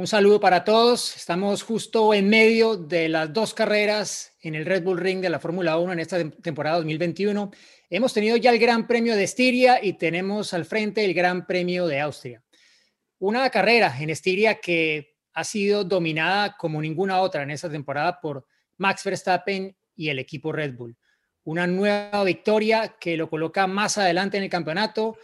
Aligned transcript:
Un 0.00 0.06
saludo 0.06 0.40
para 0.40 0.64
todos. 0.64 1.14
Estamos 1.14 1.62
justo 1.62 2.14
en 2.14 2.30
medio 2.30 2.74
de 2.74 3.10
las 3.10 3.30
dos 3.34 3.52
carreras 3.52 4.34
en 4.40 4.54
el 4.54 4.64
Red 4.64 4.82
Bull 4.82 4.98
Ring 4.98 5.20
de 5.20 5.28
la 5.28 5.38
Fórmula 5.38 5.76
1 5.76 5.92
en 5.92 6.00
esta 6.00 6.30
temporada 6.30 6.76
2021. 6.76 7.50
Hemos 7.90 8.14
tenido 8.14 8.38
ya 8.38 8.50
el 8.50 8.58
Gran 8.58 8.86
Premio 8.86 9.14
de 9.14 9.24
Estiria 9.24 9.78
y 9.84 9.92
tenemos 9.98 10.54
al 10.54 10.64
frente 10.64 11.04
el 11.04 11.12
Gran 11.12 11.46
Premio 11.46 11.86
de 11.86 12.00
Austria. 12.00 12.42
Una 13.18 13.50
carrera 13.50 13.94
en 14.00 14.08
Estiria 14.08 14.54
que 14.54 15.18
ha 15.34 15.44
sido 15.44 15.84
dominada 15.84 16.56
como 16.56 16.80
ninguna 16.80 17.20
otra 17.20 17.42
en 17.42 17.50
esta 17.50 17.68
temporada 17.68 18.18
por 18.22 18.46
Max 18.78 19.04
Verstappen 19.04 19.76
y 19.94 20.08
el 20.08 20.18
equipo 20.18 20.50
Red 20.50 20.76
Bull. 20.76 20.96
Una 21.44 21.66
nueva 21.66 22.24
victoria 22.24 22.96
que 22.98 23.18
lo 23.18 23.28
coloca 23.28 23.66
más 23.66 23.98
adelante 23.98 24.38
en 24.38 24.44
el 24.44 24.48
campeonato 24.48 25.18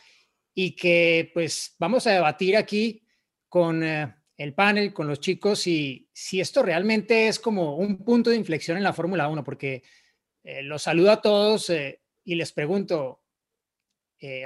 y 0.52 0.77
que 0.77 1.30
pues 1.32 1.74
vamos 1.79 2.06
a 2.06 2.10
debatir 2.10 2.59
aquí 2.59 3.02
con 3.48 3.82
eh, 3.82 4.16
el 4.36 4.54
panel, 4.54 4.92
con 4.92 5.06
los 5.06 5.20
chicos, 5.20 5.66
y 5.66 6.08
si 6.12 6.40
esto 6.40 6.62
realmente 6.62 7.28
es 7.28 7.38
como 7.38 7.76
un 7.76 8.04
punto 8.04 8.30
de 8.30 8.36
inflexión 8.36 8.76
en 8.76 8.82
la 8.82 8.92
Fórmula 8.92 9.28
1, 9.28 9.45
porque 9.45 9.82
eh, 10.45 10.62
los 10.62 10.82
saludo 10.82 11.10
a 11.10 11.23
todos 11.23 11.70
eh, 11.70 12.02
y 12.24 12.34
les 12.34 12.52
pregunto, 12.52 13.23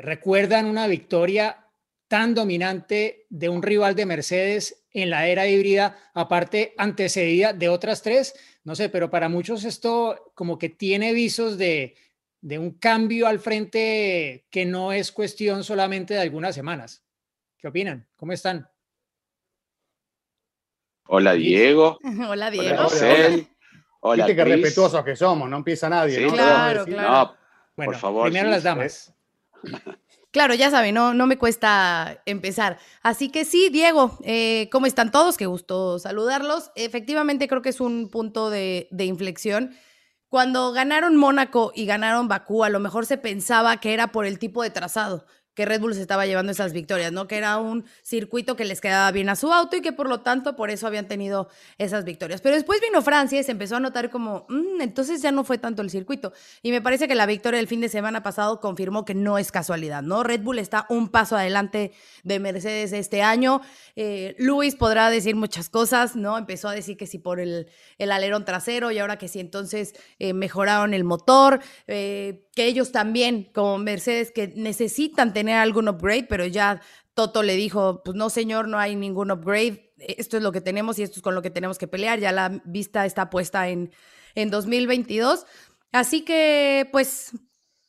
¿recuerdan 0.02 0.66
una 0.66 0.86
victoria 0.88 1.66
tan 2.08 2.34
dominante 2.34 3.26
de 3.30 3.48
un 3.48 3.62
rival 3.62 3.94
de 3.94 4.04
Mercedes 4.04 4.84
en 4.90 5.10
la 5.10 5.28
era 5.28 5.46
híbrida, 5.46 6.10
aparte 6.12 6.74
antecedida 6.76 7.52
de 7.52 7.68
otras 7.68 8.02
tres? 8.02 8.34
No 8.64 8.74
sé, 8.74 8.88
pero 8.88 9.10
para 9.10 9.28
muchos 9.28 9.64
esto 9.64 10.32
como 10.34 10.58
que 10.58 10.68
tiene 10.68 11.14
visos 11.14 11.56
de 11.56 11.94
de 12.40 12.58
un 12.58 12.72
cambio 12.72 13.26
al 13.26 13.38
frente 13.38 14.46
que 14.50 14.64
no 14.64 14.92
es 14.92 15.12
cuestión 15.12 15.64
solamente 15.64 16.14
de 16.14 16.20
algunas 16.20 16.54
semanas. 16.54 17.04
¿Qué 17.58 17.68
opinan? 17.68 18.08
¿Cómo 18.16 18.32
están? 18.32 18.68
Hola 21.12 21.32
Diego. 21.32 21.98
Hola 22.28 22.50
Diego. 22.52 22.86
Hola, 22.86 23.46
Hola 23.98 24.26
Viste 24.26 24.36
que 24.36 24.44
respetuosos 24.44 25.04
que 25.04 25.16
somos, 25.16 25.50
no 25.50 25.56
empieza 25.56 25.88
nadie. 25.88 26.20
¿no? 26.20 26.32
Claro, 26.32 26.84
claro. 26.84 27.34
bueno, 27.74 27.92
por 27.92 28.00
favor. 28.00 28.24
Primero 28.26 28.48
las 28.48 28.62
damas. 28.62 29.12
Claro, 30.32 30.54
ya 30.54 30.70
saben, 30.70 30.94
no, 30.94 31.12
no 31.12 31.26
me 31.26 31.38
cuesta 31.38 32.22
empezar. 32.24 32.78
Así 33.02 33.32
que 33.32 33.44
sí, 33.44 33.68
Diego, 33.68 34.16
eh, 34.22 34.68
¿cómo 34.70 34.86
están 34.86 35.10
todos? 35.10 35.36
Qué 35.36 35.46
gusto 35.46 35.98
saludarlos. 35.98 36.70
Efectivamente, 36.76 37.48
creo 37.48 37.62
que 37.62 37.70
es 37.70 37.80
un 37.80 38.08
punto 38.08 38.48
de, 38.48 38.86
de 38.92 39.06
inflexión. 39.06 39.74
Cuando 40.28 40.70
ganaron 40.70 41.16
Mónaco 41.16 41.72
y 41.74 41.84
ganaron 41.84 42.28
Bakú, 42.28 42.62
a 42.62 42.68
lo 42.68 42.78
mejor 42.78 43.06
se 43.06 43.18
pensaba 43.18 43.78
que 43.78 43.92
era 43.92 44.12
por 44.12 44.24
el 44.24 44.38
tipo 44.38 44.62
de 44.62 44.70
trazado 44.70 45.26
que 45.54 45.64
Red 45.64 45.80
Bull 45.80 45.94
se 45.94 46.00
estaba 46.00 46.26
llevando 46.26 46.52
esas 46.52 46.72
victorias, 46.72 47.12
¿no? 47.12 47.26
Que 47.26 47.36
era 47.36 47.58
un 47.58 47.84
circuito 48.02 48.56
que 48.56 48.64
les 48.64 48.80
quedaba 48.80 49.10
bien 49.10 49.28
a 49.28 49.36
su 49.36 49.52
auto 49.52 49.76
y 49.76 49.80
que 49.80 49.92
por 49.92 50.08
lo 50.08 50.20
tanto 50.20 50.56
por 50.56 50.70
eso 50.70 50.86
habían 50.86 51.08
tenido 51.08 51.48
esas 51.78 52.04
victorias. 52.04 52.40
Pero 52.40 52.54
después 52.54 52.80
vino 52.80 53.02
Francia 53.02 53.40
y 53.40 53.42
se 53.42 53.52
empezó 53.52 53.76
a 53.76 53.80
notar 53.80 54.10
como, 54.10 54.46
mm, 54.48 54.80
entonces 54.80 55.22
ya 55.22 55.32
no 55.32 55.44
fue 55.44 55.58
tanto 55.58 55.82
el 55.82 55.90
circuito. 55.90 56.32
Y 56.62 56.70
me 56.70 56.80
parece 56.80 57.08
que 57.08 57.14
la 57.14 57.26
victoria 57.26 57.58
del 57.58 57.68
fin 57.68 57.80
de 57.80 57.88
semana 57.88 58.22
pasado 58.22 58.60
confirmó 58.60 59.04
que 59.04 59.14
no 59.14 59.38
es 59.38 59.52
casualidad, 59.52 60.02
¿no? 60.02 60.22
Red 60.22 60.42
Bull 60.42 60.58
está 60.58 60.86
un 60.88 61.08
paso 61.08 61.36
adelante 61.36 61.92
de 62.22 62.38
Mercedes 62.38 62.92
este 62.92 63.22
año. 63.22 63.60
Eh, 63.96 64.36
Luis 64.38 64.76
podrá 64.76 65.10
decir 65.10 65.36
muchas 65.36 65.68
cosas, 65.68 66.16
¿no? 66.16 66.38
Empezó 66.38 66.68
a 66.68 66.72
decir 66.72 66.96
que 66.96 67.06
si 67.06 67.18
por 67.18 67.40
el, 67.40 67.66
alerón 67.98 68.44
trasero 68.44 68.90
y 68.90 68.98
ahora 68.98 69.18
que 69.18 69.28
si 69.28 69.40
entonces 69.40 69.94
eh, 70.18 70.32
mejoraron 70.32 70.94
el 70.94 71.04
motor. 71.04 71.60
Eh, 71.86 72.46
ellos 72.66 72.92
también, 72.92 73.50
como 73.54 73.78
Mercedes, 73.78 74.30
que 74.30 74.48
necesitan 74.56 75.32
tener 75.32 75.56
algún 75.56 75.88
upgrade, 75.88 76.26
pero 76.28 76.46
ya 76.46 76.80
Toto 77.14 77.42
le 77.42 77.56
dijo, 77.56 78.02
pues 78.04 78.16
no 78.16 78.30
señor, 78.30 78.68
no 78.68 78.78
hay 78.78 78.96
ningún 78.96 79.30
upgrade, 79.30 79.92
esto 79.98 80.36
es 80.36 80.42
lo 80.42 80.52
que 80.52 80.60
tenemos 80.60 80.98
y 80.98 81.02
esto 81.02 81.18
es 81.18 81.22
con 81.22 81.34
lo 81.34 81.42
que 81.42 81.50
tenemos 81.50 81.78
que 81.78 81.88
pelear, 81.88 82.18
ya 82.18 82.32
la 82.32 82.62
vista 82.64 83.04
está 83.06 83.30
puesta 83.30 83.68
en, 83.68 83.92
en 84.34 84.50
2022. 84.50 85.46
Así 85.92 86.22
que, 86.22 86.88
pues, 86.92 87.32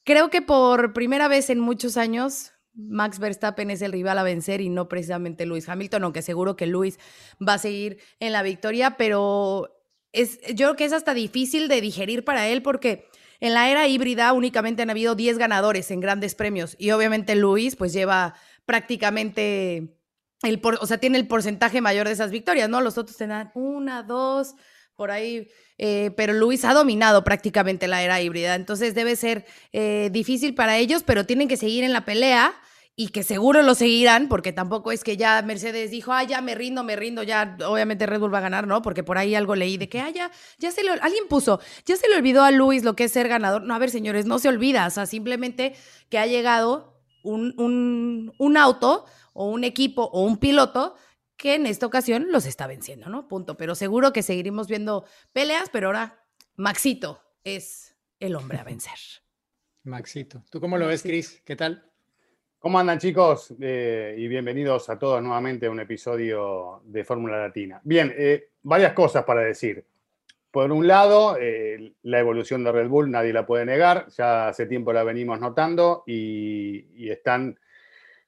creo 0.03 0.29
que 0.29 0.41
por 0.41 0.93
primera 0.93 1.27
vez 1.27 1.49
en 1.49 1.59
muchos 1.59 1.97
años, 1.97 2.51
Max 2.73 3.19
Verstappen 3.19 3.69
es 3.69 3.81
el 3.81 3.91
rival 3.91 4.17
a 4.17 4.23
vencer 4.23 4.61
y 4.61 4.69
no 4.69 4.87
precisamente 4.87 5.45
Lewis 5.45 5.67
Hamilton, 5.69 6.03
aunque 6.05 6.21
seguro 6.21 6.55
que 6.55 6.67
Lewis 6.67 6.99
va 7.45 7.55
a 7.55 7.59
seguir 7.59 7.99
en 8.19 8.31
la 8.31 8.43
victoria, 8.43 8.97
pero 8.97 9.69
es, 10.13 10.39
yo 10.53 10.67
creo 10.67 10.75
que 10.75 10.85
es 10.85 10.93
hasta 10.93 11.13
difícil 11.13 11.67
de 11.67 11.81
digerir 11.81 12.23
para 12.23 12.47
él 12.47 12.61
porque 12.61 13.05
en 13.41 13.53
la 13.53 13.69
era 13.69 13.87
híbrida 13.87 14.31
únicamente 14.31 14.83
han 14.83 14.89
habido 14.89 15.15
10 15.15 15.37
ganadores 15.37 15.91
en 15.91 15.99
grandes 15.99 16.35
premios 16.35 16.75
y 16.79 16.91
obviamente 16.91 17.35
Luis 17.35 17.75
pues 17.75 17.91
lleva 17.91 18.35
prácticamente 18.65 19.97
el 20.43 20.61
o 20.63 20.87
sea, 20.87 20.97
tiene 20.97 21.17
el 21.17 21.27
porcentaje 21.27 21.81
mayor 21.81 22.07
de 22.07 22.13
esas 22.13 22.31
victorias, 22.31 22.69
¿no? 22.69 22.81
Los 22.81 22.97
otros 22.97 23.17
tendrán 23.17 23.51
una, 23.53 24.03
dos, 24.03 24.55
por 24.95 25.11
ahí, 25.11 25.49
eh, 25.77 26.11
pero 26.15 26.33
Luis 26.33 26.63
ha 26.65 26.73
dominado 26.73 27.23
prácticamente 27.23 27.87
la 27.87 28.03
era 28.03 28.21
híbrida, 28.21 28.55
entonces 28.55 28.95
debe 28.95 29.15
ser 29.15 29.45
eh, 29.71 30.09
difícil 30.11 30.55
para 30.55 30.77
ellos, 30.77 31.03
pero 31.03 31.25
tienen 31.25 31.47
que 31.47 31.57
seguir 31.57 31.83
en 31.83 31.93
la 31.93 32.05
pelea 32.05 32.53
y 32.95 33.09
que 33.09 33.23
seguro 33.23 33.61
lo 33.61 33.73
seguirán, 33.73 34.27
porque 34.27 34.53
tampoco 34.53 34.91
es 34.91 35.03
que 35.03 35.17
ya 35.17 35.41
Mercedes 35.41 35.91
dijo, 35.91 36.11
ah, 36.11 36.23
ya 36.23 36.41
me 36.41 36.55
rindo, 36.55 36.83
me 36.83 36.95
rindo, 36.95 37.23
ya 37.23 37.57
obviamente 37.65 38.05
Red 38.05 38.19
Bull 38.19 38.33
va 38.33 38.39
a 38.39 38.41
ganar, 38.41 38.67
¿no? 38.67 38.81
Porque 38.81 39.03
por 39.03 39.17
ahí 39.17 39.33
algo 39.33 39.55
leí 39.55 39.77
de 39.77 39.89
que, 39.89 39.99
ah, 39.99 40.09
ya, 40.09 40.31
ya 40.59 40.71
se 40.71 40.83
lo, 40.83 40.93
alguien 40.93 41.27
puso, 41.29 41.59
ya 41.85 41.95
se 41.95 42.07
le 42.09 42.15
olvidó 42.17 42.43
a 42.43 42.51
Luis 42.51 42.83
lo 42.83 42.95
que 42.95 43.05
es 43.05 43.11
ser 43.11 43.27
ganador. 43.27 43.63
No, 43.63 43.73
a 43.73 43.79
ver, 43.79 43.89
señores, 43.89 44.25
no 44.25 44.39
se 44.39 44.49
olvida, 44.49 44.85
o 44.87 44.89
sea, 44.89 45.05
simplemente 45.05 45.73
que 46.09 46.19
ha 46.19 46.25
llegado 46.25 47.01
un, 47.23 47.53
un, 47.57 48.33
un 48.37 48.57
auto 48.57 49.05
o 49.33 49.45
un 49.45 49.63
equipo 49.63 50.03
o 50.03 50.23
un 50.23 50.37
piloto 50.37 50.95
que 51.37 51.55
en 51.55 51.65
esta 51.65 51.87
ocasión 51.87 52.27
los 52.29 52.45
está 52.45 52.67
venciendo, 52.67 53.09
¿no? 53.09 53.27
Punto. 53.27 53.57
Pero 53.57 53.73
seguro 53.73 54.13
que 54.13 54.21
seguiremos 54.21 54.67
viendo 54.67 55.05
peleas, 55.33 55.69
pero 55.71 55.87
ahora 55.87 56.23
Maxito 56.55 57.19
es 57.43 57.95
el 58.19 58.35
hombre 58.35 58.59
a 58.59 58.63
vencer. 58.63 58.99
Maxito. 59.83 60.43
¿Tú 60.51 60.59
cómo 60.59 60.77
lo 60.77 60.85
ves, 60.85 61.01
Cris? 61.01 61.41
¿Qué 61.43 61.55
tal? 61.55 61.90
¿Cómo 62.61 62.77
andan 62.77 62.99
chicos? 62.99 63.55
Eh, 63.59 64.13
y 64.19 64.27
bienvenidos 64.27 64.87
a 64.91 64.99
todos 64.99 65.19
nuevamente 65.19 65.65
a 65.65 65.71
un 65.71 65.79
episodio 65.79 66.83
de 66.85 67.03
Fórmula 67.03 67.39
Latina. 67.39 67.81
Bien, 67.83 68.13
eh, 68.15 68.49
varias 68.61 68.93
cosas 68.93 69.23
para 69.23 69.41
decir. 69.41 69.83
Por 70.51 70.71
un 70.71 70.85
lado, 70.85 71.37
eh, 71.41 71.93
la 72.03 72.19
evolución 72.19 72.63
de 72.63 72.71
Red 72.71 72.87
Bull 72.87 73.09
nadie 73.09 73.33
la 73.33 73.47
puede 73.47 73.65
negar, 73.65 74.09
ya 74.15 74.49
hace 74.49 74.67
tiempo 74.67 74.93
la 74.93 75.01
venimos 75.01 75.39
notando 75.39 76.03
y, 76.05 77.09
están 77.09 77.57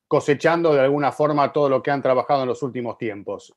cosechando 0.08 0.74
de 0.74 0.80
alguna 0.80 1.12
forma 1.12 1.54
todo 1.54 1.70
lo 1.70 1.84
que 1.84 1.92
han 1.92 2.02
trabajado 2.02 2.42
en 2.42 2.50
los 2.50 2.64
últimos 2.64 2.98
tiempos. 2.98 3.56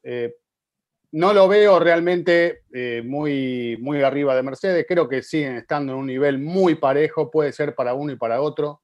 no 1.12 1.32
lo 1.32 1.48
veo 1.48 1.81
realmente 1.81 2.65
muy, 3.03 3.78
muy 3.81 4.03
arriba 4.03 4.36
de 4.36 4.42
Mercedes, 4.42 4.84
creo 4.86 5.09
que 5.09 5.22
siguen 5.22 5.56
estando 5.56 5.94
en 5.94 6.00
un 6.00 6.06
nivel 6.06 6.38
muy 6.38 6.75
parejo, 6.75 7.31
puede 7.31 7.53
ser 7.53 7.75
para 7.75 7.94
uno 7.94 8.12
y 8.12 8.16
para 8.16 8.42
otro 8.42 8.82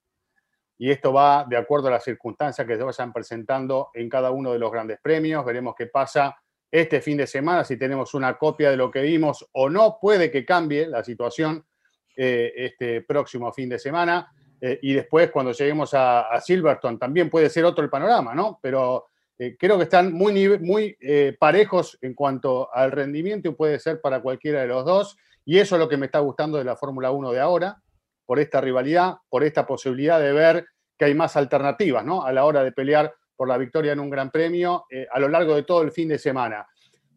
y 0.82 0.91
esto 0.91 1.12
va 1.12 1.47
de 1.48 1.56
acuerdo 1.56 1.87
a 1.87 1.93
las 1.93 2.03
circunstancias 2.03 2.66
que 2.66 2.76
se 2.76 2.82
vayan 2.82 3.12
presentando 3.12 3.91
en 3.94 4.09
cada 4.09 4.32
uno 4.32 4.53
de 4.53 4.59
los 4.59 4.72
grandes 4.72 4.98
premios. 5.00 5.44
Veremos 5.44 5.76
qué 5.78 5.87
pasa 5.87 6.37
este 6.69 7.00
fin 7.00 7.19
de 7.19 7.28
semana, 7.28 7.62
si 7.62 7.76
tenemos 7.76 8.14
una 8.14 8.37
copia 8.37 8.69
de 8.69 8.76
lo 8.76 8.90
que 8.90 9.00
vimos 9.02 9.49
o 9.52 9.70
no, 9.70 9.99
puede 10.00 10.29
que 10.29 10.44
cambie 10.44 10.88
la 10.88 11.05
situación 11.05 11.64
eh, 12.17 12.52
este 12.56 13.00
próximo 13.02 13.52
fin 13.52 13.69
de 13.69 13.79
semana. 13.79 14.32
Eh, 14.61 14.81
y 14.82 14.94
después, 14.94 15.31
cuando 15.31 15.52
lleguemos 15.52 15.94
a, 15.94 16.40
Silverstone, 16.40 16.99
también 16.99 17.31
puede 17.31 17.49
ser 17.49 17.64
otro 17.64 17.85
el 17.85 17.90
panorama, 17.90 18.35
¿no? 18.35 18.58
Pero 18.61 19.06
eh, 19.38 19.55
creo 19.56 19.76
que 19.76 19.85
están 19.85 20.12
muy, 20.12 20.58
muy 20.58 20.99
parejos 21.38 21.96
en 22.02 22.12
cuanto 22.12 22.75
al 22.75 22.90
rendimiento 22.90 23.49
y 23.49 23.55
puede 23.55 23.78
ser 23.78 24.00
para 24.00 24.20
cualquiera 24.20 24.62
de 24.62 24.67
los 24.67 24.85
dos. 24.85 25.17
Y 25.44 25.61
eso 25.61 25.76
es 25.76 25.78
lo 25.78 25.88
que 25.88 25.96
me 25.96 26.06
está 26.06 26.19
gustando 26.19 26.58
de 26.58 26.64
la 26.64 26.75
Fórmula 26.75 27.12
1 27.12 27.31
de 27.31 27.38
ahora, 27.38 27.81
por 28.32 28.40
esta 28.40 28.62
rivalidad, 28.62 29.17
por 29.29 29.44
esta 29.44 29.67
posibilidad 29.67 30.19
de 30.19 30.32
ver 30.32 30.67
que 30.96 31.05
hay 31.05 31.14
más 31.14 31.37
alternativas 31.37 32.02
¿no? 32.02 32.25
a 32.25 32.32
la 32.32 32.46
hora 32.46 32.64
de 32.64 32.73
pelear 32.73 33.14
por 33.37 33.46
la 33.46 33.58
victoria 33.58 33.93
en 33.93 34.00
un 34.00 34.08
gran 34.08 34.31
premio 34.31 34.87
eh, 34.88 35.06
a 35.12 35.20
lo 35.20 35.29
largo 35.29 35.55
de 35.55 35.64
todo 35.64 35.82
el 35.82 35.93
fin 35.93 36.08
de 36.08 36.17
semana. 36.17 36.67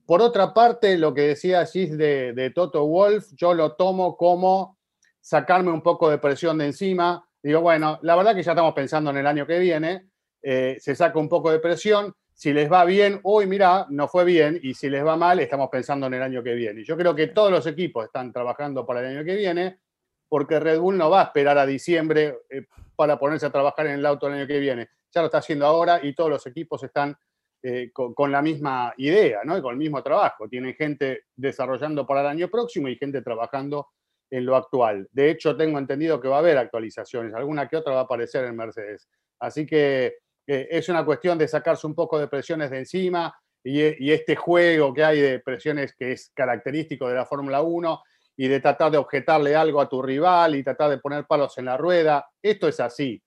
Por 0.06 0.22
otra 0.22 0.54
parte, 0.54 0.98
lo 0.98 1.14
que 1.14 1.22
decía 1.22 1.66
Gis 1.66 1.98
de, 1.98 2.52
Toto 2.54 2.86
Wolf, 2.86 3.28
yo 3.38 3.54
lo 3.54 3.78
tomo 3.78 4.18
como 4.18 4.78
sacarme 5.22 5.72
un 5.72 5.82
poco 5.82 6.10
de 6.10 6.18
presión 6.18 6.58
de 6.58 6.66
encima. 6.66 7.26
Digo, 7.42 7.62
bueno, 7.62 7.98
la 8.02 8.18
verdad 8.18 8.36
que 8.36 8.44
ya 8.44 8.52
estamos 8.52 8.74
pensando 8.74 9.10
en 9.12 9.16
el 9.16 9.26
año 9.26 9.48
que 9.48 9.58
viene, 9.58 10.10
eh, 10.42 10.76
se 10.82 10.96
saca 10.96 11.18
un 11.18 11.30
poco 11.30 11.50
de 11.50 11.60
presión. 11.60 12.14
si 12.34 12.52
les 12.52 12.70
va 12.70 12.84
bien, 12.84 13.22
hoy 13.24 13.48
mira, 13.48 13.86
no 13.90 14.10
fue 14.10 14.26
bien, 14.26 14.60
y 14.62 14.74
si 14.74 14.90
les 14.90 15.06
va 15.06 15.16
mal, 15.16 15.40
estamos 15.40 15.70
pensando 15.72 16.08
en 16.08 16.16
el 16.16 16.24
año 16.24 16.44
que 16.44 16.56
viene. 16.56 16.84
Yo 16.84 16.98
creo 16.98 17.16
que 17.16 17.28
todos 17.28 17.52
los 17.52 17.66
equipos 17.68 18.04
están 18.04 18.34
trabajando 18.34 18.86
para 18.86 19.00
el 19.00 19.16
año 19.16 19.24
que 19.24 19.36
viene, 19.36 19.80
porque 20.27 20.60
Red 20.60 20.80
Bull 20.80 20.98
no 20.98 21.10
va 21.10 21.22
a 21.22 21.24
esperar 21.25 21.57
a 21.57 21.66
diciembre 21.66 22.39
eh, 22.50 22.66
para 22.95 23.18
ponerse 23.18 23.45
a 23.45 23.51
trabajar 23.51 23.88
en 23.88 23.94
el 23.94 24.06
auto 24.06 24.27
el 24.27 24.33
año 24.33 24.48
que 24.48 24.60
viene. 24.60 24.89
Ya 25.13 25.22
lo 25.22 25.27
está 25.27 25.39
haciendo 25.39 25.66
ahora 25.66 26.00
y 26.04 26.13
todos 26.13 26.30
los 26.30 26.48
equipos 26.48 26.83
están 26.83 27.16
eh, 27.63 27.92
con, 27.94 28.31
la 28.31 28.42
misma 28.42 28.94
idea, 28.98 29.39
¿no? 29.44 29.57
Y 29.57 29.62
con 29.62 29.72
el 29.72 29.77
mismo 29.77 30.04
trabajo. 30.04 30.48
Tienen 30.48 30.75
gente 30.75 31.24
desarrollando 31.36 32.06
para 32.06 32.22
el 32.22 32.27
año 32.27 32.50
próximo 32.50 32.88
y 32.88 32.95
gente 32.95 33.22
trabajando 33.22 33.89
en 34.30 34.45
lo 34.45 34.56
actual. 34.56 35.07
De 35.12 35.30
hecho, 35.30 35.56
tengo 35.56 35.80
entendido 35.80 36.19
que 36.19 36.27
va 36.27 36.38
a 36.38 36.39
haber 36.39 36.57
actualizaciones, 36.57 37.33
alguna 37.33 37.68
que 37.68 37.77
otra 37.77 37.94
va 37.94 38.01
a 38.01 38.04
aparecer 38.04 38.45
en 38.45 38.56
Mercedes. 38.56 39.07
Así 39.39 39.66
que 39.66 40.18
es 40.48 40.89
una 40.89 41.04
cuestión 41.04 41.38
de 41.38 41.48
sacarse 41.48 41.88
un 41.88 41.95
poco 41.95 42.19
de 42.19 42.27
presiones 42.27 42.69
de 42.69 42.80
encima 42.80 43.36
y, 43.66 44.12
este 44.12 44.36
juego 44.36 44.94
que 44.94 45.04
hay 45.04 45.19
de 45.19 45.39
presiones 45.39 45.95
que 45.95 46.12
es 46.12 46.31
característico 46.36 47.07
de 47.07 47.16
la 47.16 47.25
Fórmula 47.25 47.63
1 47.63 48.01
y 48.38 48.48
de 48.48 48.60
tratar 48.60 48.92
de 48.92 48.98
objetarle 48.98 49.56
algo 49.56 49.82
a 49.82 49.90
tu 49.90 50.02
rival 50.02 50.56
y 50.56 50.64
tratar 50.64 50.90
de 50.90 50.98
poner 50.98 51.26
palos 51.26 51.58
en 51.58 51.66
la 51.66 51.78
rueda. 51.78 52.28
Esto 52.42 52.68
es 52.68 52.80
así. 52.80 53.22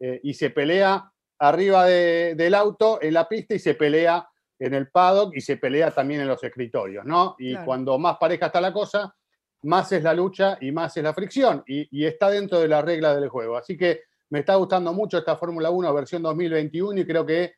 Eh, 0.00 0.20
y 0.22 0.34
se 0.34 0.50
pelea 0.50 1.10
arriba 1.38 1.84
del 1.86 2.54
auto, 2.54 2.98
en 3.02 3.14
la 3.14 3.28
pista, 3.28 3.54
y 3.54 3.58
se 3.58 3.74
pelea 3.74 4.26
en 4.58 4.72
el 4.72 4.88
paddock 4.88 5.36
y 5.36 5.40
se 5.40 5.56
pelea 5.56 5.90
también 5.90 6.20
en 6.20 6.28
los 6.28 6.42
escritorios, 6.42 7.04
¿no? 7.04 7.34
Y 7.38 7.56
cuando 7.56 7.98
más 7.98 8.16
pareja 8.16 8.46
está 8.46 8.60
la 8.60 8.72
cosa, 8.72 9.14
más 9.62 9.90
es 9.92 10.02
la 10.02 10.14
lucha 10.14 10.56
y 10.60 10.72
más 10.72 10.96
es 10.96 11.02
la 11.02 11.12
fricción. 11.12 11.62
Y, 11.66 11.88
y 11.90 12.06
está 12.06 12.30
dentro 12.30 12.60
de 12.60 12.68
la 12.68 12.80
regla 12.80 13.14
del 13.14 13.28
juego. 13.28 13.56
Así 13.56 13.76
que 13.76 14.02
me 14.30 14.40
está 14.40 14.54
gustando 14.54 14.92
mucho 14.92 15.18
esta 15.18 15.36
Fórmula 15.36 15.70
1 15.70 15.92
versión 15.94 16.22
2021 16.22 17.00
y 17.00 17.06
creo 17.06 17.26
que 17.26 17.54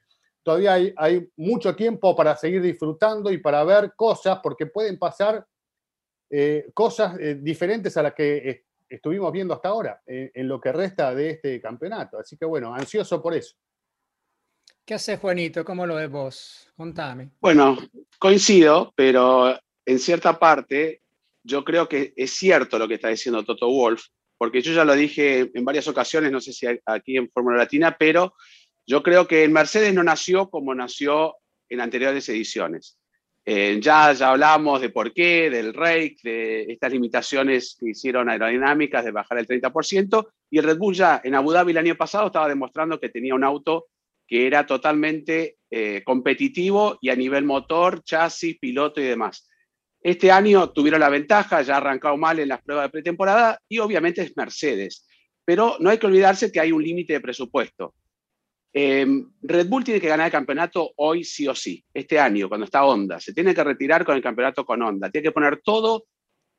todavía 0.46 0.74
hay, 0.96 1.28
mucho 1.36 1.74
tiempo 1.74 2.14
para 2.14 2.36
seguir 2.36 2.62
disfrutando 2.62 3.32
y 3.32 3.38
para 3.38 3.64
ver 3.64 3.94
cosas, 3.96 4.38
porque 4.42 4.66
pueden 4.66 4.96
pasar 4.96 5.44
eh, 6.30 6.70
cosas 6.74 7.18
eh, 7.20 7.36
diferentes 7.40 7.96
a 7.96 8.02
las 8.02 8.14
que 8.14 8.64
estuvimos 8.88 9.32
viendo 9.32 9.54
hasta 9.54 9.68
ahora, 9.68 10.02
eh, 10.06 10.30
en 10.34 10.48
lo 10.48 10.60
que 10.60 10.72
resta 10.72 11.14
de 11.14 11.30
este 11.30 11.60
campeonato. 11.60 12.18
Así 12.18 12.36
que 12.36 12.44
bueno, 12.44 12.74
ansioso 12.74 13.22
por 13.22 13.34
eso. 13.34 13.56
¿Qué 14.84 14.94
hace 14.94 15.16
Juanito? 15.16 15.64
¿Cómo 15.64 15.86
lo 15.86 15.96
ves 15.96 16.10
vos? 16.10 16.72
Contame. 16.76 17.30
Bueno, 17.40 17.76
coincido, 18.18 18.92
pero 18.96 19.58
en 19.84 19.98
cierta 19.98 20.38
parte 20.38 21.02
yo 21.42 21.64
creo 21.64 21.88
que 21.88 22.12
es 22.16 22.32
cierto 22.32 22.78
lo 22.78 22.86
que 22.86 22.94
está 22.94 23.08
diciendo 23.08 23.44
Toto 23.44 23.68
Wolf, 23.68 24.04
porque 24.38 24.60
yo 24.62 24.72
ya 24.72 24.84
lo 24.84 24.94
dije 24.94 25.50
en 25.52 25.64
varias 25.64 25.88
ocasiones, 25.88 26.30
no 26.30 26.40
sé 26.40 26.52
si 26.52 26.66
aquí 26.84 27.16
en 27.16 27.30
Fórmula 27.30 27.56
Latina, 27.56 27.96
pero 27.98 28.34
yo 28.86 29.02
creo 29.02 29.26
que 29.26 29.44
el 29.44 29.50
Mercedes 29.50 29.92
no 29.94 30.04
nació 30.04 30.48
como 30.50 30.74
nació 30.74 31.36
en 31.68 31.80
anteriores 31.80 32.28
ediciones. 32.28 32.98
Eh, 33.48 33.78
ya, 33.80 34.12
ya 34.12 34.30
hablamos 34.30 34.80
de 34.80 34.90
por 34.90 35.14
qué, 35.14 35.48
del 35.48 35.72
rake, 35.72 36.16
de 36.24 36.62
estas 36.64 36.90
limitaciones 36.90 37.76
que 37.78 37.90
hicieron 37.90 38.28
aerodinámicas 38.28 39.04
de 39.04 39.12
bajar 39.12 39.38
el 39.38 39.46
30%, 39.46 40.26
y 40.50 40.58
el 40.58 40.64
Red 40.64 40.78
Bull 40.78 40.96
ya 40.96 41.20
en 41.22 41.36
Abu 41.36 41.52
Dhabi 41.52 41.70
el 41.70 41.78
año 41.78 41.94
pasado 41.94 42.26
estaba 42.26 42.48
demostrando 42.48 42.98
que 42.98 43.08
tenía 43.08 43.36
un 43.36 43.44
auto 43.44 43.86
que 44.26 44.48
era 44.48 44.66
totalmente 44.66 45.58
eh, 45.70 46.02
competitivo 46.04 46.98
y 47.00 47.10
a 47.10 47.14
nivel 47.14 47.44
motor, 47.44 48.02
chasis, 48.02 48.58
piloto 48.58 49.00
y 49.00 49.04
demás. 49.04 49.48
Este 50.02 50.32
año 50.32 50.70
tuvieron 50.70 50.98
la 51.00 51.08
ventaja, 51.08 51.62
ya 51.62 51.76
arrancado 51.76 52.16
mal 52.16 52.40
en 52.40 52.48
las 52.48 52.62
pruebas 52.62 52.86
de 52.86 52.90
pretemporada 52.90 53.60
y 53.68 53.78
obviamente 53.78 54.22
es 54.22 54.36
Mercedes. 54.36 55.06
Pero 55.44 55.76
no 55.78 55.90
hay 55.90 55.98
que 55.98 56.06
olvidarse 56.06 56.50
que 56.50 56.58
hay 56.58 56.72
un 56.72 56.82
límite 56.82 57.12
de 57.12 57.20
presupuesto. 57.20 57.94
Em, 58.78 59.32
Red 59.40 59.68
Bull 59.68 59.84
tiene 59.84 60.02
que 60.02 60.08
ganar 60.08 60.26
el 60.26 60.32
campeonato 60.32 60.92
hoy 60.96 61.24
sí 61.24 61.48
o 61.48 61.54
sí, 61.54 61.82
este 61.94 62.20
año, 62.20 62.46
cuando 62.46 62.66
está 62.66 62.84
Honda. 62.84 63.18
Se 63.18 63.32
tiene 63.32 63.54
que 63.54 63.64
retirar 63.64 64.04
con 64.04 64.14
el 64.14 64.22
campeonato 64.22 64.66
con 64.66 64.82
Honda. 64.82 65.08
Tiene 65.08 65.28
que 65.28 65.32
poner 65.32 65.62
todo 65.64 66.04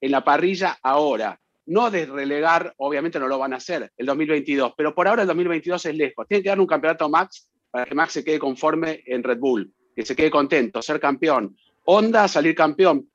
en 0.01 0.09
la 0.09 0.23
parrilla 0.23 0.79
ahora. 0.81 1.39
No 1.67 1.91
de 1.91 2.07
relegar, 2.07 2.73
obviamente 2.77 3.19
no 3.19 3.27
lo 3.27 3.37
van 3.37 3.53
a 3.53 3.57
hacer 3.57 3.91
el 3.95 4.05
2022, 4.07 4.73
pero 4.75 4.95
por 4.95 5.07
ahora 5.07 5.21
el 5.21 5.27
2022 5.27 5.85
es 5.85 5.95
lejos. 5.95 6.27
Tiene 6.27 6.41
que 6.41 6.49
dar 6.49 6.59
un 6.59 6.65
campeonato 6.65 7.05
a 7.05 7.09
Max 7.09 7.51
para 7.69 7.85
que 7.85 7.93
Max 7.93 8.13
se 8.13 8.23
quede 8.23 8.39
conforme 8.39 9.03
en 9.05 9.21
Red 9.21 9.37
Bull, 9.37 9.71
que 9.95 10.03
se 10.03 10.15
quede 10.15 10.31
contento, 10.31 10.81
ser 10.81 10.99
campeón. 10.99 11.55
Honda 11.85 12.27
salir 12.27 12.55
campeón, 12.55 13.07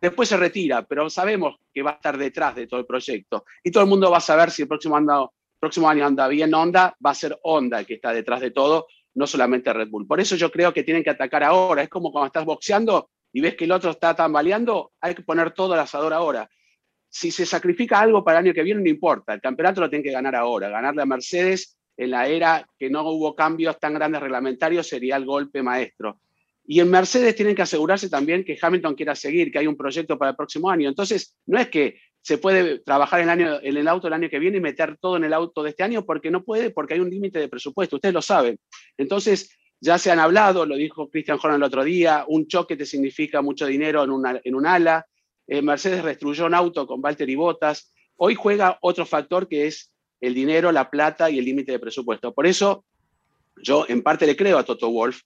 Después 0.00 0.30
se 0.30 0.36
retira, 0.38 0.86
pero 0.86 1.10
sabemos 1.10 1.56
que 1.74 1.82
va 1.82 1.90
a 1.90 1.94
estar 1.94 2.16
detrás 2.16 2.54
de 2.54 2.66
todo 2.66 2.80
el 2.80 2.86
proyecto. 2.86 3.44
Y 3.62 3.70
todo 3.70 3.84
el 3.84 3.90
mundo 3.90 4.10
va 4.10 4.16
a 4.16 4.22
saber 4.22 4.50
si 4.50 4.62
el 4.62 4.68
próximo, 4.68 4.96
próximo 5.60 5.88
año 5.88 6.06
anda 6.06 6.26
bien 6.26 6.52
Honda, 6.54 6.96
va 7.04 7.10
a 7.10 7.14
ser 7.14 7.38
Honda 7.42 7.80
el 7.80 7.86
que 7.86 7.94
está 7.94 8.12
detrás 8.12 8.40
de 8.40 8.50
todo, 8.50 8.86
no 9.14 9.26
solamente 9.26 9.72
Red 9.72 9.88
Bull. 9.88 10.06
Por 10.06 10.20
eso 10.20 10.36
yo 10.36 10.50
creo 10.50 10.72
que 10.72 10.82
tienen 10.82 11.04
que 11.04 11.10
atacar 11.10 11.44
ahora. 11.44 11.82
Es 11.82 11.88
como 11.88 12.10
cuando 12.10 12.26
estás 12.26 12.44
boxeando 12.44 13.10
y 13.32 13.40
ves 13.40 13.54
que 13.54 13.64
el 13.64 13.72
otro 13.72 13.90
está 13.90 14.14
tambaleando, 14.14 14.92
hay 15.00 15.14
que 15.14 15.22
poner 15.22 15.52
todo 15.52 15.74
al 15.74 15.80
asador 15.80 16.12
ahora. 16.12 16.48
Si 17.08 17.30
se 17.30 17.44
sacrifica 17.44 18.00
algo 18.00 18.24
para 18.24 18.38
el 18.38 18.46
año 18.46 18.54
que 18.54 18.62
viene, 18.62 18.82
no 18.82 18.88
importa. 18.88 19.34
El 19.34 19.40
campeonato 19.40 19.80
lo 19.80 19.90
tienen 19.90 20.04
que 20.04 20.12
ganar 20.12 20.34
ahora. 20.34 20.68
Ganarle 20.68 21.02
a 21.02 21.06
Mercedes 21.06 21.76
en 21.96 22.10
la 22.10 22.26
era 22.26 22.66
que 22.78 22.88
no 22.88 23.02
hubo 23.10 23.34
cambios 23.34 23.78
tan 23.78 23.94
grandes 23.94 24.22
reglamentarios 24.22 24.86
sería 24.86 25.16
el 25.16 25.26
golpe 25.26 25.62
maestro. 25.62 26.20
Y 26.64 26.78
en 26.78 26.88
Mercedes 26.88 27.34
tienen 27.34 27.56
que 27.56 27.62
asegurarse 27.62 28.08
también 28.08 28.44
que 28.44 28.56
Hamilton 28.60 28.94
quiera 28.94 29.16
seguir, 29.16 29.50
que 29.50 29.58
hay 29.58 29.66
un 29.66 29.76
proyecto 29.76 30.16
para 30.16 30.30
el 30.30 30.36
próximo 30.36 30.70
año. 30.70 30.88
Entonces, 30.88 31.36
no 31.46 31.58
es 31.58 31.68
que 31.68 32.00
se 32.22 32.38
puede 32.38 32.80
trabajar 32.80 33.20
en 33.20 33.78
el, 33.78 33.88
auto 33.88 34.06
el 34.06 34.12
año 34.12 34.28
que 34.28 34.38
viene 34.38 34.58
y 34.58 34.60
meter 34.60 34.98
todo 34.98 35.16
en 35.16 35.24
el 35.24 35.32
auto 35.32 35.62
de 35.62 35.70
este 35.70 35.82
año, 35.82 36.04
porque 36.04 36.30
no 36.30 36.44
puede, 36.44 36.70
porque 36.70 36.94
hay 36.94 37.00
un 37.00 37.10
límite 37.10 37.38
de 37.38 37.48
presupuesto. 37.48 37.96
Ustedes 37.96 38.14
lo 38.14 38.22
saben. 38.22 38.58
Entonces, 38.98 39.56
ya 39.80 39.98
se 39.98 40.10
han 40.10 40.18
hablado, 40.18 40.66
lo 40.66 40.76
dijo 40.76 41.08
Christian 41.08 41.38
Horner 41.42 41.56
el 41.56 41.62
otro 41.62 41.82
día, 41.82 42.24
un 42.28 42.46
choque 42.46 42.76
te 42.76 42.84
significa 42.84 43.40
mucho 43.40 43.66
dinero 43.66 44.04
en, 44.04 44.10
una, 44.10 44.38
en 44.44 44.54
un 44.54 44.66
ala. 44.66 45.06
Eh, 45.46 45.62
Mercedes 45.62 46.02
restruyó 46.04 46.46
un 46.46 46.54
auto 46.54 46.86
con 46.86 47.00
Valtteri 47.00 47.34
Bottas. 47.34 47.92
Hoy 48.16 48.34
juega 48.34 48.78
otro 48.82 49.06
factor 49.06 49.48
que 49.48 49.66
es 49.66 49.90
el 50.20 50.34
dinero, 50.34 50.70
la 50.70 50.90
plata 50.90 51.30
y 51.30 51.38
el 51.38 51.46
límite 51.46 51.72
de 51.72 51.78
presupuesto. 51.78 52.34
Por 52.34 52.46
eso, 52.46 52.84
yo 53.62 53.86
en 53.88 54.02
parte 54.02 54.26
le 54.26 54.36
creo 54.36 54.58
a 54.58 54.64
Toto 54.64 54.90
Wolf, 54.90 55.22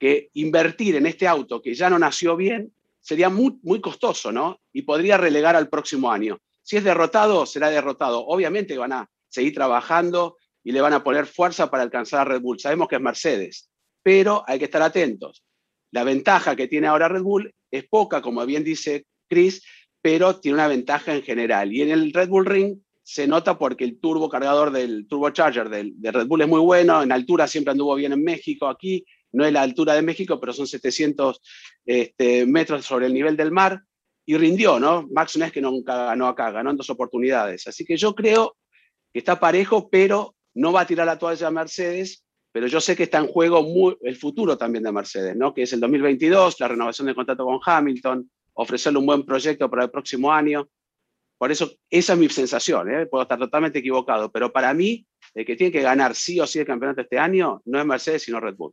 que 0.00 0.30
invertir 0.34 0.96
en 0.96 1.06
este 1.06 1.28
auto 1.28 1.62
que 1.62 1.74
ya 1.74 1.88
no 1.88 1.96
nació 1.96 2.34
bien 2.34 2.72
sería 3.02 3.28
muy, 3.28 3.80
costoso, 3.80 4.32
¿no? 4.32 4.60
Y 4.72 4.82
podría 4.82 5.18
relegar 5.18 5.56
al 5.56 5.68
próximo 5.68 6.10
año. 6.10 6.38
Si 6.62 6.76
es 6.76 6.84
derrotado, 6.84 7.44
será 7.44 7.68
derrotado. 7.68 8.24
Obviamente 8.24 8.78
van 8.78 8.92
a 8.92 9.10
seguir 9.28 9.52
trabajando 9.52 10.38
y 10.62 10.72
le 10.72 10.80
van 10.80 10.94
a 10.94 11.02
poner 11.02 11.26
fuerza 11.26 11.68
para 11.68 11.82
alcanzar 11.82 12.20
a 12.20 12.24
Red 12.24 12.40
Bull. 12.40 12.60
Sabemos 12.60 12.88
que 12.88 12.96
es 12.96 13.02
Mercedes, 13.02 13.70
pero 14.02 14.44
hay 14.46 14.58
que 14.58 14.66
estar 14.66 14.80
atentos. 14.80 15.44
La 15.90 16.04
ventaja 16.04 16.54
que 16.54 16.68
tiene 16.68 16.86
ahora 16.86 17.08
Red 17.08 17.22
Bull 17.22 17.52
es 17.70 17.84
poca, 17.88 18.22
como 18.22 18.46
bien 18.46 18.62
dice 18.62 19.04
Chris, 19.28 19.62
pero 20.00 20.38
tiene 20.38 20.54
una 20.54 20.68
ventaja 20.68 21.14
en 21.14 21.22
general. 21.22 21.72
Y 21.72 21.82
en 21.82 21.90
el 21.90 22.12
Red 22.12 22.28
Bull 22.28 22.46
Ring 22.46 22.78
se 23.02 23.26
nota 23.26 23.58
porque 23.58 23.84
el 23.84 23.98
turbo 23.98 24.28
cargador 24.28 24.70
del 24.70 25.08
turbocharger 25.08 25.68
del, 25.68 26.00
de 26.00 26.12
Red 26.12 26.28
Bull 26.28 26.42
es 26.42 26.48
muy 26.48 26.60
bueno, 26.60 27.02
en 27.02 27.10
altura 27.10 27.48
siempre 27.48 27.72
anduvo 27.72 27.96
bien 27.96 28.12
en 28.12 28.22
México, 28.22 28.68
aquí 28.68 29.04
no 29.32 29.44
es 29.44 29.52
la 29.52 29.62
altura 29.62 29.94
de 29.94 30.02
México, 30.02 30.38
pero 30.38 30.52
son 30.52 30.66
700 30.66 31.40
este, 31.86 32.46
metros 32.46 32.84
sobre 32.84 33.06
el 33.06 33.14
nivel 33.14 33.36
del 33.36 33.50
mar, 33.50 33.82
y 34.24 34.36
rindió, 34.36 34.78
¿no? 34.78 35.08
Max 35.10 35.36
no 35.36 35.44
es 35.44 35.52
que 35.52 35.60
nunca 35.60 36.06
ganó 36.06 36.28
acá, 36.28 36.50
ganó 36.50 36.70
en 36.70 36.76
dos 36.76 36.90
oportunidades. 36.90 37.66
Así 37.66 37.84
que 37.84 37.96
yo 37.96 38.14
creo 38.14 38.56
que 39.12 39.18
está 39.18 39.38
parejo, 39.40 39.88
pero 39.90 40.36
no 40.54 40.72
va 40.72 40.82
a 40.82 40.86
tirar 40.86 41.06
la 41.06 41.18
toalla 41.18 41.48
a 41.48 41.50
Mercedes, 41.50 42.24
pero 42.52 42.66
yo 42.66 42.80
sé 42.80 42.94
que 42.94 43.04
está 43.04 43.18
en 43.18 43.26
juego 43.26 43.96
el 44.02 44.16
futuro 44.16 44.56
también 44.56 44.84
de 44.84 44.92
Mercedes, 44.92 45.36
¿no? 45.36 45.52
Que 45.52 45.62
es 45.62 45.72
el 45.72 45.80
2022, 45.80 46.60
la 46.60 46.68
renovación 46.68 47.06
del 47.06 47.14
contrato 47.14 47.44
con 47.44 47.58
Hamilton, 47.64 48.30
ofrecerle 48.54 48.98
un 48.98 49.06
buen 49.06 49.24
proyecto 49.24 49.68
para 49.70 49.84
el 49.84 49.90
próximo 49.90 50.32
año. 50.32 50.68
Por 51.38 51.50
eso, 51.50 51.72
esa 51.90 52.12
es 52.12 52.18
mi 52.18 52.28
sensación, 52.28 52.94
¿eh? 52.94 53.06
puedo 53.06 53.22
estar 53.22 53.38
totalmente 53.38 53.80
equivocado, 53.80 54.30
pero 54.30 54.52
para 54.52 54.72
mí, 54.74 55.04
el 55.34 55.44
que 55.44 55.56
tiene 55.56 55.72
que 55.72 55.80
ganar 55.80 56.14
sí 56.14 56.38
o 56.38 56.46
sí 56.46 56.60
el 56.60 56.66
campeonato 56.66 57.00
este 57.00 57.18
año 57.18 57.60
no 57.64 57.80
es 57.80 57.86
Mercedes, 57.86 58.22
sino 58.22 58.38
Red 58.38 58.54
Bull. 58.54 58.72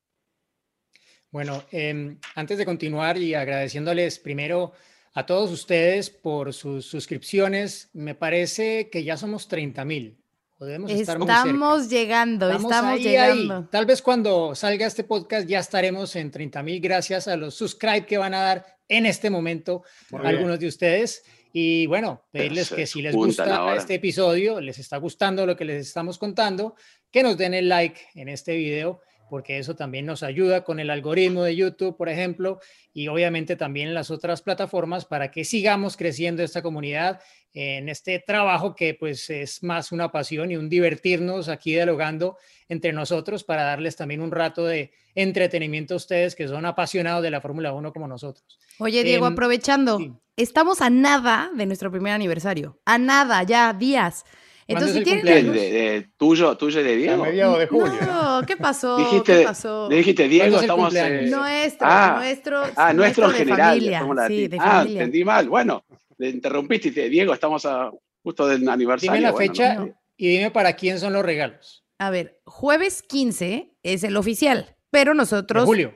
Bueno, 1.31 1.63
em, 1.71 2.17
antes 2.35 2.57
de 2.57 2.65
continuar 2.65 3.17
y 3.17 3.35
agradeciéndoles 3.35 4.17
primero 4.17 4.73
a 5.13 5.25
todos 5.25 5.51
ustedes 5.51 6.09
por 6.09 6.53
sus 6.53 6.85
suscripciones, 6.85 7.89
me 7.93 8.15
parece 8.15 8.89
que 8.89 9.03
ya 9.03 9.15
somos 9.15 9.47
30 9.47 9.85
mil. 9.85 10.17
Podemos 10.57 10.91
estar 10.91 11.17
estamos 11.17 11.87
llegando, 11.87 12.51
estamos, 12.51 12.99
llegando. 12.99 13.69
Tal 13.71 13.85
vez 13.85 14.01
cuando 14.01 14.55
salga 14.55 14.87
este 14.87 15.05
podcast 15.05 15.47
ya 15.47 15.59
estaremos 15.59 16.15
en 16.17 16.31
30 16.31 16.63
mil 16.63 16.81
gracias 16.81 17.29
a 17.29 17.37
los 17.37 17.55
subscribe 17.55 18.05
que 18.05 18.17
van 18.17 18.33
a 18.33 18.41
dar 18.41 18.65
en 18.87 19.05
este 19.05 19.29
momento 19.29 19.83
algunos 20.11 20.59
de 20.59 20.67
ustedes. 20.67 21.23
Y 21.53 21.85
bueno, 21.85 22.25
pedirles 22.31 22.71
que 22.71 22.85
si 22.85 23.01
les 23.01 23.15
gusta 23.15 23.73
este 23.75 23.95
episodio, 23.95 24.59
les 24.59 24.79
está 24.79 24.97
gustando 24.97 25.45
lo 25.45 25.55
que 25.55 25.63
les 25.65 25.87
estamos 25.87 26.17
contando, 26.17 26.75
que 27.09 27.23
nos 27.23 27.37
den 27.37 27.53
el 27.53 27.69
like 27.69 28.01
en 28.15 28.29
este 28.29 28.55
video 28.55 29.01
porque 29.29 29.59
eso 29.59 29.75
también 29.75 30.05
nos 30.05 30.23
ayuda 30.23 30.63
con 30.63 30.79
el 30.79 30.89
algoritmo 30.89 31.43
de 31.43 31.55
YouTube, 31.55 31.95
por 31.95 32.09
ejemplo, 32.09 32.59
y 32.93 33.07
obviamente 33.07 33.55
también 33.55 33.89
en 33.89 33.93
las 33.93 34.11
otras 34.11 34.41
plataformas 34.41 35.05
para 35.05 35.31
que 35.31 35.45
sigamos 35.45 35.95
creciendo 35.95 36.43
esta 36.43 36.61
comunidad 36.61 37.21
en 37.53 37.89
este 37.89 38.19
trabajo 38.19 38.75
que 38.75 38.93
pues 38.93 39.29
es 39.29 39.63
más 39.63 39.91
una 39.91 40.11
pasión 40.11 40.51
y 40.51 40.57
un 40.57 40.69
divertirnos 40.69 41.49
aquí 41.49 41.71
dialogando 41.71 42.37
entre 42.67 42.93
nosotros 42.93 43.43
para 43.43 43.63
darles 43.63 43.95
también 43.95 44.21
un 44.21 44.31
rato 44.31 44.65
de 44.65 44.91
entretenimiento 45.15 45.95
a 45.95 45.97
ustedes 45.97 46.35
que 46.35 46.47
son 46.47 46.65
apasionados 46.65 47.23
de 47.23 47.31
la 47.31 47.41
Fórmula 47.41 47.73
1 47.73 47.91
como 47.91 48.07
nosotros. 48.07 48.59
Oye, 48.77 49.03
Diego, 49.03 49.27
Em, 49.27 49.33
aprovechando, 49.33 50.21
estamos 50.37 50.81
a 50.81 50.89
nada 50.89 51.49
de 51.55 51.65
nuestro 51.65 51.91
primer 51.91 52.13
aniversario. 52.13 52.79
A 52.85 52.97
nada, 52.97 53.43
ya, 53.43 53.73
días. 53.73 54.25
¿Cuándo 54.69 54.87
Entonces, 54.87 55.03
tienen... 55.23 55.51
¿De, 55.51 55.59
de- 55.59 55.71
de 55.71 56.07
tuyo, 56.17 56.55
tuyo 56.57 56.79
y 56.79 56.83
de 56.83 56.93
A 56.93 56.95
Diego? 56.95 57.23
mediados 57.23 57.59
de 57.59 57.67
julio. 57.67 57.99
¿no? 58.05 58.41
¿qué 58.45 58.55
pasó? 58.55 58.97
Dijiste- 58.97 59.39
¿Qué 59.39 59.43
pasó? 59.45 59.89
Le 59.89 59.95
dijiste, 59.97 60.27
Diego, 60.27 60.55
es 60.57 60.61
estamos... 60.61 60.85
cumpleaños? 60.85 61.23
eh, 61.23 61.29
Nuestro, 61.35 61.87
Ah, 61.89 62.15
nuestro, 62.19 62.63
ah, 62.75 62.93
nuestro 62.93 63.25
en 63.25 63.31
de 63.31 63.37
general. 63.39 63.69
familia, 63.69 64.27
sí, 64.27 64.47
de 64.47 64.57
ah, 64.59 64.71
familia. 64.77 65.01
entendí 65.03 65.25
mal. 65.25 65.49
Bueno, 65.49 65.83
le 66.17 66.29
interrumpiste 66.29 66.89
y 66.89 66.91
te 66.91 67.09
Diego, 67.09 67.33
estamos 67.33 67.65
a, 67.65 67.89
justo 68.23 68.47
del 68.47 68.67
aniversario. 68.69 69.11
Dime 69.13 69.21
la 69.23 69.31
bueno, 69.31 69.53
fecha 69.53 69.73
no. 69.75 69.89
y 70.17 70.27
dime 70.29 70.51
para 70.51 70.73
quién 70.73 70.99
son 70.99 71.13
los 71.13 71.23
regalos. 71.25 71.83
A 71.97 72.09
ver, 72.11 72.39
jueves 72.45 73.01
15 73.01 73.73
es 73.83 74.03
el 74.03 74.15
oficial, 74.17 74.75
pero 74.91 75.11
De 75.13 75.17
nosotros... 75.17 75.65
julio. 75.65 75.93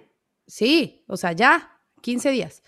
Sí, 0.47 1.03
o 1.07 1.15
sea, 1.15 1.31
ya, 1.31 1.79
15 2.01 2.31
días. 2.31 2.63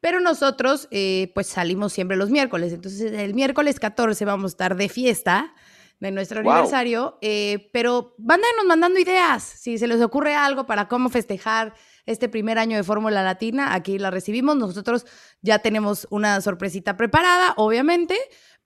Pero 0.00 0.20
nosotros, 0.20 0.88
eh, 0.90 1.30
pues 1.34 1.46
salimos 1.46 1.92
siempre 1.92 2.16
los 2.16 2.30
miércoles. 2.30 2.72
Entonces, 2.72 3.12
el 3.12 3.34
miércoles 3.34 3.78
14 3.78 4.24
vamos 4.24 4.52
a 4.52 4.54
estar 4.54 4.76
de 4.76 4.88
fiesta 4.88 5.54
de 5.98 6.10
nuestro 6.10 6.42
Guau. 6.42 6.56
aniversario. 6.56 7.18
eh, 7.20 7.68
pero 7.74 8.14
vándanos 8.16 8.64
mandando 8.66 8.98
ideas. 8.98 9.42
Si 9.42 9.76
se 9.76 9.86
les 9.86 10.00
ocurre 10.00 10.34
algo 10.34 10.64
para 10.64 10.88
cómo 10.88 11.10
festejar 11.10 11.74
este 12.06 12.30
primer 12.30 12.58
año 12.58 12.78
de 12.78 12.82
Fórmula 12.82 13.22
Latina, 13.22 13.74
aquí 13.74 13.98
la 13.98 14.10
recibimos. 14.10 14.56
Nosotros 14.56 15.04
ya 15.42 15.58
tenemos 15.58 16.06
una 16.10 16.40
sorpresita 16.40 16.96
preparada, 16.96 17.52
obviamente. 17.56 18.16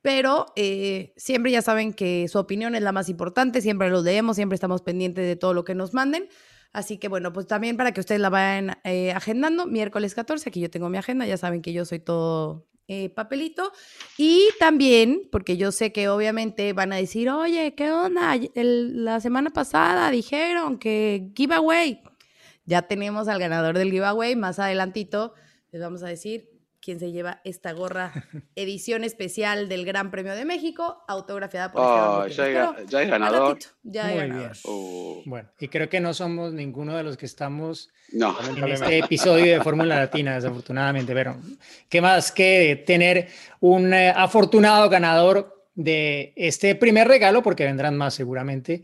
Pero 0.00 0.46
eh, 0.54 1.14
siempre 1.16 1.50
ya 1.50 1.62
saben 1.62 1.94
que 1.94 2.28
su 2.28 2.38
opinión 2.38 2.74
es 2.74 2.82
la 2.82 2.92
más 2.92 3.08
importante, 3.08 3.62
siempre 3.62 3.88
los 3.88 4.04
leemos, 4.04 4.36
siempre 4.36 4.54
estamos 4.54 4.82
pendientes 4.82 5.24
de 5.26 5.34
todo 5.34 5.54
lo 5.54 5.64
que 5.64 5.74
nos 5.74 5.94
manden. 5.94 6.28
Así 6.74 6.98
que 6.98 7.08
bueno, 7.08 7.32
pues 7.32 7.46
también 7.46 7.78
para 7.78 7.92
que 7.92 8.00
ustedes 8.00 8.20
la 8.20 8.28
vayan 8.28 8.76
eh, 8.84 9.12
agendando, 9.12 9.64
miércoles 9.66 10.14
14, 10.14 10.50
aquí 10.50 10.60
yo 10.60 10.70
tengo 10.70 10.90
mi 10.90 10.98
agenda, 10.98 11.24
ya 11.24 11.38
saben 11.38 11.62
que 11.62 11.72
yo 11.72 11.86
soy 11.86 12.00
todo 12.00 12.66
eh, 12.88 13.08
papelito. 13.08 13.72
Y 14.18 14.48
también, 14.58 15.28
porque 15.32 15.56
yo 15.56 15.72
sé 15.72 15.92
que 15.92 16.10
obviamente 16.10 16.74
van 16.74 16.92
a 16.92 16.96
decir, 16.96 17.30
oye, 17.30 17.74
¿qué 17.74 17.90
onda? 17.92 18.36
La 18.54 19.20
semana 19.20 19.50
pasada 19.50 20.10
dijeron 20.10 20.78
que 20.78 21.30
giveaway. 21.34 22.02
Ya 22.66 22.82
tenemos 22.82 23.28
al 23.28 23.38
ganador 23.38 23.78
del 23.78 23.90
giveaway, 23.90 24.36
más 24.36 24.58
adelantito 24.58 25.32
les 25.74 25.82
vamos 25.82 26.04
a 26.04 26.06
decir 26.06 26.48
quién 26.84 27.00
se 27.00 27.10
lleva 27.12 27.40
esta 27.44 27.72
gorra 27.72 28.12
edición 28.56 29.04
especial 29.04 29.68
del 29.68 29.84
Gran 29.86 30.10
Premio 30.10 30.34
de 30.34 30.44
México, 30.44 31.02
autografiada 31.08 31.72
por 31.72 31.80
Oh, 31.82 32.24
Esteban 32.26 32.52
ya, 32.52 32.70
hay, 32.80 32.86
ya 32.86 32.98
hay 32.98 33.08
ganador. 33.08 33.48
ratito, 33.54 33.66
ya 33.82 34.06
hay 34.06 34.14
Muy 34.14 34.28
ganador. 34.28 34.40
bien. 34.50 34.52
Uh, 34.64 35.22
Bueno, 35.24 35.48
y 35.58 35.68
creo 35.68 35.88
que 35.88 36.00
no 36.00 36.12
somos 36.12 36.52
ninguno 36.52 36.96
de 36.96 37.02
los 37.02 37.16
que 37.16 37.26
estamos 37.26 37.88
no, 38.12 38.36
en 38.56 38.64
este 38.68 38.98
episodio 39.04 39.54
de 39.58 39.62
Fórmula 39.62 39.96
Latina, 39.96 40.34
desafortunadamente. 40.34 41.14
Pero, 41.14 41.36
¿qué 41.88 42.00
más 42.00 42.30
que 42.30 42.82
tener 42.86 43.28
un 43.60 43.94
eh, 43.94 44.10
afortunado 44.14 44.88
ganador 44.90 45.64
de 45.74 46.32
este 46.36 46.74
primer 46.74 47.08
regalo? 47.08 47.42
Porque 47.42 47.64
vendrán 47.64 47.96
más 47.96 48.14
seguramente. 48.14 48.82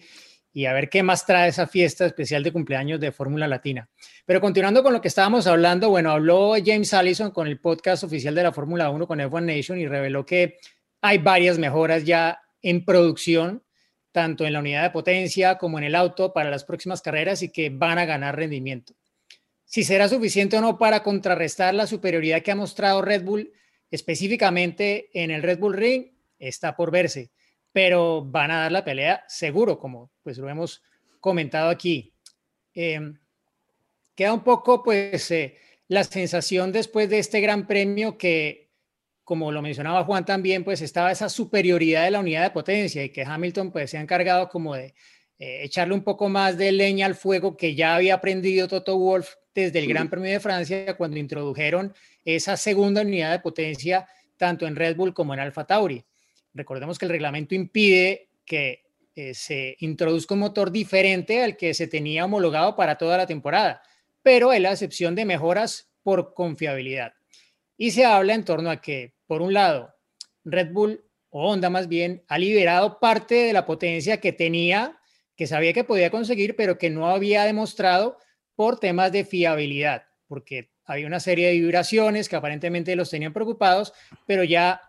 Y 0.52 0.66
a 0.66 0.72
ver 0.72 0.88
qué 0.88 1.02
más 1.02 1.24
trae 1.26 1.48
esa 1.48 1.66
fiesta 1.66 2.06
especial 2.06 2.42
de 2.42 2.52
cumpleaños 2.52 2.98
de 2.98 3.12
Fórmula 3.12 3.46
Latina. 3.46 3.88
Pero 4.26 4.40
continuando 4.40 4.82
con 4.82 4.92
lo 4.92 5.00
que 5.00 5.08
estábamos 5.08 5.46
hablando, 5.46 5.90
bueno, 5.90 6.10
habló 6.10 6.54
James 6.64 6.92
Allison 6.92 7.30
con 7.30 7.46
el 7.46 7.60
podcast 7.60 8.04
oficial 8.04 8.34
de 8.34 8.42
la 8.42 8.52
Fórmula 8.52 8.90
1 8.90 9.06
con 9.06 9.20
F1 9.20 9.42
Nation 9.42 9.78
y 9.78 9.86
reveló 9.86 10.26
que 10.26 10.56
hay 11.00 11.18
varias 11.18 11.58
mejoras 11.58 12.04
ya 12.04 12.40
en 12.62 12.84
producción 12.84 13.62
tanto 14.12 14.44
en 14.44 14.52
la 14.52 14.58
unidad 14.58 14.82
de 14.82 14.90
potencia 14.90 15.56
como 15.58 15.78
en 15.78 15.84
el 15.84 15.94
auto 15.94 16.32
para 16.32 16.50
las 16.50 16.64
próximas 16.64 17.02
carreras 17.02 17.42
y 17.42 17.50
que 17.50 17.70
van 17.70 17.98
a 17.98 18.04
ganar 18.04 18.36
rendimiento. 18.36 18.94
Si 19.64 19.84
será 19.84 20.08
suficiente 20.08 20.56
o 20.56 20.60
no 20.60 20.78
para 20.78 21.02
contrarrestar 21.02 21.74
la 21.74 21.86
superioridad 21.86 22.42
que 22.42 22.50
ha 22.50 22.56
mostrado 22.56 23.02
Red 23.02 23.22
Bull, 23.22 23.52
específicamente 23.90 25.10
en 25.14 25.30
el 25.30 25.42
Red 25.42 25.58
Bull 25.58 25.74
Ring, 25.74 26.06
está 26.38 26.74
por 26.74 26.90
verse, 26.90 27.30
pero 27.72 28.24
van 28.24 28.50
a 28.50 28.60
dar 28.62 28.72
la 28.72 28.84
pelea 28.84 29.24
seguro, 29.28 29.78
como 29.78 30.10
pues 30.22 30.38
lo 30.38 30.48
hemos 30.48 30.82
comentado 31.20 31.70
aquí. 31.70 32.14
Eh, 32.74 33.00
queda 34.14 34.32
un 34.32 34.44
poco 34.44 34.82
pues 34.82 35.30
eh, 35.30 35.56
la 35.88 36.04
sensación 36.04 36.72
después 36.72 37.08
de 37.08 37.18
este 37.18 37.40
gran 37.40 37.66
premio 37.66 38.16
que 38.16 38.70
como 39.30 39.52
lo 39.52 39.62
mencionaba 39.62 40.02
Juan 40.02 40.24
también, 40.24 40.64
pues 40.64 40.82
estaba 40.82 41.12
esa 41.12 41.28
superioridad 41.28 42.02
de 42.02 42.10
la 42.10 42.18
unidad 42.18 42.42
de 42.42 42.50
potencia 42.50 43.04
y 43.04 43.10
que 43.10 43.22
Hamilton 43.22 43.70
pues 43.70 43.90
se 43.90 43.96
ha 43.96 44.00
encargado 44.00 44.48
como 44.48 44.74
de 44.74 44.92
eh, 45.38 45.62
echarle 45.62 45.94
un 45.94 46.02
poco 46.02 46.28
más 46.28 46.58
de 46.58 46.72
leña 46.72 47.06
al 47.06 47.14
fuego 47.14 47.56
que 47.56 47.76
ya 47.76 47.94
había 47.94 48.14
aprendido 48.14 48.66
Toto 48.66 48.98
Wolf 48.98 49.34
desde 49.54 49.78
el 49.78 49.86
Gran 49.86 50.10
Premio 50.10 50.32
de 50.32 50.40
Francia 50.40 50.96
cuando 50.96 51.16
introdujeron 51.16 51.94
esa 52.24 52.56
segunda 52.56 53.02
unidad 53.02 53.30
de 53.30 53.38
potencia 53.38 54.04
tanto 54.36 54.66
en 54.66 54.74
Red 54.74 54.96
Bull 54.96 55.14
como 55.14 55.32
en 55.32 55.38
Alfa 55.38 55.64
Tauri. 55.64 56.04
Recordemos 56.54 56.98
que 56.98 57.06
el 57.06 57.12
reglamento 57.12 57.54
impide 57.54 58.30
que 58.44 58.84
eh, 59.14 59.34
se 59.34 59.76
introduzca 59.80 60.34
un 60.34 60.40
motor 60.40 60.70
diferente 60.70 61.42
al 61.42 61.56
que 61.56 61.74
se 61.74 61.86
tenía 61.86 62.24
homologado 62.24 62.76
para 62.76 62.96
toda 62.96 63.16
la 63.16 63.26
temporada, 63.26 63.82
pero 64.22 64.52
es 64.52 64.60
la 64.60 64.72
excepción 64.72 65.14
de 65.14 65.24
mejoras 65.24 65.90
por 66.02 66.34
confiabilidad. 66.34 67.14
Y 67.76 67.92
se 67.92 68.04
habla 68.04 68.34
en 68.34 68.44
torno 68.44 68.70
a 68.70 68.80
que, 68.80 69.14
por 69.26 69.42
un 69.42 69.52
lado, 69.52 69.94
Red 70.44 70.72
Bull 70.72 71.04
o 71.30 71.50
Honda 71.50 71.70
más 71.70 71.88
bien 71.88 72.24
ha 72.28 72.38
liberado 72.38 72.98
parte 72.98 73.34
de 73.36 73.52
la 73.52 73.66
potencia 73.66 74.20
que 74.20 74.32
tenía, 74.32 74.98
que 75.36 75.46
sabía 75.46 75.72
que 75.72 75.84
podía 75.84 76.10
conseguir, 76.10 76.56
pero 76.56 76.78
que 76.78 76.90
no 76.90 77.08
había 77.08 77.44
demostrado 77.44 78.18
por 78.54 78.78
temas 78.78 79.12
de 79.12 79.24
fiabilidad, 79.24 80.04
porque 80.26 80.70
había 80.84 81.06
una 81.06 81.20
serie 81.20 81.48
de 81.48 81.54
vibraciones 81.54 82.28
que 82.28 82.36
aparentemente 82.36 82.96
los 82.96 83.10
tenían 83.10 83.32
preocupados, 83.32 83.92
pero 84.26 84.44
ya 84.44 84.80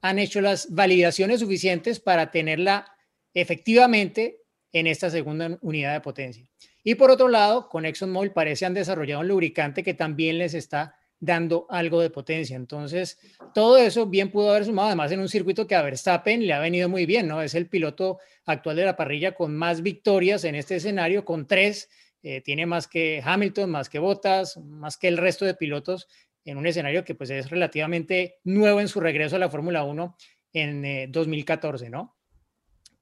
han 0.00 0.18
hecho 0.18 0.40
las 0.40 0.74
validaciones 0.74 1.40
suficientes 1.40 2.00
para 2.00 2.30
tenerla 2.30 2.96
efectivamente 3.34 4.42
en 4.72 4.86
esta 4.86 5.10
segunda 5.10 5.58
unidad 5.62 5.94
de 5.94 6.00
potencia. 6.00 6.48
Y 6.82 6.94
por 6.94 7.10
otro 7.10 7.28
lado, 7.28 7.68
con 7.68 7.84
ExxonMobil 7.84 8.32
parece 8.32 8.66
han 8.66 8.74
desarrollado 8.74 9.20
un 9.20 9.28
lubricante 9.28 9.82
que 9.82 9.94
también 9.94 10.38
les 10.38 10.54
está 10.54 10.96
dando 11.18 11.66
algo 11.68 12.00
de 12.00 12.08
potencia. 12.08 12.56
Entonces, 12.56 13.18
todo 13.52 13.76
eso 13.76 14.06
bien 14.06 14.30
pudo 14.30 14.50
haber 14.50 14.64
sumado, 14.64 14.88
además 14.88 15.12
en 15.12 15.20
un 15.20 15.28
circuito 15.28 15.66
que 15.66 15.74
a 15.74 15.82
Verstappen 15.82 16.46
le 16.46 16.54
ha 16.54 16.58
venido 16.58 16.88
muy 16.88 17.04
bien, 17.04 17.28
¿no? 17.28 17.42
Es 17.42 17.54
el 17.54 17.68
piloto 17.68 18.18
actual 18.46 18.76
de 18.76 18.86
la 18.86 18.96
parrilla 18.96 19.32
con 19.32 19.54
más 19.54 19.82
victorias 19.82 20.44
en 20.44 20.54
este 20.54 20.76
escenario, 20.76 21.26
con 21.26 21.46
tres, 21.46 21.90
eh, 22.22 22.40
tiene 22.40 22.64
más 22.64 22.88
que 22.88 23.22
Hamilton, 23.22 23.70
más 23.70 23.90
que 23.90 23.98
Bottas, 23.98 24.56
más 24.56 24.96
que 24.96 25.08
el 25.08 25.18
resto 25.18 25.44
de 25.44 25.54
pilotos 25.54 26.08
en 26.44 26.58
un 26.58 26.66
escenario 26.66 27.04
que 27.04 27.14
pues 27.14 27.30
es 27.30 27.50
relativamente 27.50 28.38
nuevo 28.44 28.80
en 28.80 28.88
su 28.88 29.00
regreso 29.00 29.36
a 29.36 29.38
la 29.38 29.50
Fórmula 29.50 29.84
1 29.84 30.16
en 30.52 30.84
eh, 30.84 31.06
2014, 31.08 31.90
¿no? 31.90 32.16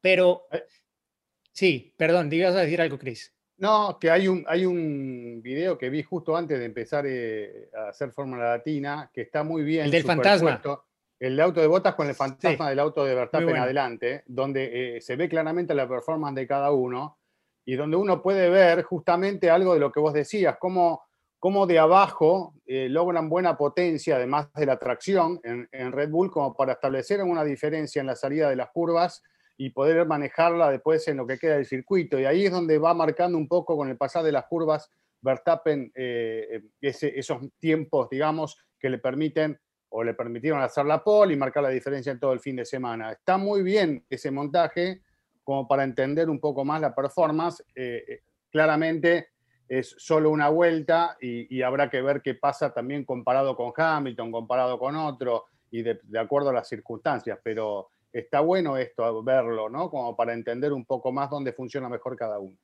Pero, 0.01 0.47
sí, 1.53 1.95
perdón, 1.97 2.33
ibas 2.33 2.55
a 2.55 2.61
decir 2.61 2.81
algo, 2.81 2.99
Chris. 2.99 3.35
No, 3.59 3.99
que 4.01 4.11
hay 4.11 4.29
un, 4.29 4.45
hay 4.47 4.65
un 4.65 5.41
video 5.43 5.77
que 5.77 5.91
vi 5.91 6.03
justo 6.05 6.37
antes 6.37 6.59
de 6.59 6.65
empezar 6.65 7.05
eh, 7.09 7.69
a 7.77 7.89
hacer 7.89 8.13
Fórmula 8.13 8.51
Latina, 8.51 9.11
que 9.13 9.23
está 9.23 9.43
muy 9.43 9.65
bien. 9.65 9.87
El 9.87 9.91
del 9.91 10.05
fantasma. 10.05 10.61
El 11.19 11.35
de 11.35 11.43
auto 11.43 11.61
de 11.61 11.67
botas 11.67 11.97
con 11.97 12.07
el 12.07 12.15
fantasma 12.15 12.67
Sí. 12.67 12.71
del 12.71 12.79
auto 12.79 13.05
de 13.05 13.17
Verstappen 13.17 13.49
bueno. 13.49 13.65
adelante, 13.65 14.23
donde 14.27 14.97
eh, 14.97 15.01
se 15.01 15.17
ve 15.17 15.29
claramente 15.29 15.75
la 15.75 15.89
performance 15.89 16.37
de 16.37 16.47
cada 16.47 16.71
uno 16.71 17.19
y 17.65 17.75
donde 17.75 17.97
uno 17.97 18.23
puede 18.23 18.49
ver 18.49 18.85
justamente 18.85 19.51
algo 19.51 19.75
de 19.75 19.81
lo 19.81 19.91
que 19.91 19.99
vos 19.99 20.13
decías, 20.13 20.57
cómo, 20.61 21.08
cómo 21.39 21.67
de 21.67 21.79
abajo 21.79 22.55
eh, 22.67 22.89
logran 22.89 23.29
buena 23.29 23.57
potencia, 23.57 24.17
además 24.17 24.53
de 24.55 24.67
la 24.67 24.79
tracción 24.79 25.41
en, 25.43 25.93
Red 25.93 26.11
Bull, 26.11 26.31
como 26.31 26.55
para 26.55 26.73
establecer 26.73 27.23
una 27.23 27.45
diferencia 27.45 28.01
en 28.01 28.07
la 28.07 28.17
salida 28.17 28.51
de 28.51 28.57
las 28.57 28.71
curvas 28.71 29.23
y 29.57 29.71
poder 29.71 30.07
manejarla 30.07 30.71
después 30.71 31.07
en 31.09 31.17
lo 31.17 31.27
que 31.27 31.39
queda 31.39 31.55
del 31.57 31.67
circuito. 31.67 32.19
Y 32.19 32.25
ahí 32.25 32.47
es 32.47 32.53
donde 32.53 32.79
va 32.79 32.95
marcando 32.95 33.39
un 33.39 33.49
poco 33.49 33.77
con 33.77 33.89
el 33.89 33.97
pasar 33.97 34.25
de 34.25 34.33
las 34.33 34.47
curvas 34.47 34.91
Verstappen 35.21 35.91
eh, 35.95 36.63
ese- 36.81 37.19
esos 37.19 37.41
tiempos, 37.59 38.09
digamos, 38.09 38.57
que 38.79 38.89
le 38.89 38.99
permiten 38.99 39.59
o 39.91 40.05
le 40.05 40.15
permitieron 40.15 40.61
hacer 40.61 40.85
la 40.87 41.03
pole 41.03 41.35
y 41.35 41.37
marcar 41.37 41.63
la 41.63 41.71
diferencia 41.71 42.13
en 42.13 42.21
todo 42.21 42.33
el 42.33 42.41
fin 42.41 42.57
de 42.57 42.65
semana. 42.65 43.13
Está 43.13 43.37
muy 43.39 43.63
bien 43.63 44.05
ese 44.11 44.31
montaje 44.31 45.03
como 45.43 45.67
para 45.67 45.83
entender 45.83 46.29
un 46.29 46.39
poco 46.39 46.65
más 46.65 46.81
la 46.81 46.95
performance. 46.95 47.65
Eh, 47.75 48.05
eh, 48.07 48.21
claramente 48.51 49.29
es 49.69 49.95
solo 49.99 50.31
una 50.31 50.49
vuelta 50.49 51.17
y, 51.21 51.63
habrá 51.63 51.91
que 51.91 52.01
ver 52.01 52.23
qué 52.23 52.35
pasa 52.35 52.73
también 52.73 53.05
comparado 53.05 53.55
con 53.55 53.73
Hamilton, 53.77 54.33
comparado 54.33 54.79
con 54.79 54.97
otro 54.97 55.45
y 55.71 55.83
de, 55.83 55.99
acuerdo 56.19 56.51
a 56.51 56.55
las 56.55 56.69
circunstancias, 56.69 57.39
pero 57.43 57.91
está 58.13 58.41
bueno 58.41 58.77
esto, 58.77 59.23
verlo, 59.23 59.69
¿no? 59.69 59.91
Como 59.91 60.17
para 60.17 60.33
entender 60.33 60.73
un 60.73 60.85
poco 60.85 61.13
más 61.13 61.29
dónde 61.29 61.53
funciona 61.53 61.89
mejor 61.89 62.17
cada 62.17 62.39
uno. 62.39 62.57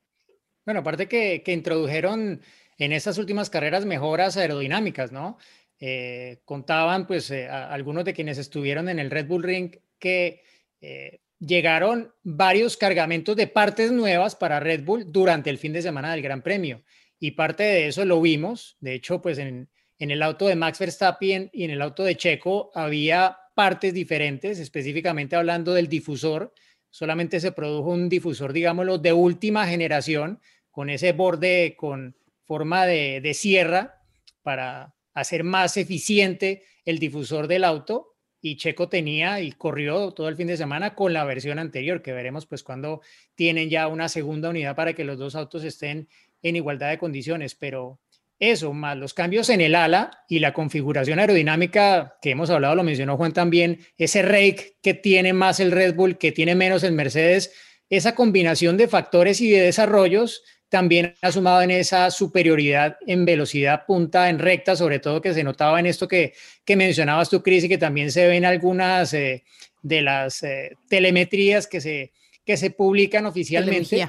Bueno, 0.65 0.81
aparte 0.81 1.07
que, 1.07 1.43
que 1.43 1.53
introdujeron 1.53 2.41
en 2.79 2.93
estas 2.93 3.19
últimas 3.19 3.51
carreras 3.51 3.85
mejoras 3.85 4.37
aerodinámicas, 4.37 5.13
¿no? 5.13 5.37
Eh, 5.81 6.41
contaban, 6.45 7.07
pues, 7.07 7.31
eh, 7.31 7.49
algunos 7.49 8.05
de 8.05 8.15
quienes 8.15 8.39
estuvieron 8.39 8.89
en 8.89 8.99
el 8.99 9.11
Red 9.11 9.27
Bull 9.27 9.43
Ring 9.43 9.77
que 9.99 10.43
eh, 10.81 11.21
llegaron 11.39 12.13
varios 12.23 12.77
cargamentos 12.77 13.37
de 13.37 13.47
partes 13.47 13.93
nuevas 13.93 14.37
para 14.37 14.61
Red 14.61 14.85
Bull 14.85 15.11
durante 15.11 15.51
el 15.51 15.59
fin 15.59 15.73
de 15.73 15.83
semana 15.83 16.13
del 16.13 16.23
Gran 16.23 16.43
Premio. 16.43 16.83
Y 17.19 17.33
parte 17.33 17.63
de 17.63 17.89
eso 17.89 18.05
lo 18.05 18.21
vimos. 18.21 18.77
De 18.81 18.95
hecho, 18.95 19.21
pues 19.23 19.39
en, 19.39 19.69
en 19.99 20.11
el 20.11 20.23
auto 20.23 20.47
de 20.47 20.57
Max 20.57 20.79
Verstappen 20.79 21.51
y 21.53 21.65
en 21.65 21.71
el 21.71 21.83
auto 21.83 22.05
de 22.05 22.17
Checo 22.17 22.71
había 22.75 23.37
partes 23.55 23.95
diferentes, 23.95 24.59
específicamente 24.59 25.37
hablando 25.37 25.75
del 25.75 25.89
difusor. 25.89 26.53
Solamente 26.91 27.41
se 27.41 27.53
produjo 27.53 27.91
un 27.91 28.09
difusor, 28.09 28.53
digámoslo, 28.53 28.99
de 28.99 29.13
última 29.13 29.67
generación, 29.67 30.41
con 30.71 30.91
ese 30.91 31.13
borde 31.13 31.77
con 31.77 32.17
forma 32.45 32.87
de, 32.87 33.21
de 33.21 33.35
sierra 33.35 34.03
para 34.43 34.95
hacer 35.15 35.45
más 35.45 35.77
eficiente 35.77 36.65
el 36.85 36.99
difusor 36.99 37.47
del 37.47 37.65
auto 37.65 38.14
y 38.47 38.57
Checo 38.57 38.91
tenía 38.91 39.41
y 39.41 39.53
corrió 39.53 40.11
todo 40.11 40.29
el 40.29 40.37
fin 40.37 40.47
de 40.49 40.59
semana 40.59 40.95
con 40.95 41.15
la 41.15 41.25
versión 41.25 41.59
anterior, 41.59 42.03
que 42.03 42.13
veremos 42.13 42.45
pues 42.45 42.63
cuando 42.63 43.01
tienen 43.35 43.71
ya 43.71 43.89
una 43.89 44.11
segunda 44.11 44.51
unidad 44.51 44.77
para 44.77 44.93
que 44.93 45.03
los 45.03 45.19
dos 45.19 45.35
autos 45.35 45.65
estén 45.65 46.11
en 46.43 46.57
igualdad 46.57 46.91
de 46.91 46.99
condiciones, 46.99 47.55
pero 47.55 48.01
eso, 48.39 48.75
más 48.75 48.99
los 48.99 49.15
cambios 49.15 49.49
en 49.49 49.63
el 49.63 49.75
ala 49.75 50.11
y 50.29 50.41
la 50.41 50.53
configuración 50.53 51.21
aerodinámica 51.21 52.19
que 52.21 52.33
hemos 52.33 52.51
hablado, 52.51 52.75
lo 52.75 52.85
mencionó 52.85 53.17
Juan 53.17 53.33
también, 53.33 53.81
ese 53.97 54.21
rake 54.21 54.77
que 54.83 54.93
tiene 54.93 55.33
más 55.33 55.59
el 55.59 55.73
Red 55.73 55.95
Bull, 55.95 56.19
que 56.19 56.31
tiene 56.31 56.55
menos 56.55 56.85
el 56.85 56.93
Mercedes, 56.93 57.55
esa 57.89 58.15
combinación 58.15 58.77
de 58.77 58.89
factores 58.89 59.41
y 59.41 59.49
de 59.49 59.63
desarrollos 59.63 60.43
también 60.75 61.15
ha 61.23 61.31
sumado 61.31 61.63
en 61.63 61.71
esa 61.71 62.11
superioridad 62.11 62.97
en 63.07 63.25
velocidad 63.25 63.87
punta, 63.87 64.29
en 64.29 64.41
recta, 64.41 64.75
sobre 64.75 64.99
todo 64.99 65.21
que 65.21 65.33
se 65.33 65.45
notaba 65.45 65.79
en 65.79 65.87
esto 65.87 66.09
que, 66.09 66.35
que 66.65 66.75
mencionabas 66.75 67.31
tú, 67.31 67.45
Cris, 67.45 67.63
y 67.63 67.69
que 67.69 67.79
también 67.79 68.11
se 68.11 68.27
ven 68.27 68.45
algunas 68.45 69.15
eh, 69.15 69.45
de 69.83 70.03
las 70.03 70.43
eh, 70.43 70.77
telemetrías 70.89 71.69
que 71.69 71.81
se, 71.81 72.11
que 72.45 72.57
se 72.57 72.71
publican 72.71 73.25
oficialmente 73.25 74.09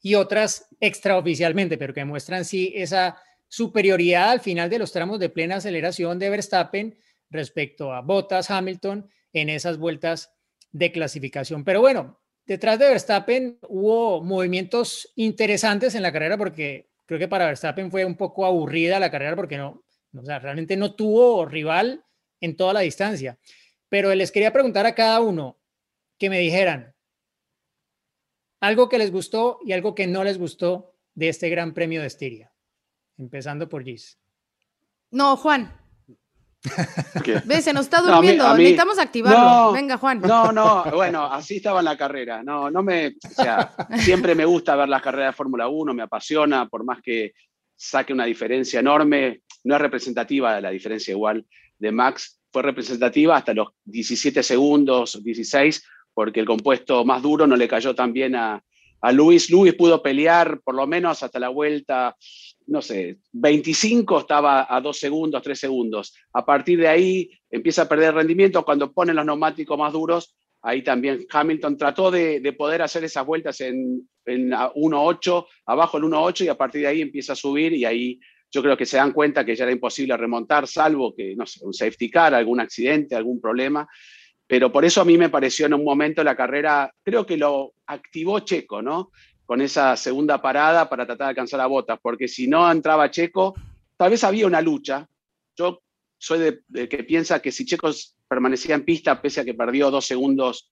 y 0.00 0.14
otras 0.14 0.68
extraoficialmente, 0.80 1.76
pero 1.76 1.92
que 1.92 2.06
muestran 2.06 2.46
sí 2.46 2.72
esa 2.74 3.18
superioridad 3.46 4.30
al 4.30 4.40
final 4.40 4.70
de 4.70 4.78
los 4.78 4.90
tramos 4.90 5.18
de 5.18 5.28
plena 5.28 5.56
aceleración 5.56 6.18
de 6.18 6.30
Verstappen 6.30 6.98
respecto 7.28 7.92
a 7.92 8.00
Bottas, 8.00 8.50
Hamilton 8.50 9.06
en 9.34 9.50
esas 9.50 9.76
vueltas 9.76 10.32
de 10.72 10.90
clasificación. 10.92 11.62
Pero 11.62 11.82
bueno, 11.82 12.23
detrás 12.46 12.78
de 12.78 12.88
Verstappen 12.88 13.58
hubo 13.68 14.22
movimientos 14.22 15.12
interesantes 15.16 15.94
en 15.94 16.02
la 16.02 16.12
carrera 16.12 16.36
porque 16.36 16.90
creo 17.06 17.18
que 17.18 17.28
para 17.28 17.46
Verstappen 17.46 17.90
fue 17.90 18.04
un 18.04 18.16
poco 18.16 18.44
aburrida 18.44 19.00
la 19.00 19.10
carrera 19.10 19.36
porque 19.36 19.58
no, 19.58 19.84
o 20.16 20.24
sea, 20.24 20.38
realmente 20.38 20.76
no 20.76 20.94
tuvo 20.94 21.46
rival 21.46 22.04
en 22.40 22.56
toda 22.56 22.72
la 22.72 22.80
distancia. 22.80 23.38
Pero 23.88 24.14
les 24.14 24.32
quería 24.32 24.52
preguntar 24.52 24.86
a 24.86 24.94
cada 24.94 25.20
uno 25.20 25.58
que 26.18 26.30
me 26.30 26.38
dijeran 26.38 26.94
algo 28.60 28.88
que 28.88 28.98
les 28.98 29.10
gustó 29.10 29.58
y 29.64 29.72
algo 29.72 29.94
que 29.94 30.06
no 30.06 30.24
les 30.24 30.38
gustó 30.38 30.94
de 31.14 31.28
este 31.28 31.48
Gran 31.48 31.74
Premio 31.74 32.00
de 32.00 32.06
Estiria. 32.06 32.52
Empezando 33.18 33.68
por 33.68 33.84
Gis. 33.84 34.18
No, 35.10 35.36
Juan, 35.36 35.78
Ve, 37.44 37.60
se 37.60 37.72
nos 37.72 37.86
está 37.86 38.00
durmiendo, 38.00 38.54
necesitamos 38.56 38.98
activarlo. 38.98 39.72
Venga, 39.72 39.98
Juan. 39.98 40.20
No, 40.20 40.50
no, 40.50 40.84
bueno, 40.92 41.24
así 41.24 41.56
estaba 41.56 41.80
en 41.80 41.84
la 41.84 41.96
carrera. 41.96 42.42
No, 42.42 42.70
no 42.70 42.82
me, 42.82 43.08
o 43.08 43.42
sea, 43.42 43.74
siempre 43.98 44.34
me 44.34 44.44
gusta 44.44 44.74
ver 44.76 44.88
las 44.88 45.02
carreras 45.02 45.34
de 45.34 45.36
Fórmula 45.36 45.68
1, 45.68 45.92
me 45.92 46.02
apasiona, 46.02 46.66
por 46.66 46.84
más 46.84 47.02
que 47.02 47.32
saque 47.76 48.12
una 48.12 48.24
diferencia 48.24 48.80
enorme, 48.80 49.42
no 49.64 49.74
es 49.74 49.80
representativa 49.80 50.60
la 50.60 50.70
diferencia 50.70 51.12
igual 51.12 51.44
de 51.78 51.92
Max, 51.92 52.40
fue 52.52 52.62
representativa 52.62 53.36
hasta 53.36 53.52
los 53.52 53.68
17 53.84 54.42
segundos, 54.42 55.22
16, 55.22 55.84
porque 56.14 56.40
el 56.40 56.46
compuesto 56.46 57.04
más 57.04 57.20
duro 57.20 57.46
no 57.46 57.56
le 57.56 57.68
cayó 57.68 57.94
tan 57.94 58.12
bien 58.12 58.36
a, 58.36 58.62
a 59.00 59.12
Luis. 59.12 59.50
Luis 59.50 59.74
pudo 59.74 60.02
pelear 60.02 60.60
por 60.62 60.74
lo 60.74 60.86
menos 60.86 61.22
hasta 61.22 61.38
la 61.38 61.48
vuelta 61.48 62.16
no 62.66 62.80
sé, 62.82 63.18
25 63.32 64.20
estaba 64.20 64.66
a 64.68 64.80
2 64.80 64.98
segundos, 64.98 65.42
3 65.42 65.58
segundos. 65.58 66.14
A 66.32 66.44
partir 66.44 66.78
de 66.80 66.88
ahí 66.88 67.30
empieza 67.50 67.82
a 67.82 67.88
perder 67.88 68.14
rendimiento. 68.14 68.64
Cuando 68.64 68.92
ponen 68.92 69.16
los 69.16 69.26
neumáticos 69.26 69.78
más 69.78 69.92
duros, 69.92 70.34
ahí 70.62 70.82
también 70.82 71.26
Hamilton 71.30 71.76
trató 71.76 72.10
de, 72.10 72.54
poder 72.56 72.82
hacer 72.82 73.04
esas 73.04 73.26
vueltas 73.26 73.60
en, 73.60 74.08
en 74.24 74.50
1.8, 74.50 75.46
abajo 75.66 75.98
el 75.98 76.04
1.8 76.04 76.44
y 76.44 76.48
a 76.48 76.56
partir 76.56 76.82
de 76.82 76.88
ahí 76.88 77.00
empieza 77.02 77.34
a 77.34 77.36
subir 77.36 77.72
y 77.74 77.84
ahí 77.84 78.18
yo 78.50 78.62
creo 78.62 78.76
que 78.76 78.86
se 78.86 78.96
dan 78.96 79.12
cuenta 79.12 79.44
que 79.44 79.56
ya 79.56 79.64
era 79.64 79.72
imposible 79.72 80.16
remontar, 80.16 80.66
salvo 80.68 81.14
que, 81.14 81.34
no 81.34 81.44
sé, 81.44 81.64
un 81.64 81.74
safety 81.74 82.08
car, 82.08 82.34
algún 82.34 82.60
accidente, 82.60 83.16
algún 83.16 83.40
problema. 83.40 83.86
Pero 84.46 84.70
por 84.70 84.84
eso 84.84 85.00
a 85.00 85.04
mí 85.04 85.18
me 85.18 85.28
pareció 85.28 85.66
en 85.66 85.74
un 85.74 85.84
momento 85.84 86.22
la 86.22 86.36
carrera, 86.36 86.92
creo 87.02 87.26
que 87.26 87.36
lo 87.36 87.74
activó 87.86 88.40
Checo, 88.40 88.80
¿no? 88.80 89.10
Con 89.46 89.60
esa 89.60 89.96
segunda 89.96 90.40
parada 90.40 90.88
para 90.88 91.06
tratar 91.06 91.26
de 91.26 91.30
alcanzar 91.30 91.60
a 91.60 91.66
Botas, 91.66 91.98
porque 92.02 92.28
si 92.28 92.46
no 92.48 92.70
entraba 92.70 93.10
Checo, 93.10 93.54
tal 93.96 94.10
vez 94.10 94.24
había 94.24 94.46
una 94.46 94.62
lucha. 94.62 95.06
Yo 95.56 95.82
soy 96.18 96.62
de, 96.68 96.88
que 96.88 97.04
piensa 97.04 97.40
que 97.40 97.52
si 97.52 97.66
Checo 97.66 97.90
permanecía 98.26 98.74
en 98.74 98.84
pista, 98.84 99.20
pese 99.20 99.40
a 99.40 99.44
que 99.44 99.54
perdió 99.54 99.90
dos 99.90 100.06
segundos 100.06 100.70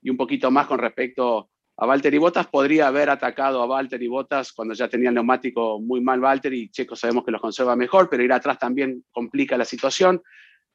y 0.00 0.10
un 0.10 0.16
poquito 0.16 0.50
más 0.50 0.66
con 0.66 0.78
respecto 0.78 1.50
a 1.76 1.86
Valtteri 1.86 2.18
Bottas, 2.18 2.46
podría 2.46 2.86
haber 2.88 3.10
atacado 3.10 3.62
a 3.62 3.66
Valtteri 3.66 4.06
Bottas 4.06 4.52
cuando 4.52 4.74
ya 4.74 4.88
tenía 4.88 5.08
el 5.08 5.14
neumático 5.14 5.80
muy 5.80 6.00
mal 6.00 6.20
Valtteri 6.20 6.62
y 6.62 6.70
Checo 6.70 6.94
sabemos 6.94 7.24
que 7.24 7.32
los 7.32 7.40
conserva 7.40 7.74
mejor, 7.74 8.08
pero 8.08 8.22
ir 8.22 8.32
atrás 8.32 8.58
también 8.58 9.04
complica 9.10 9.56
la 9.56 9.64
situación. 9.64 10.22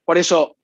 Por 0.03 0.17
eso, 0.17 0.57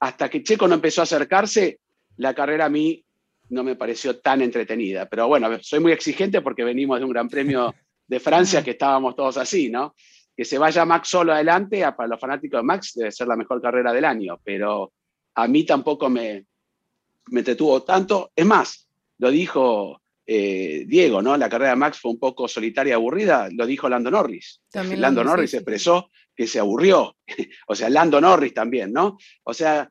hasta 0.00 0.28
que 0.28 0.42
Checo 0.42 0.66
no 0.66 0.74
empezó 0.74 1.02
a 1.02 1.04
acercarse, 1.04 1.80
la 2.16 2.34
carrera 2.34 2.66
a 2.66 2.68
mí 2.68 3.04
no 3.50 3.62
me 3.62 3.76
pareció 3.76 4.20
tan 4.20 4.42
entretenida. 4.42 5.08
Pero 5.08 5.28
bueno, 5.28 5.48
soy 5.60 5.80
muy 5.80 5.92
exigente 5.92 6.40
porque 6.42 6.64
venimos 6.64 6.98
de 6.98 7.04
un 7.04 7.12
Gran 7.12 7.28
Premio 7.28 7.74
de 8.06 8.20
Francia 8.20 8.62
que 8.62 8.72
estábamos 8.72 9.14
todos 9.16 9.36
así, 9.36 9.70
¿no? 9.70 9.94
Que 10.36 10.44
se 10.44 10.58
vaya 10.58 10.84
Max 10.84 11.08
solo 11.08 11.32
adelante, 11.32 11.80
para 11.96 12.08
los 12.08 12.20
fanáticos 12.20 12.58
de 12.58 12.64
Max 12.64 12.92
debe 12.94 13.12
ser 13.12 13.28
la 13.28 13.36
mejor 13.36 13.62
carrera 13.62 13.92
del 13.92 14.04
año, 14.04 14.40
pero 14.42 14.92
a 15.34 15.46
mí 15.48 15.64
tampoco 15.64 16.10
me, 16.10 16.44
me 17.30 17.42
detuvo 17.42 17.82
tanto. 17.82 18.32
Es 18.34 18.46
más, 18.46 18.88
lo 19.18 19.30
dijo 19.30 20.00
eh, 20.26 20.84
Diego, 20.86 21.22
¿no? 21.22 21.36
La 21.36 21.48
carrera 21.48 21.70
de 21.70 21.76
Max 21.76 22.00
fue 22.00 22.10
un 22.10 22.18
poco 22.18 22.48
solitaria 22.48 22.92
y 22.92 22.94
aburrida, 22.94 23.48
lo 23.52 23.66
dijo 23.66 23.88
Lando 23.88 24.10
Norris. 24.10 24.60
Lando 24.72 25.22
Norris 25.22 25.54
expresó 25.54 26.10
que 26.36 26.46
se 26.46 26.58
aburrió, 26.58 27.16
o 27.68 27.74
sea, 27.74 27.88
Lando 27.88 28.20
Norris 28.20 28.54
también, 28.54 28.92
¿no? 28.92 29.16
O 29.44 29.54
sea, 29.54 29.88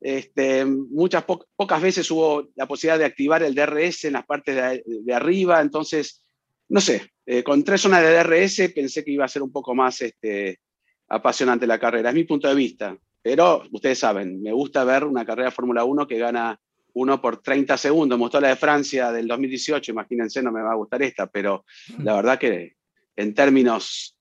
este, 0.00 0.64
muchas 0.64 1.24
pocas 1.24 1.80
veces 1.80 2.10
hubo 2.10 2.48
la 2.54 2.66
posibilidad 2.66 2.98
de 2.98 3.06
activar 3.06 3.42
el 3.42 3.54
DRS 3.54 4.04
en 4.04 4.14
las 4.14 4.26
partes 4.26 4.54
de, 4.54 5.14
arriba, 5.14 5.60
entonces, 5.60 6.22
no 6.68 6.80
sé, 6.80 7.12
eh, 7.24 7.42
con 7.42 7.64
tres 7.64 7.80
zonas 7.80 8.02
de 8.02 8.12
DRS 8.12 8.72
pensé 8.74 9.04
que 9.04 9.12
iba 9.12 9.24
a 9.24 9.28
ser 9.28 9.42
un 9.42 9.52
poco 9.52 9.74
más 9.74 10.00
este, 10.02 10.60
apasionante 11.08 11.66
la 11.66 11.78
carrera, 11.78 12.10
es 12.10 12.14
mi 12.14 12.24
punto 12.24 12.48
de 12.48 12.54
vista, 12.54 12.96
pero 13.22 13.62
ustedes 13.72 13.98
saben, 13.98 14.42
me 14.42 14.52
gusta 14.52 14.84
ver 14.84 15.04
una 15.04 15.24
carrera 15.24 15.48
de 15.48 15.54
Fórmula 15.54 15.84
1 15.84 16.06
que 16.06 16.18
gana 16.18 16.60
uno 16.92 17.20
por 17.20 17.42
30 17.42 17.76
segundos, 17.76 18.18
me 18.18 18.24
gustó 18.24 18.40
la 18.40 18.48
de 18.48 18.56
Francia 18.56 19.12
del 19.12 19.26
2018, 19.26 19.92
imagínense, 19.92 20.42
no 20.42 20.50
me 20.50 20.62
va 20.62 20.72
a 20.72 20.76
gustar 20.76 21.02
esta, 21.02 21.26
pero 21.26 21.64
la 21.98 22.16
verdad 22.16 22.38
que 22.38 22.76
en 23.16 23.34
términos 23.34 24.15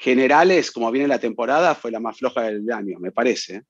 generales, 0.00 0.70
como 0.70 0.90
viene 0.90 1.06
la 1.06 1.18
temporada, 1.18 1.74
fue 1.74 1.90
la 1.90 2.00
más 2.00 2.16
floja 2.16 2.44
del 2.44 2.72
año, 2.72 2.98
me 2.98 3.12
parece. 3.12 3.56
¿eh? 3.56 3.62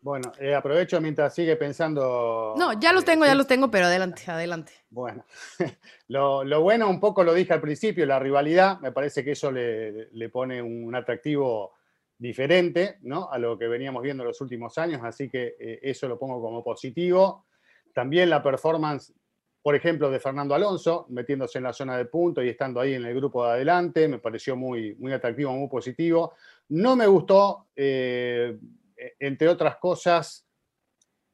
Bueno, 0.00 0.32
eh, 0.40 0.52
aprovecho 0.52 1.00
mientras 1.00 1.32
sigue 1.32 1.54
pensando. 1.54 2.54
No, 2.58 2.78
ya 2.80 2.92
los 2.92 3.04
tengo, 3.04 3.24
ya 3.24 3.36
los 3.36 3.46
tengo, 3.46 3.70
pero 3.70 3.86
adelante, 3.86 4.24
adelante. 4.26 4.72
Bueno, 4.90 5.24
lo, 6.08 6.60
bueno, 6.60 6.90
un 6.90 6.98
poco 6.98 7.22
lo 7.22 7.32
dije 7.32 7.52
al 7.52 7.60
principio, 7.60 8.04
la 8.04 8.18
rivalidad, 8.18 8.80
me 8.80 8.90
parece 8.90 9.22
que 9.22 9.32
eso 9.32 9.52
le, 9.52 10.28
pone 10.32 10.60
un 10.60 10.92
atractivo 10.92 11.74
diferente 12.18 12.98
¿no? 13.02 13.30
a 13.30 13.38
lo 13.38 13.56
que 13.56 13.68
veníamos 13.68 14.02
viendo 14.02 14.24
en 14.24 14.28
los 14.28 14.40
últimos 14.40 14.76
años, 14.76 15.00
así 15.04 15.30
que 15.30 15.54
eh, 15.60 15.78
eso 15.82 16.08
lo 16.08 16.18
pongo 16.18 16.40
como 16.40 16.64
positivo. 16.64 17.46
También 17.94 18.28
la 18.28 18.42
performance, 18.42 19.12
por 19.62 19.74
ejemplo, 19.74 20.10
de 20.10 20.20
Fernando 20.20 20.54
Alonso, 20.54 21.06
metiéndose 21.10 21.58
en 21.58 21.64
la 21.64 21.72
zona 21.72 21.96
de 21.96 22.06
punto 22.06 22.42
y 22.42 22.48
estando 22.48 22.80
ahí 22.80 22.94
en 22.94 23.04
el 23.04 23.14
grupo 23.14 23.44
de 23.44 23.52
adelante, 23.52 24.08
me 24.08 24.18
pareció 24.18 24.56
muy, 24.56 24.94
muy 24.96 25.12
atractivo, 25.12 25.52
muy 25.52 25.68
positivo. 25.68 26.34
No 26.68 26.96
me 26.96 27.06
gustó. 27.06 27.66
Eh, 27.76 28.56
eh, 29.00 29.14
entre 29.18 29.48
otras 29.48 29.76
cosas, 29.76 30.46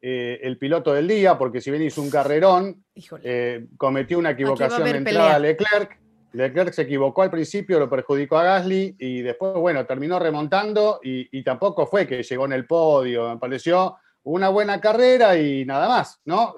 eh, 0.01 0.39
el 0.43 0.57
piloto 0.57 0.93
del 0.93 1.09
día, 1.09 1.37
porque 1.37 1.61
si 1.61 1.71
bien 1.71 1.83
hizo 1.83 2.01
un 2.01 2.11
carrerón, 2.11 2.85
eh, 3.25 3.67
cometió 3.77 4.19
una 4.19 4.31
equivocación 4.31 4.85
de 4.85 4.91
entrada 4.91 5.35
a 5.35 5.39
Leclerc. 5.39 5.99
Leclerc 6.33 6.73
se 6.73 6.83
equivocó 6.83 7.23
al 7.23 7.31
principio, 7.31 7.81
lo 7.81 7.91
perjudicó 7.91 8.39
a 8.39 8.45
Gasly 8.45 8.95
y 8.99 9.23
después, 9.23 9.55
bueno, 9.55 9.85
terminó 9.87 10.19
remontando 10.19 11.01
y, 11.03 11.43
tampoco 11.43 11.87
fue 11.87 12.07
que 12.07 12.23
llegó 12.23 12.45
en 12.45 12.53
el 12.53 12.67
podio. 12.67 13.31
Me 13.31 13.39
pareció 13.39 13.97
una 14.27 14.49
buena 14.49 14.81
carrera 14.81 15.39
y 15.39 15.65
nada 15.65 15.89
más, 15.89 16.21
¿no? 16.25 16.55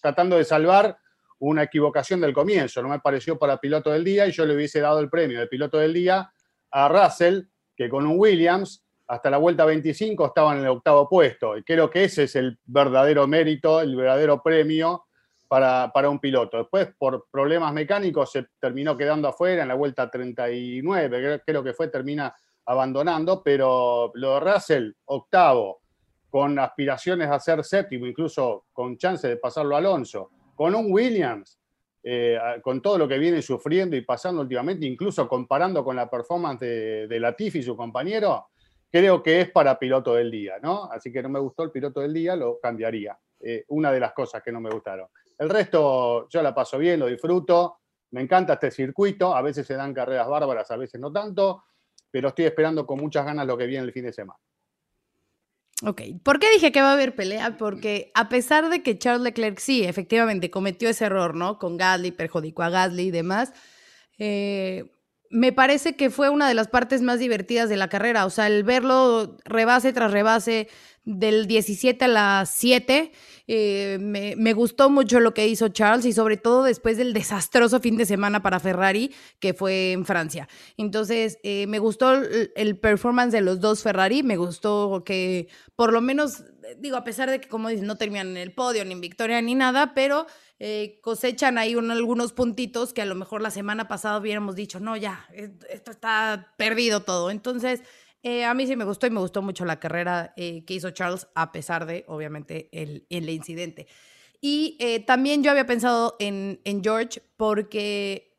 tratando 0.00 0.38
de 0.38 0.44
salvar 0.44 0.96
una 1.38 1.64
equivocación 1.64 2.22
del 2.22 2.32
comienzo, 2.32 2.82
no 2.82 2.88
me 2.88 3.00
pareció 3.00 3.38
para 3.38 3.58
piloto 3.58 3.90
del 3.90 4.02
día 4.02 4.26
y 4.26 4.32
yo 4.32 4.46
le 4.46 4.54
hubiese 4.54 4.80
dado 4.80 5.00
el 5.00 5.10
premio 5.10 5.38
de 5.38 5.46
piloto 5.46 5.76
del 5.76 5.92
día 5.92 6.32
a 6.70 6.88
Russell, 6.88 7.42
que 7.76 7.90
con 7.90 8.06
un 8.06 8.18
Williams 8.18 8.82
hasta 9.08 9.28
la 9.28 9.36
vuelta 9.36 9.66
25 9.66 10.26
estaba 10.26 10.54
en 10.54 10.62
el 10.62 10.68
octavo 10.68 11.06
puesto. 11.06 11.56
Y 11.58 11.62
creo 11.62 11.90
que 11.90 12.04
ese 12.04 12.24
es 12.24 12.34
el 12.34 12.58
verdadero 12.64 13.26
mérito, 13.26 13.80
el 13.82 13.94
verdadero 13.94 14.42
premio 14.42 15.04
para, 15.48 15.92
para, 15.92 16.08
un 16.08 16.18
piloto. 16.18 16.56
Después, 16.56 16.88
por 16.98 17.26
problemas 17.30 17.74
mecánicos, 17.74 18.32
se 18.32 18.46
terminó 18.58 18.96
quedando 18.96 19.28
afuera 19.28 19.62
en 19.62 19.68
la 19.68 19.74
vuelta 19.74 20.10
39, 20.10 21.42
creo 21.44 21.62
que 21.62 21.74
fue, 21.74 21.88
termina 21.88 22.34
abandonando, 22.64 23.42
pero 23.44 24.10
lo 24.14 24.34
de 24.34 24.40
Russell, 24.40 24.92
octavo, 25.04 25.82
con 26.36 26.58
aspiraciones 26.58 27.30
a 27.30 27.40
ser 27.40 27.64
séptimo, 27.64 28.04
incluso 28.04 28.66
con 28.70 28.98
chance 28.98 29.26
de 29.26 29.38
pasarlo 29.38 29.74
a 29.74 29.78
Alonso, 29.78 30.30
con 30.54 30.74
un 30.74 30.92
Williams, 30.92 31.58
eh, 32.02 32.38
con 32.60 32.82
todo 32.82 32.98
lo 32.98 33.08
que 33.08 33.16
viene 33.16 33.40
sufriendo 33.40 33.96
y 33.96 34.02
pasando 34.02 34.42
últimamente, 34.42 34.84
incluso 34.84 35.26
comparando 35.26 35.82
con 35.82 35.96
la 35.96 36.10
performance 36.10 36.60
de, 36.60 37.18
Latifi 37.18 37.60
y 37.60 37.62
su 37.62 37.74
compañero, 37.74 38.48
creo 38.92 39.22
que 39.22 39.40
es 39.40 39.50
para 39.50 39.78
piloto 39.78 40.12
del 40.12 40.30
día, 40.30 40.56
¿no? 40.62 40.90
Así 40.92 41.10
que 41.10 41.22
no 41.22 41.30
me 41.30 41.40
gustó 41.40 41.62
el 41.62 41.70
piloto 41.70 42.00
del 42.00 42.12
día, 42.12 42.36
lo 42.36 42.60
cambiaría. 42.60 43.18
Eh, 43.40 43.64
una 43.68 43.90
de 43.90 44.00
las 44.00 44.12
cosas 44.12 44.42
que 44.42 44.52
no 44.52 44.60
me 44.60 44.68
gustaron. 44.68 45.08
El 45.38 45.48
resto 45.48 46.28
yo 46.28 46.42
la 46.42 46.54
paso 46.54 46.76
bien, 46.76 47.00
lo 47.00 47.06
disfruto, 47.06 47.78
me 48.10 48.20
encanta 48.20 48.52
este 48.52 48.70
circuito, 48.70 49.34
a 49.34 49.40
veces 49.40 49.66
se 49.66 49.72
dan 49.72 49.94
carreras 49.94 50.28
bárbaras, 50.28 50.70
a 50.70 50.76
veces 50.76 51.00
no 51.00 51.10
tanto, 51.10 51.64
pero 52.10 52.28
estoy 52.28 52.44
esperando 52.44 52.84
con 52.84 53.00
muchas 53.00 53.24
ganas 53.24 53.46
lo 53.46 53.56
que 53.56 53.64
viene 53.64 53.86
el 53.86 53.92
fin 53.92 54.04
de 54.04 54.12
semana. 54.12 54.38
Ok, 55.82 56.00
¿por 56.22 56.38
qué 56.38 56.50
dije 56.52 56.72
que 56.72 56.80
va 56.80 56.90
a 56.90 56.92
haber 56.94 57.14
pelea? 57.14 57.58
Porque 57.58 58.10
a 58.14 58.30
pesar 58.30 58.70
de 58.70 58.82
que 58.82 58.98
Charles 58.98 59.22
Leclerc 59.22 59.58
sí, 59.58 59.84
efectivamente, 59.84 60.50
cometió 60.50 60.88
ese 60.88 61.04
error, 61.04 61.34
¿no? 61.34 61.58
Con 61.58 61.76
Gasly, 61.76 62.12
perjudicó 62.12 62.62
a 62.62 62.70
Gasly 62.70 63.08
y 63.08 63.10
demás, 63.10 63.52
eh, 64.18 64.95
me 65.30 65.52
parece 65.52 65.96
que 65.96 66.10
fue 66.10 66.30
una 66.30 66.48
de 66.48 66.54
las 66.54 66.68
partes 66.68 67.02
más 67.02 67.18
divertidas 67.18 67.68
de 67.68 67.76
la 67.76 67.88
carrera. 67.88 68.26
O 68.26 68.30
sea, 68.30 68.46
el 68.46 68.64
verlo 68.64 69.36
rebase 69.44 69.92
tras 69.92 70.12
rebase 70.12 70.68
del 71.06 71.46
17 71.46 72.04
a 72.04 72.08
las 72.08 72.50
7, 72.50 73.12
eh, 73.46 73.96
me, 74.00 74.52
gustó 74.54 74.90
mucho 74.90 75.20
lo 75.20 75.34
que 75.34 75.46
hizo 75.46 75.68
Charles 75.68 76.04
y 76.04 76.12
sobre 76.12 76.36
todo 76.36 76.64
después 76.64 76.96
del 76.96 77.12
desastroso 77.12 77.78
fin 77.78 77.96
de 77.96 78.04
semana 78.04 78.42
para 78.42 78.58
Ferrari 78.58 79.14
que 79.38 79.54
fue 79.54 79.92
en 79.92 80.04
Francia. 80.04 80.48
Entonces, 80.76 81.38
eh, 81.44 81.68
me 81.68 81.78
gustó 81.78 82.12
el, 82.12 82.50
el, 82.56 82.76
performance 82.76 83.30
de 83.30 83.40
los 83.40 83.60
dos 83.60 83.84
Ferrari, 83.84 84.24
me 84.24 84.36
gustó 84.36 85.04
que 85.04 85.46
por 85.76 85.92
lo 85.92 86.00
menos, 86.00 86.42
digo, 86.78 86.96
a 86.96 87.04
pesar 87.04 87.30
de 87.30 87.40
que, 87.40 87.48
como 87.48 87.68
dicen, 87.68 87.86
no 87.86 87.96
terminan 87.96 88.30
en 88.30 88.38
el 88.38 88.52
podio, 88.52 88.84
ni 88.84 88.92
en 88.92 89.00
victoria, 89.00 89.40
ni 89.40 89.54
nada, 89.54 89.94
pero 89.94 90.26
eh, 90.58 91.00
cosechan 91.02 91.58
ahí 91.58 91.74
algunos 91.74 92.32
puntitos 92.32 92.94
que 92.94 93.02
a 93.02 93.06
lo 93.06 93.14
mejor 93.14 93.42
la 93.42 93.50
semana 93.50 93.88
pasada 93.88 94.18
hubiéramos 94.18 94.56
dicho, 94.56 94.80
no, 94.80 94.96
ya, 94.96 95.28
esto 95.68 95.90
está 95.90 96.54
perdido 96.56 97.00
todo. 97.00 97.30
Entonces, 97.30 97.82
eh, 98.22 98.44
a 98.44 98.54
mí 98.54 98.66
sí 98.66 98.74
me 98.74 98.84
gustó 98.84 99.06
y 99.06 99.10
me 99.10 99.20
gustó 99.20 99.42
mucho 99.42 99.64
la 99.64 99.78
carrera 99.78 100.32
eh, 100.36 100.64
que 100.64 100.74
hizo 100.74 100.90
Charles, 100.90 101.28
a 101.34 101.52
pesar 101.52 101.84
de, 101.84 102.04
obviamente, 102.08 102.70
el, 102.72 103.06
el 103.10 103.28
incidente. 103.28 103.86
Y 104.40 104.78
también 105.06 105.42
yo 105.42 105.50
había 105.50 105.66
pensado 105.66 106.14
en, 106.20 106.60
en 106.64 106.84
George 106.84 107.20
porque 107.36 108.36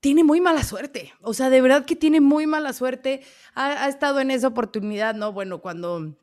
tiene 0.00 0.24
muy 0.24 0.40
mala 0.40 0.64
suerte. 0.64 1.12
O 1.22 1.32
sea, 1.34 1.48
de 1.48 1.60
verdad 1.60 1.86
que 1.86 1.96
tiene 1.96 2.20
muy 2.20 2.46
mala 2.46 2.72
suerte. 2.72 3.22
Ha, 3.54 3.84
ha, 3.84 3.88
estado 3.88 4.20
en 4.20 4.30
esa 4.30 4.48
oportunidad, 4.48 5.14
¿no? 5.14 5.32
Bueno, 5.32 5.60
cuando 5.62 6.14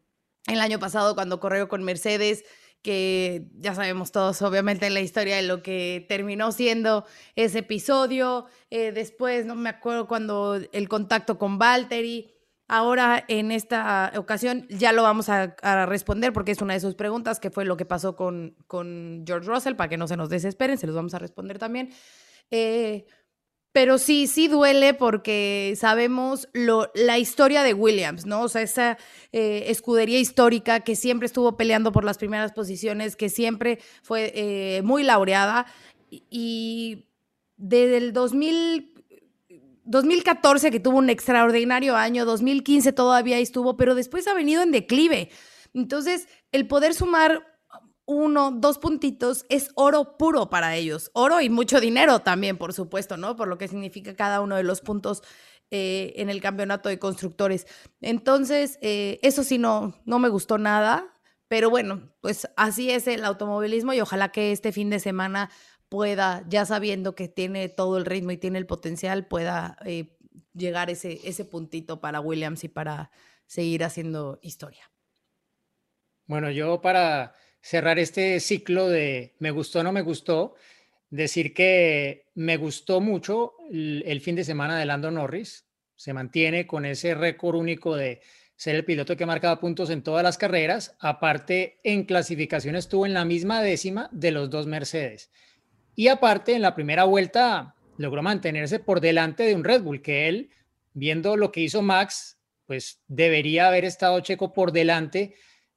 el 0.48 0.60
año 0.60 0.78
pasado, 0.78 1.16
cuando 1.16 1.40
corrió 1.40 1.68
con 1.68 1.84
Mercedes, 1.84 2.44
que 2.86 3.48
ya 3.56 3.74
sabemos 3.74 4.12
todos, 4.12 4.40
obviamente, 4.44 4.88
la 4.92 5.00
historia 5.00 5.38
de 5.38 5.42
lo 5.42 5.64
que 5.64 6.06
terminó 6.08 6.52
siendo 6.52 7.04
ese 7.36 7.60
episodio. 7.60 8.46
Eh, 8.70 8.92
después, 8.92 9.48
no 9.48 9.56
me 9.56 9.70
acuerdo 9.70 10.08
cuando 10.08 10.60
el 10.72 10.88
contacto 10.88 11.40
con 11.40 11.58
Valtteri. 11.58 12.32
Ahora, 12.68 13.26
en 13.28 13.52
esta 13.52 14.14
ocasión, 14.18 14.68
ya 14.70 14.92
lo 14.92 15.02
vamos 15.02 15.30
a, 15.30 15.56
responder 15.88 16.32
porque 16.32 16.52
es 16.52 16.62
una 16.62 16.76
de 16.76 16.80
sus 16.80 16.94
preguntas, 16.94 17.40
que 17.40 17.50
fue 17.50 17.66
lo 17.66 17.76
que 17.76 17.86
pasó 17.86 18.16
con, 18.16 18.56
con 18.68 19.24
George 19.26 19.50
Russell, 19.50 19.74
para 19.74 19.90
que 19.90 19.98
no 19.98 20.08
se 20.08 20.16
nos 20.16 20.30
desesperen, 20.30 20.78
se 20.78 20.86
los 20.86 20.96
vamos 20.96 21.16
a 21.16 21.20
responder 21.20 21.58
también. 21.58 21.90
Eh, 22.52 23.08
pero 23.76 23.98
sí, 23.98 24.28
sí 24.28 24.48
duele 24.48 24.94
porque 24.94 25.74
sabemos 25.76 26.48
la 26.54 27.20
historia 27.20 27.62
de 27.62 27.74
Williams, 27.74 28.26
¿no? 28.26 28.44
O 28.44 28.48
sea, 28.48 28.62
esa 28.62 28.98
eh, 29.34 29.66
escudería 29.68 30.18
histórica 30.18 30.80
que 30.80 30.96
siempre 30.96 31.26
estuvo 31.26 31.58
peleando 31.58 31.92
por 31.92 32.06
las 32.06 32.18
primeras 32.18 32.54
posiciones, 32.54 33.18
que 33.18 33.28
siempre 33.28 33.80
fue 34.02 34.32
eh, 34.34 34.82
muy 34.84 35.04
laureada. 35.04 35.66
Y 36.10 37.10
desde 37.58 37.98
el 37.98 38.14
2000, 38.14 38.94
2014, 39.84 40.72
que 40.72 40.80
tuvo 40.80 41.00
un 41.00 41.10
extraordinario 41.10 41.98
año, 41.98 42.24
2015 42.24 42.94
todavía 42.94 43.40
estuvo, 43.40 43.76
pero 43.76 43.94
después 43.94 44.26
ha 44.30 44.34
venido 44.34 44.64
en 44.64 44.72
declive. 44.72 45.32
Entonces, 45.74 46.30
el 46.54 46.66
poder 46.66 46.94
sumar 46.94 47.55
uno, 48.06 48.52
dos 48.52 48.78
puntitos, 48.78 49.46
es 49.50 49.70
oro 49.76 50.18
puro 50.18 50.50
para 50.50 50.76
ellos. 50.76 51.10
Oro 51.14 51.42
y 51.42 51.50
mucho 51.50 51.80
dinero 51.80 52.20
también, 52.20 52.58
por 52.58 52.74
supuesto, 52.74 53.18
¿no? 53.18 53.36
Por 53.36 53.48
lo 53.48 53.58
que 53.58 53.68
significa 53.68 54.16
cada 54.16 54.42
uno 54.42 54.56
de 54.56 54.64
los 54.64 54.82
puntos 54.82 55.24
eh, 55.72 56.14
en 56.18 56.30
el 56.30 56.42
campeonato 56.42 56.90
de 56.90 57.00
constructores. 57.00 57.66
Entonces, 58.02 58.78
eh, 58.82 59.20
eso 59.24 59.44
sí 59.44 59.58
no, 59.58 60.00
no 60.06 60.20
me 60.20 60.30
gustó 60.30 60.58
nada, 60.58 61.16
pero 61.48 61.70
bueno, 61.70 62.14
pues 62.22 62.48
así 62.56 62.92
es 62.92 63.08
el 63.08 63.26
automovilismo 63.26 63.94
y 63.94 64.02
ojalá 64.02 64.32
que 64.32 64.52
este 64.52 64.72
fin 64.72 64.90
de 64.90 65.00
semana 65.00 65.50
pueda, 65.90 66.44
ya 66.48 66.66
sabiendo 66.66 67.16
que 67.16 67.28
tiene 67.28 67.70
todo 67.70 67.98
el 67.98 68.06
ritmo 68.06 68.32
y 68.32 68.38
tiene 68.38 68.60
el 68.60 68.68
potencial, 68.68 69.28
pueda 69.28 69.78
eh, 69.86 70.16
llegar 70.54 70.90
ese, 70.90 71.20
ese 71.28 71.46
puntito 71.46 72.00
para 72.02 72.20
Williams 72.20 72.64
y 72.64 72.68
para 72.68 73.10
seguir 73.48 73.84
haciendo 73.84 74.40
historia. 74.42 74.92
Bueno, 76.28 76.50
yo 76.50 76.82
para 76.82 77.34
cerrar 77.66 77.98
este 77.98 78.40
ciclo 78.42 78.88
de 78.90 79.34
me 79.40 79.50
gustó, 79.50 79.82
no 79.82 79.92
me 79.92 80.04
gustó, 80.04 80.54
decir 81.10 81.52
que 81.56 82.28
me 82.36 82.58
gustó 82.58 83.02
mucho 83.02 83.54
el, 83.72 84.22
fin 84.22 84.36
de 84.36 84.44
semana 84.44 84.78
de 84.78 84.86
Lando 84.86 85.10
Norris. 85.10 85.66
Se 85.96 86.14
mantiene 86.14 86.68
con 86.68 86.86
ese 86.86 87.16
récord 87.16 87.56
único 87.56 87.96
de 87.96 88.22
ser 88.56 88.76
el 88.76 88.86
piloto 88.86 89.18
que 89.18 89.26
marcaba 89.26 89.60
puntos 89.60 89.90
en 89.90 90.04
todas 90.04 90.22
las 90.22 90.38
carreras. 90.38 90.96
Aparte, 91.00 91.80
en 91.84 92.04
clasificación 92.04 92.76
estuvo 92.76 93.08
en 93.08 93.16
la 93.16 93.26
misma 93.26 93.64
décima 93.64 94.10
de 94.12 94.30
los 94.30 94.52
dos 94.52 94.68
Mercedes. 94.68 95.32
Y 95.96 96.10
aparte, 96.10 96.54
en 96.54 96.62
la 96.62 96.76
primera 96.76 97.06
vuelta 97.06 97.74
logró 97.98 98.22
mantenerse 98.22 98.78
por 98.78 99.02
delante 99.02 99.42
de 99.42 99.56
un 99.56 99.64
Red 99.64 99.82
Bull, 99.82 100.04
que 100.04 100.28
él, 100.28 100.52
viendo 100.94 101.36
lo 101.36 101.52
que 101.52 101.62
hizo 101.62 101.82
Max, 101.82 102.38
pues 102.68 103.02
debería 103.08 103.70
haber 103.70 103.86
estado 103.86 104.20
Checo 104.20 104.54
por 104.54 104.72
delante 104.72 105.34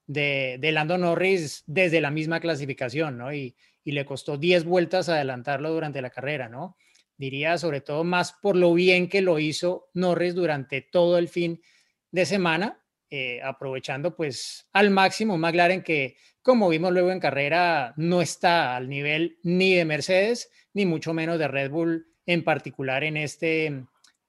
de, 0.08 0.58
Lando 0.72 0.98
Norris 0.98 1.62
desde 1.66 2.00
la 2.00 2.10
misma 2.10 2.40
clasificación, 2.40 3.18
¿no? 3.18 3.32
Y, 3.32 3.54
le 3.84 4.04
costó 4.04 4.36
10 4.36 4.64
vueltas 4.64 5.08
adelantarlo 5.08 5.70
durante 5.72 6.02
la 6.02 6.10
carrera, 6.10 6.50
¿no? 6.50 6.76
Diría 7.16 7.56
sobre 7.56 7.80
todo 7.80 8.04
más 8.04 8.34
por 8.34 8.54
lo 8.54 8.74
bien 8.74 9.08
que 9.08 9.22
lo 9.22 9.38
hizo 9.38 9.88
Norris 9.94 10.34
durante 10.34 10.82
todo 10.82 11.16
el 11.16 11.28
fin 11.28 11.62
de 12.10 12.26
semana, 12.26 12.84
eh, 13.08 13.40
aprovechando 13.42 14.14
pues 14.14 14.68
al 14.74 14.90
máximo 14.90 15.38
McLaren 15.38 15.82
que, 15.82 16.18
como 16.42 16.68
vimos 16.68 16.92
luego 16.92 17.12
en 17.12 17.18
carrera, 17.18 17.94
no 17.96 18.20
está 18.20 18.76
al 18.76 18.90
nivel 18.90 19.38
ni 19.42 19.74
de 19.74 19.86
Mercedes, 19.86 20.50
ni 20.74 20.84
mucho 20.84 21.14
menos 21.14 21.38
de 21.38 21.48
Red 21.48 21.70
Bull 21.70 22.08
en 22.26 22.44
particular 22.44 23.04
en 23.04 23.16
este 23.16 23.86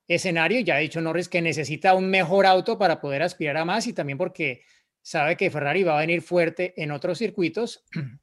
escenario. 0.08 0.60
Ya 0.60 0.76
ha 0.76 0.78
dicho 0.78 1.02
Norris 1.02 1.28
que 1.28 1.42
necesita 1.42 1.92
un 1.92 2.08
mejor 2.08 2.46
auto 2.46 2.78
para 2.78 2.98
poder 3.02 3.22
aspirar 3.22 3.58
a 3.58 3.66
más 3.66 3.86
y 3.86 3.92
también 3.92 4.16
porque 4.16 4.62
sabe 5.02 5.36
que 5.36 5.50
Ferrari 5.50 5.82
va 5.82 5.96
a 5.96 6.00
venir 6.00 6.22
fuerte 6.22 6.74
en 6.76 6.90
otros 6.90 7.18
circuitos. 7.18 7.84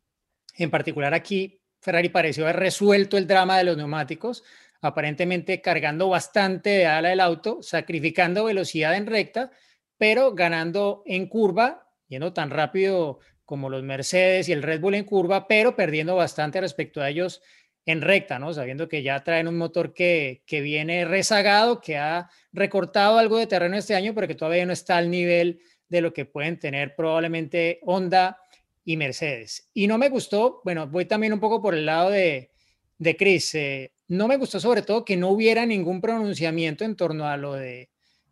En 0.59 0.71
particular 0.71 1.13
aquí, 1.13 1.61
Ferrari 1.79 2.09
pareció 2.09 2.43
haber 2.43 2.55
resuelto 2.55 3.15
el 3.15 3.27
drama 3.27 3.59
de 3.59 3.63
los 3.63 3.77
neumáticos, 3.77 4.43
aparentemente 4.81 5.61
cargando 5.61 6.09
bastante 6.09 6.71
de 6.71 6.87
ala 6.87 7.09
del 7.09 7.19
auto, 7.19 7.61
sacrificando 7.61 8.45
velocidad 8.45 8.95
en 8.95 9.05
recta, 9.05 9.51
pero 9.97 10.33
ganando 10.33 11.03
en 11.05 11.27
curva, 11.27 11.87
yendo 12.07 12.33
tan 12.33 12.49
rápido 12.49 13.19
como 13.45 13.69
los 13.69 13.83
Mercedes 13.83 14.49
y 14.49 14.51
el 14.51 14.63
Red 14.63 14.81
Bull 14.81 14.95
en 14.95 15.05
curva, 15.05 15.47
pero 15.47 15.75
perdiendo 15.75 16.15
bastante 16.15 16.59
respecto 16.59 17.01
a 17.01 17.09
ellos 17.09 17.41
en 17.85 18.01
recta, 18.01 18.37
¿no? 18.37 18.53
Sabiendo 18.53 18.89
que 18.89 19.01
ya 19.01 19.23
traen 19.23 19.47
un 19.47 19.57
motor 19.57 19.93
que, 19.93 20.43
que 20.45 20.59
viene 20.59 21.05
rezagado, 21.05 21.79
que 21.79 21.97
ha 21.97 22.29
recortado 22.51 23.17
algo 23.17 23.37
de 23.37 23.47
terreno 23.47 23.77
este 23.77 23.95
año, 23.95 24.13
pero 24.13 24.27
que 24.27 24.35
todavía 24.35 24.65
no 24.65 24.73
está 24.73 24.97
al 24.97 25.09
nivel 25.09 25.61
de 25.89 26.01
lo 26.01 26.13
que 26.13 26.25
pueden 26.25 26.59
tener 26.59 26.95
probablemente 26.95 27.79
Honda 27.83 28.39
y 28.83 28.97
Mercedes. 28.97 29.69
Y 29.73 29.87
no 29.87 29.97
me 29.97 30.09
gustó, 30.09 30.61
bueno, 30.63 30.87
voy 30.87 31.05
también 31.05 31.33
un 31.33 31.39
poco 31.39 31.61
por 31.61 31.73
el 31.73 31.85
lado 31.85 32.09
de, 32.09 32.51
de 32.97 33.15
Chris, 33.15 33.53
eh, 33.55 33.91
no 34.07 34.27
me 34.27 34.37
gustó 34.37 34.59
sobre 34.59 34.81
todo 34.81 35.05
que 35.05 35.17
no 35.17 35.29
hubiera 35.29 35.65
ningún 35.65 36.01
pronunciamiento 36.01 36.85
en 36.85 36.95
torno 36.95 37.27
a 37.27 37.37
lo 37.37 37.53
de 37.53 37.89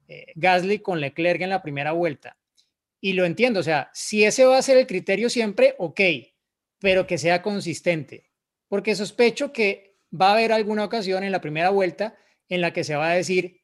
eh, 0.08 0.28
Gasly 0.36 0.80
con 0.80 1.02
Leclerc 1.02 1.42
en 1.42 1.50
la 1.50 1.62
primera 1.62 1.92
vuelta. 1.92 2.38
Y 3.02 3.14
lo 3.14 3.26
entiendo, 3.26 3.60
o 3.60 3.64
sea, 3.64 3.92
si 3.94 4.24
ese 4.24 4.46
va 4.46 4.58
a 4.58 4.62
ser 4.62 4.78
el 4.78 4.88
criterio 4.88 5.30
siempre, 5.30 5.76
ok, 5.78 6.02
pero 6.80 7.06
que 7.06 7.18
sea 7.18 7.42
consistente, 7.42 8.32
porque 8.68 8.96
sospecho 8.96 9.52
que 9.52 9.98
va 10.20 10.30
a 10.30 10.34
haber 10.34 10.52
alguna 10.52 10.86
ocasión 10.86 11.24
en 11.24 11.32
la 11.32 11.42
primera 11.42 11.70
vuelta 11.70 12.16
en 12.50 12.62
la 12.62 12.74
que 12.74 12.84
se 12.84 12.96
va 12.96 13.12
a 13.12 13.16
decir, 13.16 13.62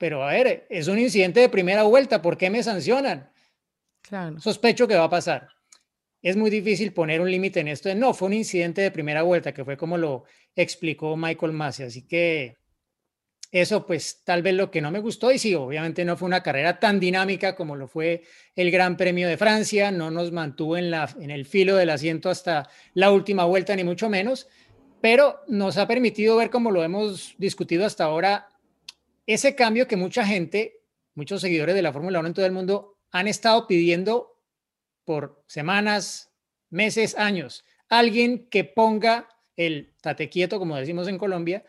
pero 0.00 0.26
a 0.26 0.32
ver, 0.32 0.66
es 0.70 0.88
un 0.88 0.98
incidente 0.98 1.40
de 1.40 1.50
primera 1.50 1.82
vuelta, 1.82 2.22
¿por 2.22 2.38
qué 2.38 2.48
me 2.48 2.62
sancionan? 2.62 3.30
Claro. 4.00 4.40
Sospecho 4.40 4.88
que 4.88 4.94
va 4.94 5.04
a 5.04 5.10
pasar. 5.10 5.48
Es 6.22 6.36
muy 6.36 6.48
difícil 6.48 6.94
poner 6.94 7.20
un 7.20 7.30
límite 7.30 7.60
en 7.60 7.68
esto. 7.68 7.94
no, 7.94 8.14
fue 8.14 8.28
un 8.28 8.32
incidente 8.32 8.80
de 8.80 8.90
primera 8.90 9.20
vuelta, 9.22 9.52
que 9.52 9.62
fue 9.62 9.76
como 9.76 9.98
lo 9.98 10.24
explicó 10.56 11.18
Michael 11.18 11.52
Massey. 11.52 11.86
Así 11.86 12.06
que 12.06 12.56
eso 13.52 13.84
pues 13.84 14.22
tal 14.24 14.40
vez 14.40 14.54
lo 14.54 14.70
que 14.70 14.80
no 14.80 14.90
me 14.90 15.00
gustó 15.00 15.30
y 15.32 15.38
sí, 15.38 15.54
obviamente 15.54 16.02
no 16.06 16.16
fue 16.16 16.28
una 16.28 16.42
carrera 16.42 16.80
tan 16.80 16.98
dinámica 16.98 17.54
como 17.54 17.76
lo 17.76 17.86
fue 17.86 18.22
el 18.56 18.70
Gran 18.70 18.96
Premio 18.96 19.28
de 19.28 19.36
Francia, 19.36 19.90
no 19.90 20.10
nos 20.10 20.32
mantuvo 20.32 20.78
en, 20.78 20.90
la, 20.90 21.14
en 21.20 21.30
el 21.30 21.44
filo 21.44 21.76
del 21.76 21.90
asiento 21.90 22.30
hasta 22.30 22.70
la 22.94 23.12
última 23.12 23.44
vuelta 23.44 23.76
ni 23.76 23.84
mucho 23.84 24.08
menos, 24.08 24.48
pero 25.02 25.40
nos 25.46 25.76
ha 25.76 25.86
permitido 25.86 26.36
ver 26.36 26.48
como 26.48 26.70
lo 26.70 26.82
hemos 26.82 27.34
discutido 27.36 27.84
hasta 27.84 28.04
ahora, 28.04 28.49
ese 29.34 29.54
cambio 29.54 29.86
que 29.86 29.96
mucha 29.96 30.26
gente, 30.26 30.80
muchos 31.14 31.40
seguidores 31.40 31.74
de 31.74 31.82
la 31.82 31.92
Fórmula 31.92 32.18
1 32.20 32.28
en 32.28 32.34
todo 32.34 32.46
el 32.46 32.52
mundo 32.52 32.98
han 33.10 33.28
estado 33.28 33.66
pidiendo 33.66 34.40
por 35.04 35.42
semanas, 35.46 36.32
meses, 36.70 37.16
años. 37.16 37.64
Alguien 37.88 38.48
que 38.48 38.64
ponga 38.64 39.28
el 39.56 39.94
tate 40.00 40.28
quieto, 40.28 40.58
como 40.58 40.76
decimos 40.76 41.08
en 41.08 41.18
Colombia, 41.18 41.64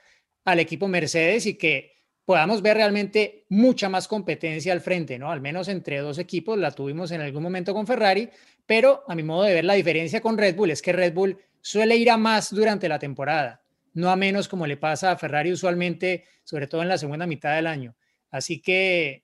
al 0.45 0.59
equipo 0.59 0.87
Mercedes 0.87 1.45
y 1.45 1.55
que 1.55 1.91
podamos 2.25 2.61
ver 2.61 2.77
realmente 2.77 3.45
mucha 3.49 3.89
más 3.89 4.07
competencia 4.07 4.71
al 4.73 4.81
frente, 4.81 5.19
¿no? 5.19 5.31
Al 5.31 5.41
menos 5.41 5.67
entre 5.67 5.99
dos 5.99 6.17
equipos, 6.17 6.57
la 6.57 6.71
tuvimos 6.71 7.11
en 7.11 7.21
algún 7.21 7.43
momento 7.43 7.73
con 7.73 7.87
Ferrari, 7.87 8.29
pero 8.65 9.03
a 9.07 9.15
mi 9.15 9.23
modo 9.23 9.43
de 9.43 9.53
ver 9.53 9.65
la 9.65 9.73
diferencia 9.73 10.21
con 10.21 10.37
Red 10.37 10.55
Bull 10.55 10.71
es 10.71 10.81
que 10.81 10.93
Red 10.93 11.13
Bull 11.13 11.37
suele 11.61 11.95
ir 11.95 12.09
a 12.09 12.17
más 12.17 12.53
durante 12.53 12.87
la 12.87 12.99
temporada, 12.99 13.60
no 13.93 14.09
a 14.09 14.15
menos 14.15 14.47
como 14.47 14.67
le 14.67 14.77
pasa 14.77 15.11
a 15.11 15.17
Ferrari 15.17 15.51
usualmente, 15.51 16.25
sobre 16.43 16.67
todo 16.67 16.81
en 16.81 16.87
la 16.87 16.97
segunda 16.97 17.27
mitad 17.27 17.55
del 17.55 17.67
año. 17.67 17.95
Así 18.29 18.61
que, 18.61 19.23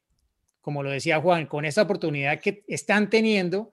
como 0.61 0.83
lo 0.83 0.89
decía 0.89 1.21
Juan, 1.21 1.45
con 1.45 1.65
esta 1.65 1.83
oportunidad 1.83 2.39
que 2.39 2.63
están 2.67 3.09
teniendo, 3.09 3.69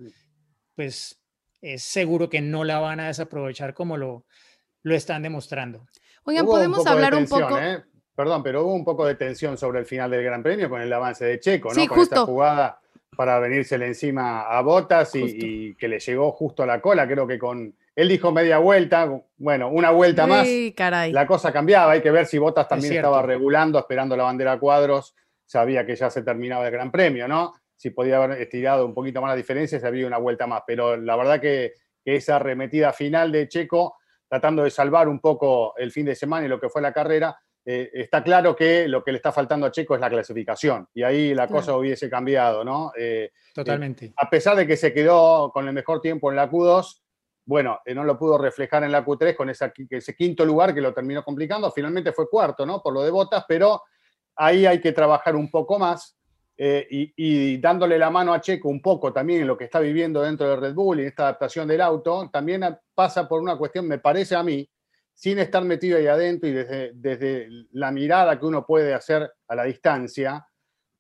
pues 0.74 1.20
es 1.60 1.82
seguro 1.82 2.28
que 2.28 2.40
no 2.40 2.64
la 2.64 2.78
van 2.78 3.00
a 3.00 3.06
desaprovechar 3.08 3.74
como 3.74 3.96
lo, 3.96 4.26
lo 4.82 4.94
están 4.94 5.22
demostrando. 5.22 5.86
Oigan, 6.24 6.46
podemos 6.46 6.86
hablar 6.86 7.14
un 7.14 7.26
poco. 7.26 7.58
¿eh? 7.58 7.82
Perdón, 8.14 8.42
pero 8.42 8.64
hubo 8.64 8.74
un 8.74 8.84
poco 8.84 9.06
de 9.06 9.16
tensión 9.16 9.58
sobre 9.58 9.80
el 9.80 9.86
final 9.86 10.10
del 10.10 10.22
Gran 10.22 10.42
Premio 10.42 10.70
con 10.70 10.80
el 10.80 10.92
avance 10.92 11.24
de 11.24 11.40
Checo, 11.40 11.74
¿no? 11.74 11.86
con 11.86 12.00
esta 12.00 12.20
jugada 12.20 12.80
para 13.16 13.38
venírsele 13.38 13.86
encima 13.86 14.42
a 14.42 14.60
Botas 14.62 15.14
y, 15.14 15.74
que 15.74 15.88
le 15.88 15.98
llegó 15.98 16.32
justo 16.32 16.62
a 16.62 16.66
la 16.66 16.80
cola. 16.80 17.08
Creo 17.08 17.26
que 17.26 17.38
con. 17.38 17.74
Él 17.96 18.08
dijo 18.08 18.32
media 18.32 18.58
vuelta, 18.58 19.08
bueno, 19.36 19.68
una 19.68 19.90
vuelta 19.90 20.26
más. 20.26 20.46
Caray. 20.76 21.12
La 21.12 21.26
cosa 21.26 21.52
cambiaba. 21.52 21.92
Hay 21.92 22.02
que 22.02 22.10
ver 22.10 22.26
si 22.26 22.38
Botas 22.38 22.66
también 22.66 22.94
estaba 22.94 23.22
regulando, 23.22 23.78
esperando 23.78 24.16
la 24.16 24.24
bandera 24.24 24.52
a 24.52 24.58
cuadros. 24.58 25.14
Sabía 25.46 25.86
que 25.86 25.94
ya 25.94 26.10
se 26.10 26.22
terminaba 26.22 26.66
el 26.66 26.72
Gran 26.72 26.90
Premio, 26.90 27.28
¿no? 27.28 27.52
Si 27.76 27.90
podía 27.90 28.16
haber 28.16 28.40
estirado 28.40 28.86
un 28.86 28.94
poquito 28.94 29.20
más 29.20 29.30
la 29.30 29.36
diferencia, 29.36 29.78
se 29.78 29.86
había 29.86 30.06
una 30.06 30.18
vuelta 30.18 30.46
más. 30.46 30.62
Pero 30.66 30.96
la 30.96 31.16
verdad 31.16 31.40
que, 31.40 31.74
que 32.04 32.16
esa 32.16 32.36
arremetida 32.36 32.92
final 32.92 33.30
de 33.30 33.46
Checo 33.48 33.96
tratando 34.28 34.64
de 34.64 34.70
salvar 34.70 35.08
un 35.08 35.20
poco 35.20 35.76
el 35.76 35.92
fin 35.92 36.06
de 36.06 36.16
semana 36.16 36.46
y 36.46 36.48
lo 36.48 36.58
que 36.58 36.68
fue 36.68 36.82
la 36.82 36.92
carrera, 36.92 37.38
eh, 37.64 37.90
está 37.94 38.22
claro 38.22 38.54
que 38.54 38.88
lo 38.88 39.02
que 39.04 39.12
le 39.12 39.16
está 39.16 39.32
faltando 39.32 39.66
a 39.66 39.70
Checo 39.70 39.94
es 39.94 40.00
la 40.00 40.10
clasificación 40.10 40.88
y 40.92 41.02
ahí 41.02 41.34
la 41.34 41.46
cosa 41.48 41.76
hubiese 41.76 42.10
cambiado, 42.10 42.64
¿no? 42.64 42.92
Eh, 42.98 43.30
Totalmente. 43.54 44.06
Eh, 44.06 44.12
a 44.16 44.28
pesar 44.28 44.56
de 44.56 44.66
que 44.66 44.76
se 44.76 44.92
quedó 44.92 45.50
con 45.52 45.66
el 45.68 45.72
mejor 45.72 46.00
tiempo 46.00 46.30
en 46.30 46.36
la 46.36 46.50
Q2, 46.50 47.00
bueno, 47.46 47.80
no 47.94 48.04
lo 48.04 48.18
pudo 48.18 48.38
reflejar 48.38 48.84
en 48.84 48.92
la 48.92 49.04
Q3 49.04 49.36
con 49.36 49.50
ese 49.50 50.14
quinto 50.16 50.44
lugar 50.44 50.74
que 50.74 50.80
lo 50.80 50.94
terminó 50.94 51.22
complicando, 51.22 51.70
finalmente 51.70 52.12
fue 52.12 52.28
cuarto, 52.28 52.64
¿no? 52.64 52.82
Por 52.82 52.94
lo 52.94 53.02
de 53.02 53.10
botas, 53.10 53.44
pero 53.46 53.82
ahí 54.36 54.66
hay 54.66 54.80
que 54.80 54.92
trabajar 54.92 55.36
un 55.36 55.50
poco 55.50 55.78
más. 55.78 56.16
Eh, 56.56 56.86
y, 57.16 57.56
dándole 57.56 57.98
la 57.98 58.10
mano 58.10 58.32
a 58.32 58.40
Checo 58.40 58.68
un 58.68 58.80
poco 58.80 59.12
también 59.12 59.40
en 59.40 59.48
lo 59.48 59.58
que 59.58 59.64
está 59.64 59.80
viviendo 59.80 60.22
dentro 60.22 60.48
de 60.48 60.54
Red 60.54 60.74
Bull 60.74 61.00
y 61.00 61.02
en 61.02 61.08
esta 61.08 61.24
adaptación 61.24 61.66
del 61.66 61.80
auto, 61.80 62.30
también 62.32 62.64
pasa 62.94 63.28
por 63.28 63.40
una 63.40 63.56
cuestión, 63.56 63.88
me 63.88 63.98
parece 63.98 64.36
a 64.36 64.42
mí, 64.44 64.68
sin 65.12 65.38
estar 65.40 65.64
metido 65.64 65.98
ahí 65.98 66.06
adentro 66.06 66.48
y 66.48 66.52
desde, 66.52 66.92
desde 66.94 67.48
la 67.72 67.90
mirada 67.90 68.38
que 68.38 68.46
uno 68.46 68.64
puede 68.64 68.94
hacer 68.94 69.32
a 69.48 69.54
la 69.54 69.64
distancia, 69.64 70.46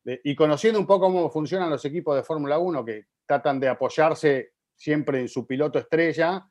y 0.04 0.34
conociendo 0.34 0.78
un 0.78 0.86
poco 0.86 1.06
cómo 1.06 1.30
funcionan 1.30 1.70
los 1.70 1.84
equipos 1.84 2.14
de 2.14 2.22
Fórmula 2.22 2.58
1 2.58 2.84
que 2.84 3.06
tratan 3.24 3.58
de 3.58 3.68
apoyarse 3.68 4.53
siempre 4.76 5.20
en 5.20 5.28
su 5.28 5.46
piloto 5.46 5.78
estrella, 5.78 6.46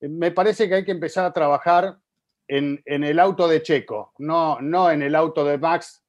eh, 0.00 0.08
me 0.08 0.30
parece 0.30 0.68
que 0.68 0.76
hay 0.76 0.84
que 0.84 0.92
empezar 0.92 1.24
a 1.24 1.32
trabajar 1.32 1.98
en, 2.46 2.82
el 2.84 3.18
auto 3.18 3.48
de 3.48 3.62
Checo, 3.62 4.12
no, 4.18 4.60
no 4.60 4.90
en 4.90 5.02
el 5.02 5.14
auto 5.14 5.44
de 5.44 5.56
Max 5.56 6.04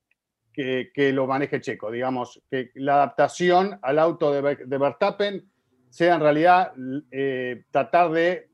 que, 0.53 1.11
lo 1.13 1.27
maneje 1.27 1.61
Checo, 1.61 1.91
digamos, 1.91 2.41
que 2.49 2.71
la 2.75 2.95
adaptación 2.95 3.77
al 3.81 3.99
auto 3.99 4.31
de, 4.31 4.55
de 4.55 4.77
Verstappen 4.77 5.49
sea 5.89 6.15
en 6.15 6.21
realidad 6.21 6.73
eh, 7.11 7.63
tratar 7.71 8.11
de 8.11 8.49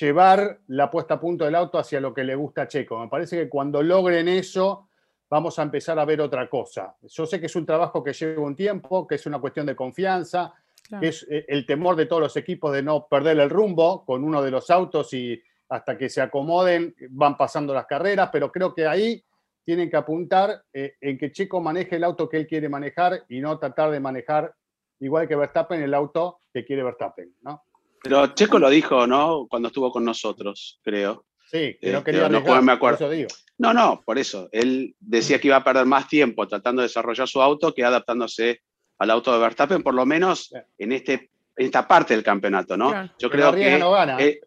llevar 0.00 0.60
la 0.68 0.90
puesta 0.90 1.14
a 1.14 1.20
punto 1.20 1.44
del 1.44 1.54
auto 1.54 1.78
hacia 1.78 2.00
lo 2.00 2.12
que 2.12 2.24
le 2.24 2.34
gusta 2.34 2.62
a 2.62 2.68
Checo. 2.68 2.98
Me 2.98 3.08
parece 3.08 3.36
que 3.36 3.48
cuando 3.48 3.82
logren 3.82 4.28
eso, 4.28 4.88
vamos 5.28 5.58
a 5.58 5.62
empezar 5.62 5.98
a 5.98 6.04
ver 6.04 6.20
otra 6.20 6.48
cosa. 6.48 6.96
Yo 7.02 7.26
sé 7.26 7.40
que 7.40 7.46
es 7.46 7.56
un 7.56 7.66
trabajo 7.66 8.02
que 8.02 8.12
lleva 8.12 8.42
un 8.42 8.56
tiempo, 8.56 9.06
que 9.06 9.16
es 9.16 9.26
una 9.26 9.38
cuestión 9.38 9.66
de 9.66 9.76
confianza, 9.76 10.54
que 11.00 11.08
es 11.08 11.26
eh, 11.30 11.44
el 11.48 11.66
temor 11.66 11.96
de 11.96 12.06
todos 12.06 12.22
los 12.22 12.36
equipos 12.36 12.72
de 12.72 12.82
no 12.82 13.06
perder 13.08 13.38
el 13.40 13.50
rumbo 13.50 14.04
con 14.04 14.24
uno 14.24 14.42
de 14.42 14.50
los 14.50 14.70
autos 14.70 15.12
y 15.12 15.40
hasta 15.68 15.98
que 15.98 16.08
se 16.08 16.20
acomoden 16.20 16.94
van 17.10 17.36
pasando 17.36 17.74
las 17.74 17.86
carreras, 17.86 18.30
pero 18.32 18.50
creo 18.50 18.74
que 18.74 18.86
ahí 18.86 19.22
tienen 19.64 19.90
que 19.90 19.96
apuntar 19.96 20.62
eh, 20.72 20.94
en 21.00 21.18
que 21.18 21.30
Checo 21.30 21.60
maneje 21.60 21.96
el 21.96 22.04
auto 22.04 22.28
que 22.28 22.38
él 22.38 22.46
quiere 22.46 22.70
manejar 22.70 23.24
y 23.28 23.40
no 23.40 23.58
tratar 23.58 23.90
de 23.90 24.00
manejar 24.00 24.54
igual 25.00 25.28
que 25.28 25.36
Verstappen 25.36 25.82
el 25.82 25.92
auto 25.92 26.40
que 26.52 26.64
quiere 26.64 26.82
Verstappen, 26.82 27.34
¿no? 27.42 27.62
Pero 28.02 28.28
Checo 28.28 28.58
lo 28.58 28.70
dijo, 28.70 29.06
¿no? 29.06 29.46
Cuando 29.48 29.68
estuvo 29.68 29.90
con 29.90 30.04
nosotros, 30.04 30.80
creo. 30.82 31.26
Sí, 31.50 31.76
que 31.80 31.92
no 31.92 31.98
este, 31.98 32.12
quería 32.12 32.28
no, 32.28 32.62
me 32.62 32.72
acuerdo. 32.72 33.10
No, 33.58 33.74
no, 33.74 34.02
por 34.04 34.18
eso. 34.18 34.48
Él 34.52 34.94
decía 35.00 35.40
que 35.40 35.48
iba 35.48 35.56
a 35.56 35.64
perder 35.64 35.86
más 35.86 36.08
tiempo 36.08 36.46
tratando 36.46 36.82
de 36.82 36.88
desarrollar 36.88 37.26
su 37.26 37.40
auto 37.40 37.74
que 37.74 37.84
adaptándose 37.84 38.62
al 38.98 39.10
auto 39.10 39.32
de 39.32 39.38
Verstappen, 39.38 39.82
por 39.82 39.94
lo 39.94 40.04
menos 40.04 40.52
en, 40.76 40.92
este, 40.92 41.30
esta 41.56 41.86
parte 41.86 42.14
del 42.14 42.24
campeonato, 42.24 42.76
¿no? 42.76 43.10
Yo 43.18 43.30
creo 43.30 43.52
que. 43.54 43.78
No 43.78 43.92
gana. 43.92 44.18
Eh, 44.18 44.40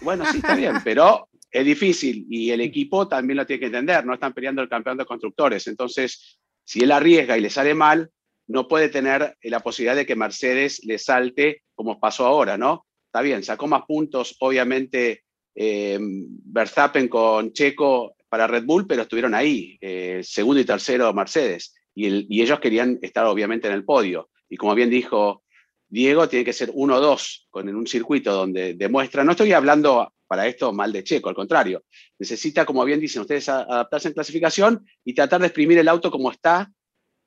bueno, 0.00 0.24
sí, 0.26 0.38
está 0.38 0.54
bien, 0.54 0.76
pero 0.82 1.28
es 1.50 1.64
difícil 1.64 2.26
y 2.30 2.50
el 2.50 2.60
equipo 2.60 3.08
también 3.08 3.36
lo 3.36 3.46
tiene 3.46 3.60
que 3.60 3.66
entender, 3.66 4.04
no 4.06 4.14
están 4.14 4.32
peleando 4.32 4.62
el 4.62 4.68
campeón 4.68 4.96
de 4.96 5.04
constructores. 5.04 5.66
Entonces, 5.66 6.38
si 6.64 6.80
él 6.80 6.92
arriesga 6.92 7.36
y 7.36 7.40
le 7.40 7.50
sale 7.50 7.74
mal, 7.74 8.10
no 8.46 8.66
puede 8.66 8.88
tener 8.88 9.36
la 9.42 9.60
posibilidad 9.60 9.96
de 9.96 10.06
que 10.06 10.16
Mercedes 10.16 10.80
le 10.84 10.98
salte 10.98 11.62
como 11.74 12.00
pasó 12.00 12.26
ahora, 12.26 12.56
¿no? 12.56 12.86
Está 13.06 13.22
bien, 13.22 13.42
sacó 13.42 13.66
más 13.66 13.82
puntos, 13.86 14.36
obviamente, 14.40 15.24
eh, 15.54 15.98
Verstappen 16.00 17.08
con 17.08 17.52
Checo 17.52 18.14
para 18.28 18.46
Red 18.46 18.64
Bull, 18.64 18.86
pero 18.86 19.02
estuvieron 19.02 19.34
ahí, 19.34 19.76
eh, 19.80 20.20
segundo 20.22 20.60
y 20.60 20.64
tercero 20.64 21.12
Mercedes, 21.12 21.74
y, 21.94 22.40
ellos 22.42 22.60
querían 22.60 22.98
estar 23.02 23.26
obviamente 23.26 23.68
en 23.68 23.74
el 23.74 23.84
podio. 23.84 24.30
Y 24.48 24.56
como 24.56 24.74
bien 24.74 24.90
dijo 24.90 25.42
Diego, 25.88 26.28
tiene 26.28 26.44
que 26.44 26.52
ser 26.52 26.70
1-2 26.70 27.46
en 27.54 27.74
un 27.74 27.86
circuito 27.86 28.32
donde 28.32 28.74
demuestra, 28.74 29.24
no 29.24 29.32
estoy 29.32 29.52
hablando 29.52 30.12
para 30.26 30.46
esto 30.46 30.72
mal 30.72 30.92
de 30.92 31.02
Checo, 31.02 31.28
al 31.28 31.34
contrario. 31.34 31.84
Necesita, 32.18 32.64
como 32.64 32.84
bien 32.84 33.00
dicen 33.00 33.22
ustedes, 33.22 33.48
adaptarse 33.48 34.08
en 34.08 34.14
clasificación 34.14 34.86
y 35.04 35.12
tratar 35.12 35.40
de 35.40 35.48
exprimir 35.48 35.78
el 35.78 35.88
auto 35.88 36.10
como 36.10 36.30
está 36.30 36.70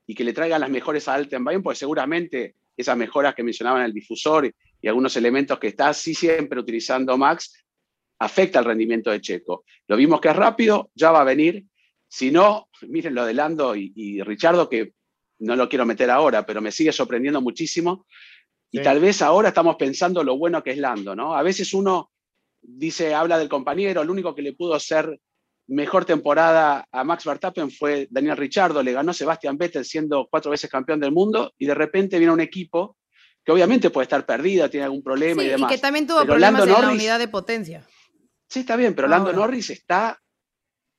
y 0.06 0.14
que 0.14 0.24
le 0.24 0.32
traigan 0.32 0.60
las 0.60 0.70
mejores 0.70 1.06
a 1.08 1.14
Altenbaum, 1.14 1.62
porque 1.62 1.78
seguramente 1.78 2.56
esas 2.76 2.96
mejoras 2.96 3.34
que 3.34 3.42
mencionaban 3.42 3.84
el 3.84 3.92
difusor 3.92 4.50
y 4.80 4.88
algunos 4.88 5.16
elementos 5.16 5.58
que 5.58 5.68
está 5.68 5.88
así 5.88 6.14
siempre 6.14 6.58
utilizando 6.58 7.16
Max 7.16 7.64
afecta 8.18 8.58
el 8.58 8.64
rendimiento 8.64 9.10
de 9.10 9.20
Checo. 9.20 9.64
Lo 9.86 9.96
vimos 9.96 10.20
que 10.20 10.28
es 10.28 10.36
rápido, 10.36 10.90
ya 10.94 11.10
va 11.10 11.20
a 11.20 11.24
venir. 11.24 11.64
Si 12.08 12.30
no, 12.30 12.68
miren 12.88 13.14
lo 13.14 13.24
de 13.24 13.34
Lando 13.34 13.74
y, 13.76 13.92
y 13.94 14.22
Richardo, 14.22 14.68
que 14.68 14.92
no 15.38 15.56
lo 15.56 15.68
quiero 15.68 15.86
meter 15.86 16.10
ahora, 16.10 16.46
pero 16.46 16.60
me 16.60 16.72
sigue 16.72 16.92
sorprendiendo 16.92 17.40
muchísimo. 17.40 18.06
Y 18.70 18.82
tal 18.82 18.98
vez 18.98 19.22
ahora 19.22 19.48
estamos 19.48 19.76
pensando 19.76 20.24
lo 20.24 20.36
bueno 20.36 20.62
que 20.62 20.72
es 20.72 20.78
Lando, 20.78 21.14
¿no? 21.14 21.36
A 21.36 21.42
veces 21.42 21.72
uno 21.74 22.10
dice, 22.60 23.14
habla 23.14 23.38
del 23.38 23.48
compañero, 23.48 24.02
el 24.02 24.10
único 24.10 24.34
que 24.34 24.42
le 24.42 24.52
pudo 24.52 24.74
hacer 24.74 25.20
mejor 25.66 26.04
temporada 26.04 26.86
a 26.90 27.04
Max 27.04 27.24
Verstappen 27.24 27.70
fue 27.70 28.08
Daniel 28.10 28.36
Richardo, 28.36 28.82
le 28.82 28.92
ganó 28.92 29.12
Sebastian 29.12 29.56
Vettel 29.56 29.84
siendo 29.84 30.26
cuatro 30.30 30.50
veces 30.50 30.68
campeón 30.68 31.00
del 31.00 31.12
mundo 31.12 31.52
y 31.56 31.66
de 31.66 31.74
repente 31.74 32.18
viene 32.18 32.32
un 32.32 32.40
equipo 32.40 32.96
que 33.44 33.52
obviamente 33.52 33.90
puede 33.90 34.04
estar 34.04 34.26
perdido, 34.26 34.68
tiene 34.68 34.84
algún 34.84 35.02
problema 35.02 35.42
y 35.42 35.48
demás. 35.48 35.70
Y 35.70 35.74
que 35.74 35.80
también 35.80 36.06
tuvo 36.06 36.24
problemas 36.24 36.62
en 36.62 36.72
la 36.72 36.90
unidad 36.90 37.18
de 37.18 37.28
potencia. 37.28 37.86
Sí, 38.48 38.60
está 38.60 38.76
bien, 38.76 38.94
pero 38.94 39.06
Lando 39.08 39.32
Norris 39.32 39.70
está 39.70 40.20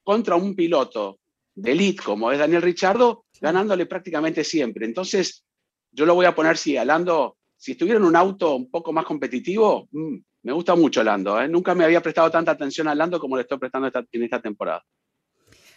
contra 0.03 0.35
un 0.35 0.55
piloto 0.55 1.19
de 1.55 1.71
elite 1.71 2.03
como 2.03 2.31
es 2.31 2.39
Daniel 2.39 2.61
Richardo, 2.61 3.25
ganándole 3.39 3.85
prácticamente 3.85 4.43
siempre. 4.43 4.85
Entonces, 4.85 5.43
yo 5.91 6.05
lo 6.05 6.13
voy 6.13 6.25
a 6.25 6.35
poner, 6.35 6.57
si 6.57 6.77
a 6.77 6.85
Lando, 6.85 7.37
si 7.57 7.71
estuviera 7.71 7.97
en 7.97 8.05
un 8.05 8.15
auto 8.15 8.55
un 8.55 8.69
poco 8.69 8.91
más 8.93 9.05
competitivo, 9.05 9.87
mm, 9.91 10.17
Me 10.43 10.53
gusta 10.53 10.75
mucho 10.75 11.03
Lando. 11.03 11.41
¿eh? 11.41 11.47
Nunca 11.47 11.73
me 11.73 11.85
había 11.85 12.01
prestado 12.01 12.29
tanta 12.29 12.51
atención 12.51 12.87
a 12.87 12.93
Lando 12.93 13.19
como 13.19 13.35
le 13.35 13.41
estoy 13.41 13.57
prestando 13.57 13.89
en 14.11 14.23
esta 14.23 14.39
temporada. 14.39 14.85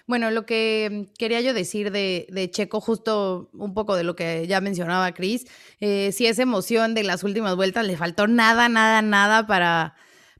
Bueno, 0.06 0.30
lo 0.30 0.44
que 0.44 1.08
quería 1.18 1.40
yo 1.40 1.54
decir 1.54 1.90
de, 1.90 2.48
Checo, 2.50 2.80
justo 2.80 3.50
un 3.52 3.72
poco 3.72 3.96
de 3.96 4.04
lo 4.04 4.14
que 4.16 4.46
ya 4.46 4.60
mencionaba 4.60 5.12
Cris, 5.12 5.46
eh, 5.80 6.12
si 6.12 6.26
esa 6.26 6.42
emoción 6.42 6.94
de 6.94 7.02
las 7.02 7.24
últimas 7.24 7.56
vueltas 7.56 7.86
le 7.86 7.96
faltó 7.96 8.26
nada, 8.26 8.68
nada, 8.68 9.00
nada 9.02 9.46
para, 9.46 9.94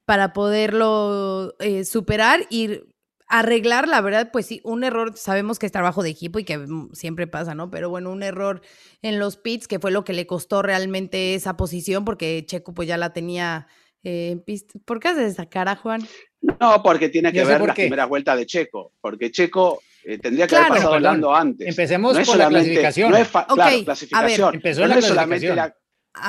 para 0.06 0.32
poderlo 0.32 1.54
eh, 1.58 1.84
superar 1.84 2.46
y 2.48 2.80
arreglar, 3.28 3.88
la 3.88 4.00
verdad, 4.00 4.30
pues 4.32 4.46
sí, 4.46 4.60
un 4.64 4.84
error, 4.84 5.16
sabemos 5.16 5.58
que 5.58 5.66
es 5.66 5.72
trabajo 5.72 6.02
de 6.02 6.10
equipo 6.10 6.38
y 6.38 6.44
que 6.44 6.58
mm, 6.58 6.92
siempre 6.92 7.26
pasa, 7.26 7.54
¿no? 7.54 7.70
Pero 7.70 7.90
bueno, 7.90 8.10
un 8.10 8.22
error 8.22 8.62
en 9.02 9.18
los 9.18 9.36
pits, 9.36 9.68
que 9.68 9.78
fue 9.78 9.90
lo 9.90 10.04
que 10.04 10.12
le 10.12 10.26
costó 10.26 10.62
realmente 10.62 11.34
esa 11.34 11.56
posición, 11.56 12.04
porque 12.04 12.44
Checo 12.46 12.74
pues 12.74 12.88
ya 12.88 12.96
la 12.96 13.12
tenía 13.12 13.68
eh, 14.04 14.38
¿Por 14.84 15.00
qué 15.00 15.08
haces 15.08 15.32
esa 15.32 15.46
cara, 15.46 15.76
Juan? 15.76 16.06
No, 16.40 16.82
porque 16.82 17.08
tiene 17.08 17.32
que 17.32 17.44
ver 17.44 17.60
la 17.60 17.74
primera 17.74 18.06
vuelta 18.06 18.36
de 18.36 18.46
Checo, 18.46 18.92
porque 19.00 19.30
Checo 19.30 19.82
eh, 20.04 20.18
tendría 20.18 20.46
que 20.46 20.56
haber 20.56 20.68
pasado 20.68 20.94
hablando 20.94 21.34
antes. 21.34 21.68
Empecemos 21.68 22.14
no 22.14 22.34
la 22.36 22.48
clasificación. 22.48 23.10
No 23.10 23.16
es 23.16 23.28
claro, 23.28 23.84
clasificación. 23.84 24.54
empezó 24.54 24.86
la 24.86 24.96
clasificación. 24.96 25.72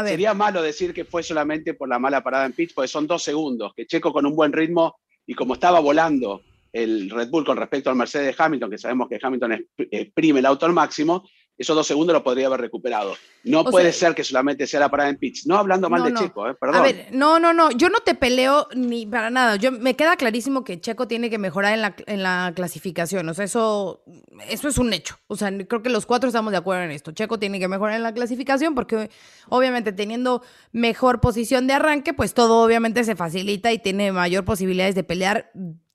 Sería 0.05 0.33
malo 0.33 0.61
decir 0.61 0.93
que 0.93 1.05
fue 1.05 1.23
solamente 1.23 1.73
por 1.73 1.89
la 1.89 1.99
mala 1.99 2.23
parada 2.23 2.45
en 2.45 2.53
pitch, 2.53 2.73
porque 2.73 2.87
son 2.87 3.07
dos 3.07 3.23
segundos, 3.23 3.73
que 3.75 3.85
Checo 3.85 4.11
con 4.11 4.25
un 4.25 4.35
buen 4.35 4.51
ritmo 4.51 4.95
y 5.25 5.35
como 5.35 5.53
estaba 5.53 5.79
volando 5.79 6.41
el 6.71 7.09
Red 7.09 7.29
Bull 7.29 7.45
con 7.45 7.57
respecto 7.57 7.89
al 7.89 7.95
Mercedes 7.95 8.35
Hamilton, 8.39 8.69
que 8.69 8.77
sabemos 8.77 9.07
que 9.09 9.19
Hamilton 9.21 9.65
exprime 9.77 10.39
el 10.39 10.45
auto 10.45 10.65
al 10.65 10.73
máximo, 10.73 11.23
esos 11.59 11.75
dos 11.75 11.85
segundos 11.85 12.13
lo 12.13 12.23
podría 12.23 12.47
haber 12.47 12.61
recuperado. 12.61 13.17
No 13.43 13.65
puede 13.65 13.91
ser 13.91 14.15
que 14.15 14.23
solamente 14.23 14.65
sea 14.65 14.79
la 14.79 14.89
parada 14.89 15.09
en 15.09 15.17
pitch. 15.17 15.45
No 15.45 15.57
hablando 15.57 15.89
mal 15.89 16.03
de 16.03 16.13
Checo, 16.13 16.47
eh, 16.47 16.55
perdón. 16.55 16.77
A 16.77 16.81
ver, 16.81 17.07
no, 17.11 17.37
no, 17.37 17.51
no. 17.51 17.69
Yo 17.71 17.89
no 17.89 17.99
te 17.99 18.15
peleo 18.15 18.69
ni 18.75 19.05
para 19.05 19.29
nada. 19.29 19.57
Yo, 19.57 19.73
me 19.73 19.97
queda 19.97 20.15
clarísimo 20.15 20.63
que 20.63 20.79
Checo 20.79 21.05
tiene 21.05 21.29
que 21.29 21.37
mejorar 21.37 21.73
en 21.73 21.81
la, 21.81 21.95
en 22.05 22.23
la 22.23 22.53
clasificación. 22.55 23.27
O 23.27 23.33
sea, 23.33 23.43
eso, 23.43 24.05
eso 24.47 24.69
es 24.69 24.77
un 24.77 24.93
hecho. 24.93 25.17
O 25.27 25.35
sea, 25.35 25.51
creo 25.67 25.83
que 25.83 25.89
los 25.89 26.05
cuatro 26.05 26.29
estamos 26.29 26.51
de 26.51 26.57
acuerdo 26.57 26.83
en 26.83 26.91
esto. 26.91 27.11
Checo 27.11 27.37
tiene 27.39 27.59
que 27.59 27.67
mejorar 27.67 27.97
en 27.97 28.03
la 28.03 28.13
clasificación 28.13 28.73
porque, 28.73 29.09
obviamente, 29.49 29.91
teniendo 29.91 30.41
mejor 30.71 31.19
posición 31.19 31.67
de 31.67 31.73
arranque, 31.73 32.13
pues 32.13 32.33
todo 32.33 32.63
obviamente 32.63 33.03
se 33.03 33.17
facilita 33.17 33.73
y 33.73 33.79
tiene 33.79 34.13
mayor 34.13 34.45
posibilidades 34.45 34.95
de 34.95 35.03
pelear 35.03 35.51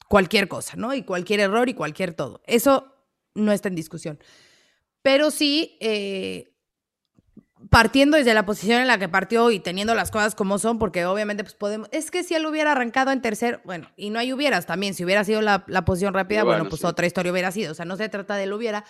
cualquier 0.09 0.49
cosa, 0.49 0.77
¿no? 0.77 0.95
Y 0.95 1.03
cualquier 1.03 1.41
error 1.41 1.69
y 1.69 1.75
cualquier 1.75 2.15
todo. 2.15 2.43
Eso 2.47 2.93
no 3.35 3.53
está 3.53 3.69
en 3.69 3.75
discusión. 3.75 4.19
Pero 5.03 5.31
sí, 5.31 5.77
eh, 5.81 6.55
partiendo 7.71 8.17
desde 8.17 8.35
la 8.35 8.47
posición 8.47 8.81
en 8.81 8.87
la 8.87 8.99
que 8.99 9.09
partió 9.09 9.51
y 9.51 9.59
teniendo 9.59 9.95
las 9.95 10.11
cosas 10.11 10.35
como 10.35 10.59
son, 10.59 10.79
porque 10.79 11.05
obviamente 11.07 11.45
pues 11.45 11.55
podemos, 11.55 11.89
es 11.93 12.11
que 12.11 12.23
si 12.23 12.35
él 12.35 12.47
hubiera 12.47 12.73
arrancado 12.73 13.11
en 13.11 13.21
tercer, 13.23 13.61
bueno, 13.65 13.91
y 13.97 14.11
no 14.11 14.19
hay 14.19 14.33
hubieras 14.33 14.67
también, 14.67 14.95
si 14.95 15.05
hubiera 15.05 15.25
sido 15.25 15.41
la, 15.41 15.65
posición 15.85 16.15
rápida, 16.15 16.45
bueno, 16.45 16.69
pues 16.69 16.85
otra 16.85 17.07
historia 17.07 17.33
hubiera 17.33 17.51
sido, 17.53 17.73
o 17.73 17.75
sea, 17.75 17.85
no 17.85 17.97
se 17.97 18.09
trata 18.09 18.37
de 18.37 18.47
lo 18.47 18.57
hubiera, 18.57 18.85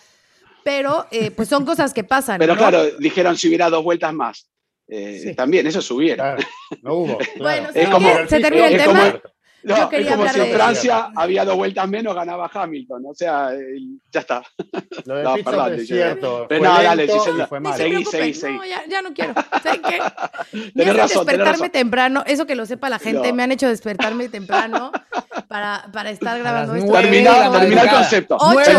pero 0.64 1.06
eh, 1.10 1.30
pues 1.30 1.48
son 1.48 1.64
cosas 1.64 1.92
que 1.92 2.04
pasan. 2.04 2.38
Pero 2.38 2.56
claro, 2.56 2.84
dijeron 2.98 3.36
si 3.36 3.48
hubiera 3.48 3.70
dos 3.70 3.84
vueltas 3.84 4.12
más. 4.14 4.48
Eh, 4.86 5.34
también 5.36 5.66
eso 5.66 5.80
subiera. 5.80 6.36
no 6.82 6.94
hubo. 6.94 7.18
Bueno, 7.38 7.68
se 7.72 8.40
termina 8.40 8.68
el 8.68 8.76
tema. 8.76 9.20
No, 9.64 9.90
es 9.90 10.06
como 10.08 10.28
si 10.28 10.40
en 10.40 10.52
Francia 10.52 11.10
había 11.16 11.44
dos 11.44 11.56
vueltas 11.56 11.88
menos, 11.88 12.14
ganaba 12.14 12.50
Hamilton. 12.52 13.02
O 13.06 13.14
sea, 13.14 13.50
ya 14.12 14.20
está. 14.20 14.42
Lo 15.06 15.16
de 15.16 15.22
no, 15.24 15.34
perdón, 15.36 15.74
es 15.74 15.86
cierto. 15.86 16.46
Pero 16.48 16.64
no, 16.64 16.82
dale, 16.82 17.08
si 17.08 17.18
se, 17.18 17.46
fue 17.46 17.60
mal. 17.60 17.76
Seguí, 17.76 18.04
seguí, 18.04 18.34
seguí. 18.34 18.56
No, 18.56 18.64
ya, 18.64 18.84
ya, 18.86 19.00
no 19.00 19.12
quiero. 19.14 19.32
¿Sabes 19.62 19.80
qué? 19.88 20.70
Me 20.74 20.92
razón, 20.92 21.26
despertarme 21.26 21.70
temprano. 21.70 22.22
Eso 22.26 22.46
que 22.46 22.54
lo 22.54 22.66
sepa 22.66 22.90
la 22.90 22.98
gente, 22.98 23.32
me 23.32 23.42
han 23.42 23.52
hecho 23.52 23.68
despertarme 23.68 24.28
temprano 24.28 24.92
para, 25.48 25.86
para 25.92 26.10
estar 26.10 26.38
grabando 26.38 26.74
esto. 26.74 26.92
Termina, 26.92 27.50
termina 27.50 27.82
el 27.82 27.90
concepto. 27.90 28.36
Ocho, 28.38 28.70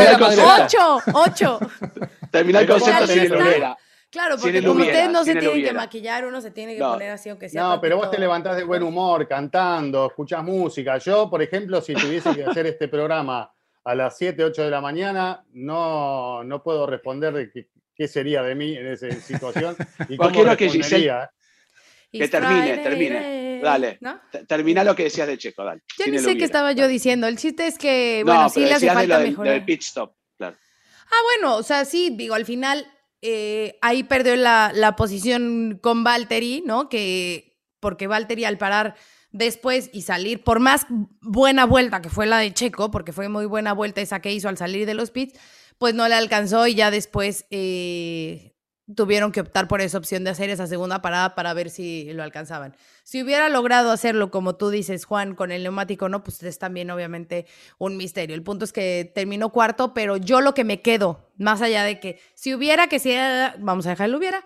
ocho, 0.64 1.00
ocho. 1.14 1.60
Termina 2.30 2.60
el 2.60 2.68
concepto 2.68 3.08
sin 3.08 3.32
Claro, 4.16 4.38
porque 4.38 4.64
como 4.64 4.80
ustedes 4.80 5.10
no 5.10 5.26
se 5.26 5.36
tienen 5.36 5.62
que 5.62 5.74
maquillar, 5.74 6.26
uno 6.26 6.40
se 6.40 6.50
tiene 6.50 6.74
que 6.74 6.80
poner 6.80 7.12
así, 7.12 7.28
aunque 7.28 7.50
sea. 7.50 7.62
No, 7.62 7.82
pero 7.82 7.98
vos 7.98 8.10
te 8.10 8.18
levantás 8.18 8.56
de 8.56 8.64
buen 8.64 8.82
humor, 8.82 9.28
cantando, 9.28 10.08
escuchás 10.08 10.42
música. 10.42 10.98
Yo, 11.00 11.30
por 11.30 11.42
ejemplo, 11.42 11.82
si 11.82 11.94
tuviese 11.96 12.34
que 12.34 12.46
hacer 12.46 12.66
este 12.66 12.88
programa 12.88 13.52
a 13.84 13.94
las 13.94 14.18
7, 14.18 14.42
8 14.42 14.64
de 14.64 14.72
la 14.72 14.80
mañana, 14.80 15.44
no, 15.52 16.46
no 16.46 16.64
puedo 16.64 16.88
responder 16.88 17.34
de 17.34 17.68
qué, 17.94 18.08
sería 18.08 18.42
de 18.42 18.56
mí 18.56 18.78
en 18.78 18.88
esa 18.88 19.12
situación 19.12 19.76
y 20.08 20.16
cómo 20.16 20.46
respondería. 20.46 21.30
Que, 22.10 22.20
que 22.20 22.28
termine, 22.30 22.78
termine. 22.78 23.60
Dale. 23.62 24.00
Termina 24.48 24.86
lo 24.86 24.96
que 24.96 25.04
decías 25.04 25.28
de 25.28 25.38
Checo, 25.38 25.66
dale. 25.66 25.82
Ya 25.98 26.08
ni 26.08 26.20
sé 26.20 26.38
qué 26.38 26.46
estaba 26.46 26.72
yo 26.72 26.88
diciendo. 26.88 27.28
El 27.28 27.38
chiste 27.38 27.68
es 27.68 27.78
que, 27.78 28.22
bueno, 28.24 28.48
sí 28.48 28.62
le 28.62 28.76
hace 28.76 28.88
falta 28.90 29.20
mejorar. 29.20 29.56
Del 29.56 29.66
pit 29.66 29.82
stop, 29.82 30.16
claro. 30.38 30.56
Ah, 31.08 31.22
bueno, 31.24 31.58
o 31.58 31.64
sea, 31.64 31.84
sí, 31.84 32.12
digo, 32.16 32.34
al 32.34 32.46
final 32.46 32.88
eh, 33.28 33.78
ahí 33.82 34.04
perdió 34.04 34.36
la, 34.36 34.96
posición 34.96 35.80
con 35.82 36.04
Valtteri, 36.04 36.64
¿no? 36.66 36.90
Que 36.90 37.58
porque 37.80 38.08
Valtteri 38.08 38.46
al 38.46 38.58
parar 38.58 38.96
después 39.32 39.90
y 39.92 40.04
salir, 40.04 40.44
por 40.44 40.60
más 40.60 40.86
buena 41.22 41.66
vuelta 41.66 42.02
que 42.02 42.10
fue 42.10 42.26
la 42.26 42.38
de 42.38 42.54
Checo, 42.54 42.92
porque 42.92 43.14
fue 43.14 43.28
muy 43.28 43.46
buena 43.46 43.74
vuelta 43.74 44.02
esa 44.02 44.22
que 44.22 44.32
hizo 44.32 44.48
al 44.48 44.58
salir 44.58 44.86
de 44.86 44.94
los 44.94 45.12
pits, 45.12 45.38
pues 45.78 45.94
no 45.94 46.08
le 46.08 46.16
alcanzó 46.16 46.68
y 46.68 46.76
ya 46.76 46.92
después 46.92 47.46
eh, 47.50 48.55
tuvieron 48.94 49.32
que 49.32 49.42
optar 49.42 49.68
por 49.68 49.82
esa 49.82 49.98
opción 49.98 50.24
de 50.24 50.30
hacer 50.30 50.50
esa 50.50 50.68
segunda 50.68 51.02
parada 51.02 51.34
para 51.34 51.54
ver 51.54 51.70
si 51.70 52.12
lo 52.14 52.22
alcanzaban. 52.22 52.76
Si 53.04 53.24
hubiera 53.24 53.50
logrado 53.50 53.92
hacerlo, 53.92 54.30
como 54.30 54.56
tú 54.56 54.70
dices, 54.70 55.06
Juan, 55.06 55.34
con 55.34 55.52
el 55.52 55.64
neumático, 55.64 56.08
no, 56.10 56.24
pues 56.24 56.44
es 56.44 56.60
también 56.60 56.92
obviamente 56.92 57.48
un 57.78 57.98
misterio. 57.98 58.36
El 58.36 58.44
punto 58.44 58.66
es 58.66 58.74
que 58.74 59.12
terminó 59.14 59.50
cuarto, 59.50 59.94
pero 59.94 60.18
yo 60.18 60.42
lo 60.42 60.54
que 60.54 60.64
me 60.64 60.82
quedo, 60.82 61.28
más 61.38 61.62
allá 61.62 61.84
de 61.84 62.00
que 62.00 62.20
si 62.36 62.54
hubiera 62.54 62.88
que 62.88 63.00
si 63.00 63.16
vamos 63.60 63.88
a 63.88 63.92
dejarlo 63.92 64.18
hubiera, 64.18 64.44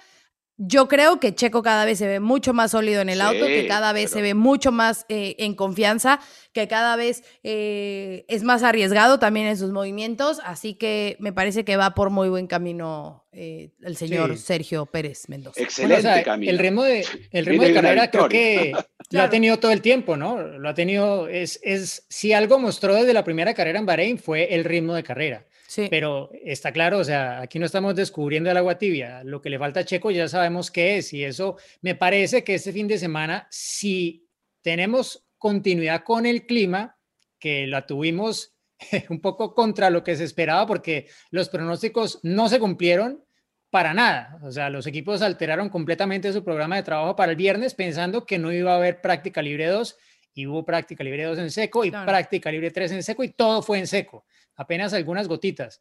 yo 0.61 0.89
creo 0.89 1.21
que 1.21 1.33
Checo 1.33 1.63
cada 1.63 1.85
vez 1.85 1.99
se 1.99 2.07
ve 2.07 2.19
mucho 2.19 2.53
más 2.53 2.71
sólido 2.71 3.01
en 3.01 3.07
el 3.07 3.21
auto, 3.21 3.45
que 3.45 3.65
cada 3.65 3.93
vez 3.93 4.11
se 4.11 4.21
ve 4.21 4.33
mucho 4.33 4.73
más 4.73 5.05
eh, 5.07 5.37
en 5.39 5.55
confianza, 5.55 6.19
que 6.51 6.67
cada 6.67 6.97
vez 6.97 7.23
eh, 7.43 8.25
es 8.27 8.43
más 8.43 8.61
arriesgado 8.63 9.19
también 9.19 9.47
en 9.47 9.57
sus 9.57 9.71
movimientos, 9.71 10.41
así 10.43 10.73
que 10.73 11.15
me 11.19 11.31
parece 11.31 11.63
que 11.63 11.77
va 11.77 11.95
por 11.95 12.09
muy 12.09 12.27
buen 12.27 12.45
camino 12.45 13.23
eh, 13.31 13.71
el 13.81 13.95
señor 13.95 14.37
Sergio 14.37 14.85
Pérez 14.85 15.29
Mendoza. 15.29 15.61
Excelente 15.61 16.23
camino. 16.23 16.51
El 16.51 16.59
remo 16.59 16.83
de, 16.83 17.05
el 17.31 17.45
remo 17.45 17.63
de 17.63 17.73
carrera 17.73 18.11
creo 18.11 18.27
que 18.27 18.73
lo 19.11 19.21
ha 19.21 19.29
tenido 19.29 19.59
todo 19.59 19.71
el 19.71 19.81
tiempo, 19.81 20.17
¿no? 20.17 20.41
Lo 20.41 20.67
ha 20.67 20.73
tenido, 20.73 21.29
es, 21.29 21.57
es, 21.63 22.05
si 22.09 22.33
algo 22.33 22.59
mostró 22.59 22.95
desde 22.95 23.13
la 23.13 23.23
primera 23.23 23.53
carrera 23.53 23.79
en 23.79 23.85
Bahrein 23.85 24.19
fue 24.19 24.53
el 24.53 24.65
ritmo 24.65 24.93
de 24.93 25.03
carrera. 25.03 25.45
Pero 25.89 26.31
está 26.43 26.71
claro, 26.71 26.97
o 26.99 27.03
sea, 27.03 27.41
aquí 27.41 27.59
no 27.59 27.65
estamos 27.65 27.95
descubriendo 27.95 28.49
el 28.49 28.57
agua 28.57 28.77
tibia. 28.77 29.23
Lo 29.23 29.41
que 29.41 29.49
le 29.49 29.59
falta 29.59 29.81
a 29.81 29.85
Checo 29.85 30.09
ya 30.09 30.27
sabemos 30.27 30.71
qué 30.71 30.97
es. 30.97 31.13
Y 31.13 31.23
eso 31.23 31.57
me 31.81 31.95
parece 31.95 32.43
que 32.43 32.55
este 32.55 32.73
fin 32.73 32.87
de 32.87 32.97
semana, 32.97 33.47
si 33.51 34.27
tenemos 34.61 35.27
continuidad 35.37 36.03
con 36.03 36.25
el 36.25 36.45
clima, 36.45 36.97
que 37.37 37.67
la 37.67 37.85
tuvimos 37.85 38.55
un 39.09 39.21
poco 39.21 39.53
contra 39.53 39.89
lo 39.89 40.03
que 40.03 40.15
se 40.15 40.23
esperaba, 40.23 40.65
porque 40.65 41.07
los 41.29 41.49
pronósticos 41.49 42.19
no 42.23 42.49
se 42.49 42.59
cumplieron 42.59 43.23
para 43.69 43.93
nada. 43.93 44.39
O 44.43 44.51
sea, 44.51 44.69
los 44.71 44.87
equipos 44.87 45.21
alteraron 45.21 45.69
completamente 45.69 46.33
su 46.33 46.43
programa 46.43 46.77
de 46.77 46.83
trabajo 46.83 47.15
para 47.15 47.31
el 47.31 47.37
viernes 47.37 47.75
pensando 47.75 48.25
que 48.25 48.39
no 48.39 48.51
iba 48.51 48.73
a 48.73 48.77
haber 48.77 49.01
práctica 49.01 49.43
libre 49.43 49.67
2 49.67 49.97
y 50.33 50.47
hubo 50.47 50.65
práctica 50.65 51.03
libre 51.03 51.25
2 51.25 51.37
en 51.37 51.51
seco 51.51 51.85
y 51.85 51.91
práctica 51.91 52.51
libre 52.51 52.71
3 52.71 52.93
en 52.93 53.03
seco 53.03 53.23
y 53.23 53.29
todo 53.29 53.61
fue 53.61 53.77
en 53.77 53.87
seco 53.87 54.25
apenas 54.59 54.93
algunas 54.93 55.27
gotitas. 55.27 55.79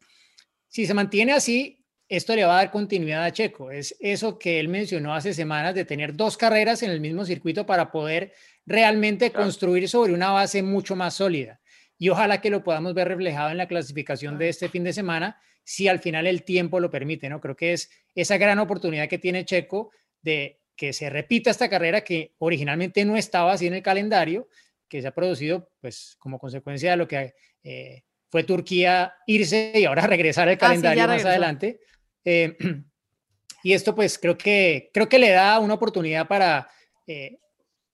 Si 0.67 0.85
se 0.85 0.93
mantiene 0.93 1.33
así, 1.33 1.85
esto 2.07 2.33
le 2.35 2.45
va 2.45 2.53
a 2.53 2.61
dar 2.63 2.71
continuidad 2.71 3.23
a 3.25 3.31
Checo. 3.31 3.71
Es 3.71 3.95
eso 3.99 4.39
que 4.39 4.59
él 4.59 4.69
mencionó 4.69 5.13
hace 5.13 5.33
semanas 5.33 5.75
de 5.75 5.83
tener 5.83 6.15
dos 6.15 6.37
carreras 6.37 6.81
en 6.81 6.89
el 6.89 7.01
mismo 7.01 7.25
circuito 7.25 7.65
para 7.65 7.91
poder 7.91 8.33
realmente 8.65 9.31
construir 9.31 9.89
sobre 9.89 10.13
una 10.13 10.31
base 10.31 10.63
mucho 10.63 10.95
más 10.95 11.15
sólida. 11.15 11.59
Y 11.97 12.07
ojalá 12.07 12.39
que 12.39 12.49
lo 12.49 12.63
podamos 12.63 12.93
ver 12.93 13.09
reflejado 13.09 13.51
en 13.51 13.57
la 13.57 13.67
clasificación 13.67 14.37
de 14.37 14.47
este 14.47 14.69
fin 14.69 14.85
de 14.85 14.93
semana, 14.93 15.39
si 15.63 15.89
al 15.89 15.99
final 15.99 16.25
el 16.25 16.43
tiempo 16.43 16.79
lo 16.79 16.89
permite, 16.89 17.29
¿no? 17.29 17.41
Creo 17.41 17.57
que 17.57 17.73
es 17.73 17.91
esa 18.15 18.37
gran 18.37 18.59
oportunidad 18.59 19.09
que 19.09 19.17
tiene 19.17 19.43
Checo 19.43 19.91
de 20.21 20.61
que 20.75 20.93
se 20.93 21.09
repita 21.09 21.51
esta 21.51 21.69
carrera 21.69 22.01
que 22.01 22.33
originalmente 22.37 23.03
no 23.03 23.17
estaba 23.17 23.51
así 23.51 23.67
en 23.67 23.73
el 23.73 23.83
calendario, 23.83 24.47
que 24.87 25.01
se 25.01 25.09
ha 25.09 25.13
producido 25.13 25.69
pues 25.81 26.15
como 26.17 26.39
consecuencia 26.39 26.91
de 26.91 26.97
lo 26.97 27.07
que 27.07 27.33
eh, 27.63 28.03
fue 28.29 28.43
Turquía 28.43 29.13
irse 29.27 29.73
y 29.75 29.85
ahora 29.85 30.07
regresar 30.07 30.47
al 30.47 30.55
ah, 30.55 30.57
calendario 30.57 31.07
más 31.07 31.25
adelante. 31.25 31.79
Eh, 32.23 32.55
y 33.63 33.73
esto 33.73 33.95
pues 33.95 34.17
creo 34.17 34.37
que, 34.37 34.89
creo 34.93 35.09
que 35.09 35.19
le 35.19 35.31
da 35.31 35.59
una 35.59 35.73
oportunidad 35.73 36.27
para 36.27 36.69
eh, 37.07 37.39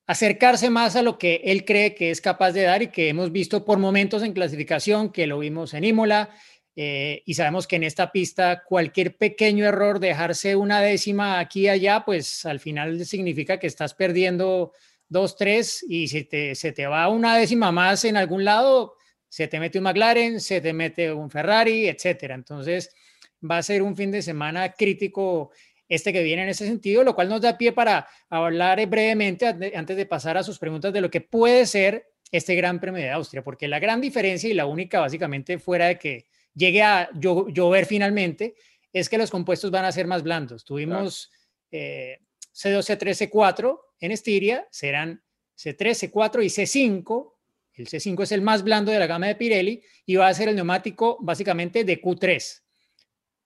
acercarse 0.08 0.70
más 0.70 0.96
a 0.96 1.02
lo 1.02 1.18
que 1.18 1.42
él 1.46 1.66
cree 1.66 1.96
que 1.96 2.12
es 2.12 2.22
capaz 2.22 2.52
de 2.52 2.64
dar 2.64 2.84
y 2.84 2.88
que 2.88 3.10
hemos 3.10 3.32
visto 3.32 3.66
por 3.66 3.80
momentos 3.80 4.24
en 4.24 4.34
clasificación, 4.34 5.12
que 5.12 5.28
lo 5.28 5.40
vimos 5.40 5.74
en 5.74 5.86
Imola. 5.86 6.30
Eh, 6.78 7.24
y 7.26 7.34
sabemos 7.36 7.68
que 7.68 7.78
en 7.78 7.84
esta 7.84 8.12
pista 8.12 8.64
cualquier 8.68 9.16
pequeño 9.16 9.66
error, 9.66 10.00
dejarse 10.00 10.58
una 10.58 10.82
décima 10.82 11.40
aquí 11.40 11.62
y 11.62 11.70
allá, 11.70 12.04
pues 12.06 12.46
al 12.46 12.60
final 12.60 13.06
significa 13.06 13.58
que 13.58 13.68
estás 13.68 13.94
perdiendo 13.94 14.74
2, 15.08 15.38
3, 15.38 15.86
y 15.88 16.08
si 16.10 16.26
te, 16.26 16.54
se 16.54 16.74
te 16.74 16.86
va 16.86 17.08
una 17.08 17.38
décima 17.38 17.72
más 17.72 18.04
en 18.04 18.18
algún 18.18 18.44
lado, 18.44 18.96
se 19.36 19.50
te 19.50 19.60
mete 19.60 19.80
un 19.80 19.84
McLaren, 19.84 20.40
se 20.40 20.62
te 20.62 20.72
mete 20.72 21.12
un 21.12 21.30
Ferrari, 21.30 21.90
etcétera. 21.90 22.36
Entonces, 22.36 22.96
va 23.44 23.58
a 23.58 23.64
ser 23.64 23.82
un 23.82 23.94
fin 23.94 24.10
de 24.10 24.22
semana 24.22 24.72
crítico 24.72 25.52
este 25.90 26.14
que 26.14 26.24
viene 26.24 26.44
en 26.44 26.48
ese 26.48 26.66
sentido, 26.66 27.04
lo 27.04 27.14
cual 27.16 27.28
nos 27.28 27.42
da 27.42 27.58
pie 27.58 27.74
para 27.74 28.08
hablar 28.30 28.88
brevemente 28.88 29.46
antes 29.46 29.98
de 29.98 30.06
pasar 30.06 30.38
a 30.38 30.44
sus 30.44 30.58
preguntas 30.58 30.94
de 30.94 31.02
lo 31.02 31.12
que 31.12 31.20
puede 31.20 31.66
ser 31.66 32.08
este 32.32 32.56
Gran 32.56 32.80
Premio 32.80 33.02
de 33.02 33.12
Austria, 33.12 33.44
porque 33.44 33.68
la 33.68 33.80
gran 33.80 34.00
diferencia 34.00 34.50
y 34.50 34.54
la 34.54 34.68
única 34.68 35.02
básicamente 35.02 35.60
fuera 35.60 35.88
de 35.88 36.00
que 36.00 36.28
llegue 36.54 36.82
a 36.82 37.10
llover 37.14 37.86
finalmente 37.86 38.56
es 38.94 39.10
que 39.10 39.18
los 39.18 39.32
compuestos 39.32 39.70
van 39.70 39.84
a 39.84 39.92
ser 39.92 40.08
más 40.08 40.24
blandos. 40.24 40.64
Tuvimos 40.64 41.30
C2, 41.74 42.20
C3, 42.54 43.30
C4 43.30 43.82
en 44.00 44.12
Estiria, 44.14 44.66
serán 44.72 45.22
C3, 45.58 46.10
C4 46.10 46.42
y 46.42 46.48
C5. 46.48 47.35
El 47.76 47.88
C5 47.88 48.24
es 48.24 48.32
el 48.32 48.42
más 48.42 48.64
blando 48.64 48.92
de 48.92 49.00
la 49.00 49.08
gama 49.08 49.28
de 49.28 49.36
Pirelli 49.36 49.82
y 50.06 50.16
va 50.16 50.28
a 50.28 50.34
ser 50.34 50.50
el 50.50 50.56
neumático 50.56 51.18
básicamente 51.20 51.84
de 51.84 52.02
Q3. 52.02 52.62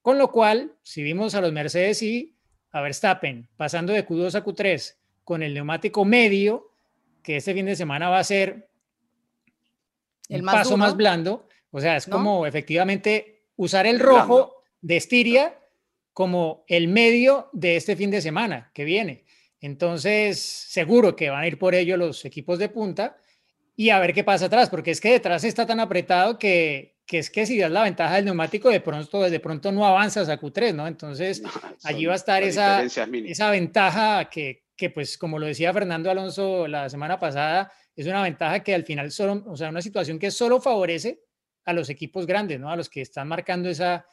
Con 0.02 0.18
lo 0.18 0.32
cual, 0.32 0.76
si 0.84 1.04
vimos 1.04 1.36
a 1.36 1.42
los 1.42 1.52
Mercedes 1.52 2.02
y 2.04 2.38
a 2.72 2.82
Verstappen 2.82 3.50
pasando 3.58 3.92
de 3.94 4.06
Q2 4.06 4.36
a 4.36 4.44
Q3 4.44 4.96
con 5.24 5.44
el 5.44 5.54
neumático 5.54 6.06
medio, 6.06 6.72
que 7.24 7.38
este 7.38 7.54
fin 7.54 7.66
de 7.66 7.76
semana 7.76 8.10
va 8.10 8.20
a 8.20 8.24
ser 8.24 8.70
el 10.30 10.44
paso 10.44 10.78
más 10.78 10.96
blando, 10.96 11.48
o 11.72 11.82
sea, 11.82 11.98
es 11.98 12.06
como 12.06 12.46
efectivamente 12.46 13.44
usar 13.56 13.88
el 13.88 14.00
rojo 14.00 14.64
de 14.82 14.98
Estiria 14.98 15.60
como 16.14 16.64
el 16.68 16.88
medio 16.88 17.50
de 17.54 17.76
este 17.76 17.96
fin 17.96 18.12
de 18.12 18.22
semana 18.22 18.72
que 18.74 18.84
viene. 18.84 19.26
Entonces, 19.62 20.40
seguro 20.40 21.16
que 21.16 21.30
van 21.30 21.44
a 21.44 21.48
ir 21.48 21.58
por 21.58 21.76
ello 21.76 21.98
los 21.98 22.26
equipos 22.26 22.60
de 22.60 22.70
punta 22.70 23.18
y 23.80 23.92
a 23.92 24.00
ver 24.00 24.14
qué 24.14 24.26
pasa 24.26 24.48
atrás, 24.48 24.70
porque 24.70 24.92
es 24.92 25.00
que 25.00 25.10
detrás 25.10 25.46
está 25.46 25.66
tan 25.66 25.80
apretado 25.80 26.38
que, 26.38 26.98
que 27.06 27.20
es 27.20 27.30
que 27.30 27.46
si 27.46 27.58
das 27.58 27.72
la 27.72 27.84
ventaja 27.84 28.18
del 28.18 28.26
neumático, 28.26 28.70
de 28.70 28.82
pronto, 28.82 29.22
de 29.22 29.40
pronto 29.40 29.72
no 29.72 29.86
avanzas 29.86 30.28
a 30.28 30.38
Q3, 30.38 30.76
¿no? 30.76 30.86
Entonces, 30.86 31.42
allí 31.86 32.06
va 32.06 32.12
a 32.12 32.18
estar 32.18 32.44
esa, 32.44 32.84
esa 32.84 33.50
ventaja 33.50 34.30
que, 34.30 34.66
que, 34.76 34.90
pues, 34.90 35.18
como 35.18 35.40
lo 35.40 35.46
decía 35.46 35.72
Fernando 35.72 36.12
Alonso 36.12 36.68
la 36.68 36.90
semana 36.90 37.18
pasada, 37.18 37.72
es 37.96 38.06
una 38.06 38.22
ventaja 38.22 38.60
que 38.60 38.76
al 38.76 38.84
final 38.84 39.12
solo, 39.12 39.46
o 39.48 39.56
sea, 39.56 39.70
una 39.70 39.82
situación 39.82 40.20
que 40.20 40.30
solo 40.30 40.60
favorece 40.60 41.22
a 41.64 41.72
los 41.72 41.90
equipos 41.90 42.26
grandes, 42.28 42.60
¿no? 42.60 42.70
A 42.70 42.76
los 42.76 42.90
que 42.90 43.00
están 43.00 43.30
marcando 43.30 43.70
esa, 43.70 44.06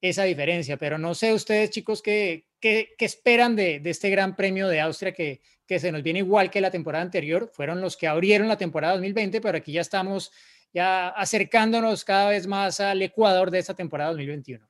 esa 0.00 0.24
diferencia. 0.24 0.78
Pero 0.78 0.96
no 0.96 1.14
sé 1.14 1.34
ustedes, 1.34 1.68
chicos, 1.68 2.00
qué, 2.00 2.46
qué, 2.62 2.94
esperan 2.98 3.56
de, 3.56 3.82
este 3.84 4.08
Gran 4.08 4.34
Premio 4.36 4.68
de 4.68 4.80
Austria 4.80 5.12
que, 5.12 5.42
se 5.68 5.90
nos 5.90 6.02
viene 6.02 6.18
igual 6.18 6.50
que 6.50 6.60
la 6.60 6.70
temporada 6.70 7.02
anterior. 7.02 7.50
Fueron 7.50 7.80
los 7.80 7.96
que 7.96 8.06
abrieron 8.06 8.46
la 8.46 8.58
temporada 8.58 8.92
2020, 8.92 9.40
pero 9.40 9.56
aquí 9.56 9.72
ya 9.72 9.80
estamos 9.80 10.30
ya 10.74 11.08
acercándonos 11.08 12.04
cada 12.04 12.28
vez 12.28 12.46
más 12.46 12.78
al 12.80 13.00
Ecuador 13.00 13.50
de 13.50 13.58
esta 13.58 13.72
temporada 13.72 14.10
2021. 14.10 14.66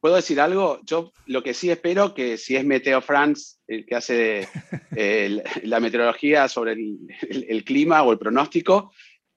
¿Puedo 0.00 0.14
decir 0.14 0.40
algo? 0.40 0.80
Yo 0.84 1.12
lo 1.26 1.42
que 1.42 1.52
sí 1.52 1.68
espero 1.68 2.14
que 2.14 2.36
si 2.36 2.54
es 2.54 2.64
Meteo 2.64 3.00
France 3.00 3.56
el 3.66 3.84
que 3.84 3.96
hace 3.96 4.48
la 5.64 5.80
meteorología 5.80 6.48
sobre 6.48 6.74
el, 6.74 7.64
clima 7.64 8.04
o 8.04 8.12
el 8.12 8.18
pronóstico, 8.18 8.92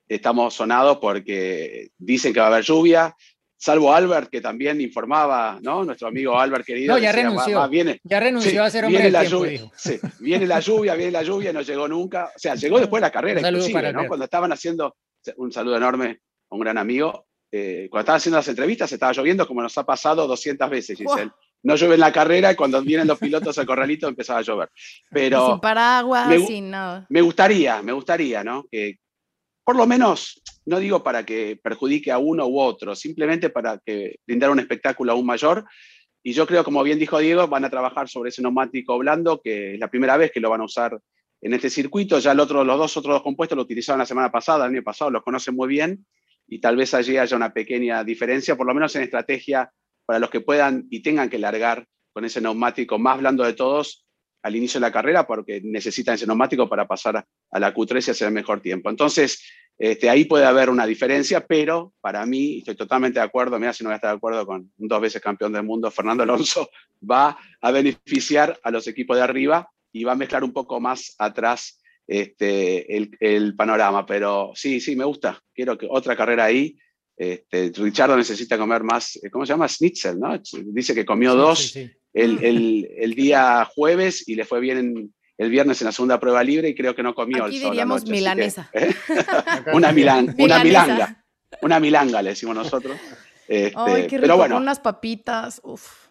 estamos 0.08 0.54
sonados 0.54 1.00
porque 1.00 1.90
dicen 1.98 2.34
que 2.34 2.40
va 2.40 2.46
a 2.46 2.50
haber 2.50 2.64
lluvia, 2.64 3.16
salvo 3.62 3.94
Albert, 3.94 4.32
que 4.32 4.42
también 4.42 4.82
informaba, 4.82 5.60
¿no? 5.62 5.86
Nuestro 5.86 6.08
amigo 6.08 6.38
Albert 6.38 6.66
querido. 6.66 6.96
No, 6.96 7.00
ya 7.00 7.12
renunció. 7.12 7.70
viene, 7.70 8.02
ya 8.04 8.20
renunció 8.20 8.64
a 8.64 8.70
ser 8.72 8.86
hombre 8.86 9.02
viene 9.04 9.12
la 9.12 9.20
tiempo, 9.22 9.46
lluvia, 9.46 9.72
sí, 9.76 10.00
viene 10.20 10.48
la 10.48 10.60
lluvia, 10.60 10.96
viene 10.96 11.12
la 11.12 11.22
lluvia, 11.22 11.54
no 11.54 11.62
llegó 11.62 11.88
nunca. 11.88 12.32
O 12.36 12.40
sea, 12.40 12.56
llegó 12.56 12.80
después 12.80 13.00
de 13.00 13.08
la 13.08 13.12
carrera, 13.12 13.48
inclusive, 13.48 13.94
¿no? 13.94 14.08
Cuando 14.08 14.26
estaban 14.26 14.52
haciendo 14.52 14.96
un 15.38 15.52
saludo 15.52 15.78
enorme 15.78 16.22
a 16.50 16.56
un 16.56 16.62
gran 16.62 16.80
amigo. 16.80 17.28
Eh, 17.52 17.88
cuando 17.92 18.02
estaba 18.02 18.18
haciendo 18.18 18.38
las 18.38 18.48
entrevistas 18.48 18.92
estaba 18.92 19.12
lloviendo 19.12 19.46
como 19.46 19.62
nos 19.62 19.78
ha 19.78 19.84
pasado 19.84 20.26
200 20.26 20.70
veces, 20.70 20.98
Giselle. 20.98 21.32
No 21.64 21.76
llueve 21.76 21.94
en 21.94 22.00
la 22.00 22.12
carrera 22.12 22.52
y 22.52 22.56
cuando 22.56 22.82
vienen 22.82 23.08
los 23.08 23.20
pilotos 23.20 23.60
al 23.60 23.68
corralito 23.68 24.08
empezaba 24.08 24.40
a 24.40 24.42
llover. 24.42 24.70
Pero 25.12 25.46
sin 25.46 25.60
paraguas, 25.60 26.28
me, 26.28 26.40
sin 26.40 26.72
nada. 26.72 27.06
Me 27.10 27.22
gustaría, 27.22 27.84
me 27.84 27.92
gustaría, 27.92 28.44
¿no? 28.44 28.66
Que 28.72 28.98
por 29.64 29.76
lo 29.76 29.86
menos, 29.86 30.41
no 30.66 30.80
digo 30.80 31.04
para 31.04 31.26
que 31.26 31.60
perjudique 31.62 32.12
a 32.12 32.18
uno 32.18 32.48
u 32.48 32.60
otro, 32.60 32.96
simplemente 32.96 33.50
para 33.50 33.80
que 33.80 34.18
brindar 34.26 34.52
un 34.52 34.60
espectáculo 34.60 35.12
aún 35.12 35.26
mayor. 35.26 35.66
Y 36.24 36.34
yo 36.34 36.46
creo, 36.46 36.64
como 36.64 36.84
bien 36.84 37.00
dijo 37.00 37.18
Diego, 37.18 37.48
van 37.48 37.66
a 37.66 37.70
trabajar 37.70 38.08
sobre 38.08 38.30
ese 38.30 38.42
neumático 38.42 38.98
blando, 38.98 39.42
que 39.42 39.74
es 39.74 39.80
la 39.80 39.90
primera 39.90 40.18
vez 40.18 40.32
que 40.32 40.40
lo 40.40 40.50
van 40.50 40.62
a 40.62 40.66
usar 40.66 41.00
en 41.42 41.54
este 41.54 41.70
circuito. 41.70 42.20
Ya 42.20 42.34
el 42.34 42.40
otro, 42.40 42.64
los 42.64 42.78
dos 42.78 42.96
otros 42.98 43.24
compuestos 43.24 43.56
lo 43.56 43.64
utilizaron 43.64 44.00
la 44.00 44.06
semana 44.06 44.32
pasada, 44.32 44.66
el 44.66 44.74
año 44.74 44.84
pasado, 44.84 45.10
los 45.10 45.24
conocen 45.24 45.56
muy 45.56 45.68
bien 45.68 46.06
y 46.48 46.60
tal 46.60 46.76
vez 46.76 46.94
allí 46.94 47.18
haya 47.18 47.36
una 47.36 47.54
pequeña 47.54 48.04
diferencia, 48.04 48.56
por 48.56 48.68
lo 48.68 48.74
menos 48.74 48.96
en 48.96 49.04
estrategia 49.04 49.72
para 50.06 50.20
los 50.20 50.30
que 50.30 50.42
puedan 50.42 50.86
y 50.90 51.02
tengan 51.02 51.30
que 51.30 51.40
largar 51.40 51.88
con 52.14 52.26
ese 52.26 52.42
neumático 52.42 53.00
más 53.00 53.20
blando 53.20 53.44
de 53.44 53.54
todos 53.54 54.06
al 54.44 54.56
inicio 54.56 54.80
de 54.80 54.88
la 54.88 54.92
carrera 54.92 55.26
porque 55.26 55.62
necesitan 55.64 56.16
ese 56.16 56.28
neumático 56.28 56.68
para 56.68 56.88
pasar 56.88 57.26
a 57.52 57.60
la 57.60 57.74
Q3 57.74 58.08
y 58.08 58.12
hacer 58.12 58.28
el 58.28 58.34
mejor 58.34 58.60
tiempo. 58.60 58.90
Entonces, 58.90 59.42
este, 59.84 60.12
ahí 60.12 60.26
puede 60.26 60.46
haber 60.46 60.70
una 60.70 60.86
diferencia, 60.86 61.48
pero 61.48 61.92
para 62.02 62.24
mí, 62.28 62.60
estoy 62.60 62.76
totalmente 62.76 63.18
de 63.18 63.26
acuerdo, 63.26 63.58
mira 63.58 63.74
si 63.74 63.84
no 63.84 63.90
voy 63.90 63.94
a 63.94 63.96
estar 63.96 64.12
de 64.12 64.18
acuerdo 64.18 64.46
con 64.46 64.72
un 64.78 64.88
dos 64.88 65.02
veces 65.02 65.20
campeón 65.20 65.54
del 65.54 65.64
mundo, 65.64 65.90
Fernando 65.90 66.22
Alonso 66.22 66.70
va 67.12 67.36
a 67.60 67.72
beneficiar 67.72 68.60
a 68.62 68.70
los 68.70 68.86
equipos 68.86 69.18
de 69.18 69.24
arriba 69.24 69.68
y 69.92 70.04
va 70.04 70.12
a 70.12 70.16
mezclar 70.16 70.44
un 70.44 70.54
poco 70.54 70.80
más 70.80 71.16
atrás 71.18 71.82
este, 72.06 72.96
el, 73.20 73.56
panorama. 73.56 74.06
Pero 74.06 74.52
sí, 74.54 74.80
sí, 74.80 74.96
me 74.96 75.04
gusta. 75.04 75.42
Quiero 75.52 75.76
que 75.76 75.88
otra 75.90 76.16
carrera 76.16 76.46
ahí. 76.46 76.78
Este, 77.18 77.72
Richardo 77.76 78.16
necesita 78.16 78.60
comer 78.60 78.84
más, 78.84 79.16
eh, 79.16 79.32
¿cómo 79.32 79.48
se 79.48 79.54
llama? 79.54 79.68
Schnitzel, 79.68 80.20
¿no? 80.20 80.40
Dice 80.66 80.94
que 80.94 81.06
comió 81.06 81.34
dos 81.34 81.76
El, 82.14 83.16
día 83.16 83.68
jueves 83.74 84.28
y 84.28 84.36
le 84.36 84.46
fue 84.46 84.60
bien 84.60 85.12
el 85.42 85.50
viernes 85.50 85.82
en 85.82 85.86
la 85.86 85.92
segunda 85.92 86.20
prueba 86.20 86.44
libre 86.44 86.70
y 86.70 86.76
creo 86.76 86.96
que 86.96 87.04
no 87.04 87.16
comió 87.16 87.46
Aquí 87.46 87.58
el 87.58 87.64
diríamos 87.64 88.06
milanesa. 88.06 88.70
¿eh? 88.74 88.94
una, 89.74 89.92
milan, 89.92 90.36
una 90.38 90.64
milanga. 90.64 91.26
Una 91.62 91.80
milanga, 91.80 92.22
le 92.22 92.30
decimos 92.30 92.56
nosotros. 92.56 92.98
Este, 93.48 93.74
Ay, 93.76 94.08
qué 94.08 94.18
rico, 94.18 94.22
pero 94.22 94.38
bueno, 94.38 94.56
con 94.56 94.64
unas 94.64 94.80
papitas. 94.80 95.60
Uf 95.64 96.02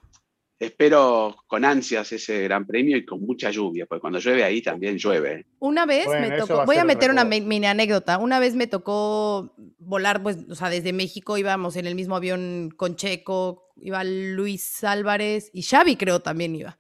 espero 0.60 1.36
con 1.46 1.64
ansias 1.64 2.12
ese 2.12 2.42
gran 2.42 2.66
premio 2.66 2.96
y 2.98 3.04
con 3.04 3.22
mucha 3.22 3.50
lluvia, 3.50 3.86
porque 3.86 4.02
cuando 4.02 4.18
llueve 4.18 4.44
ahí 4.44 4.60
también 4.60 4.98
llueve. 4.98 5.46
Una 5.58 5.86
vez 5.86 6.06
me 6.06 6.36
tocó, 6.36 6.66
voy 6.66 6.76
a 6.76 6.84
meter 6.84 7.10
una 7.10 7.24
mini 7.24 7.66
anécdota, 7.66 8.18
una 8.18 8.38
vez 8.38 8.54
me 8.54 8.66
tocó 8.66 9.54
volar, 9.78 10.22
pues, 10.22 10.36
o 10.50 10.54
sea, 10.54 10.68
desde 10.68 10.92
México 10.92 11.38
íbamos 11.38 11.76
en 11.76 11.86
el 11.86 11.94
mismo 11.94 12.14
avión 12.14 12.70
con 12.76 12.96
Checo, 12.96 13.72
iba 13.80 14.04
Luis 14.04 14.84
Álvarez 14.84 15.50
y 15.54 15.62
Xavi 15.62 15.96
creo 15.96 16.20
también 16.20 16.54
iba. 16.54 16.78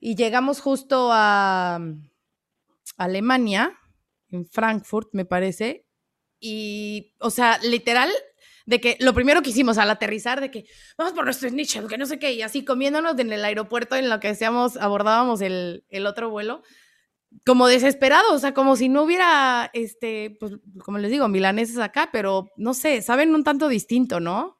Y 0.00 0.14
llegamos 0.14 0.60
justo 0.60 1.10
a 1.12 1.80
Alemania, 2.96 3.78
en 4.30 4.46
Frankfurt 4.46 5.08
me 5.12 5.24
parece, 5.24 5.86
y, 6.40 7.14
o 7.18 7.30
sea, 7.30 7.58
literal, 7.62 8.10
de 8.66 8.80
que 8.80 8.96
lo 9.00 9.14
primero 9.14 9.42
que 9.42 9.50
hicimos 9.50 9.78
al 9.78 9.90
aterrizar, 9.90 10.40
de 10.40 10.50
que 10.50 10.66
vamos 10.96 11.14
por 11.14 11.24
nuestro 11.24 11.48
snitch, 11.48 11.80
que 11.88 11.98
no 11.98 12.06
sé 12.06 12.18
qué, 12.18 12.32
y 12.32 12.42
así 12.42 12.64
comiéndonos 12.64 13.18
en 13.18 13.32
el 13.32 13.44
aeropuerto 13.44 13.96
en 13.96 14.08
lo 14.08 14.20
que 14.20 14.28
decíamos, 14.28 14.76
abordábamos 14.76 15.40
el, 15.40 15.84
el 15.88 16.06
otro 16.06 16.30
vuelo, 16.30 16.62
como 17.44 17.66
desesperado, 17.66 18.34
o 18.34 18.38
sea, 18.38 18.54
como 18.54 18.76
si 18.76 18.88
no 18.88 19.02
hubiera, 19.02 19.70
este, 19.72 20.36
pues, 20.38 20.52
como 20.84 20.98
les 20.98 21.10
digo, 21.10 21.28
milaneses 21.28 21.78
acá, 21.78 22.10
pero 22.12 22.50
no 22.56 22.74
sé, 22.74 23.02
saben 23.02 23.34
un 23.34 23.44
tanto 23.44 23.68
distinto, 23.68 24.20
¿no? 24.20 24.57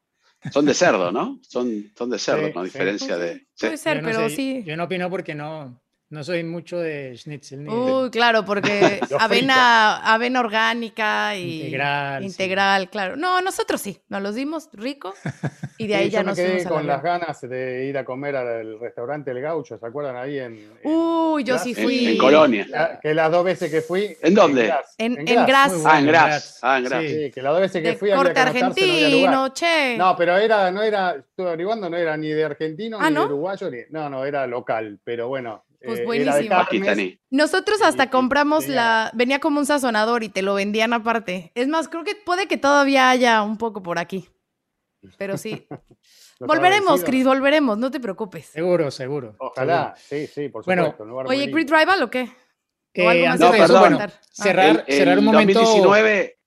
Son 0.52 0.64
de 0.64 0.74
cerdo, 0.74 1.10
¿no? 1.10 1.40
Son, 1.42 1.92
son 1.96 2.10
de 2.10 2.18
cerdo, 2.18 2.52
con 2.52 2.64
diferencia 2.64 3.16
de... 3.18 3.46
Puede 3.58 3.76
ser, 3.76 4.02
pero 4.02 4.28
sí. 4.28 4.62
Yo 4.64 4.76
no 4.76 4.84
opino 4.84 5.10
porque 5.10 5.34
no, 5.34 5.82
no 6.10 6.24
soy 6.24 6.42
mucho 6.42 6.78
de 6.78 7.14
schnitzel. 7.16 7.68
Uy, 7.68 8.10
claro, 8.10 8.42
porque 8.44 8.98
avena, 9.20 9.98
avena 9.98 10.40
orgánica 10.40 11.36
y 11.36 11.66
integral, 11.66 12.24
integral 12.24 12.88
claro. 12.88 13.16
No, 13.16 13.42
nosotros 13.42 13.80
sí, 13.80 14.00
nos 14.08 14.22
los 14.22 14.34
dimos 14.34 14.70
rico 14.72 15.12
y 15.76 15.86
de 15.86 15.96
ahí 15.96 16.08
ya 16.08 16.22
nos 16.22 16.36
quedé 16.36 16.64
con 16.64 16.86
las 16.86 17.02
ganas 17.02 17.42
de 17.42 17.84
ir 17.84 17.98
a 17.98 18.06
comer 18.06 18.36
al 18.36 18.80
restaurante 18.80 19.32
El 19.32 19.42
Gaucho, 19.42 19.78
¿se 19.78 19.84
acuerdan 19.84 20.16
ahí 20.16 20.38
en? 20.38 20.58
Uy, 20.82 21.44
yo 21.44 21.58
sí 21.58 21.74
fui. 21.74 22.06
En, 22.06 22.18
Colonia. 22.18 22.98
que 23.02 23.12
las 23.12 23.30
dos 23.30 23.44
veces 23.44 23.70
que 23.70 23.82
fui. 23.82 24.16
¿En 24.22 24.34
dónde? 24.34 24.72
En, 24.96 25.28
en, 25.28 25.46
Gras. 25.46 25.74
Ah, 25.84 25.98
en 25.98 26.06
Gras. 26.06 26.58
Ah, 26.62 26.78
en 26.78 26.84
Gras. 26.84 27.02
Sí, 27.02 27.30
que 27.30 27.42
las 27.42 27.52
dos 27.52 27.60
veces 27.60 27.82
que 27.82 27.96
fui. 27.96 28.10
Corte 28.12 28.40
argentino, 28.40 29.52
che. 29.52 29.96
No, 29.98 30.16
pero 30.16 30.38
era, 30.38 30.70
no 30.70 30.82
era, 30.82 31.16
estuve 31.16 31.48
averiguando, 31.48 31.90
no 31.90 31.96
era 31.98 32.16
ni 32.16 32.28
de 32.28 32.44
argentino 32.44 32.96
ah, 32.98 33.10
ni 33.10 33.16
de 33.16 33.22
uruguayo, 33.22 33.70
ni, 33.70 33.78
no, 33.90 34.08
no, 34.08 34.24
era 34.24 34.46
local, 34.46 34.98
pero 35.04 35.28
bueno. 35.28 35.64
Pues 35.84 36.00
eh, 36.00 36.04
buenísimo. 36.04 36.56
Nosotros 37.30 37.80
hasta 37.82 38.10
compramos 38.10 38.66
la. 38.68 39.10
Venía 39.14 39.38
como 39.38 39.60
un 39.60 39.66
sazonador 39.66 40.24
y 40.24 40.28
te 40.28 40.42
lo 40.42 40.54
vendían 40.54 40.92
aparte. 40.92 41.52
Es 41.54 41.68
más, 41.68 41.88
creo 41.88 42.02
que 42.04 42.16
puede 42.16 42.48
que 42.48 42.56
todavía 42.56 43.10
haya 43.10 43.42
un 43.42 43.56
poco 43.58 43.82
por 43.82 43.98
aquí. 43.98 44.28
Pero 45.16 45.36
sí. 45.38 45.66
volveremos, 46.40 47.04
Chris, 47.04 47.24
volveremos, 47.24 47.78
no 47.78 47.90
te 47.90 48.00
preocupes. 48.00 48.46
Seguro, 48.46 48.90
seguro. 48.90 49.36
Ojalá, 49.38 49.94
sí, 49.96 50.26
sí, 50.26 50.48
por 50.48 50.64
supuesto. 50.64 51.04
oye, 51.26 51.50
Chris 51.50 51.70
Rival 51.70 52.02
o 52.02 52.10
qué? 52.10 52.28
O 52.96 53.08
algo 53.08 53.24
Eh, 53.24 53.28
más 53.28 53.38
no, 53.40 53.50
perdón. 53.52 53.80
bueno. 53.80 53.98
Ah. 54.00 54.10
cerrar, 54.32 54.84
El- 54.86 54.94
cerrar 54.96 55.18
un 55.18 55.24
momento. 55.26 55.60
2019, 55.60 56.38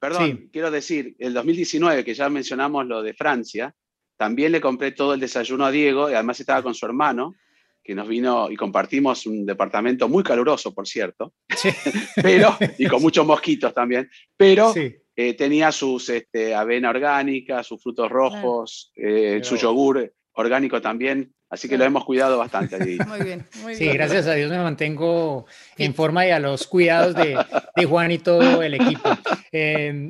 perdón, 0.00 0.26
Sí. 0.26 0.50
quiero 0.52 0.70
decir, 0.72 1.14
el 1.20 1.32
2019, 1.34 2.04
que 2.04 2.14
ya 2.14 2.28
mencionamos 2.28 2.86
lo 2.86 3.02
de 3.02 3.14
Francia, 3.14 3.72
también 4.16 4.50
le 4.50 4.60
compré 4.60 4.90
todo 4.92 5.14
el 5.14 5.20
desayuno 5.20 5.64
a 5.64 5.70
Diego 5.70 6.10
y 6.10 6.14
además 6.14 6.40
estaba 6.40 6.62
con 6.62 6.74
su 6.74 6.84
hermano, 6.86 7.34
que 7.82 7.94
nos 7.94 8.06
vino 8.08 8.50
y 8.50 8.56
compartimos 8.56 9.26
un 9.26 9.44
departamento 9.46 10.08
muy 10.08 10.22
caluroso, 10.22 10.74
por 10.74 10.86
cierto, 10.86 11.32
Sí, 11.56 11.70
pero, 12.22 12.56
y 12.78 12.86
con 12.86 13.02
muchos 13.02 13.26
mosquitos 13.26 13.72
también, 13.74 14.08
pero 14.36 14.72
sí. 14.72 14.94
eh, 15.16 15.34
tenía 15.34 15.72
sus 15.72 16.08
este, 16.10 16.54
avena 16.54 16.90
orgánica, 16.90 17.62
sus 17.62 17.82
frutos 17.82 18.08
rojos, 18.10 18.92
eh, 18.96 19.40
su 19.42 19.56
yogur 19.56 20.12
orgánico 20.32 20.80
también, 20.80 21.32
así 21.50 21.68
que 21.68 21.76
lo 21.76 21.84
hemos 21.84 22.04
cuidado 22.04 22.38
bastante. 22.38 22.78
Muy 23.08 23.20
bien, 23.22 23.46
muy 23.62 23.74
Sí, 23.74 23.84
bien. 23.84 23.94
gracias 23.96 24.26
a 24.26 24.34
Dios 24.34 24.50
me 24.50 24.58
mantengo 24.58 25.46
en 25.76 25.94
forma 25.94 26.26
y 26.26 26.30
a 26.30 26.38
los 26.38 26.66
cuidados 26.66 27.14
de, 27.16 27.36
de 27.76 27.84
Juan 27.84 28.12
y 28.12 28.18
todo 28.18 28.62
el 28.62 28.74
equipo. 28.74 29.08
Eh, 29.52 30.06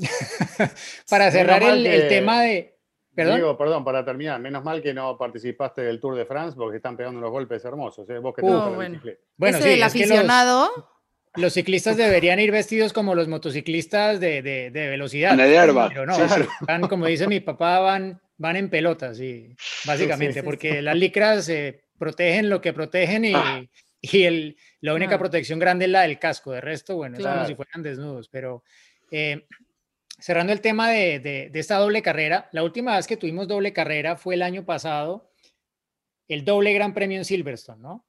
para 1.09 1.31
cerrar 1.31 1.63
el, 1.63 2.09
tema 2.09 2.43
de... 2.43 2.77
¿Perdón? 3.15 3.37
Diego, 3.37 3.59
perdón, 3.59 3.85
para 3.85 4.05
terminar, 4.05 4.41
menos 4.41 4.63
mal 4.63 4.81
que 4.83 4.95
no 4.95 5.19
participaste 5.19 5.83
del 5.83 5.99
Tour 6.01 6.17
de 6.17 6.25
France 6.27 6.57
porque 6.57 6.77
están 6.77 6.97
pegando 6.97 7.19
unos 7.19 7.31
golpes 7.31 7.65
hermosos. 7.65 8.09
¿eh? 8.09 8.19
Vos 8.19 8.35
que 8.35 8.43
te 8.43 8.49
Uh, 8.49 8.53
gusta 8.53 8.69
bueno. 8.71 9.01
Bueno, 9.37 9.59
Ese 9.59 9.67
sí, 9.67 9.69
es 9.73 9.75
que 9.75 9.81
los- 9.81 9.87
aficionado. 9.89 10.71
Los, 11.37 11.53
ciclistas 11.53 11.97
deberían 11.97 12.41
ir 12.41 12.51
vestidos 12.51 12.93
como 12.93 13.15
los 13.15 13.29
motociclistas 13.29 14.19
de, 14.21 14.43
de- 14.43 14.71
de 14.71 14.89
velocidad. 14.89 15.35
El 15.35 15.41
airbag. 15.57 15.89
Pero 15.91 16.07
no, 16.07 16.15
Sí, 16.15 16.23
sí. 16.29 16.41
van, 16.67 16.83
como 16.89 17.07
dice 17.07 17.27
mi 17.29 17.39
papá, 17.41 17.79
van, 17.81 18.21
van 18.37 18.57
en 18.57 18.69
pelotas, 18.71 19.17
sí, 19.17 19.55
básicamente, 19.87 20.35
sí, 20.35 20.41
sí. 20.41 20.45
porque 20.45 20.83
las 20.83 20.97
licras 20.97 21.49
eh, 21.49 21.83
protegen 21.99 22.49
lo 22.51 22.61
que 22.61 22.73
protegen 22.73 23.25
y, 23.27 23.33
Ah. 23.35 23.63
y 24.01 24.23
el, 24.25 24.57
la 24.81 24.95
única 24.95 25.17
Ah. 25.17 25.19
protección 25.19 25.59
grande 25.61 25.85
es 25.85 25.91
la 25.93 26.03
del 26.03 26.19
casco. 26.19 26.51
De 26.53 26.61
resto, 26.61 26.97
bueno, 26.97 27.17
es 27.17 27.23
como 27.23 27.35
Claro. 27.35 27.49
si 27.49 27.55
fueran 27.55 27.83
desnudos. 27.83 28.29
Pero 28.29 28.65
eh, 29.13 29.47
cerrando 30.21 30.53
el 30.53 30.61
tema 30.61 30.91
de, 30.91 31.19
de- 31.21 31.51
de 31.51 31.59
esta 31.61 31.77
doble 31.77 32.03
carrera, 32.03 32.49
la 32.53 32.63
última 32.63 32.97
vez 32.97 33.07
que 33.07 33.17
tuvimos 33.17 33.49
doble 33.49 33.73
carrera 33.73 34.17
fue 34.17 34.35
el 34.35 34.43
año 34.43 34.65
pasado, 34.65 35.31
el 36.29 36.45
doble 36.45 36.73
Gran 36.73 36.95
Premio 36.95 37.19
en 37.19 37.25
Silverstone, 37.25 37.83
¿no? 37.83 38.07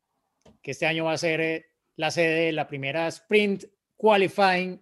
Que 0.62 0.72
este 0.72 0.86
año 0.86 1.06
va 1.06 1.14
a 1.14 1.18
ser 1.18 1.42
eh, 1.42 1.66
la 1.96 2.12
sede 2.12 2.46
de 2.46 2.52
la 2.52 2.68
primera 2.68 3.08
Sprint 3.08 3.66
Qualifying 3.98 4.82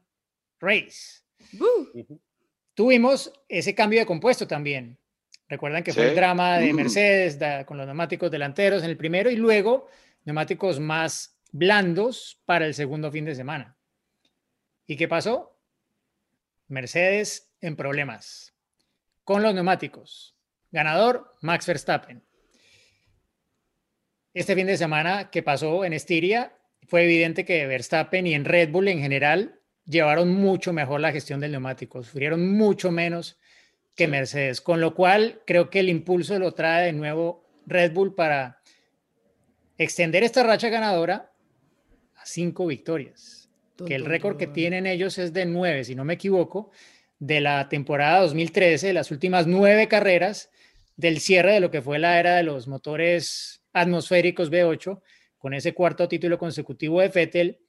Race. 0.59 1.21
Uh, 1.59 2.17
Tuvimos 2.73 3.32
ese 3.47 3.73
cambio 3.75 3.99
de 3.99 4.05
compuesto 4.05 4.47
también. 4.47 4.97
Recuerdan 5.47 5.84
que 5.84 5.93
fue 5.93 6.09
el 6.09 6.15
drama 6.15 6.57
de. 6.59 6.73
Mercedes 6.73 7.39
da- 7.39 7.65
con 7.65 7.77
los 7.77 7.86
neumáticos 7.86 8.30
delanteros 8.30 8.84
en 8.84 8.89
el 8.89 8.97
primero 8.97 9.30
y 9.32 9.36
luego 9.36 9.88
neumáticos 10.25 10.80
más 10.80 11.38
blandos 11.51 12.39
para 12.45 12.65
el 12.65 12.73
segundo 12.73 13.11
fin 13.11 13.25
de 13.25 13.36
semana. 13.36 13.75
¿Y 14.86 14.95
qué 14.95 15.07
pasó? 15.07 15.59
Mercedes 16.70 17.51
en 17.61 17.76
problemas 17.76 18.55
con 19.24 19.43
los 19.43 19.53
neumáticos. 19.53 20.36
Ganador, 20.72 21.36
Max 21.41 21.67
Verstappen. 21.67 22.24
Este 24.34 24.55
fin 24.55 24.67
de 24.67 24.78
semana 24.78 25.30
que 25.30 25.43
pasó 25.43 25.84
en 25.86 25.93
Estiria, 25.93 26.55
fue 26.88 27.03
evidente 27.03 27.45
que 27.45 27.67
Verstappen 27.67 28.26
y 28.26 28.34
en 28.34 28.45
Red 28.45 28.72
Bull 28.72 28.88
en 28.88 28.99
general 28.99 29.59
llevaron 29.86 30.30
mucho 30.30 30.74
mejor 30.74 31.01
la 31.01 31.11
gestión 31.11 31.39
del 31.39 31.51
neumático, 31.51 32.01
sufrieron 32.03 32.51
mucho 32.55 32.91
menos 32.91 33.38
que. 33.95 34.07
Mercedes, 34.07 34.61
con 34.61 34.82
lo 34.82 34.95
cual 34.95 35.41
creo 35.45 35.70
que 35.70 35.82
el 35.82 35.89
impulso 35.89 36.39
lo 36.39 36.53
trae 36.53 36.86
de 36.86 36.93
nuevo 36.93 37.45
Red 37.65 37.91
Bull 37.91 38.15
para 38.15 38.61
extender 39.78 40.24
esta 40.24 40.41
racha 40.41 40.70
ganadora 40.70 41.32
a 42.15 42.26
cinco 42.26 42.65
victorias, 42.65 43.39
que 43.86 43.95
el 43.95 44.05
récord 44.05 44.38
que 44.38 44.47
tienen 44.47 44.86
ellos 44.86 45.17
es 45.17 45.34
de 45.34 45.45
nueve, 45.45 45.84
si 45.84 45.95
no 45.95 46.03
me 46.05 46.13
equivoco, 46.15 46.71
de 47.19 47.41
la 47.41 47.67
temporada 47.69 48.21
2013, 48.21 48.93
las 48.93 49.11
últimas 49.11 49.47
nueve 49.47 49.88
carreras 49.88 50.49
del 50.95 51.19
cierre 51.19 51.53
de 51.53 51.59
lo 51.59 51.71
que 51.71 51.82
fue 51.82 51.99
la 51.99 52.19
era 52.19 52.36
de 52.36 52.43
los 52.43 52.67
motores 52.67 53.61
atmosféricos 53.73 54.51
V8, 54.51 55.01
con 55.38 55.53
ese 55.53 55.73
cuarto 55.73 56.07
título 56.07 56.38
consecutivo 56.38 56.99
de 57.01 57.07
Vettel 57.09 57.59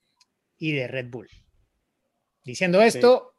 y 0.58 0.72
de 0.72 0.88
Red 0.88 1.06
Bull. 1.08 1.28
Diciendo 2.44 2.80
esto, 2.82 3.34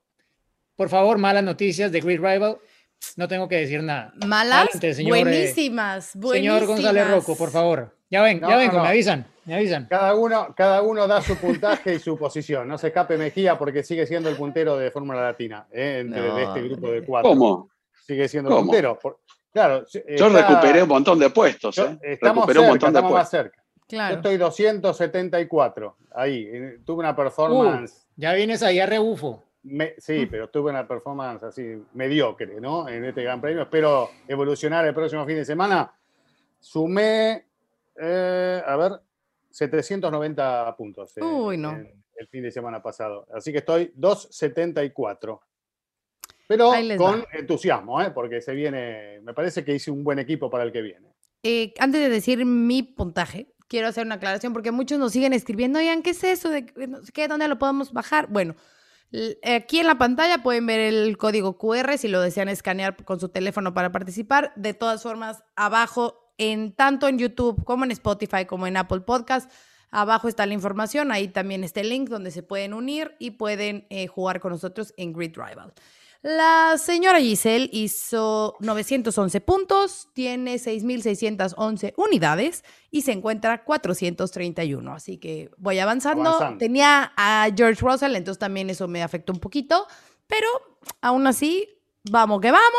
por 0.75 0.89
favor, 0.89 1.17
malas 1.17 1.43
noticias 1.43 1.91
de 1.91 1.99
Grid 1.99 2.19
Rival, 2.19 2.57
no 3.17 3.27
tengo 3.27 3.47
que 3.47 3.57
decir 3.57 3.81
nada. 3.83 4.13
Malas, 4.25 4.61
Adelante, 4.67 4.93
señor, 4.93 5.17
eh, 5.17 5.21
buenísimas, 5.21 6.11
buenísimas. 6.15 6.59
Señor 6.59 6.65
González 6.67 7.09
Rocco, 7.09 7.35
por 7.35 7.51
favor. 7.51 7.97
Ya 8.09 8.21
ven, 8.21 8.39
No, 8.39 8.49
ya 8.49 8.55
no, 8.55 8.59
vengo, 8.59 8.77
no. 8.77 8.83
me 8.83 8.89
avisan, 8.89 9.27
me 9.45 9.55
avisan. 9.55 9.87
Cada 9.87 10.13
uno, 10.15 10.53
cada 10.55 10.81
uno 10.81 11.07
da 11.07 11.21
su 11.21 11.35
puntaje 11.37 11.95
y 11.95 11.99
su 11.99 12.17
posición. 12.17 12.67
No 12.67 12.77
se 12.77 12.87
escape 12.87 13.17
Mejía 13.17 13.57
porque 13.57 13.83
sigue 13.83 14.05
siendo 14.05 14.29
el 14.29 14.35
puntero 14.35 14.77
de 14.77 14.91
Fórmula 14.91 15.21
Latina, 15.21 15.65
¿eh? 15.71 15.99
entre- 16.01 16.21
de 16.21 16.43
este 16.43 16.61
grupo 16.63 16.91
de 16.91 17.03
cuatro. 17.03 17.29
¿Cómo? 17.31 17.69
Sigue 18.05 18.27
siendo 18.27 18.49
el 18.49 18.55
¿Cómo? 18.55 18.67
puntero. 18.67 18.99
Por- 18.99 19.19
claro, 19.51 19.85
Yo 19.87 19.99
está- 20.05 20.29
recuperé 20.47 20.83
un 20.83 20.89
montón 20.89 21.17
de 21.19 21.29
puestos. 21.29 21.75
yo- 21.75 21.85
¿eh? 21.85 21.97
estamos 22.01 22.47
un 22.47 22.55
montón 22.67 22.93
de 22.93 22.99
estamos 22.99 23.01
más 23.03 23.11
puestos. 23.11 23.29
cerca. 23.29 23.57
Yo 23.87 23.97
Claro. 23.97 24.15
estoy 24.15 24.37
274, 24.37 25.97
ahí. 26.15 26.47
eh, 26.51 26.79
Tuve 26.85 26.99
una 26.99 27.15
performance, 27.15 28.07
Ya 28.15 28.33
vienes 28.33 28.63
ahí 28.63 28.79
a 28.79 28.85
rebufo. 28.85 29.43
me- 29.63 29.95
sí, 29.97 30.27
pero 30.27 30.49
tuve 30.49 30.69
una 30.71 30.87
performance 30.87 31.43
así 31.43 31.83
mediocre, 31.93 32.59
¿no? 32.61 32.87
En 32.87 33.03
este 33.05 33.21
Gran 33.23 33.41
Premio. 33.41 33.63
Espero 33.63 34.09
evolucionar 34.27 34.85
el 34.85 34.93
próximo 34.93 35.25
fin 35.25 35.35
de 35.35 35.45
semana. 35.45 35.91
Sumé, 36.59 37.45
eh, 37.99 38.63
a 38.65 38.75
ver, 38.77 38.91
790 39.51 40.75
puntos. 40.77 41.17
eh, 41.17 41.21
Uy, 41.23 41.57
no. 41.57 41.71
en 41.71 42.03
el 42.15 42.27
fin 42.27 42.43
de 42.43 42.51
semana 42.51 42.81
pasado. 42.81 43.27
Así 43.33 43.51
que 43.51 43.59
estoy 43.59 43.91
274. 43.95 45.41
Pero 46.47 46.71
con 46.97 47.21
va. 47.21 47.25
entusiasmo, 47.33 48.01
¿eh? 48.01 48.11
porque 48.11 48.41
se 48.41 48.53
viene, 48.53 49.21
me 49.21 49.33
parece 49.33 49.63
que 49.63 49.73
hice 49.73 49.89
un 49.89 50.03
buen 50.03 50.19
equipo 50.19 50.49
para 50.49 50.63
el 50.63 50.71
que 50.71 50.81
viene. 50.81 51.13
Eh, 51.43 51.73
antes 51.79 52.01
de 52.01 52.09
decir 52.09 52.45
mi 52.45 52.83
puntaje, 52.83 53.53
quiero 53.67 53.87
hacer 53.87 54.05
una 54.05 54.15
aclaración 54.15 54.51
porque 54.51 54.71
muchos 54.71 54.99
nos 54.99 55.13
siguen 55.13 55.31
escribiendo, 55.33 55.79
oigan, 55.79 56.03
¿qué 56.03 56.09
es 56.09 56.23
eso? 56.25 56.49
¿De 56.49 56.65
qué-? 56.65 57.27
¿Dónde 57.29 57.47
lo 57.47 57.57
podemos 57.57 57.93
bajar? 57.93 58.27
Bueno, 58.27 58.55
aquí 59.43 59.79
en 59.79 59.87
la 59.87 59.97
pantalla 59.97 60.43
pueden 60.43 60.65
ver 60.65 60.81
el 60.81 61.17
código 61.17 61.57
QR 61.57 61.97
si 61.97 62.09
lo 62.09 62.21
desean 62.21 62.49
escanear 62.49 62.97
con 63.05 63.19
su 63.21 63.29
teléfono 63.29 63.73
para 63.73 63.91
participar. 63.93 64.51
De 64.57 64.73
todas 64.73 65.01
formas, 65.03 65.43
abajo, 65.55 66.20
en 66.37 66.73
tanto 66.73 67.07
en 67.07 67.17
YouTube 67.17 67.63
como 67.63 67.85
en 67.85 67.91
Spotify 67.91 68.45
como 68.45 68.67
en 68.67 68.77
Apple 68.77 69.01
Podcast, 69.01 69.51
abajo 69.91 70.27
está 70.27 70.45
la 70.45 70.53
información. 70.53 71.11
Ahí 71.11 71.27
también 71.27 71.63
está 71.63 71.81
el 71.81 71.89
link 71.89 72.09
donde 72.09 72.31
se 72.31 72.43
pueden 72.43 72.73
unir 72.73 73.15
y 73.19 73.31
pueden 73.31 73.85
eh, 73.89 74.07
jugar 74.07 74.39
con 74.39 74.51
nosotros 74.51 74.93
en 74.97 75.13
Grid 75.13 75.35
Rival. 75.35 75.73
La 76.23 76.77
señora 76.77 77.19
Giselle 77.19 77.67
hizo 77.71 78.55
911 78.59 79.41
puntos, 79.41 80.07
tiene 80.13 80.55
6.611 80.55 81.93
unidades 81.97 82.63
y 82.91 83.01
se 83.01 83.11
encuentra 83.11 83.63
431. 83.63 84.93
Así 84.93 85.17
que 85.17 85.49
voy 85.57 85.79
avanzando. 85.79 86.29
Avanzando. 86.29 86.59
Tenía 86.59 87.11
a 87.17 87.47
George 87.55 87.81
Russell, 87.81 88.15
entonces 88.15 88.37
también 88.37 88.69
eso 88.69 88.87
me 88.87 89.01
afectó 89.01 89.33
un 89.33 89.39
poquito, 89.39 89.87
pero 90.27 90.47
aún 91.01 91.25
así, 91.25 91.67
vamos 92.03 92.39
que 92.39 92.51
vamos, 92.51 92.69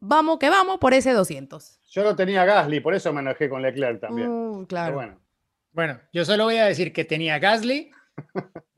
vamos 0.00 0.38
que 0.40 0.50
vamos 0.50 0.78
por 0.78 0.92
ese 0.92 1.12
200. 1.12 1.78
Yo 1.92 2.02
lo 2.02 2.16
tenía 2.16 2.46
Gasly, 2.46 2.80
por 2.80 2.94
eso 2.94 3.12
me 3.12 3.20
enojé 3.20 3.50
con 3.50 3.60
Leclerc 3.60 4.00
también. 4.00 4.28
Uh, 4.30 4.52
Pero 4.54 4.66
claro. 4.66 4.94
bueno, 4.94 5.20
Bueno, 5.72 6.00
yo 6.10 6.24
solo 6.24 6.44
voy 6.44 6.56
a 6.56 6.64
decir 6.64 6.90
que 6.92 7.04
tenía 7.04 7.34
a 7.34 7.38
Gasly 7.38 7.90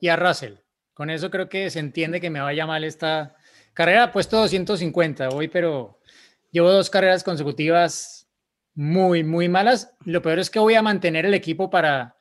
y 0.01 0.09
a 0.09 0.17
Russell. 0.17 0.55
Con 0.95 1.11
eso 1.11 1.31
creo 1.31 1.49
que 1.49 1.71
se 1.71 1.79
entiende 1.79 2.21
que 2.21 2.31
me 2.31 2.41
vaya 2.41 2.67
mal 2.67 2.83
esta 2.83 3.37
carrera. 3.73 4.11
Puesto 4.11 4.39
250 4.39 5.29
hoy, 5.29 5.47
pero 5.47 6.01
llevo 6.51 6.71
dos 6.73 6.91
carreras 6.91 7.23
consecutivas 7.23 8.29
muy, 8.75 9.23
muy 9.23 9.49
malas. 9.49 9.95
Lo 10.05 10.21
peor 10.21 10.41
es 10.41 10.51
que 10.51 10.59
voy 10.59 10.75
a 10.75 10.83
mantener 10.83 11.25
el 11.25 11.35
equipo 11.35 11.71
para, 11.71 12.17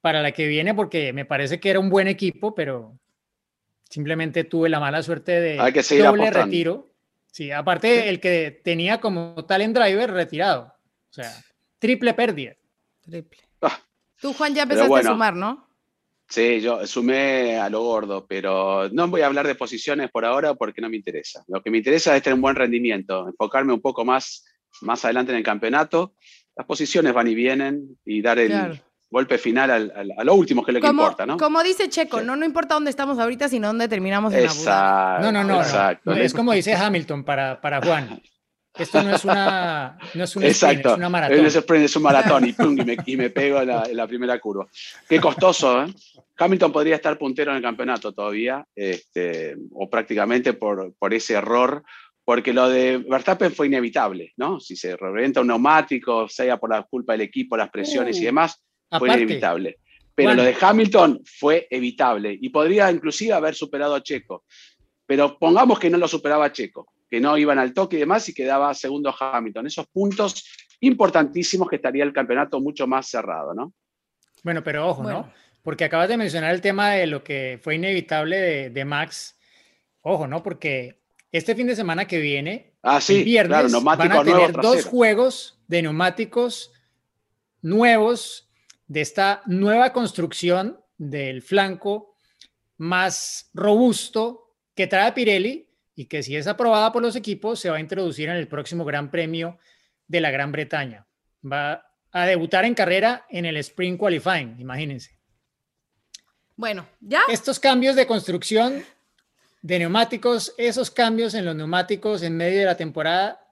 para 0.00 0.20
la 0.20 0.32
que 0.32 0.48
viene 0.48 0.74
porque 0.74 1.12
me 1.12 1.24
parece 1.24 1.60
que 1.60 1.70
era 1.70 1.78
un 1.78 1.90
buen 1.90 2.08
equipo, 2.08 2.56
pero 2.56 2.98
simplemente 3.88 4.42
tuve 4.42 4.68
la 4.68 4.80
mala 4.80 5.00
suerte 5.02 5.40
de 5.40 5.60
Hay 5.60 5.72
que 5.72 5.82
doble 5.82 6.22
apostando. 6.24 6.44
retiro. 6.46 6.93
Sí, 7.34 7.50
aparte 7.50 8.08
el 8.08 8.20
que 8.20 8.60
tenía 8.62 9.00
como 9.00 9.44
talent 9.44 9.76
driver 9.76 10.12
retirado. 10.12 10.72
O 11.10 11.12
sea, 11.12 11.32
triple 11.80 12.14
pérdida. 12.14 12.54
Triple. 13.00 13.40
Ah, 13.60 13.76
Tú, 14.20 14.32
Juan, 14.34 14.54
ya 14.54 14.62
empezaste 14.62 14.88
bueno. 14.88 15.10
a 15.10 15.12
sumar, 15.12 15.34
¿no? 15.34 15.68
Sí, 16.28 16.60
yo 16.60 16.86
sumé 16.86 17.58
a 17.58 17.68
lo 17.68 17.82
gordo, 17.82 18.24
pero 18.28 18.88
no 18.90 19.08
voy 19.08 19.22
a 19.22 19.26
hablar 19.26 19.48
de 19.48 19.56
posiciones 19.56 20.12
por 20.12 20.24
ahora 20.24 20.54
porque 20.54 20.80
no 20.80 20.88
me 20.88 20.96
interesa. 20.96 21.42
Lo 21.48 21.60
que 21.60 21.72
me 21.72 21.78
interesa 21.78 22.16
es 22.16 22.22
tener 22.22 22.36
un 22.36 22.40
buen 22.40 22.54
rendimiento, 22.54 23.26
enfocarme 23.26 23.72
un 23.72 23.80
poco 23.80 24.04
más, 24.04 24.44
más 24.82 25.04
adelante 25.04 25.32
en 25.32 25.38
el 25.38 25.44
campeonato. 25.44 26.14
Las 26.54 26.68
posiciones 26.68 27.12
van 27.12 27.26
y 27.26 27.34
vienen 27.34 27.98
y 28.04 28.22
dar 28.22 28.38
el 28.38 28.46
Claro. 28.46 28.78
Golpe 29.14 29.38
final 29.38 29.70
al- 29.70 29.92
al- 29.94 30.12
a 30.18 30.24
lo 30.24 30.34
último, 30.34 30.64
que 30.64 30.72
es 30.72 30.74
lo 30.74 30.80
que 30.80 30.86
Como, 30.88 31.02
importa, 31.02 31.24
¿no? 31.24 31.36
como 31.36 31.62
dice 31.62 31.88
Checo, 31.88 32.18
Sí. 32.20 32.26
no, 32.26 32.34
no 32.36 32.44
importa 32.44 32.74
dónde 32.74 32.90
estamos 32.90 33.18
ahorita, 33.18 33.48
sino 33.48 33.68
dónde 33.68 33.86
terminamos 33.88 34.32
en 34.34 34.40
Abu 34.40 34.46
Dhabi. 34.48 34.58
Exacto. 34.58 35.22
No, 35.22 35.32
no, 35.32 35.44
no, 35.44 35.54
no. 35.54 35.60
exacto. 35.62 36.12
Es 36.12 36.34
como 36.34 36.52
dice 36.52 36.74
Hamilton 36.74 37.22
para, 37.24 37.60
para 37.60 37.80
Juan. 37.80 38.20
Esto 38.76 39.02
no 39.04 39.14
es 39.14 39.24
una, 39.24 39.96
no 40.14 40.24
es 40.24 40.34
un 40.34 40.42
Exacto. 40.42 40.74
sprint, 40.78 40.86
es 40.86 40.96
una 40.98 41.08
maratón. 41.08 41.42
No 41.42 41.46
es 41.46 41.54
sprint, 41.56 41.84
es 41.84 41.94
un 41.96 42.02
maratón 42.02 42.48
y, 42.48 42.52
pum, 42.54 42.76
y, 42.76 42.84
me, 42.84 42.96
y 43.06 43.16
me 43.16 43.30
pego 43.30 43.60
en 43.60 43.68
la, 43.68 43.84
en 43.84 43.96
la 43.96 44.06
primera 44.08 44.36
curva. 44.40 44.66
Qué 45.08 45.20
costoso, 45.20 45.84
¿eh? 45.84 45.94
Hamilton 46.36 46.72
podría 46.72 46.96
estar 46.96 47.16
puntero 47.16 47.52
en 47.52 47.58
el 47.58 47.62
campeonato 47.62 48.12
todavía, 48.12 48.66
este, 48.74 49.54
o 49.70 49.88
prácticamente 49.88 50.54
por, 50.54 50.92
por 50.98 51.14
ese 51.14 51.34
error, 51.34 51.84
porque 52.24 52.52
lo 52.52 52.68
de 52.68 52.98
Verstappen 52.98 53.52
fue 53.52 53.68
inevitable, 53.68 54.32
¿no? 54.38 54.58
Si 54.58 54.74
se 54.74 54.96
revienta 54.96 55.40
un 55.42 55.46
neumático, 55.46 56.26
sea 56.28 56.56
por 56.56 56.70
la 56.70 56.82
culpa 56.82 57.12
del 57.12 57.20
equipo, 57.20 57.56
las 57.56 57.70
presiones 57.70 58.16
y 58.18 58.22
Uh, 58.22 58.24
demás, 58.24 58.60
fue 58.98 59.08
aparte. 59.08 59.22
inevitable. 59.22 59.78
Pero 60.14 60.34
lo 60.34 60.44
de 60.44 60.56
Hamilton 60.60 61.22
fue 61.24 61.66
evitable 61.70 62.38
y 62.40 62.48
podría 62.50 62.90
inclusive 62.90 63.32
haber 63.32 63.54
superado 63.54 63.94
a 63.94 64.02
Checo. 64.02 64.44
Pero 65.06 65.38
pongamos 65.38 65.78
que 65.78 65.90
no 65.90 65.98
lo 65.98 66.06
superaba 66.06 66.52
Checo, 66.52 66.86
que 67.10 67.20
no 67.20 67.36
iban 67.36 67.58
al 67.58 67.74
toque 67.74 67.96
y 67.96 68.00
demás 68.00 68.28
y 68.28 68.34
quedaba 68.34 68.72
segundo 68.74 69.14
Hamilton. 69.18 69.66
Esos 69.66 69.86
puntos 69.88 70.44
importantísimos 70.80 71.68
que 71.68 71.76
estaría 71.76 72.04
el 72.04 72.12
campeonato 72.12 72.60
mucho 72.60 72.86
más 72.86 73.08
cerrado, 73.08 73.54
¿no? 73.54 73.72
Bueno, 74.42 74.62
pero 74.62 74.86
ojo, 74.88 75.02
Bueno. 75.02 75.18
¿no? 75.20 75.32
Porque 75.62 75.84
acabas 75.84 76.08
de 76.08 76.18
mencionar 76.18 76.54
el 76.54 76.60
tema 76.60 76.92
de 76.92 77.06
lo 77.06 77.24
que 77.24 77.58
fue 77.62 77.74
inevitable 77.76 78.36
de, 78.36 78.70
de 78.70 78.84
Max. 78.84 79.38
Ojo, 80.02 80.26
¿no? 80.26 80.42
Porque 80.42 81.00
este 81.32 81.54
fin 81.54 81.66
de 81.66 81.74
semana 81.74 82.06
que 82.06 82.18
viene, 82.20 82.74
Ah, 82.86 83.00
sí, 83.00 83.20
el 83.20 83.24
viernes, 83.24 83.70
claro, 83.70 83.80
van 83.82 84.02
a 84.02 84.04
nuevo 84.04 84.24
tener 84.24 84.52
dos 84.52 84.84
juegos 84.84 85.58
de 85.66 85.80
neumáticos 85.80 86.70
nuevos 87.62 88.50
de 88.86 89.00
esta 89.00 89.42
nueva 89.46 89.92
construcción 89.92 90.80
del 90.96 91.42
flanco 91.42 92.16
más 92.76 93.50
robusto 93.54 94.56
que 94.74 94.86
trae 94.86 95.12
Pirelli 95.12 95.68
y 95.94 96.06
que 96.06 96.22
si 96.22 96.36
es 96.36 96.46
aprobada 96.46 96.92
por 96.92 97.02
los 97.02 97.16
equipos 97.16 97.60
se 97.60 97.70
va 97.70 97.76
a 97.76 97.80
introducir 97.80 98.28
en 98.28 98.36
el 98.36 98.48
próximo 98.48 98.84
Gran 98.84 99.10
Premio 99.10 99.58
de 100.06 100.20
la 100.20 100.30
Gran 100.30 100.52
Bretaña. 100.52 101.06
Va 101.44 101.86
a 102.10 102.26
debutar 102.26 102.64
en 102.64 102.74
carrera 102.74 103.26
en 103.28 103.44
el 103.44 103.56
Spring 103.58 103.96
Qualifying, 103.96 104.60
imagínense. 104.60 105.18
Bueno, 106.56 106.86
¿ya? 107.00 107.22
Estos 107.28 107.58
cambios 107.58 107.96
de 107.96 108.06
construcción 108.06 108.84
de 109.62 109.78
neumáticos, 109.78 110.54
esos 110.58 110.90
cambios 110.90 111.34
en 111.34 111.44
los 111.44 111.56
neumáticos 111.56 112.22
en 112.22 112.36
medio 112.36 112.60
de 112.60 112.66
la 112.66 112.76
temporada, 112.76 113.50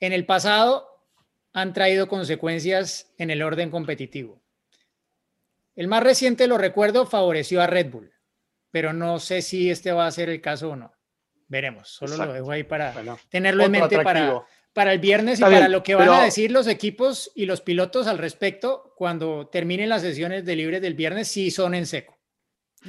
en 0.00 0.12
el 0.12 0.26
pasado 0.26 0.91
han 1.52 1.72
traído 1.72 2.08
consecuencias 2.08 3.12
en 3.18 3.30
el 3.30 3.42
orden 3.42 3.70
competitivo. 3.70 4.42
El 5.74 5.88
más 5.88 6.02
reciente, 6.02 6.46
lo 6.46 6.58
recuerdo, 6.58 7.06
favoreció 7.06 7.60
a 7.62 7.66
Red 7.66 7.90
Bull, 7.90 8.12
pero 8.70 8.92
no 8.92 9.18
sé 9.18 9.42
si 9.42 9.70
este 9.70 9.92
va 9.92 10.06
a 10.06 10.10
ser 10.10 10.28
el 10.28 10.40
caso 10.40 10.70
o 10.70 10.76
no. 10.76 10.92
Veremos, 11.48 11.88
solo 11.88 12.12
Exacto. 12.12 12.32
lo 12.32 12.34
dejo 12.34 12.50
ahí 12.50 12.62
para 12.64 12.92
Bueno, 12.92 13.18
tenerlo 13.28 13.64
en 13.64 13.72
mente 13.72 13.98
para, 14.02 14.42
para 14.72 14.92
el 14.92 14.98
viernes 15.00 15.32
y 15.38 15.42
Está 15.42 15.46
para 15.46 15.58
bien, 15.60 15.72
lo 15.72 15.82
que 15.82 15.94
van 15.94 16.08
a 16.08 16.12
pero- 16.12 16.24
decir 16.24 16.50
los 16.50 16.66
equipos 16.66 17.30
y 17.34 17.44
los 17.46 17.60
pilotos 17.60 18.06
al 18.06 18.18
respecto 18.18 18.94
cuando 18.96 19.48
terminen 19.48 19.88
las 19.90 20.02
sesiones 20.02 20.44
de 20.46 20.56
libres 20.56 20.80
del 20.80 20.94
viernes, 20.94 21.28
si 21.28 21.50
son 21.50 21.74
en 21.74 21.86
seco. 21.86 22.18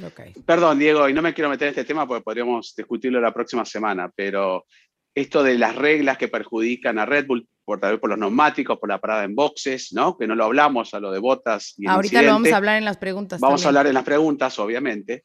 Ok. 0.04 0.20
Perdón, 0.44 0.78
Diego, 0.78 1.08
y 1.08 1.12
no 1.12 1.22
me 1.22 1.34
quiero 1.34 1.50
meter 1.50 1.68
en 1.68 1.72
este 1.72 1.84
tema 1.84 2.06
porque 2.08 2.24
podríamos 2.24 2.74
discutirlo 2.74 3.20
la 3.20 3.32
próxima 3.32 3.64
semana, 3.64 4.10
pero 4.14 4.66
esto 5.14 5.42
de 5.42 5.56
las 5.58 5.76
reglas 5.76 6.18
que 6.18 6.28
perjudican 6.28 6.98
a 6.98 7.06
Red 7.06 7.26
Bull, 7.26 7.46
por, 7.64 7.80
tal 7.80 7.92
vez 7.92 8.00
por 8.00 8.10
los 8.10 8.18
neumáticos, 8.18 8.78
por 8.78 8.88
la 8.88 9.00
parada 9.00 9.24
en 9.24 9.34
boxes, 9.34 9.92
¿no? 9.92 10.16
Que 10.16 10.26
no 10.26 10.34
lo 10.34 10.44
hablamos 10.44 10.94
a 10.94 11.00
lo 11.00 11.10
de 11.10 11.18
botas 11.18 11.74
y 11.76 11.86
Ahorita 11.88 12.22
lo 12.22 12.32
vamos 12.32 12.52
a 12.52 12.56
hablar 12.56 12.78
en 12.78 12.84
las 12.84 12.96
preguntas. 12.96 13.40
Vamos 13.40 13.64
a 13.64 13.68
hablar 13.68 13.86
en 13.86 13.94
las 13.94 14.04
preguntas, 14.04 14.58
obviamente. 14.58 15.24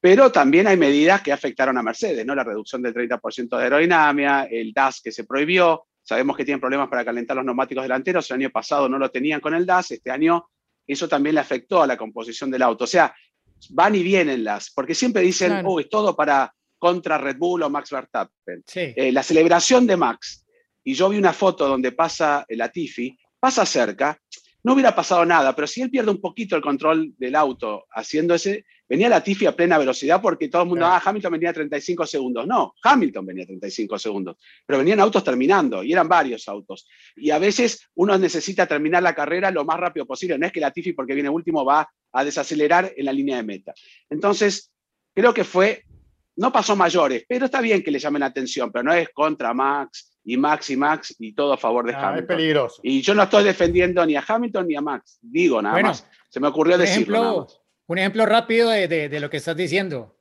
Pero 0.00 0.32
también 0.32 0.66
hay 0.66 0.76
medidas 0.76 1.22
que 1.22 1.32
afectaron 1.32 1.78
a 1.78 1.82
Mercedes, 1.82 2.26
¿no? 2.26 2.34
La 2.34 2.44
reducción 2.44 2.82
del 2.82 2.92
30% 2.92 3.56
de 3.56 3.62
aerodinámica, 3.62 4.44
el 4.44 4.72
DAS 4.72 5.00
que 5.02 5.12
se 5.12 5.24
prohibió. 5.24 5.84
Sabemos 6.02 6.36
que 6.36 6.44
tienen 6.44 6.60
problemas 6.60 6.88
para 6.88 7.04
calentar 7.04 7.36
los 7.36 7.44
neumáticos 7.44 7.84
delanteros. 7.84 8.28
El 8.30 8.38
año 8.38 8.50
pasado 8.50 8.88
no 8.88 8.98
lo 8.98 9.10
tenían 9.10 9.40
con 9.40 9.54
el 9.54 9.64
DAS. 9.64 9.92
Este 9.92 10.10
año 10.10 10.48
eso 10.86 11.08
también 11.08 11.34
le 11.34 11.40
afectó 11.40 11.82
a 11.82 11.86
la 11.86 11.96
composición 11.96 12.50
del 12.50 12.62
auto. 12.62 12.84
O 12.84 12.88
sea, 12.88 13.14
van 13.70 13.94
y 13.94 14.02
vienen 14.02 14.44
las, 14.44 14.70
porque 14.72 14.94
siempre 14.94 15.22
dicen, 15.22 15.50
Claro. 15.50 15.68
oh, 15.68 15.80
es 15.80 15.88
todo 15.88 16.16
para 16.16 16.52
contra 16.78 17.18
Red 17.18 17.36
Bull 17.38 17.62
o 17.62 17.70
Max 17.70 17.90
Verstappen. 17.90 18.64
Sí. 18.66 18.92
Eh, 18.96 19.12
la 19.12 19.22
celebración 19.22 19.86
de 19.86 19.96
Max, 19.96 20.44
y 20.84 20.94
yo 20.94 21.08
vi 21.08 21.18
una 21.18 21.32
foto 21.32 21.66
donde 21.68 21.92
pasa 21.92 22.44
el 22.48 22.58
Latifi, 22.58 23.16
pasa 23.38 23.64
cerca, 23.66 24.18
no 24.64 24.74
hubiera 24.74 24.94
pasado 24.94 25.24
nada, 25.24 25.54
pero 25.56 25.66
si 25.66 25.82
él 25.82 25.90
pierde 25.90 26.10
un 26.10 26.20
poquito 26.20 26.54
el 26.54 26.62
control 26.62 27.14
del 27.18 27.34
auto 27.34 27.86
haciendo 27.90 28.34
ese, 28.34 28.64
venía 28.88 29.08
Latifi 29.08 29.46
a 29.46 29.56
plena 29.56 29.76
velocidad 29.76 30.22
porque 30.22 30.48
todo 30.48 30.62
el 30.62 30.68
mundo, 30.68 30.84
Claro. 30.84 31.02
ah, 31.04 31.08
Hamilton 31.10 31.32
venía 31.32 31.50
a 31.50 31.52
35 31.52 32.06
segundos. 32.06 32.46
No, 32.46 32.74
Hamilton 32.82 33.26
venía 33.26 33.42
a 33.42 33.46
35 33.46 33.98
segundos, 33.98 34.36
pero 34.64 34.78
venían 34.78 35.00
autos 35.00 35.24
terminando 35.24 35.82
y 35.82 35.92
eran 35.92 36.08
varios 36.08 36.46
autos. 36.46 36.86
Y 37.16 37.30
a 37.30 37.38
veces 37.38 37.88
uno 37.94 38.16
necesita 38.18 38.66
terminar 38.66 39.02
la 39.02 39.14
carrera 39.14 39.50
lo 39.50 39.64
más 39.64 39.80
rápido 39.80 40.06
posible, 40.06 40.38
no 40.38 40.46
es 40.46 40.52
que 40.52 40.60
Latifi 40.60 40.92
porque 40.92 41.14
viene 41.14 41.28
último 41.28 41.64
va 41.64 41.88
a 42.12 42.24
desacelerar 42.24 42.92
en 42.96 43.04
la 43.04 43.12
línea 43.12 43.38
de 43.38 43.42
meta. 43.42 43.74
Entonces, 44.10 44.70
creo 45.12 45.34
que 45.34 45.42
fue, 45.42 45.82
no 46.36 46.52
pasó 46.52 46.76
mayores, 46.76 47.24
pero 47.28 47.46
está 47.46 47.60
bien 47.60 47.82
que 47.82 47.90
le 47.90 47.98
llamen 47.98 48.20
la 48.20 48.26
atención, 48.26 48.70
pero 48.70 48.84
no 48.84 48.92
es 48.92 49.08
contra 49.08 49.52
Max 49.52 50.11
y 50.24 50.36
Max 50.36 50.70
y 50.70 50.76
Max 50.76 51.14
y 51.18 51.32
todo 51.34 51.52
a 51.52 51.56
favor 51.56 51.84
de 51.86 51.92
Ah, 51.94 51.98
es 51.98 52.04
Hamilton. 52.04 52.26
peligroso. 52.36 52.80
Y 52.82 53.02
yo 53.02 53.14
no 53.14 53.22
estoy 53.24 53.44
defendiendo 53.44 54.04
ni 54.06 54.14
a 54.16 54.24
Hamilton 54.26 54.66
ni 54.68 54.76
a 54.76 54.80
Max, 54.80 55.18
digo 55.22 55.60
nada 55.60 55.74
Bueno, 55.74 55.88
más. 55.88 56.06
Se 56.28 56.38
me 56.40 56.48
ocurrió 56.48 56.76
Un 56.76 56.80
decirlo. 56.82 57.18
nada 57.18 57.30
ejemplo, 57.32 57.44
más. 57.46 57.60
un 57.86 57.98
ejemplo 57.98 58.26
rápido 58.26 58.70
de, 58.70 58.88
de- 58.88 59.08
de 59.08 59.20
lo 59.20 59.28
que 59.30 59.36
estás 59.38 59.56
diciendo. 59.56 60.16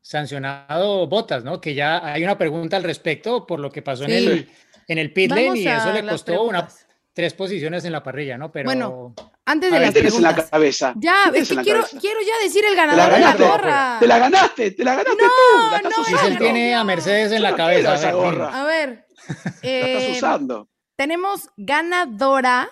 Sancionado 0.00 1.06
Botas, 1.06 1.44
¿no? 1.44 1.60
Que 1.60 1.74
ya 1.74 2.04
hay 2.04 2.24
una 2.24 2.36
pregunta 2.36 2.76
al 2.76 2.82
respecto 2.82 3.46
por 3.46 3.60
lo 3.60 3.70
que 3.70 3.82
pasó 3.82 4.04
en 4.04 4.10
el, 4.10 4.48
en 4.88 4.98
el 4.98 5.12
pit 5.12 5.30
lane 5.30 5.42
Vamos 5.44 5.58
y 5.58 5.68
eso 5.68 5.92
le 5.92 6.04
costó 6.06 6.42
una, 6.42 6.66
preguntas. 6.66 6.86
tres 7.12 7.34
posiciones 7.34 7.84
en 7.84 7.92
la 7.92 8.02
parrilla, 8.02 8.36
¿no? 8.36 8.50
Pero 8.50 8.64
Bueno, 8.66 9.14
Antes 9.44 9.70
de 9.70 9.78
ver, 9.78 9.86
las 9.86 9.94
Tienes 9.94 10.14
en 10.16 10.22
la 10.22 10.28
preguntas. 10.30 10.50
cabeza. 10.50 10.92
Ya, 10.96 11.24
es 11.34 11.48
que 11.48 11.56
quiero, 11.56 11.80
cabeza. 11.80 11.98
quiero 12.00 12.18
ya 12.20 12.44
decir 12.44 12.64
el 12.64 12.70
Te 12.70 12.76
la 12.76 12.86
ganador 12.86 13.04
de 13.14 13.20
la 13.20 13.26
ganaste. 13.26 13.44
gorra. 13.44 13.96
Te 14.00 14.06
la 14.08 14.18
ganaste, 14.18 14.70
te 14.72 14.84
la 14.84 14.90
ganaste 14.96 15.22
No, 15.22 15.28
tú. 15.28 15.70
La 15.70 15.76
estás 15.76 16.22
no, 16.22 16.30
no. 16.30 16.38
tiene 16.38 16.74
a 16.74 16.84
Mercedes 16.84 17.30
en 17.32 17.38
Yo 17.38 17.42
la 17.44 17.50
no 17.52 17.56
cabeza. 17.56 17.92
a 18.08 18.12
ver. 18.16 18.40
A 18.42 18.64
ver. 18.64 19.06
La 19.28 19.34
estás 19.44 19.62
eh, 19.62 20.14
usando. 20.16 20.68
tenemos 20.96 21.48
ganadora. 21.56 22.68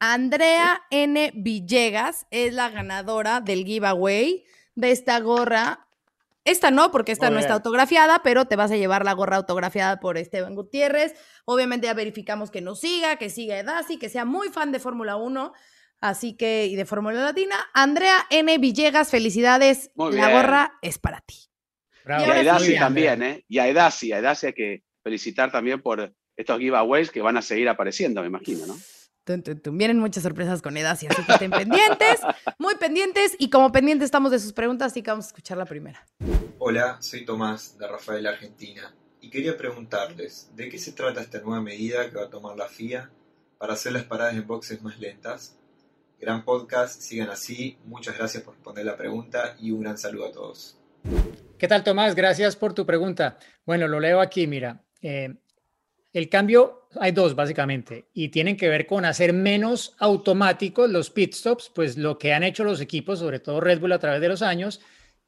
Andrea 0.00 0.82
N. 0.90 1.32
Villegas 1.34 2.26
es 2.30 2.52
la 2.52 2.68
ganadora 2.68 3.40
del 3.40 3.64
giveaway 3.64 4.44
de 4.74 4.90
esta 4.90 5.18
gorra. 5.20 5.86
Esta 6.44 6.70
no, 6.70 6.90
porque 6.90 7.12
esta 7.12 7.26
Muy 7.26 7.34
no 7.34 7.40
está 7.40 7.54
autografiada, 7.54 8.20
pero 8.22 8.44
te 8.44 8.56
vas 8.56 8.70
a 8.70 8.76
llevar 8.76 9.04
la 9.04 9.14
gorra 9.14 9.36
autografiada 9.36 10.00
por 10.00 10.18
Esteban 10.18 10.54
Gutiérrez. 10.54 11.14
Obviamente 11.46 11.86
ya 11.86 11.94
verificamos 11.94 12.50
que 12.50 12.60
nos 12.60 12.80
siga, 12.80 13.16
que 13.16 13.30
siga 13.30 13.58
Edasi, 13.58 13.98
que 13.98 14.10
sea 14.10 14.26
muy 14.26 14.50
fan 14.50 14.70
de 14.70 14.78
Fórmula 14.78 15.16
1, 15.16 15.54
así 16.02 16.36
que, 16.36 16.66
y 16.66 16.76
de 16.76 16.84
Fórmula 16.84 17.22
Latina. 17.22 17.56
Andrea 17.72 18.26
N. 18.28 18.58
Villegas, 18.58 19.10
felicidades. 19.10 19.90
Muy 19.94 20.14
la 20.14 20.26
bien. 20.26 20.38
gorra 20.38 20.74
es 20.82 20.98
para 20.98 21.22
ti. 21.22 21.36
Bravo. 22.04 22.26
Y 22.26 22.30
a 22.30 22.40
Edasi 22.42 22.78
también. 22.78 23.22
¿eh? 23.22 23.44
Y 23.48 23.58
a 23.58 23.68
Edasi, 23.68 24.12
a 24.12 24.18
Edasi 24.18 24.52
que 24.52 24.83
felicitar 25.04 25.52
también 25.52 25.80
por 25.80 26.12
estos 26.36 26.58
giveaways 26.58 27.10
que 27.10 27.22
van 27.22 27.36
a 27.36 27.42
seguir 27.42 27.68
apareciendo, 27.68 28.22
me 28.22 28.26
imagino, 28.26 28.66
¿no? 28.66 28.76
Tun, 29.24 29.42
tun. 29.42 29.78
Vienen 29.78 29.98
muchas 30.00 30.22
sorpresas 30.22 30.60
con 30.60 30.76
Edasi, 30.76 31.06
así 31.06 31.22
que 31.24 31.32
estén 31.32 31.50
pendientes, 31.50 32.20
muy 32.58 32.74
pendientes. 32.74 33.36
Y 33.38 33.48
como 33.48 33.72
pendientes 33.72 34.06
estamos 34.06 34.30
de 34.32 34.38
sus 34.38 34.52
preguntas, 34.52 34.92
así 34.92 35.02
que 35.02 35.10
vamos 35.10 35.26
a 35.26 35.28
escuchar 35.28 35.56
la 35.56 35.64
primera. 35.64 36.04
Hola, 36.58 36.98
soy 37.00 37.24
Tomás 37.24 37.78
de 37.78 37.86
Rafael 37.86 38.26
Argentina 38.26 38.94
y 39.20 39.30
quería 39.30 39.56
preguntarles 39.56 40.50
de 40.54 40.68
qué 40.68 40.78
se 40.78 40.92
trata 40.92 41.22
esta 41.22 41.40
nueva 41.40 41.62
medida 41.62 42.10
que 42.10 42.16
va 42.16 42.24
a 42.24 42.30
tomar 42.30 42.56
la 42.56 42.68
FIA 42.68 43.10
para 43.58 43.74
hacer 43.74 43.92
las 43.92 44.04
paradas 44.04 44.34
en 44.34 44.46
boxes 44.46 44.82
más 44.82 44.98
lentas. 44.98 45.56
Gran 46.20 46.44
podcast, 46.44 47.00
sigan 47.00 47.30
así, 47.30 47.78
muchas 47.84 48.18
gracias 48.18 48.42
por 48.42 48.54
responder 48.54 48.84
la 48.84 48.96
pregunta 48.96 49.56
y 49.58 49.70
un 49.70 49.82
gran 49.82 49.96
saludo 49.96 50.26
a 50.26 50.32
todos. 50.32 50.78
¿Qué 51.58 51.68
tal, 51.68 51.82
Tomás? 51.82 52.14
Gracias 52.14 52.56
por 52.56 52.74
tu 52.74 52.84
pregunta. 52.84 53.38
Bueno, 53.64 53.88
lo 53.88 54.00
leo 54.00 54.20
aquí, 54.20 54.46
mira. 54.46 54.84
Eh, 55.04 55.34
el 56.14 56.30
cambio, 56.30 56.88
hay 56.98 57.12
dos 57.12 57.34
básicamente, 57.34 58.06
y 58.14 58.30
tienen 58.30 58.56
que 58.56 58.70
ver 58.70 58.86
con 58.86 59.04
hacer 59.04 59.34
menos 59.34 59.94
automáticos 59.98 60.88
los 60.88 61.10
pit 61.10 61.34
stops, 61.34 61.70
pues 61.74 61.98
lo 61.98 62.16
que 62.16 62.32
han 62.32 62.42
hecho 62.42 62.64
los 62.64 62.80
equipos, 62.80 63.18
sobre 63.18 63.38
todo 63.38 63.60
Red 63.60 63.80
Bull 63.80 63.92
a 63.92 63.98
través 63.98 64.22
de 64.22 64.28
los 64.28 64.40
años, 64.40 64.80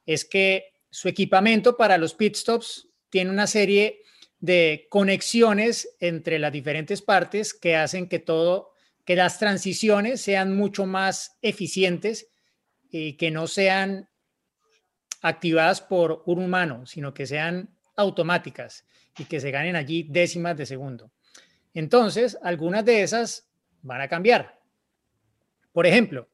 es 0.07 0.25
que 0.25 0.73
su 0.89 1.09
equipamiento 1.09 1.77
para 1.77 1.99
los 1.99 2.15
pit 2.15 2.35
stops 2.35 2.87
tiene 3.11 3.29
una 3.29 3.45
serie 3.45 4.01
de 4.39 4.87
conexiones 4.89 5.95
entre 5.99 6.39
las 6.39 6.51
diferentes 6.51 7.03
partes 7.03 7.53
que 7.53 7.75
hacen 7.75 8.09
que 8.09 8.19
todo, 8.19 8.71
que 9.05 9.15
las 9.15 9.37
transiciones 9.37 10.21
sean 10.21 10.55
mucho 10.55 10.87
más 10.87 11.37
eficientes 11.43 12.29
y 12.89 13.13
que 13.13 13.29
no 13.29 13.45
sean 13.45 14.09
activadas 15.21 15.81
por 15.81 16.23
un 16.25 16.43
humano, 16.43 16.87
sino 16.87 17.13
que 17.13 17.27
sean 17.27 17.77
automáticas 17.95 18.87
y 19.17 19.25
que 19.25 19.39
se 19.39 19.51
ganen 19.51 19.75
allí 19.75 20.03
décimas 20.03 20.55
de 20.57 20.65
segundo. 20.65 21.11
Entonces, 21.73 22.37
algunas 22.41 22.83
de 22.85 23.01
esas 23.03 23.49
van 23.81 24.01
a 24.01 24.07
cambiar. 24.07 24.59
Por 25.71 25.85
ejemplo, 25.85 26.29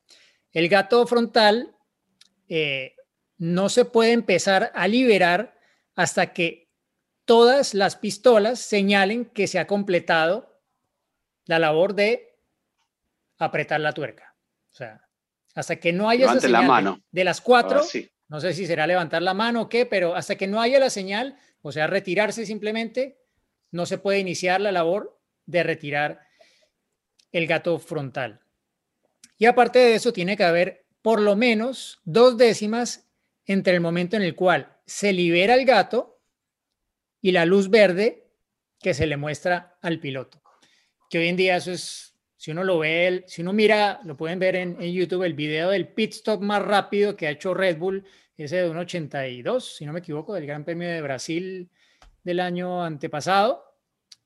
el 0.52 0.70
gato 0.70 1.06
frontal 1.08 1.76
eh, 2.48 2.96
no 3.38 3.70
se 3.70 3.86
puede 3.86 4.12
empezar 4.12 4.72
a 4.74 4.88
liberar 4.88 5.60
hasta 5.96 6.34
que 6.34 6.70
todas 7.26 7.74
las 7.74 7.96
pistolas 7.96 8.60
señalen 8.60 9.26
que 9.26 9.48
se 9.48 9.60
ha 9.60 9.68
completado 9.68 10.60
la 11.46 11.60
labor 11.60 11.94
de 11.94 12.38
apretar 13.38 13.80
la 13.82 13.92
tuerca. 13.94 14.36
O 14.72 14.76
sea, 14.76 15.08
hasta 15.56 15.76
que 15.78 15.92
no 15.94 16.10
haya 16.10 16.26
esa 16.26 16.34
Levante 16.36 16.48
señal 16.48 16.62
de- 16.62 16.68
mano. 16.68 17.02
de 17.12 17.24
las 17.24 17.42
cuatro, 17.42 17.84
sí. 17.84 18.10
No 18.28 18.40
sé 18.40 18.54
si 18.54 18.66
será 18.66 18.88
levantar 18.88 19.22
la 19.22 19.34
mano 19.34 19.64
o 19.64 19.70
qué, 19.70 19.86
pero 19.86 20.16
hasta 20.16 20.36
que 20.36 20.48
no 20.48 20.62
haya 20.62 20.80
la 20.80 20.90
señal, 20.90 21.38
o 21.62 21.72
sea, 21.72 21.88
retirarse 21.88 22.46
simplemente, 22.46 23.20
no 23.72 23.86
se 23.86 23.98
puede 23.98 24.20
iniciar 24.20 24.62
la 24.62 24.72
labor 24.72 25.20
de 25.46 25.64
retirar 25.64 26.22
el 27.32 27.48
gato 27.48 27.80
frontal. 27.80 28.42
Y 29.38 29.46
aparte 29.46 29.80
de 29.80 29.96
eso, 29.96 30.14
tiene 30.14 30.38
que 30.38 30.44
haber 30.44 30.86
por 31.02 31.20
lo 31.20 31.36
menos 31.36 32.00
dos 32.06 32.38
décimas 32.38 33.10
entre 33.46 33.74
el 33.74 33.82
momento 33.82 34.16
en 34.16 34.22
el 34.22 34.36
cual 34.36 34.78
se 34.86 35.12
libera 35.12 35.56
el 35.56 35.66
gato 35.66 36.22
y 37.22 37.32
la 37.32 37.46
luz 37.46 37.70
verde 37.70 38.30
que 38.80 38.94
se 38.94 39.08
le 39.08 39.18
muestra 39.18 39.78
al 39.82 40.00
piloto. 40.00 40.42
Que 41.10 41.20
hoy 41.20 41.28
en 41.28 41.36
día 41.36 41.58
eso 41.58 41.72
es, 41.72 42.13
si 42.44 42.52
uno 42.52 42.66
lo 42.66 42.80
ve, 42.80 43.24
si 43.26 43.42
uno 43.42 43.54
mira, 43.54 44.02
lo 44.04 44.18
pueden 44.18 44.38
ver 44.38 44.58
en, 44.58 44.76
en 44.82 44.92
YouTube, 44.92 45.24
el 45.24 45.34
video 45.34 45.70
del 45.70 45.88
pit 45.88 46.12
stop 46.12 46.42
más 46.42 46.62
rápido 46.62 47.16
que 47.16 47.26
ha 47.26 47.30
hecho 47.30 47.54
Red 47.54 47.78
Bull, 47.78 48.06
ese 48.36 48.58
de 48.58 48.70
un 48.70 48.76
82, 48.76 49.78
si 49.78 49.86
no 49.86 49.94
me 49.94 50.00
equivoco, 50.00 50.34
del 50.34 50.46
Gran 50.46 50.66
Premio 50.66 50.90
de 50.90 51.02
Brasil 51.02 51.72
del 52.22 52.42
año 52.42 52.84
antepasado. 52.84 53.64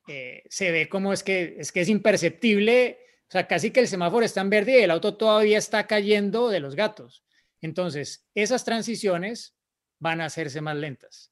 eh, 0.08 0.42
se 0.50 0.72
ve 0.72 0.90
como 0.90 1.14
es 1.14 1.22
que, 1.22 1.58
es 1.60 1.72
que 1.72 1.82
es 1.82 1.90
imperceptible, 1.90 2.98
o 3.28 3.32
sea, 3.32 3.46
casi 3.46 3.70
que 3.70 3.82
el 3.82 3.88
semáforo 3.88 4.26
está 4.26 4.42
en 4.42 4.50
verde 4.50 4.80
y 4.80 4.84
el 4.84 4.90
auto 4.90 5.16
todavía 5.16 5.60
está 5.60 5.86
cayendo 5.86 6.50
de 6.50 6.60
los 6.60 6.74
gatos. 6.74 7.24
Entonces, 7.62 8.28
esas 8.34 8.66
transiciones 8.66 9.56
van 10.00 10.22
a 10.22 10.26
hacerse 10.26 10.60
más 10.60 10.76
lentas. 10.76 11.32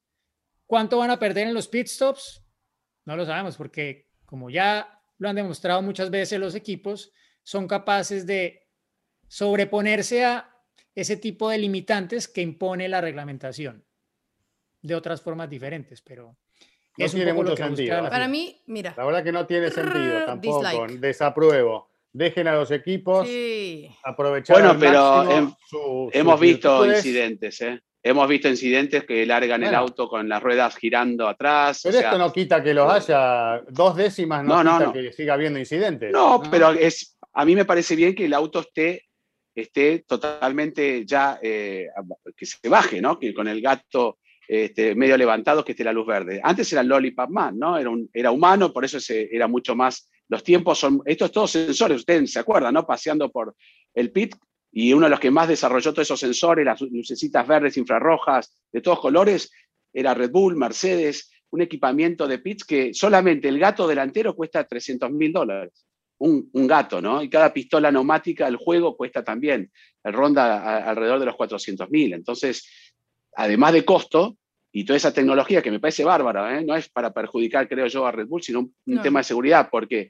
¿Cuánto 0.68 1.00
van 1.00 1.10
a 1.10 1.18
perder 1.18 1.48
en 1.48 1.56
los 1.56 1.68
pit 1.68 1.88
stops? 1.88 2.44
No 3.06 3.16
lo 3.18 3.26
sabemos 3.26 3.58
porque 3.58 4.12
como 4.28 4.52
ya 4.52 4.96
lo 5.18 5.30
han 5.30 5.36
demostrado 5.36 5.82
muchas 5.82 6.10
veces 6.10 6.40
los 6.40 6.56
equipos, 6.56 7.12
son 7.44 7.68
capaces 7.68 8.26
de 8.26 8.68
sobreponerse 9.28 10.26
a 10.26 10.50
ese 10.94 11.18
tipo 11.18 11.50
de 11.50 11.58
limitantes 11.58 12.28
que 12.28 12.42
impone 12.42 12.88
la 12.88 13.02
reglamentación 13.02 13.86
de 14.82 14.96
otras 14.96 15.22
formas 15.22 15.50
diferentes, 15.50 16.02
pero 16.02 16.38
No 16.98 17.06
es 17.06 17.14
un 17.14 17.18
tiene 17.20 17.32
lo 17.34 17.38
mucho 17.42 17.56
que 17.56 17.64
sentido. 17.64 18.10
Para 18.10 18.28
mí, 18.28 18.62
mira. 18.68 18.94
La 18.96 19.06
verdad 19.06 19.24
que 19.24 19.32
no 19.32 19.46
tiene 19.46 19.70
sentido 19.72 20.20
Rrr, 20.20 20.26
tampoco. 20.26 20.60
dislike. 20.70 21.00
Desapruebo. 21.00 21.90
Dejen 22.14 22.48
a 22.48 22.56
los 22.56 22.72
equipos 22.72 23.28
Sí. 23.28 23.90
aprovechar 24.04 24.56
Bueno, 24.56 24.80
pero 24.80 25.02
máximo 25.26 25.34
hem- 25.38 25.58
su- 25.68 26.10
Hemos 26.14 26.40
visto 26.40 26.80
virtudes. 26.80 27.06
incidentes, 27.06 27.62
¿eh? 27.62 27.82
Hemos 28.08 28.28
visto 28.30 28.48
incidentes 28.48 29.04
que 29.04 29.26
largan 29.26 29.64
el 29.64 29.74
auto 29.74 30.08
con 30.08 30.30
las 30.30 30.42
ruedas 30.44 30.76
girando 30.76 31.28
atrás. 31.28 31.84
o 31.84 31.90
Pero 31.90 31.98
sea, 32.00 32.10
esto 32.10 32.20
no 32.20 32.32
quita 32.32 32.62
que 32.62 32.72
los 32.72 32.88
haya. 32.92 33.62
Dos 33.68 33.96
décimas 33.96 34.44
no, 34.46 34.60
quita 34.60 34.80
no. 34.80 34.94
que 34.94 35.12
siga 35.12 35.34
habiendo 35.34 35.58
incidentes. 35.58 36.12
No, 36.14 36.40
pero 36.52 36.70
es, 36.70 37.18
a 37.34 37.44
mí 37.46 37.56
me 37.56 37.66
parece 37.66 37.96
bien 37.96 38.14
que 38.14 38.26
el 38.26 38.34
auto 38.36 38.60
esté, 38.60 39.06
esté 39.56 40.06
totalmente 40.08 41.04
ya, 41.04 41.40
eh, 41.42 41.88
que 42.38 42.46
se 42.46 42.70
baje, 42.70 43.02
¿no? 43.02 43.18
Que 43.18 43.34
con 43.34 43.48
el 43.48 43.60
gato 43.60 44.20
este, 44.48 44.94
medio 44.94 45.18
levantado, 45.18 45.66
que 45.66 45.72
esté 45.72 45.84
la 45.84 45.92
luz 45.92 46.06
verde. 46.06 46.40
Antes 46.44 46.72
era 46.74 46.84
Lollipop 46.84 47.32
Man, 47.32 47.58
¿no? 47.58 47.76
Era, 47.76 47.90
un- 47.90 48.08
era 48.14 48.30
humano, 48.30 48.72
por 48.72 48.86
eso 48.86 49.00
se, 49.00 49.36
era 49.36 49.48
mucho 49.48 49.76
más. 49.76 50.12
Los 50.30 50.44
tiempos 50.44 50.78
son. 50.78 51.02
Estos 51.06 51.32
todos 51.32 51.50
sensores, 51.50 51.98
ustedes 52.02 52.32
se 52.32 52.38
acuerdan, 52.38 52.76
¿no? 52.76 52.86
Paseando 52.86 53.32
por 53.32 53.56
el 53.96 54.12
pit. 54.12 54.36
Y 54.78 54.92
uno 54.92 55.06
de 55.06 55.10
los 55.12 55.20
que 55.22 55.32
más 55.32 55.48
desarrolló 55.48 55.94
todos 55.94 56.06
esos 56.08 56.20
sensores, 56.20 56.66
las 56.66 56.82
lucecitas 56.82 57.48
verdes, 57.48 57.78
infrarrojas, 57.78 58.58
de 58.74 58.82
todos 58.82 59.00
colores, 59.00 59.50
era 59.94 60.14
Red 60.14 60.32
Bull, 60.32 60.58
Mercedes, 60.58 61.32
un 61.52 61.62
equipamiento 61.62 62.28
de 62.28 62.40
pits 62.40 62.66
que 62.66 62.94
solamente 62.94 63.48
el 63.48 63.58
gato 63.58 63.88
delantero 63.88 64.36
cuesta 64.36 64.66
300 64.68 65.10
mil 65.12 65.32
dólares 65.32 65.86
un, 66.18 66.50
un 66.54 66.68
gato, 66.68 67.02
¿no? 67.02 67.22
Y 67.24 67.30
cada 67.30 67.54
pistola 67.54 67.90
neumática 67.92 68.46
del 68.46 68.56
juego 68.58 68.96
cuesta 68.98 69.24
también, 69.24 69.72
el 70.04 70.14
ronda 70.14 70.58
a- 70.62 70.90
alrededor 70.90 71.20
de 71.20 71.26
los 71.26 71.36
400 71.36 71.90
mil. 71.90 72.14
Entonces, 72.14 72.68
además 73.36 73.72
de 73.74 73.86
costo 73.86 74.38
y 74.74 74.84
toda 74.86 74.98
esa 74.98 75.14
tecnología 75.14 75.62
que 75.62 75.72
me 75.72 75.80
parece 75.80 76.04
bárbara, 76.04 76.58
¿eh? 76.60 76.66
no 76.66 76.76
es 76.76 76.90
para 76.90 77.14
perjudicar, 77.14 77.68
creo 77.70 77.88
yo, 77.88 78.06
a 78.06 78.12
Red 78.12 78.28
Bull, 78.28 78.44
sino 78.44 78.60
un, 78.60 78.76
un 78.88 78.96
No. 78.96 79.02
tema 79.02 79.20
de 79.22 79.24
seguridad, 79.26 79.70
porque 79.72 80.10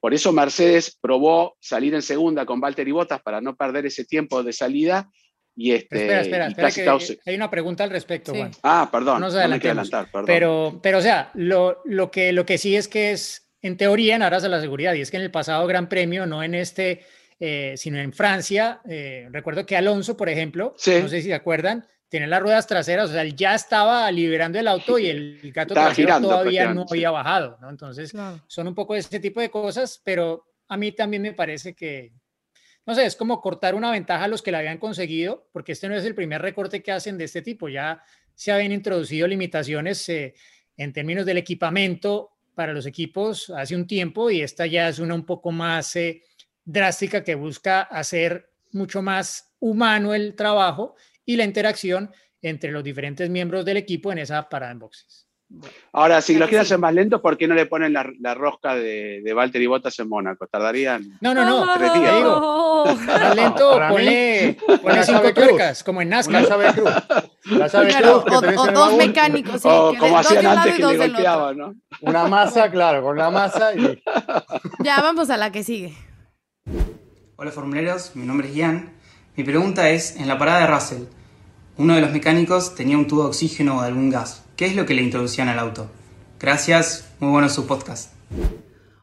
por 0.00 0.14
eso 0.14 0.32
Mercedes 0.32 0.96
probó 1.00 1.56
salir 1.60 1.94
en 1.94 2.02
segunda 2.02 2.44
con 2.46 2.60
Valtteri 2.60 2.90
Bottas 2.92 3.20
para 3.22 3.40
no 3.40 3.54
perder 3.54 3.86
ese 3.86 4.04
tiempo 4.04 4.42
de 4.42 4.52
salida. 4.52 5.08
Y 5.56 5.72
este, 5.72 5.88
Pero 5.90 6.02
espera, 6.20 6.20
espera, 6.46 6.68
y 6.68 6.70
espera, 6.70 6.98
que 6.98 7.30
hay 7.30 7.36
una 7.36 7.50
pregunta 7.50 7.84
al 7.84 7.90
respecto, 7.90 8.32
Sí. 8.32 8.38
Juan. 8.38 8.52
Ah, 8.62 8.88
perdón, 8.90 9.20
No 9.20 9.26
nos 9.26 9.34
no 9.34 9.40
me 9.48 9.60
quiero 9.60 9.72
adelantemos. 9.80 9.88
adelantar, 9.92 10.12
perdón. 10.12 10.26
Pero, 10.26 10.80
pero 10.82 10.98
o 10.98 11.02
sea, 11.02 11.30
lo, 11.34 11.82
lo, 11.84 12.10
que, 12.10 12.32
lo 12.32 12.46
que 12.46 12.56
sí 12.56 12.76
es 12.76 12.88
que 12.88 13.10
es, 13.12 13.50
en 13.60 13.76
teoría, 13.76 14.16
en 14.16 14.22
aras 14.22 14.42
de 14.42 14.48
la 14.48 14.60
seguridad, 14.60 14.94
y 14.94 15.02
es 15.02 15.10
que 15.10 15.18
en 15.18 15.24
el 15.24 15.30
pasado 15.30 15.66
Gran 15.66 15.88
Premio, 15.88 16.24
no 16.24 16.42
en 16.42 16.54
este, 16.54 17.04
eh, 17.40 17.74
sino 17.76 17.98
en 17.98 18.12
Francia, 18.14 18.80
eh, 18.88 19.28
recuerdo 19.32 19.66
que 19.66 19.76
Alonso, 19.76 20.16
por 20.16 20.28
ejemplo, 20.30 20.72
Sí. 20.78 20.92
no 21.02 21.08
sé 21.08 21.20
si 21.20 21.28
se 21.28 21.34
acuerdan, 21.34 21.86
tiene 22.10 22.26
las 22.26 22.42
ruedas 22.42 22.66
traseras, 22.66 23.08
o 23.08 23.12
sea, 23.12 23.22
él 23.22 23.34
ya 23.36 23.54
estaba 23.54 24.10
liberando 24.10 24.58
el 24.58 24.66
auto 24.68 24.98
y 24.98 25.06
el 25.06 25.40
gato 25.54 25.72
Estaba 25.74 25.86
trasero 25.86 26.06
girando 26.08 26.28
todavía 26.28 26.74
no 26.74 26.84
había 26.90 27.10
bajado, 27.12 27.56
¿no? 27.60 27.70
Entonces, 27.70 28.10
Claro. 28.10 28.42
son 28.48 28.66
un 28.66 28.74
poco 28.74 28.94
de 28.94 29.00
ese 29.00 29.20
tipo 29.20 29.40
de 29.40 29.48
cosas, 29.48 30.00
pero 30.04 30.44
a 30.68 30.76
mí 30.76 30.90
también 30.92 31.22
me 31.22 31.32
parece 31.32 31.72
que, 31.74 32.12
no 32.84 32.94
sé, 32.96 33.06
es 33.06 33.14
como 33.14 33.40
cortar 33.40 33.76
una 33.76 33.92
ventaja 33.92 34.24
a 34.24 34.28
los 34.28 34.42
que 34.42 34.50
la 34.50 34.58
habían 34.58 34.78
conseguido, 34.78 35.48
porque 35.52 35.72
este 35.72 35.88
no 35.88 35.94
es 35.96 36.04
el 36.04 36.16
primer 36.16 36.42
recorte 36.42 36.82
que 36.82 36.90
hacen 36.90 37.16
de 37.16 37.24
este 37.24 37.42
tipo, 37.42 37.68
ya 37.68 38.02
se 38.34 38.50
habían 38.50 38.72
introducido 38.72 39.28
limitaciones 39.28 40.08
eh, 40.08 40.34
en 40.76 40.92
términos 40.92 41.24
del 41.24 41.38
equipamiento 41.38 42.32
para 42.56 42.72
los 42.72 42.86
equipos 42.86 43.50
hace 43.50 43.76
un 43.76 43.86
tiempo 43.86 44.30
y 44.30 44.42
esta 44.42 44.66
ya 44.66 44.88
es 44.88 44.98
una 44.98 45.14
un 45.14 45.24
poco 45.24 45.52
más 45.52 45.94
eh, 45.94 46.22
drástica 46.64 47.22
que 47.22 47.36
busca 47.36 47.82
hacer 47.82 48.50
mucho 48.72 49.00
más 49.00 49.54
humano 49.60 50.12
el 50.12 50.34
trabajo 50.34 50.96
y 51.32 51.36
la 51.36 51.44
interacción 51.44 52.10
entre 52.42 52.72
los 52.72 52.82
diferentes 52.82 53.30
miembros 53.30 53.64
del 53.64 53.76
equipo 53.76 54.10
en 54.10 54.18
esa 54.18 54.48
parada 54.48 54.72
en 54.72 54.78
boxes. 54.80 55.26
Ahora, 55.92 56.20
si 56.20 56.34
lo 56.36 56.46
quieren 56.46 56.62
hacer 56.62 56.78
más 56.78 56.94
lento, 56.94 57.20
¿por 57.20 57.36
qué 57.36 57.48
no 57.48 57.54
le 57.56 57.66
ponen 57.66 57.92
la, 57.92 58.08
la 58.20 58.34
rosca 58.34 58.74
de, 58.76 59.20
de 59.22 59.34
Valtteri 59.34 59.66
Bottas 59.66 59.98
en 59.98 60.08
Mónaco? 60.08 60.46
Tardarían. 60.46 61.18
No, 61.20 61.34
no, 61.34 61.44
no, 61.44 61.74
tres 61.76 61.92
días. 61.94 62.16
digo, 62.16 62.86
más 63.06 63.34
lento, 63.36 63.80
mí, 63.80 63.86
ponle, 63.90 64.56
ponle 64.66 64.80
una 64.92 65.02
cinco 65.04 65.34
tuercas, 65.34 65.82
como 65.84 66.02
en 66.02 66.08
Una 66.08 66.16
NASCAR. 66.18 66.48
llave 66.48 66.72
cruz. 66.72 66.90
La 67.58 67.68
Claro, 67.68 68.22
cruz 68.24 68.36
o, 68.36 68.40
tenés 68.40 68.58
o 68.58 68.66
dos 68.66 68.74
baúl, 68.74 68.96
mecánicos, 68.98 69.60
sí, 69.62 69.68
o 69.70 69.94
como 69.98 70.18
hacían 70.18 70.46
antes 70.46 70.74
y 70.78 70.82
que 70.82 70.86
le 70.86 70.96
golpeaban, 70.98 71.58
¿no? 71.58 71.74
Una 72.00 72.26
masa, 72.28 72.70
claro, 72.70 73.02
con 73.02 73.16
la 73.16 73.30
masa 73.30 73.74
y 73.74 74.00
Ya, 74.84 75.00
vamos 75.00 75.30
a 75.30 75.36
la 75.36 75.50
que 75.52 75.62
sigue. 75.64 75.94
Hola 77.36 77.50
formuleros, 77.50 78.14
mi 78.16 78.24
nombre 78.26 78.48
es 78.48 78.54
Ian. 78.54 78.92
Mi 79.36 79.44
pregunta 79.44 79.88
es, 79.90 80.16
en 80.16 80.28
la 80.28 80.38
parada 80.38 80.60
de 80.60 80.66
Russell, 80.68 81.02
uno 81.80 81.94
de 81.94 82.02
los 82.02 82.12
mecánicos 82.12 82.74
tenía 82.74 82.98
un 82.98 83.06
tubo 83.06 83.22
de 83.22 83.28
oxígeno 83.28 83.78
o 83.78 83.80
de 83.80 83.88
algún 83.88 84.10
gas. 84.10 84.44
¿Qué 84.54 84.66
es 84.66 84.76
lo 84.76 84.84
que 84.84 84.92
le 84.92 85.00
introducían 85.00 85.48
al 85.48 85.58
auto? 85.58 85.90
Gracias, 86.38 87.10
muy 87.20 87.30
bueno 87.30 87.48
su 87.48 87.66
podcast. 87.66 88.12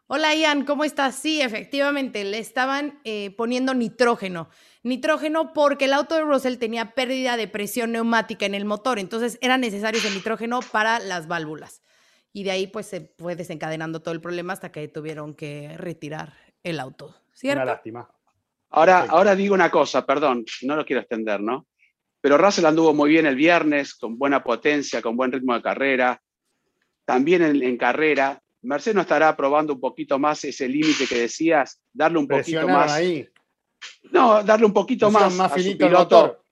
Hola 0.06 0.36
Ian, 0.36 0.64
¿cómo 0.64 0.84
estás? 0.84 1.16
Sí, 1.16 1.42
efectivamente, 1.42 2.24
le 2.24 2.38
estaban 2.38 3.00
eh, 3.04 3.32
poniendo 3.36 3.74
nitrógeno. 3.74 4.50
Nitrógeno 4.84 5.54
porque 5.54 5.86
el 5.86 5.94
auto 5.94 6.14
de 6.14 6.22
Russell 6.22 6.58
tenía 6.58 6.94
pérdida 6.94 7.36
de 7.36 7.48
presión 7.48 7.94
neumática 7.94 8.46
en 8.46 8.54
el 8.54 8.66
motor, 8.66 9.00
entonces 9.00 9.40
era 9.42 9.58
necesario 9.58 10.00
ese 10.00 10.12
nitrógeno 10.12 10.60
para 10.72 11.00
las 11.00 11.28
válvulas. 11.28 11.82
Y 12.32 12.44
de 12.44 12.52
ahí 12.52 12.68
pues 12.68 12.86
se 12.86 13.12
fue 13.18 13.36
desencadenando 13.36 14.04
todo 14.04 14.14
el 14.14 14.22
problema 14.22 14.54
hasta 14.54 14.72
que 14.72 14.88
tuvieron 14.88 15.34
que 15.34 15.76
retirar 15.78 16.34
el 16.62 16.80
auto, 16.80 17.08
una 17.08 17.16
¿cierto? 17.34 17.66
lástima. 17.66 18.08
Ahora, 18.70 19.08
ahora 19.10 19.36
digo 19.36 19.56
una 19.56 19.72
cosa, 19.72 20.06
perdón, 20.06 20.46
no 20.62 20.76
lo 20.76 20.86
quiero 20.86 21.02
extender, 21.02 21.42
¿no? 21.42 21.66
Pero 22.22 22.38
Russell 22.38 22.66
anduvo 22.66 22.94
muy 22.94 23.10
bien 23.12 23.26
el 23.26 23.36
viernes, 23.36 23.96
con 23.96 24.18
buena 24.18 24.44
potencia, 24.44 25.02
con 25.02 25.16
buen 25.16 25.32
ritmo 25.32 25.54
de 25.54 25.62
carrera. 25.62 26.22
También 27.06 27.42
en, 27.44 27.64
en 27.64 27.78
carrera. 27.78 28.42
Mercedes 28.64 28.96
no 28.96 29.02
estará 29.02 29.36
probando 29.38 29.74
un 29.74 29.80
poquito 29.80 30.18
más 30.20 30.44
ese 30.44 30.68
límite 30.68 31.08
que 31.08 31.20
decías, 31.20 31.80
darle 31.94 32.18
un 32.20 32.28
poquito 32.28 32.68
más. 32.68 32.92
ahí. 32.92 33.28
No, 34.12 34.44
darle 34.44 34.66
un 34.66 34.74
poquito 34.74 35.10
más, 35.12 35.34
más 35.36 35.52
a 35.52 35.56
su 35.56 35.62
finito 35.62 35.86
piloto. 35.86 36.44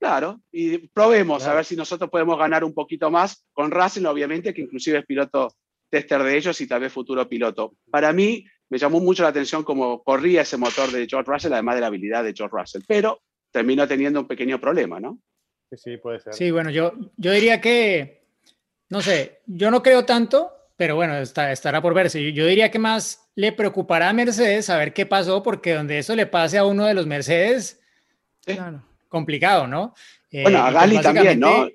Claro, 0.00 0.40
y 0.52 0.78
probemos 0.88 1.42
a 1.42 1.46
Claro. 1.46 1.56
ver 1.56 1.64
si 1.64 1.76
nosotros 1.76 2.10
podemos 2.10 2.38
ganar 2.38 2.64
un 2.64 2.74
poquito 2.74 3.10
más 3.10 3.46
con 3.52 3.70
Russell, 3.70 4.04
obviamente, 4.06 4.52
que 4.52 4.62
inclusive 4.62 4.98
es 4.98 5.06
piloto 5.06 5.54
tester 5.88 6.22
de 6.22 6.36
ellos 6.36 6.60
y 6.60 6.66
tal 6.66 6.80
vez 6.80 6.92
futuro 6.92 7.26
piloto. 7.28 7.74
Para 7.90 8.12
mí, 8.12 8.44
me 8.68 8.78
llamó 8.78 9.00
mucho 9.00 9.22
la 9.22 9.28
atención 9.30 9.62
cómo 9.62 10.02
corría 10.02 10.42
ese 10.42 10.56
motor 10.56 10.90
de 10.90 11.06
George 11.08 11.30
Russell, 11.30 11.52
además 11.52 11.76
de 11.76 11.80
la 11.82 11.86
habilidad 11.86 12.24
de 12.24 12.34
George 12.34 12.56
Russell, 12.56 12.82
pero 12.86 13.20
terminó 13.54 13.86
teniendo 13.86 14.18
un 14.18 14.26
pequeño 14.26 14.60
problema, 14.60 14.98
¿no? 14.98 15.20
Sí, 15.70 15.76
sí, 15.76 15.96
puede 15.96 16.18
ser. 16.18 16.34
Sí, 16.34 16.50
bueno, 16.50 16.70
yo, 16.70 16.92
yo 17.16 17.30
diría 17.30 17.60
que, 17.60 18.26
no 18.88 19.00
sé, 19.00 19.42
yo 19.46 19.70
no 19.70 19.80
creo 19.80 20.04
tanto, 20.04 20.50
pero 20.76 20.96
bueno, 20.96 21.16
está, 21.18 21.52
estará 21.52 21.80
por 21.80 21.94
verse. 21.94 22.20
Yo, 22.20 22.30
yo 22.30 22.46
diría 22.46 22.72
que 22.72 22.80
más 22.80 23.30
le 23.36 23.52
preocupará 23.52 24.08
a 24.08 24.12
Mercedes 24.12 24.66
saber 24.66 24.92
qué 24.92 25.06
pasó, 25.06 25.44
porque 25.44 25.74
donde 25.74 26.00
eso 26.00 26.16
le 26.16 26.26
pase 26.26 26.58
a 26.58 26.64
uno 26.64 26.84
de 26.84 26.94
los 26.94 27.06
Mercedes, 27.06 27.80
Sí. 28.46 28.58
Complicado, 29.08 29.66
¿no? 29.66 29.94
Eh, 30.30 30.42
Bueno, 30.42 30.58
a 30.58 30.64
pues 30.64 30.74
Gali 30.74 30.98
también, 30.98 31.40
¿no? 31.40 31.68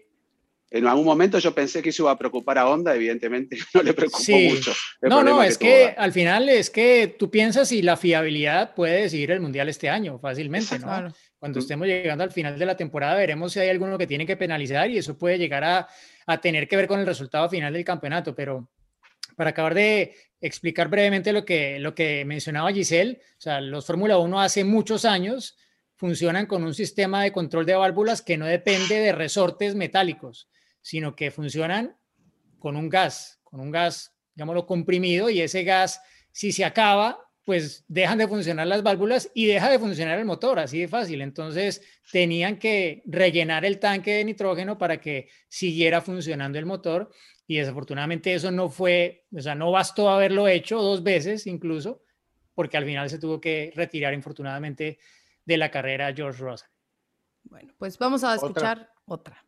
en 0.71 0.86
algún 0.86 1.05
momento 1.05 1.39
yo 1.39 1.55
pensé 1.55 1.82
que 1.82 1.89
eso 1.89 2.03
iba 2.03 2.11
a 2.11 2.17
preocupar 2.19 2.59
a 2.59 2.69
Honda, 2.69 2.93
evidentemente 2.93 3.57
no 3.73 3.82
le 3.82 3.93
preocupó 3.93 4.38
mucho. 4.38 4.71
No, 5.01 5.23
no, 5.23 5.41
es 5.41 5.57
que, 5.57 5.95
al 5.97 6.11
final 6.11 6.47
es 6.47 6.69
que 6.69 7.15
tú 7.17 7.32
piensas 7.32 7.69
si 7.69 7.82
la 7.82 7.97
fiabilidad 7.97 8.75
puede 8.75 9.01
decidir 9.01 9.32
el 9.32 9.39
Mundial 9.39 9.67
este 9.67 9.89
año 9.89 10.19
fácilmente, 10.19 10.77
¿no? 10.77 11.11
Cuando 11.40 11.60
estemos 11.60 11.88
llegando 11.88 12.24
al 12.24 12.32
final 12.32 12.60
de 12.60 12.66
la 12.66 12.76
temporada 12.76 13.16
veremos 13.16 13.54
si 13.54 13.60
hay 13.60 13.70
alguno 13.70 13.98
que 13.98 14.06
tiene 14.06 14.26
que 14.26 14.38
penalizar 14.38 14.90
y 14.90 14.98
eso 14.98 15.18
puede 15.18 15.38
llegar 15.38 15.64
a, 15.64 15.88
a 16.26 16.42
tener 16.42 16.68
que 16.68 16.76
ver 16.76 16.88
con 16.88 17.00
el 17.00 17.06
resultado 17.06 17.50
final 17.50 17.74
del 17.74 17.86
campeonato, 17.86 18.36
pero 18.36 18.70
para 19.36 19.52
acabar 19.52 19.74
de 19.74 20.16
explicar 20.42 20.90
brevemente 20.90 21.32
lo 21.32 21.46
que, 21.46 21.80
lo 21.80 21.96
que 21.96 22.26
mencionaba 22.26 22.74
Giselle, 22.74 23.22
o 23.38 23.42
sea, 23.42 23.62
los 23.62 23.86
Fórmula 23.86 24.18
1 24.18 24.42
hace 24.42 24.66
muchos 24.66 25.06
años 25.06 25.58
funcionan 25.96 26.46
con 26.46 26.64
un 26.64 26.74
sistema 26.74 27.24
de 27.24 27.32
control 27.32 27.66
de 27.66 27.76
válvulas 27.76 28.22
que 28.22 28.38
no 28.38 28.46
depende 28.46 28.96
de 29.00 29.14
resortes 29.14 29.76
metálicos 29.76 30.50
sino 30.82 31.16
que 31.16 31.32
funcionan 31.32 31.96
con 32.58 32.76
un 32.76 32.90
gas, 32.90 33.40
con 33.44 33.60
un 33.60 33.72
gas, 33.72 34.16
digámoslo, 34.36 34.66
comprimido 34.66 35.30
y 35.30 35.42
ese 35.42 35.64
gas, 35.64 36.02
si 36.32 36.52
se 36.52 36.66
acaba, 36.66 37.28
pues 37.50 37.84
dejan 37.88 38.20
de 38.20 38.28
funcionar 38.28 38.68
las 38.68 38.84
válvulas 38.84 39.32
y 39.34 39.47
deja 39.47 39.72
de 39.72 39.80
funcionar 39.80 40.20
el 40.20 40.26
motor, 40.26 40.60
así 40.60 40.82
de 40.82 40.88
fácil. 40.88 41.20
Entonces 41.20 41.82
tenían 42.12 42.60
que 42.60 43.02
rellenar 43.08 43.66
el 43.66 43.80
tanque 43.80 44.14
de 44.14 44.24
nitrógeno 44.24 44.78
para 44.78 45.02
que 45.02 45.30
siguiera 45.47 46.00
funcionando 46.00 46.60
el 46.60 46.68
motor 46.68 47.10
y 47.47 47.58
desafortunadamente 47.58 48.36
eso 48.36 48.52
no 48.52 48.70
fue, 48.70 49.26
o 49.36 49.41
sea, 49.41 49.56
no 49.56 49.72
bastó 49.72 50.12
haberlo 50.12 50.47
hecho 50.47 50.80
dos 50.80 51.02
veces 51.02 51.47
incluso, 51.47 52.04
porque 52.54 52.78
al 52.78 52.86
final 52.86 53.10
se 53.10 53.18
tuvo 53.18 53.41
que 53.41 53.74
retirar 53.76 54.14
infortunadamente 54.14 55.00
de 55.43 55.58
la 55.58 55.72
carrera 55.72 56.14
George 56.16 56.43
Russell. 56.43 56.70
Bueno, 57.45 57.74
pues 57.80 57.97
vamos 57.97 58.24
a 58.24 58.36
escuchar 58.36 58.91
otra. 59.06 59.43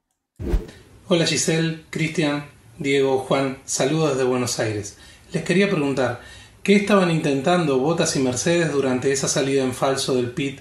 Hola 1.08 1.28
Giselle, 1.28 1.84
Cristian, 1.92 2.46
Diego, 2.80 3.20
Juan, 3.20 3.60
saludos 3.64 4.14
desde 4.14 4.28
Buenos 4.28 4.60
Aires. 4.60 4.98
Les 5.32 5.44
quería 5.44 5.70
preguntar, 5.70 6.20
¿qué 6.64 6.76
estaban 6.76 7.12
intentando 7.12 7.80
Botas 7.80 8.16
y 8.16 8.20
Mercedes 8.20 8.72
durante 8.72 9.12
esa 9.12 9.28
salida 9.28 9.64
en 9.64 9.74
falso 9.74 10.16
del 10.16 10.32
pit 10.32 10.60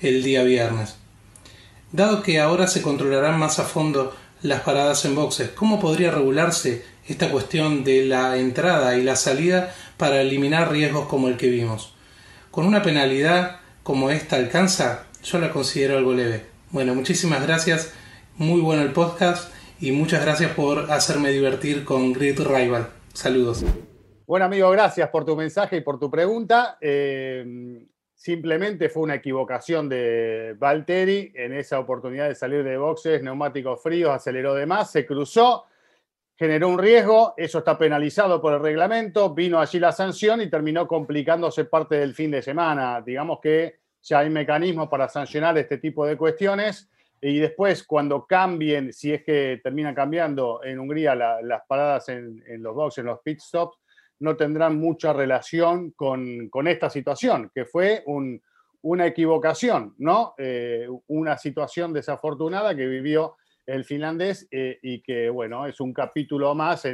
el 0.00 0.22
día 0.22 0.42
viernes? 0.42 0.96
Dado 1.92 2.22
que 2.22 2.40
ahora 2.40 2.66
se 2.66 2.80
controlarán 2.80 3.38
más 3.38 3.58
a 3.58 3.64
fondo 3.64 4.16
las 4.42 4.62
paradas 4.62 5.04
en 5.04 5.14
boxes, 5.14 5.50
¿cómo 5.50 5.78
podría 5.78 6.10
regularse 6.10 6.84
esta 7.06 7.30
cuestión 7.30 7.84
de 7.84 8.06
la 8.06 8.36
entrada 8.38 8.96
y 8.96 9.02
la 9.02 9.14
salida 9.16 9.74
para 9.98 10.20
eliminar 10.20 10.72
riesgos 10.72 11.06
como 11.06 11.28
el 11.28 11.36
que 11.36 11.48
vimos? 11.48 11.94
¿Con 12.50 12.66
una 12.66 12.82
penalidad 12.82 13.60
como 13.82 14.10
esta 14.10 14.36
alcanza? 14.36 15.04
Yo 15.22 15.38
la 15.38 15.50
considero 15.50 15.96
algo 15.96 16.14
leve. 16.14 16.46
Bueno, 16.70 16.94
muchísimas 16.94 17.42
gracias, 17.42 17.92
muy 18.36 18.60
bueno 18.60 18.82
el 18.82 18.92
podcast 18.92 19.52
y 19.80 19.92
muchas 19.92 20.22
gracias 20.22 20.52
por 20.52 20.90
hacerme 20.90 21.30
divertir 21.30 21.84
con 21.84 22.12
Grid 22.12 22.40
Rival. 22.40 22.88
Saludos. 23.12 23.64
Bueno, 24.26 24.44
amigo, 24.46 24.70
gracias 24.70 25.08
por 25.08 25.24
tu 25.24 25.34
mensaje 25.34 25.78
y 25.78 25.80
por 25.80 25.98
tu 25.98 26.10
pregunta. 26.10 26.78
Eh, 26.80 27.86
simplemente 28.14 28.88
fue 28.88 29.02
una 29.02 29.16
equivocación 29.16 29.88
de 29.88 30.54
Valtteri 30.58 31.32
en 31.34 31.52
esa 31.54 31.80
oportunidad 31.80 32.28
de 32.28 32.36
salir 32.36 32.62
de 32.62 32.76
boxes, 32.76 33.22
neumáticos 33.22 33.82
fríos, 33.82 34.12
aceleró 34.12 34.54
de 34.54 34.64
más, 34.64 34.92
se 34.92 35.04
cruzó, 35.04 35.64
generó 36.36 36.68
un 36.68 36.78
riesgo, 36.78 37.34
eso 37.36 37.58
está 37.58 37.76
penalizado 37.76 38.40
por 38.40 38.54
el 38.54 38.60
reglamento, 38.60 39.34
vino 39.34 39.58
allí 39.58 39.80
la 39.80 39.90
sanción 39.90 40.40
y 40.40 40.48
terminó 40.48 40.86
complicándose 40.86 41.64
parte 41.64 41.96
del 41.96 42.14
fin 42.14 42.30
de 42.30 42.42
semana. 42.42 43.00
Digamos 43.00 43.40
que 43.40 43.80
ya 44.02 44.20
hay 44.20 44.30
mecanismos 44.30 44.88
para 44.88 45.08
sancionar 45.08 45.58
este 45.58 45.78
tipo 45.78 46.06
de 46.06 46.16
cuestiones 46.16 46.88
y 47.20 47.38
después 47.38 47.84
cuando 47.84 48.26
cambien, 48.26 48.92
si 48.92 49.12
es 49.12 49.24
que 49.24 49.60
terminan 49.62 49.94
cambiando 49.94 50.62
en 50.62 50.78
Hungría 50.78 51.14
las 51.14 51.62
paradas 51.66 52.08
en, 52.08 52.42
los 52.62 52.74
boxes, 52.74 52.98
en 52.98 53.06
los 53.06 53.20
pit 53.20 53.40
stops, 53.40 53.81
no 54.22 54.36
tendrán 54.36 54.78
mucha 54.78 55.12
relación 55.12 55.90
con, 55.92 56.50
esta 56.66 56.88
situación, 56.88 57.50
que 57.54 57.64
fue 57.64 58.04
una 58.82 59.06
equivocación, 59.06 59.94
¿no? 59.98 60.34
Eh, 60.38 60.88
una 61.08 61.36
situación 61.36 61.92
desafortunada 61.92 62.74
que 62.74 62.86
vivió 62.86 63.36
el 63.66 63.84
finlandés 63.84 64.48
eh, 64.50 64.78
y 64.82 65.02
que, 65.02 65.28
bueno, 65.28 65.66
es 65.66 65.80
un 65.80 65.92
capítulo 65.92 66.54
más 66.54 66.84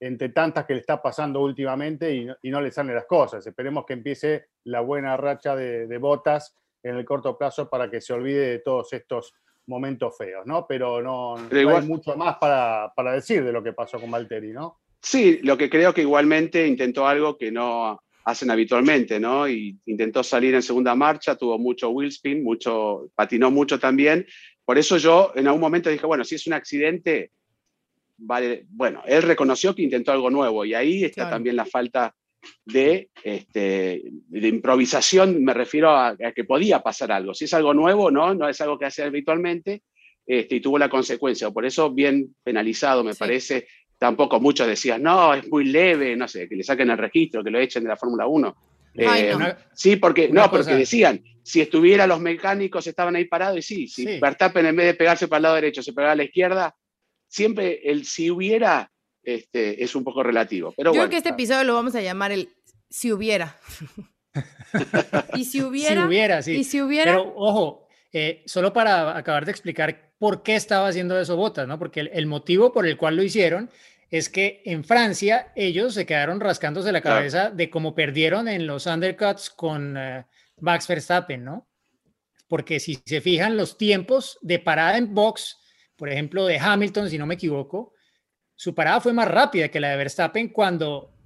entre 0.00 0.28
tantas 0.30 0.64
que 0.66 0.74
le 0.74 0.80
está 0.80 1.00
pasando 1.00 1.40
últimamente 1.40 2.14
y 2.42 2.50
no, 2.50 2.60
le 2.60 2.70
salen 2.70 2.94
las 2.94 3.06
cosas. 3.06 3.46
Esperemos 3.46 3.84
que 3.86 3.92
empiece 3.92 4.46
la 4.64 4.80
buena 4.80 5.16
racha 5.16 5.54
de, 5.54 5.86
de 5.86 5.98
botas 5.98 6.56
en 6.82 6.96
el 6.96 7.04
corto 7.04 7.38
plazo 7.38 7.68
para 7.68 7.90
que 7.90 8.00
se 8.00 8.12
olvide 8.12 8.48
de 8.48 8.58
todos 8.58 8.92
estos 8.92 9.34
momentos 9.66 10.16
feos, 10.16 10.46
¿no? 10.46 10.66
Pero 10.66 11.02
no, 11.02 11.36
hay 11.36 11.86
mucho 11.86 12.16
más 12.16 12.36
para, 12.38 12.92
decir 13.12 13.44
de 13.44 13.52
lo 13.52 13.62
que 13.62 13.72
pasó 13.72 14.00
con 14.00 14.10
Valtteri, 14.10 14.52
¿no? 14.52 14.80
Sí, 15.02 15.40
lo 15.42 15.58
que 15.58 15.68
creo 15.68 15.92
que 15.92 16.02
igualmente 16.02 16.66
intentó 16.66 17.08
algo 17.08 17.36
que 17.36 17.50
no 17.50 18.00
hacen 18.24 18.50
habitualmente, 18.50 19.18
¿no? 19.18 19.48
Y 19.48 19.76
intentó 19.86 20.22
salir 20.22 20.54
en 20.54 20.62
segunda 20.62 20.94
marcha, 20.94 21.34
tuvo 21.34 21.58
mucho 21.58 21.90
wheel 21.90 22.10
spin, 22.10 22.44
mucho, 22.44 23.10
patinó 23.16 23.50
mucho 23.50 23.80
también. 23.80 24.24
Por 24.64 24.78
eso 24.78 24.96
yo 24.98 25.32
en 25.34 25.48
algún 25.48 25.60
momento 25.60 25.90
dije, 25.90 26.06
bueno, 26.06 26.22
si 26.22 26.36
es 26.36 26.46
un 26.46 26.52
accidente, 26.52 27.32
vale, 28.16 28.64
bueno, 28.68 29.02
él 29.06 29.22
reconoció 29.22 29.74
que 29.74 29.82
intentó 29.82 30.12
algo 30.12 30.30
nuevo 30.30 30.64
y 30.64 30.74
ahí 30.74 31.04
está 31.04 31.28
también 31.28 31.56
la 31.56 31.66
falta 31.66 32.14
de, 32.64 33.10
este, 33.24 34.02
de 34.04 34.48
improvisación, 34.48 35.42
me 35.42 35.54
refiero 35.54 35.90
a, 35.90 36.16
que 36.34 36.44
podía 36.44 36.80
pasar 36.80 37.10
algo. 37.10 37.34
Si 37.34 37.46
es 37.46 37.54
algo 37.54 37.74
nuevo, 37.74 38.12
no, 38.12 38.34
no 38.34 38.48
es 38.48 38.60
algo 38.60 38.78
que 38.78 38.86
hace 38.86 39.02
habitualmente 39.02 39.82
este, 40.26 40.56
y 40.56 40.60
tuvo 40.60 40.78
la 40.78 40.88
consecuencia. 40.88 41.50
Por 41.50 41.66
eso, 41.66 41.90
bien 41.90 42.36
penalizado, 42.44 43.02
me 43.02 43.14
parece. 43.14 43.66
Tampoco 44.02 44.40
muchos 44.40 44.66
decían, 44.66 45.00
no, 45.00 45.32
es 45.32 45.48
muy 45.48 45.64
leve, 45.66 46.16
no 46.16 46.26
sé, 46.26 46.48
que 46.48 46.56
le 46.56 46.64
saquen 46.64 46.90
el 46.90 46.98
registro, 46.98 47.44
que 47.44 47.52
lo 47.52 47.60
echen 47.60 47.84
de 47.84 47.88
la 47.88 47.96
Fórmula 47.96 48.26
1. 48.26 48.56
Eh, 48.96 49.32
sí, 49.74 49.94
porque, 49.94 50.28
no, 50.28 50.50
porque 50.50 50.74
decían, 50.74 51.22
si 51.44 51.60
estuviera 51.60 52.04
los 52.08 52.18
mecánicos 52.18 52.84
estaban 52.88 53.14
ahí 53.14 53.26
parados, 53.26 53.58
y 53.58 53.62
sí, 53.62 53.86
si 53.86 54.18
Verstappen 54.18 54.66
en 54.66 54.74
vez 54.74 54.86
de 54.86 54.94
pegarse 54.94 55.28
para 55.28 55.36
el 55.36 55.42
lado 55.44 55.54
derecho 55.54 55.84
se 55.84 55.92
pegaba 55.92 56.14
a 56.14 56.16
la 56.16 56.24
izquierda, 56.24 56.74
siempre 57.28 57.80
el 57.84 58.04
si 58.04 58.28
hubiera 58.28 58.90
este, 59.22 59.84
es 59.84 59.94
un 59.94 60.02
poco 60.02 60.24
relativo. 60.24 60.74
Pero 60.76 60.92
Yo 60.92 60.98
creo 60.98 61.10
que 61.10 61.18
este 61.18 61.28
episodio 61.28 61.62
lo 61.62 61.74
vamos 61.74 61.94
a 61.94 62.00
llamar 62.00 62.32
el 62.32 62.48
si 62.90 63.12
hubiera. 63.12 63.56
y 65.36 65.44
si 65.44 65.62
hubiera. 65.62 66.02
Si 66.02 66.08
hubiera, 66.08 66.42
sí. 66.42 66.52
Y 66.56 66.64
si 66.64 66.82
hubiera. 66.82 67.12
Pero 67.12 67.32
ojo, 67.36 67.86
eh, 68.12 68.42
solo 68.46 68.72
para 68.72 69.16
acabar 69.16 69.44
de 69.44 69.52
explicar 69.52 70.12
por 70.22 70.44
qué 70.44 70.54
estaba 70.54 70.86
haciendo 70.86 71.18
eso 71.18 71.34
Botas, 71.34 71.66
¿no? 71.66 71.80
Porque 71.80 71.98
el, 71.98 72.26
motivo 72.26 72.72
por 72.72 72.86
el 72.86 72.96
cual 72.96 73.16
lo 73.16 73.24
hicieron 73.24 73.68
es 74.12 74.28
que 74.28 74.60
en 74.66 74.84
Francia 74.84 75.52
ellos 75.56 75.94
se 75.94 76.04
quedaron 76.04 76.38
rascándose 76.38 76.92
la 76.92 77.00
cabeza 77.00 77.48
de 77.48 77.70
cómo 77.70 77.94
perdieron 77.94 78.46
en 78.46 78.66
los 78.66 78.84
undercuts 78.84 79.48
con 79.48 79.96
uh, 79.96 80.22
Max 80.60 80.86
Verstappen, 80.86 81.42
¿no? 81.42 81.66
Porque 82.46 82.78
si 82.78 83.00
se 83.06 83.22
fijan 83.22 83.56
los 83.56 83.78
tiempos 83.78 84.38
de 84.42 84.58
parada 84.58 84.98
en 84.98 85.14
box, 85.14 85.56
por 85.96 86.10
ejemplo, 86.10 86.44
de 86.44 86.58
Hamilton, 86.58 87.08
si 87.08 87.16
no 87.16 87.24
me 87.24 87.34
equivoco, 87.34 87.94
su 88.54 88.74
parada 88.74 89.00
fue 89.00 89.14
más 89.14 89.28
rápida 89.28 89.68
que 89.68 89.80
la 89.80 89.88
de 89.88 89.96
Verstappen 89.96 90.50
cuando 90.50 91.16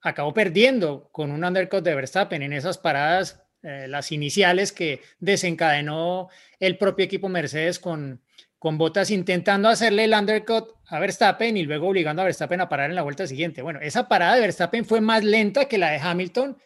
acabó 0.00 0.32
perdiendo 0.32 1.10
con 1.12 1.30
un 1.30 1.44
undercut 1.44 1.84
de 1.84 1.94
Verstappen 1.94 2.42
en 2.42 2.54
esas 2.54 2.78
paradas, 2.78 3.42
eh, 3.62 3.86
las 3.86 4.12
iniciales 4.12 4.72
que 4.72 5.02
desencadenó 5.18 6.30
el 6.58 6.78
propio 6.78 7.04
equipo 7.04 7.28
Mercedes 7.28 7.78
con, 7.78 8.22
con 8.58 8.78
botas 8.78 9.10
intentando 9.10 9.68
hacerle 9.68 10.04
el 10.04 10.14
undercut 10.14 10.74
a 10.86 10.98
Verstappen 10.98 11.56
y 11.56 11.62
luego 11.62 11.88
obligando 11.88 12.22
a 12.22 12.24
Verstappen 12.24 12.60
a 12.60 12.68
parar 12.68 12.90
en 12.90 12.96
la 12.96 13.02
vuelta 13.02 13.26
siguiente. 13.26 13.62
Bueno, 13.62 13.80
esa 13.80 14.08
parada 14.08 14.34
de 14.34 14.40
Verstappen 14.40 14.84
fue 14.84 15.00
más 15.00 15.22
lenta 15.22 15.66
que 15.66 15.78
la 15.78 15.90
de 15.90 15.98
Hamilton 15.98 16.56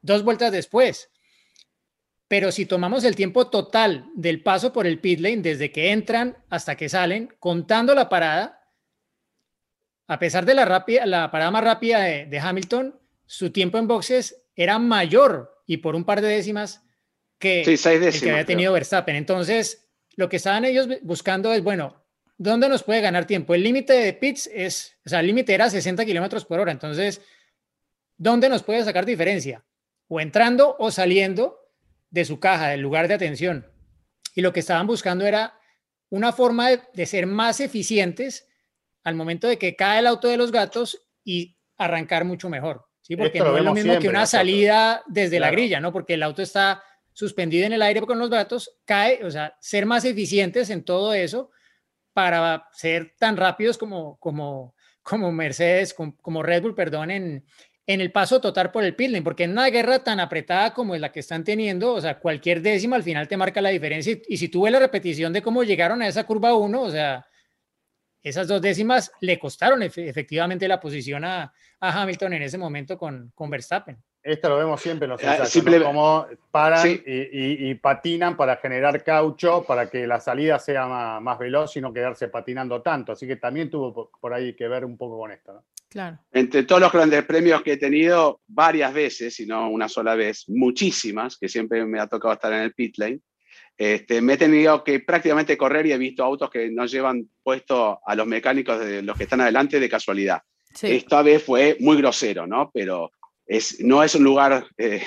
dos 0.00 0.22
vueltas 0.22 0.52
después. 0.52 1.10
Pero 2.28 2.52
si 2.52 2.66
tomamos 2.66 3.04
el 3.04 3.16
tiempo 3.16 3.48
total 3.48 4.10
del 4.14 4.42
paso 4.42 4.72
por 4.72 4.86
el 4.86 5.00
pit 5.00 5.20
lane, 5.20 5.38
desde 5.38 5.72
que 5.72 5.92
entran 5.92 6.36
hasta 6.50 6.76
que 6.76 6.88
salen, 6.88 7.34
contando 7.38 7.94
la 7.94 8.08
parada, 8.08 8.60
a 10.06 10.18
pesar 10.18 10.44
de 10.44 10.54
la, 10.54 10.64
rápida, 10.64 11.06
la 11.06 11.30
parada 11.30 11.50
más 11.50 11.64
rápida 11.64 12.02
de, 12.02 12.38
Hamilton, 12.38 12.98
su 13.26 13.50
tiempo 13.50 13.78
en 13.78 13.88
boxes 13.88 14.42
era 14.54 14.78
mayor 14.78 15.62
y 15.66 15.78
por 15.78 15.94
un 15.94 16.04
par 16.04 16.20
de 16.20 16.28
décimas 16.28 16.82
que 17.38 17.62
el 17.62 18.20
que 18.20 18.30
había 18.30 18.44
tenido 18.44 18.72
Verstappen. 18.72 19.16
Entonces, 19.16 19.87
lo 20.18 20.28
que 20.28 20.38
estaban 20.38 20.64
ellos 20.64 20.88
buscando 21.02 21.52
es, 21.52 21.62
bueno, 21.62 22.04
¿dónde 22.38 22.68
nos 22.68 22.82
puede 22.82 23.00
ganar 23.00 23.24
tiempo? 23.24 23.54
El 23.54 23.62
límite 23.62 23.92
de 23.92 24.12
pits 24.12 24.50
es, 24.52 24.98
o 25.06 25.08
sea, 25.08 25.20
el 25.20 25.28
límite 25.28 25.54
era 25.54 25.70
60 25.70 26.04
kilómetros 26.04 26.44
por 26.44 26.58
hora. 26.58 26.72
Entonces, 26.72 27.20
¿dónde 28.16 28.48
nos 28.48 28.64
puede 28.64 28.82
sacar 28.82 29.06
diferencia? 29.06 29.64
O 30.08 30.20
entrando 30.20 30.74
o 30.80 30.90
saliendo 30.90 31.60
de 32.10 32.24
su 32.24 32.40
caja, 32.40 32.66
del 32.70 32.80
lugar 32.80 33.06
de 33.06 33.14
atención. 33.14 33.70
Y 34.34 34.40
lo 34.40 34.52
que 34.52 34.58
estaban 34.58 34.88
buscando 34.88 35.24
era 35.24 35.56
una 36.08 36.32
forma 36.32 36.70
de 36.70 37.06
ser 37.06 37.28
más 37.28 37.60
eficientes 37.60 38.48
al 39.04 39.14
momento 39.14 39.46
de 39.46 39.56
que 39.56 39.76
cae 39.76 40.00
el 40.00 40.08
auto 40.08 40.26
de 40.26 40.36
los 40.36 40.50
gatos 40.50 41.00
y 41.22 41.56
arrancar 41.76 42.24
mucho 42.24 42.50
mejor. 42.50 42.88
¿sí? 43.02 43.14
Porque 43.14 43.38
no 43.38 43.56
es 43.56 43.62
lo 43.62 43.72
mismo 43.72 43.96
que 44.00 44.08
una 44.08 44.26
salida 44.26 45.00
desde 45.06 45.38
la 45.38 45.52
grilla, 45.52 45.78
¿no? 45.78 45.92
Porque 45.92 46.14
el 46.14 46.24
auto 46.24 46.42
está 46.42 46.82
suspendido 47.18 47.66
en 47.66 47.72
el 47.72 47.82
aire 47.82 48.00
con 48.02 48.20
los 48.20 48.30
gatos, 48.30 48.78
cae, 48.84 49.24
o 49.24 49.30
sea, 49.30 49.56
ser 49.58 49.86
más 49.86 50.04
eficientes 50.04 50.70
en 50.70 50.84
todo 50.84 51.12
eso 51.12 51.50
para 52.12 52.68
ser 52.72 53.16
tan 53.18 53.36
rápidos 53.36 53.76
como, 53.76 54.16
como, 54.18 54.76
como 55.02 55.32
Mercedes, 55.32 55.94
como, 55.94 56.44
Red 56.44 56.62
Bull, 56.62 56.76
perdón, 56.76 57.10
en, 57.10 57.44
en 57.88 58.00
el 58.00 58.12
paso 58.12 58.40
total 58.40 58.70
por 58.70 58.84
el 58.84 58.94
pit 58.94 59.20
porque 59.24 59.42
en 59.42 59.50
una 59.50 59.68
guerra 59.68 60.04
tan 60.04 60.20
apretada 60.20 60.72
como 60.72 60.94
es 60.94 61.00
la 61.00 61.10
que 61.10 61.18
están 61.18 61.42
teniendo, 61.42 61.92
o 61.92 62.00
sea, 62.00 62.20
cualquier 62.20 62.62
décima 62.62 62.94
al 62.94 63.02
final 63.02 63.26
te 63.26 63.36
marca 63.36 63.60
la 63.60 63.70
diferencia. 63.70 64.16
Y, 64.28 64.36
si 64.36 64.48
tú 64.48 64.62
ves 64.62 64.72
la 64.72 64.78
repetición 64.78 65.32
de 65.32 65.42
cómo 65.42 65.64
llegaron 65.64 66.00
a 66.02 66.06
esa 66.06 66.22
curva 66.22 66.54
1, 66.54 66.80
o 66.80 66.90
sea, 66.92 67.26
esas 68.22 68.46
dos 68.46 68.62
décimas 68.62 69.10
le 69.20 69.40
costaron 69.40 69.82
efectivamente 69.82 70.68
la 70.68 70.78
posición 70.78 71.24
a, 71.24 71.52
a, 71.80 72.02
Hamilton 72.02 72.34
en 72.34 72.42
ese 72.42 72.58
momento 72.58 72.96
con, 72.96 73.32
con 73.34 73.50
Verstappen. 73.50 74.00
Esto 74.28 74.50
lo 74.50 74.58
vemos 74.58 74.78
siempre 74.80 75.06
en 75.06 75.10
los 75.12 75.24
ah, 75.24 75.38
ensayos, 75.38 75.84
como 75.84 76.26
paran 76.50 76.86
y, 76.86 77.74
patinan 77.76 78.36
para 78.36 78.56
generar 78.56 79.02
caucho, 79.02 79.64
para 79.66 79.88
que 79.88 80.06
la 80.06 80.20
salida 80.20 80.58
sea 80.58 80.86
más, 81.20 81.38
veloz 81.38 81.74
y 81.76 81.80
no 81.80 81.94
quedarse 81.94 82.28
patinando 82.28 82.82
tanto. 82.82 83.12
Así 83.12 83.26
que 83.26 83.36
también 83.36 83.70
tuvo 83.70 84.10
por 84.20 84.34
ahí 84.34 84.54
que 84.54 84.68
ver 84.68 84.84
un 84.84 84.98
poco 84.98 85.18
con 85.18 85.32
esto. 85.32 85.64
Claro. 85.88 86.18
Entre 86.30 86.64
todos 86.64 86.82
los 86.82 86.92
grandes 86.92 87.24
premios 87.24 87.62
que 87.62 87.72
he 87.72 87.76
tenido 87.78 88.42
varias 88.46 88.92
veces, 88.92 89.40
y 89.40 89.46
no 89.46 89.70
una 89.70 89.88
sola 89.88 90.14
vez, 90.14 90.44
muchísimas, 90.48 91.38
que 91.38 91.48
siempre 91.48 91.86
me 91.86 91.98
ha 91.98 92.06
tocado 92.06 92.34
estar 92.34 92.52
en 92.52 92.60
el 92.60 92.74
pit 92.74 92.98
lane, 92.98 93.20
este, 93.78 94.20
me 94.20 94.34
he 94.34 94.36
tenido 94.36 94.84
que 94.84 95.00
prácticamente 95.00 95.56
correr 95.56 95.86
y 95.86 95.92
he 95.92 95.98
visto 95.98 96.22
autos 96.22 96.50
que 96.50 96.68
no 96.70 96.84
llevan 96.84 97.30
puesto 97.42 98.00
a 98.04 98.14
los 98.14 98.26
mecánicos 98.26 98.78
de 98.80 99.00
los 99.00 99.16
que 99.16 99.22
están 99.24 99.40
adelante 99.40 99.80
de 99.80 99.88
casualidad. 99.88 100.42
Esta 100.82 101.22
vez 101.22 101.42
fue 101.42 101.76
muy 101.80 101.96
grosero, 101.96 102.46
¿no? 102.46 102.70
Pero 102.72 103.10
es, 103.48 103.80
no 103.80 104.02
es 104.02 104.14
un 104.14 104.22
lugar 104.22 104.68
eh, 104.76 105.02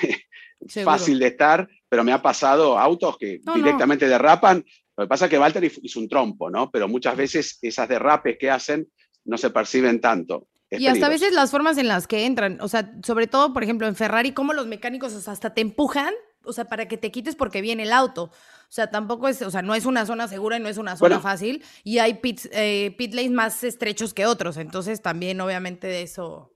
fácil 0.84 1.18
de 1.18 1.28
estar, 1.28 1.68
pero 1.88 2.04
me 2.04 2.12
ha 2.12 2.20
pasado 2.20 2.78
autos 2.78 3.16
que 3.16 3.40
directamente 3.54 4.08
derrapan. 4.08 4.64
Lo 4.96 5.04
que 5.04 5.08
pasa 5.08 5.26
es 5.26 5.30
que 5.30 5.38
Walter 5.38 5.64
hizo 5.64 6.00
un 6.00 6.08
trompo, 6.08 6.50
¿no? 6.50 6.70
Pero 6.70 6.88
muchas 6.88 7.16
veces 7.16 7.58
esas 7.62 7.88
derrapes 7.88 8.36
que 8.38 8.50
hacen 8.50 8.88
no 9.24 9.38
se 9.38 9.50
perciben 9.50 10.00
tanto. 10.00 10.48
y 10.70 10.86
hasta 10.86 11.06
a 11.06 11.10
veces 11.10 11.32
las 11.32 11.50
formas 11.50 11.78
en 11.78 11.88
las 11.88 12.06
que 12.06 12.26
entran, 12.26 12.58
o 12.60 12.68
sea, 12.68 12.92
sobre 13.04 13.26
todo, 13.26 13.52
por 13.52 13.62
ejemplo, 13.62 13.86
en 13.86 13.94
Ferrari, 13.94 14.32
cómo 14.32 14.52
los 14.52 14.66
mecánicos 14.66 15.28
hasta 15.28 15.54
te 15.54 15.60
empujan, 15.60 16.12
o 16.44 16.52
sea, 16.52 16.64
para 16.64 16.88
que 16.88 16.96
te 16.96 17.10
quites 17.10 17.36
porque 17.36 17.60
viene 17.60 17.84
el 17.84 17.92
auto. 17.92 18.24
O 18.24 18.74
sea, 18.74 18.90
tampoco 18.90 19.28
es, 19.28 19.40
o 19.42 19.50
sea, 19.50 19.62
no 19.62 19.74
es 19.74 19.86
una 19.86 20.06
zona 20.06 20.28
segura 20.28 20.56
y 20.56 20.60
no 20.60 20.68
es 20.68 20.78
una 20.78 20.96
zona 20.96 21.20
fácil. 21.20 21.62
Y 21.84 21.98
hay 21.98 22.14
pit, 22.14 22.46
eh, 22.52 22.94
pit 22.96 23.14
lanes 23.14 23.30
más 23.30 23.64
estrechos 23.64 24.14
que 24.14 24.26
otros. 24.26 24.56
Entonces, 24.56 25.02
también, 25.02 25.40
obviamente, 25.42 25.86
de 25.86 26.02
eso 26.02 26.51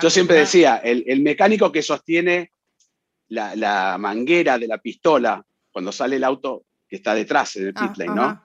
yo 0.00 0.10
siempre 0.10 0.36
decía, 0.36 0.76
el, 0.76 1.20
mecánico 1.20 1.72
que 1.72 1.82
sostiene 1.82 2.52
la, 3.28 3.96
manguera 3.98 4.58
de 4.58 4.68
la 4.68 4.78
pistola 4.78 5.44
cuando 5.70 5.90
sale 5.92 6.16
el 6.16 6.24
auto 6.24 6.64
que 6.88 6.96
está 6.96 7.14
detrás 7.14 7.56
en 7.56 7.66
el 7.68 7.74
pit 7.74 7.96
lane, 7.96 8.14
¿no? 8.14 8.44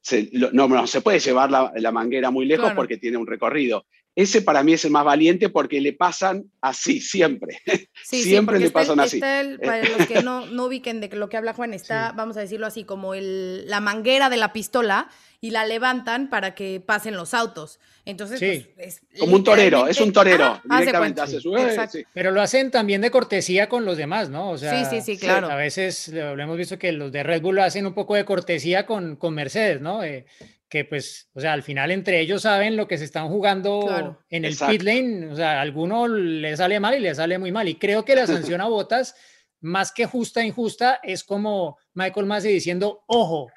Se, 0.00 0.30
no, 0.32 0.86
se 0.86 1.00
puede 1.00 1.18
llevar 1.18 1.50
la, 1.50 1.92
manguera 1.92 2.30
muy 2.30 2.46
lejos 2.46 2.72
porque 2.74 2.98
tiene 2.98 3.16
un 3.16 3.26
recorrido. 3.26 3.86
Ese 4.14 4.42
para 4.42 4.62
mí 4.62 4.74
es 4.74 4.84
el 4.84 4.90
más 4.90 5.04
valiente 5.04 5.48
porque 5.48 5.80
le 5.80 5.94
pasan 5.94 6.44
así, 6.60 7.00
siempre. 7.00 7.60
siempre 8.04 8.58
le 8.58 8.70
pasan 8.70 9.00
así. 9.00 9.18
para 9.18 9.88
los 9.88 10.06
que 10.06 10.22
no, 10.22 10.46
no, 10.46 10.66
ubiquen 10.66 11.00
de 11.00 11.08
lo 11.08 11.28
que 11.30 11.38
habla 11.38 11.54
Juan, 11.54 11.72
está, 11.72 12.12
vamos 12.12 12.36
a 12.36 12.40
decirlo 12.40 12.66
así, 12.66 12.84
como 12.84 13.14
el, 13.14 13.66
la 13.68 13.80
manguera 13.80 14.28
de 14.28 14.36
la 14.36 14.52
pistola 14.52 15.08
y 15.40 15.50
la 15.50 15.66
levantan 15.66 16.30
para 16.30 16.54
que 16.54 16.80
pasen 16.84 17.16
los 17.16 17.34
autos. 17.34 17.80
Entonces, 18.04 18.38
sí. 18.38 18.66
Pues, 18.74 19.00
como 19.18 19.34
un 19.34 19.44
torero, 19.44 19.88
es 19.88 20.00
un 20.00 20.12
torero. 20.12 20.60
directamente 20.64 21.20
hace 21.20 21.40
su, 21.40 21.52
Pero 22.12 22.32
lo 22.32 22.42
hacen 22.42 22.70
también 22.70 23.00
de 23.00 23.10
cortesía 23.10 23.68
con 23.68 23.84
los 23.84 23.96
demás, 23.96 24.28
¿no? 24.28 24.50
O 24.50 24.58
sea, 24.58 24.84
sí, 24.84 25.00
sí, 25.00 25.00
sí, 25.00 25.18
claro. 25.18 25.48
A 25.48 25.56
veces 25.56 26.08
lo, 26.08 26.38
hemos 26.38 26.56
visto 26.56 26.78
que 26.78 26.92
los 26.92 27.10
de 27.12 27.22
Red 27.22 27.42
Bull 27.42 27.56
lo 27.56 27.62
hacen 27.62 27.86
un 27.86 27.94
poco 27.94 28.14
de 28.14 28.24
cortesía 28.24 28.86
con, 28.86 29.16
con 29.16 29.34
Mercedes, 29.34 29.80
¿no? 29.80 30.04
Eh, 30.04 30.26
que 30.72 30.86
pues, 30.86 31.28
o 31.34 31.40
sea, 31.42 31.52
al 31.52 31.62
final 31.62 31.90
entre 31.90 32.18
ellos 32.18 32.40
saben 32.40 32.78
lo 32.78 32.88
que 32.88 32.96
se 32.96 33.04
están 33.04 33.28
jugando 33.28 34.16
en 34.30 34.46
el 34.46 34.56
pit 34.56 34.80
lane, 34.80 35.26
o 35.26 35.36
sea, 35.36 35.58
a 35.58 35.60
alguno 35.60 36.08
le 36.08 36.56
sale 36.56 36.80
mal 36.80 36.94
y 36.94 37.00
le 37.00 37.14
sale 37.14 37.38
muy 37.38 37.52
mal. 37.52 37.68
Y 37.68 37.74
creo 37.74 38.06
que 38.06 38.16
la 38.16 38.26
sanción 38.26 38.62
a 38.62 38.68
Botas, 38.68 39.14
más 39.60 39.92
que 39.92 40.06
justa 40.06 40.40
e 40.40 40.46
injusta, 40.46 40.98
es 41.02 41.24
como 41.24 41.76
Michael 41.92 42.24
Massey 42.24 42.54
diciendo, 42.54 43.04
ojo, 43.06 43.52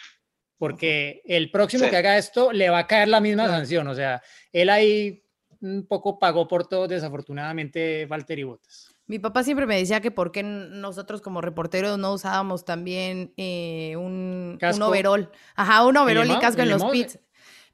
porque 0.57 1.21
el 1.23 1.51
próximo 1.51 1.89
que 1.89 1.95
haga 1.95 2.17
esto 2.17 2.51
le 2.51 2.69
va 2.69 2.79
a 2.79 2.87
caer 2.87 3.07
la 3.07 3.21
misma 3.21 3.47
sanción. 3.47 3.87
O 3.87 3.95
sea, 3.95 4.21
él 4.51 4.69
ahí 4.69 5.23
un 5.61 5.87
poco 5.87 6.19
pagó 6.19 6.49
por 6.49 6.67
todo, 6.67 6.85
desafortunadamente, 6.85 8.07
Valtteri 8.07 8.43
Botas. 8.43 8.93
Mi 9.07 9.19
papá 9.19 9.43
siempre 9.43 9.65
me 9.65 9.77
decía 9.77 10.01
que 10.01 10.11
por 10.11 10.31
qué 10.31 10.41
nosotros 10.43 11.21
como 11.21 11.41
reporteros 11.41 11.99
no 11.99 12.13
usábamos 12.13 12.65
también 12.65 13.33
eh, 13.37 13.95
un, 13.97 14.57
un, 14.61 14.81
overall. 14.81 15.29
Ajá, 15.55 15.85
un 15.85 15.95
overall 15.97 16.29
y 16.29 16.39
casco 16.39 16.61
en 16.61 16.69
los 16.69 16.83
pits 16.85 17.19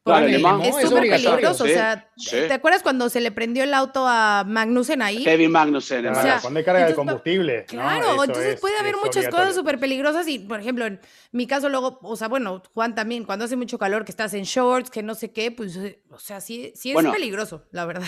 es 0.04 0.90
súper 0.90 1.10
peligroso. 1.10 1.64
o 1.64 1.68
sea, 1.68 2.10
¿te 2.30 2.54
acuerdas 2.54 2.82
cuando 2.82 3.10
se 3.10 3.22
le 3.22 3.32
prendió 3.32 3.64
el 3.64 3.74
auto 3.74 4.08
a 4.08 4.44
Magnussen 4.48 5.02
ahí? 5.02 5.24
Kevin 5.24 5.52
Magnussen. 5.52 6.08
O 6.08 6.16
sea, 6.16 6.40
cuando 6.42 6.60
hay 6.60 6.66
carga 6.66 6.88
de 6.88 6.96
combustible. 6.96 7.66
Claro, 7.66 8.24
entonces 8.24 8.60
puede 8.60 8.78
haber 8.78 8.96
muchas 8.98 9.28
cosas 9.28 9.56
súper 9.56 9.80
peligrosas 9.80 10.28
y, 10.28 10.40
por 10.40 10.60
ejemplo, 10.60 10.86
en 10.86 11.00
mi 11.32 11.48
caso 11.48 11.70
luego, 11.70 12.00
o 12.02 12.16
sea, 12.16 12.28
bueno, 12.28 12.64
Juan 12.74 12.96
también, 12.96 13.26
cuando 13.26 13.46
hace 13.46 13.56
mucho 13.56 13.78
calor, 13.78 14.06
que 14.06 14.12
estás 14.12 14.34
en 14.34 14.44
shorts, 14.44 14.90
que 14.90 15.04
no 15.04 15.16
sé 15.16 15.32
qué, 15.32 15.52
pues, 15.52 15.78
o 16.10 16.20
sea, 16.20 16.42
sí, 16.42 16.74
sí 16.76 16.92
es 16.92 17.06
peligroso, 17.12 17.66
la 17.72 17.86
verdad. 17.86 18.08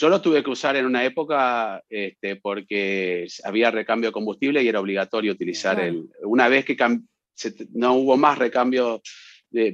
Yo 0.00 0.08
lo 0.08 0.22
tuve 0.22 0.42
que 0.42 0.48
usar 0.48 0.76
en 0.76 0.86
una 0.86 1.04
época 1.04 1.82
este, 1.90 2.36
porque 2.36 3.26
había 3.44 3.70
recambio 3.70 4.08
de 4.08 4.12
combustible 4.14 4.62
y 4.62 4.68
era 4.68 4.80
obligatorio 4.80 5.32
utilizar 5.32 5.78
el... 5.78 6.08
Una 6.22 6.48
vez 6.48 6.64
que 6.64 6.76
no 7.74 7.94
hubo 7.94 8.16
más 8.16 8.38
recambio 8.38 9.02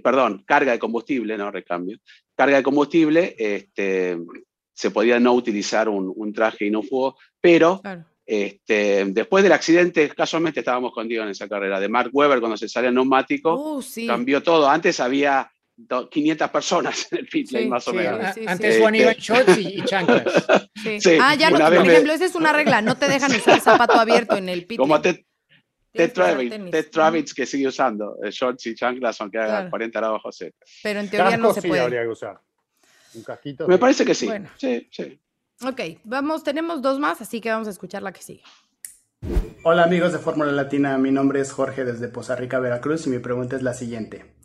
perdón, 0.03 0.43
carga 0.45 0.73
de 0.73 0.79
combustible, 0.79 1.37
no 1.37 1.51
recambio, 1.51 1.99
carga 2.35 2.57
de 2.57 2.63
combustible, 2.63 3.37
este, 3.39 4.19
se 4.73 4.91
podía 4.91 5.21
no 5.21 5.35
utilizar 5.35 5.89
un, 5.89 6.33
traje 6.33 6.67
inófugo, 6.67 7.17
pero 7.41 7.81
este, 8.25 9.05
después 9.07 9.45
del 9.45 9.53
accidente, 9.53 10.09
casualmente 10.09 10.61
estábamos 10.61 10.93
contigo 10.93 11.23
en 11.23 11.29
esa 11.29 11.49
carrera, 11.49 11.79
de 11.79 11.89
Mark 11.89 12.11
Webber 12.13 12.41
cuando 12.41 12.57
se 12.57 12.69
sale 12.69 12.89
el 12.89 12.95
neumático, 12.95 13.77
uh, 13.77 13.85
cambió 14.07 14.43
todo. 14.43 14.69
Antes 14.69 14.99
había 14.99 15.49
500 16.11 16.51
personas 16.51 17.13
en 17.13 17.19
el 17.19 17.27
pit 17.27 17.51
lane, 17.51 17.67
más 17.67 17.87
o 17.89 17.93
menos. 17.93 18.37
Antes 18.47 18.81
Juan 18.81 18.95
iba 18.95 19.13
en 19.13 19.19
shorts 19.19 19.59
y, 19.59 19.83
chanclas. 19.85 20.47
ah, 21.21 21.35
ya 21.35 21.51
no, 21.51 21.59
por 21.59 21.87
ejemplo, 21.87 22.13
esa 22.13 22.25
es 22.25 22.35
una 22.35 22.53
regla, 22.53 22.81
no 22.81 22.97
te 22.97 23.09
dejan 23.09 23.35
usar 23.35 23.61
zapato 23.61 23.95
abierto 23.95 24.37
en 24.37 24.49
el 24.49 24.67
pit 24.67 24.81
lane. 24.81 25.27
Ted 25.97 26.91
Travis, 26.91 27.33
que 27.33 27.47
sigue 27.47 27.69
usando 27.69 28.19
eh, 28.23 28.31
shorts 28.31 28.67
y 28.67 28.75
chanclas 28.75 29.21
aunque 29.21 29.39
haga 29.39 29.71
40 29.71 29.99
grados 29.99 30.23
cero. 30.33 30.55
Pero 30.83 31.01
en 31.01 31.11
teoría 31.11 31.37
no 31.37 31.55
se 31.55 31.63
sí 31.63 31.69
puede. 31.69 31.81
habría 31.81 32.03
que 32.03 32.09
usar. 32.09 32.39
Un 33.15 33.23
casquito. 33.23 33.67
Me 33.67 33.79
parece 33.79 34.05
que 34.05 34.15
sí. 34.15 34.29
Sí, 34.59 34.87
sí. 34.91 35.19
Ok, 35.65 35.81
vamos, 36.05 36.45
tenemos 36.45 36.83
dos 36.83 36.99
más, 36.99 37.23
así 37.23 37.41
que 37.41 37.49
vamos 37.49 37.67
a 37.67 37.71
escuchar 37.71 38.03
la 38.03 38.13
que 38.13 38.21
sigue. 38.21 38.43
Hola 39.63 39.85
amigos 39.85 40.13
de 40.13 40.19
Fórmula 40.19 40.53
Latina, 40.53 40.99
mi 40.99 41.11
nombre 41.11 41.41
es 41.41 41.51
Jorge 41.51 41.85
desde 41.85 42.09
Poza 42.09 42.37
Rica, 42.37 42.61
Veracruz 42.61 43.07
y 43.07 43.11
mi 43.11 43.19
pregunta 43.19 43.57
es 43.57 43.63
la 43.63 43.73
siguiente. 43.73 44.36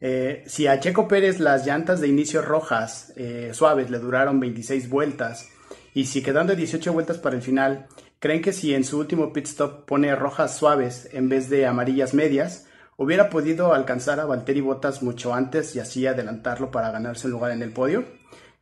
Eh, 0.00 0.44
si 0.46 0.66
a 0.66 0.78
Checo 0.78 1.08
Pérez 1.08 1.40
las 1.40 1.66
llantas 1.66 2.00
de 2.00 2.08
inicio 2.08 2.42
rojas 2.42 3.12
eh, 3.16 3.50
suaves 3.52 3.90
le 3.90 3.98
duraron 3.98 4.38
26 4.38 4.88
vueltas 4.88 5.48
y 5.92 6.04
si 6.04 6.22
quedando 6.22 6.54
18 6.54 6.92
vueltas 6.92 7.18
para 7.18 7.34
el 7.34 7.42
final, 7.42 7.88
¿Creen 8.20 8.42
que 8.42 8.52
si 8.52 8.74
en 8.74 8.82
su 8.82 8.98
último 8.98 9.32
pit 9.32 9.46
stop 9.46 9.84
pone 9.84 10.14
rojas 10.16 10.56
suaves 10.56 11.08
en 11.12 11.28
vez 11.28 11.48
de 11.48 11.66
amarillas 11.66 12.14
medias, 12.14 12.66
hubiera 12.96 13.30
podido 13.30 13.72
alcanzar 13.72 14.18
a 14.18 14.24
Valtteri 14.24 14.60
Bottas 14.60 15.04
mucho 15.04 15.34
antes 15.34 15.76
y 15.76 15.78
así 15.78 16.04
adelantarlo 16.04 16.72
para 16.72 16.90
ganarse 16.90 17.28
un 17.28 17.34
lugar 17.34 17.52
en 17.52 17.62
el 17.62 17.72
podio? 17.72 18.04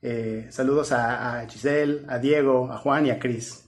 Eh, 0.02 0.46
saludos 0.50 0.92
a, 0.92 1.40
a, 1.40 1.48
Giselle, 1.48 2.04
a 2.06 2.18
Diego, 2.18 2.70
a 2.70 2.76
Juan 2.76 3.06
y 3.06 3.10
a 3.10 3.18
Cris. 3.18 3.66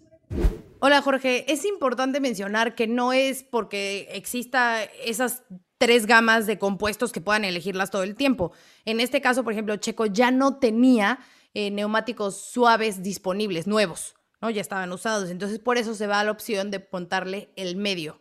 Hola 0.81 1.01
Jorge, 1.01 1.51
es 1.51 1.65
importante 1.65 2.21
mencionar 2.21 2.75
que 2.75 2.87
no 2.87 3.15
es 3.15 3.43
porque 3.43 4.09
exista 4.13 4.85
esas 4.85 5.43
tres 5.79 6.07
gamas 6.07 6.47
de 6.47 6.59
compuestos 6.59 7.13
que 7.13 7.21
puedan 7.21 7.45
elegirlas 7.45 7.91
todo 7.91 8.03
el 8.03 8.17
tiempo. 8.17 8.53
En 8.85 9.01
este 9.01 9.21
caso, 9.21 9.45
por 9.45 9.53
ejemplo, 9.53 9.77
Checo 9.77 10.07
ya 10.07 10.31
no 10.31 10.59
tenía 10.59 11.21
eh, 11.55 11.71
neumáticos 11.71 12.37
suaves 12.41 13.03
disponibles, 13.03 13.67
nuevos. 13.67 14.17
¿no? 14.41 14.51
Ya 14.51 14.61
estaban 14.61 14.93
usados. 14.93 15.31
Entonces, 15.31 15.59
por 15.59 15.79
eso 15.79 15.95
se 15.95 16.07
va 16.07 16.21
a 16.21 16.25
la 16.25 16.31
opción 16.31 16.71
de 16.71 16.87
montarle 16.93 17.51
el 17.57 17.77
medio. 17.77 18.21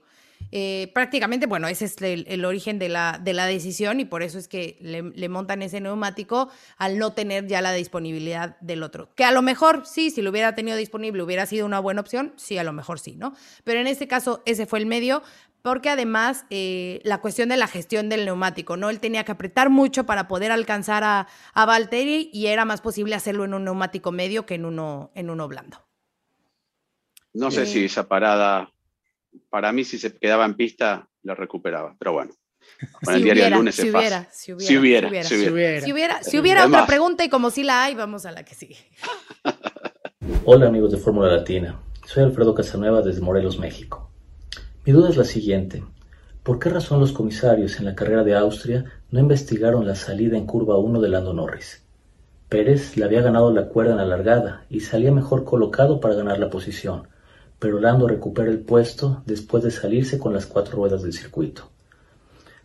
Eh, 0.51 0.91
prácticamente, 0.93 1.45
bueno, 1.45 1.67
ese 1.67 1.85
es 1.85 2.01
el, 2.01 2.45
origen 2.45 2.79
de 2.79 2.89
la, 2.89 3.19
de 3.21 3.33
la, 3.33 3.45
decisión 3.45 3.99
y 3.99 4.05
por 4.05 4.23
eso 4.23 4.37
es 4.37 4.47
que 4.47 4.77
le, 4.79 5.29
montan 5.29 5.61
ese 5.61 5.81
neumático 5.81 6.49
al 6.77 6.99
no 6.99 7.11
tener 7.13 7.47
ya 7.47 7.61
la 7.61 7.73
disponibilidad 7.73 8.57
del 8.61 8.83
otro. 8.83 9.13
Que 9.15 9.25
a 9.25 9.31
lo 9.31 9.41
mejor 9.41 9.85
sí, 9.85 10.09
si 10.09 10.21
lo 10.21 10.29
hubiera 10.29 10.55
tenido 10.55 10.77
disponible 10.77 11.21
hubiera 11.23 11.45
sido 11.45 11.65
una 11.65 11.79
buena 11.79 12.01
opción, 12.01 12.33
sí, 12.37 12.57
a 12.57 12.63
lo 12.63 12.71
mejor 12.71 12.99
sí, 12.99 13.15
¿no? 13.15 13.33
Pero 13.63 13.79
en 13.79 13.87
este 13.87 14.07
caso 14.07 14.41
ese 14.45 14.65
fue 14.65 14.79
el 14.79 14.85
medio 14.85 15.21
porque 15.67 15.89
además 15.89 16.45
eh, 16.49 17.01
la 17.03 17.19
cuestión 17.19 17.49
de 17.49 17.57
la 17.57 17.67
gestión 17.67 18.07
del 18.07 18.23
neumático, 18.23 18.77
¿no? 18.77 18.89
Él 18.89 19.01
tenía 19.01 19.25
que 19.25 19.33
apretar 19.33 19.69
mucho 19.69 20.05
para 20.05 20.29
poder 20.29 20.49
alcanzar 20.49 21.03
a, 21.03 21.27
a 21.53 21.65
Valtteri 21.65 22.29
y 22.31 22.47
era 22.47 22.63
más 22.63 22.79
posible 22.79 23.15
hacerlo 23.15 23.43
en 23.43 23.53
un 23.53 23.65
neumático 23.65 24.13
medio 24.13 24.45
que 24.45 24.55
en 24.55 24.63
uno, 24.63 25.11
en 25.13 25.29
uno 25.29 25.45
blando. 25.49 25.85
No 27.33 27.51
sé 27.51 27.65
si 27.65 27.83
esa 27.83 28.07
parada, 28.07 28.71
para 29.49 29.73
mí 29.73 29.83
si 29.83 29.97
se 29.97 30.17
quedaba 30.17 30.45
en 30.45 30.55
pista, 30.55 31.09
la 31.23 31.35
recuperaba, 31.35 31.97
pero 31.99 32.13
bueno. 32.13 32.31
Con 33.03 33.15
el 33.15 33.23
diario 33.23 33.43
del 33.43 33.53
lunes 33.55 33.75
si 33.75 33.89
hubiera, 33.89 34.29
si 34.31 34.53
hubiera, 34.53 34.69
Si 34.69 34.77
hubiera, 34.77 35.23
si 35.23 35.35
hubiera. 35.35 35.45
si 35.45 35.51
hubiera. 35.51 35.81
Si 35.81 35.91
hubiera, 35.91 36.23
si 36.23 36.39
hubiera 36.39 36.65
otra 36.65 36.85
pregunta 36.85 37.25
y 37.25 37.29
como 37.29 37.49
si 37.49 37.63
la 37.63 37.83
hay, 37.83 37.93
vamos 37.93 38.25
a 38.25 38.31
la 38.31 38.45
que 38.45 38.55
sigue. 38.55 38.77
Hola 40.45 40.67
amigos 40.67 40.93
de 40.93 40.97
Fórmula 40.97 41.27
Latina, 41.27 41.77
soy 42.05 42.23
Alfredo 42.23 42.55
Casanueva 42.55 43.01
desde 43.01 43.19
Morelos, 43.19 43.59
México. 43.59 44.06
Mi 44.87 44.93
duda 44.93 45.09
es 45.09 45.17
la 45.17 45.25
siguiente, 45.25 45.83
¿por 46.43 46.59
qué 46.59 46.69
razón 46.69 47.01
los 47.01 47.11
comisarios 47.11 47.77
en 47.77 47.83
la 47.83 47.93
carrera 47.93 48.23
de 48.23 48.37
Austria 48.37 48.85
no 49.11 49.19
investigaron 49.19 49.85
la 49.85 49.95
salida 49.95 50.37
en 50.37 50.45
curva 50.45 50.77
1 50.77 51.01
de 51.01 51.09
Lando 51.09 51.33
Norris? 51.33 51.83
Pérez 52.47 52.95
le 52.95 53.03
había 53.03 53.21
ganado 53.21 53.51
la 53.51 53.67
cuerda 53.67 53.91
en 53.91 53.97
la 53.97 54.05
largada 54.05 54.65
y 54.69 54.79
salía 54.79 55.11
mejor 55.11 55.43
colocado 55.43 55.99
para 55.99 56.15
ganar 56.15 56.39
la 56.39 56.49
posición, 56.49 57.09
pero 57.59 57.81
Lando 57.81 58.07
recupera 58.07 58.49
el 58.49 58.59
puesto 58.59 59.23
después 59.25 59.61
de 59.61 59.71
salirse 59.71 60.17
con 60.19 60.33
las 60.33 60.45
cuatro 60.45 60.77
ruedas 60.77 61.03
del 61.03 61.11
circuito. 61.11 61.69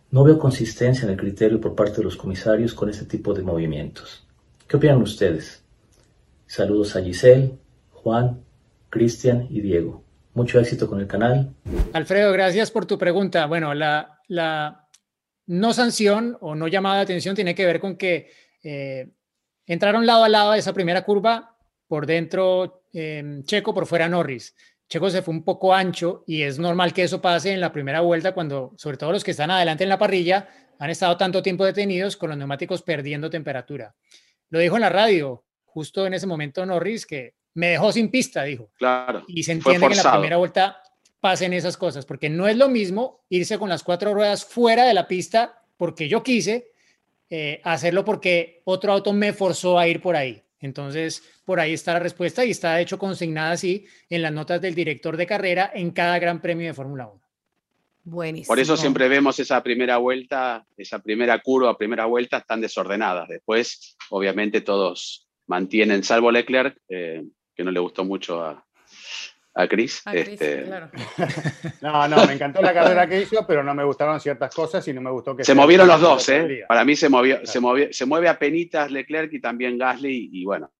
No 0.09 0.23
veo 0.23 0.39
consistencia 0.39 1.03
en 1.03 1.11
el 1.11 1.17
criterio 1.17 1.59
por 1.59 1.75
parte 1.75 1.97
de 1.97 2.03
los 2.03 2.15
comisarios 2.15 2.73
con 2.73 2.89
este 2.89 3.03
tipo 3.03 3.33
de 3.33 3.43
movimientos. 3.43 4.25
¿Qué 4.65 4.77
opinan 4.77 5.01
ustedes? 5.01 5.61
Saludos 6.47 6.95
a 6.95 7.01
Giselle, 7.01 7.57
Juan, 7.91 8.39
Cristian 8.89 9.45
y 9.49 9.59
Diego. 9.59 10.02
Mucho 10.33 10.59
éxito 10.59 10.87
con 10.87 10.99
el 10.99 11.07
canal. 11.07 11.53
Alfredo, 11.93 12.31
gracias 12.31 12.71
por 12.71 12.85
tu 12.85 12.97
pregunta. 12.97 13.45
Bueno, 13.45 13.73
la, 13.73 14.87
no 15.45 15.73
sanción 15.73 16.37
o 16.41 16.55
no 16.55 16.67
llamada 16.67 16.97
de 16.97 17.01
atención 17.03 17.35
tiene 17.35 17.53
que 17.53 17.65
ver 17.65 17.79
con 17.79 17.97
que 17.97 18.31
eh, 18.63 19.09
entraron 19.67 20.05
lado 20.05 20.23
a 20.23 20.29
lado 20.29 20.51
de 20.53 20.59
esa 20.59 20.73
primera 20.73 21.03
curva, 21.03 21.55
por 21.87 22.07
dentro 22.07 22.83
eh, 22.93 23.41
Checo, 23.43 23.73
por 23.73 23.85
fuera 23.85 24.09
Norris. 24.09 24.55
Checo 24.89 25.09
se 25.09 25.21
fue 25.21 25.33
un 25.33 25.43
poco 25.43 25.73
ancho 25.73 26.23
y 26.25 26.43
es 26.43 26.59
normal 26.59 26.93
que 26.93 27.03
eso 27.03 27.21
pase 27.21 27.53
en 27.53 27.61
la 27.61 27.71
primera 27.71 28.01
vuelta 28.01 28.33
cuando, 28.33 28.73
sobre 28.77 28.97
todo 28.97 29.11
los 29.11 29.23
que 29.23 29.31
están 29.31 29.51
adelante 29.51 29.83
en 29.83 29.89
la 29.89 29.97
parrilla, 29.97 30.47
han 30.79 30.89
estado 30.89 31.17
tanto 31.17 31.41
tiempo 31.41 31.65
detenidos 31.65 32.17
con 32.17 32.29
los 32.29 32.37
neumáticos 32.37 32.81
perdiendo 32.81 33.29
temperatura. 33.29 33.95
Lo 34.49 34.59
dijo 34.59 34.75
en 34.75 34.81
la 34.81 34.89
radio, 34.89 35.45
justo 35.65 36.05
en 36.05 36.13
ese 36.13 36.27
momento 36.27 36.65
Norris, 36.65 37.05
que 37.05 37.35
me 37.53 37.69
dejó 37.69 37.91
sin 37.91 38.09
pista, 38.09 38.43
dijo. 38.43 38.69
Claro. 38.77 39.23
Y 39.27 39.43
se 39.43 39.53
entiende 39.53 39.87
que 39.87 39.93
en 39.93 40.03
la 40.03 40.11
primera 40.11 40.37
vuelta 40.37 40.81
pasen 41.19 41.53
esas 41.53 41.77
cosas, 41.77 42.05
porque 42.05 42.29
no 42.29 42.47
es 42.47 42.57
lo 42.57 42.67
mismo 42.67 43.25
irse 43.29 43.57
con 43.57 43.69
las 43.69 43.83
cuatro 43.83 44.13
ruedas 44.13 44.45
fuera 44.45 44.85
de 44.85 44.93
la 44.93 45.07
pista 45.07 45.61
porque 45.77 46.07
yo 46.07 46.23
quise, 46.23 46.71
eh, 47.29 47.61
hacerlo 47.63 48.05
porque 48.05 48.61
otro 48.65 48.93
auto 48.93 49.13
me 49.13 49.33
forzó 49.33 49.79
a 49.79 49.87
ir 49.87 50.01
por 50.01 50.15
ahí. 50.15 50.41
Entonces, 50.59 51.23
por 51.45 51.59
ahí 51.59 51.73
está 51.73 51.93
la 51.93 51.99
respuesta 51.99 52.45
y 52.45 52.51
está 52.51 52.75
de 52.75 52.83
hecho 52.83 52.97
consignada 52.97 53.51
así 53.51 53.85
en 54.09 54.21
las 54.21 54.31
notas 54.31 54.61
del 54.61 54.75
director 54.75 55.17
de 55.17 55.27
carrera 55.27 55.71
en 55.73 55.91
cada 55.91 56.19
gran 56.19 56.41
premio 56.41 56.67
de 56.67 56.73
Fórmula 56.73 57.07
1. 57.07 57.21
Buenísimo. 58.05 58.47
Por 58.47 58.59
eso 58.59 58.77
siempre 58.77 59.07
vemos 59.07 59.39
esa 59.39 59.63
primera 59.63 59.97
vuelta, 59.97 60.65
esa 60.77 60.99
primera 60.99 61.39
curva, 61.39 61.77
primera 61.77 62.05
vuelta, 62.05 62.37
están 62.37 62.61
desordenadas. 62.61 63.29
Después, 63.29 63.97
obviamente, 64.09 64.61
todos 64.61 65.27
mantienen, 65.47 66.03
salvo 66.03 66.31
Leclerc, 66.31 66.77
eh, 66.89 67.23
que 67.55 67.63
no 67.63 67.71
le 67.71 67.79
gustó 67.79 68.03
mucho 68.03 68.43
a, 68.43 68.65
a 69.55 69.67
Chris. 69.67 70.01
Chris, 70.05 70.27
este, 70.29 70.63
claro. 70.63 70.89
No, 71.81 72.07
no, 72.07 72.25
me 72.25 72.33
encantó 72.33 72.61
la 72.61 72.73
carrera 72.73 73.07
que 73.07 73.21
hizo, 73.21 73.45
pero 73.45 73.63
no 73.63 73.73
me 73.75 73.83
gustaron 73.83 74.19
ciertas 74.19 74.53
cosas 74.53 74.87
y 74.87 74.93
no 74.93 75.01
me 75.01 75.11
gustó 75.11 75.35
que 75.35 75.43
Se 75.43 75.53
movieron 75.53 75.87
los 75.87 76.01
dos, 76.01 76.27
¿eh? 76.29 76.47
día. 76.47 76.65
Para 76.67 76.83
mí 76.85 76.95
se 76.95 77.09
movió, 77.09 77.35
Claro. 77.35 77.47
se 77.51 77.59
movió, 77.59 77.87
se 77.91 78.05
mueve 78.05 78.27
a 78.29 78.39
penitas 78.39 78.89
Leclerc 78.91 79.31
y 79.33 79.39
también 79.41 79.77
Gasly, 79.77 80.29
y 80.33 80.45
bueno. 80.45 80.71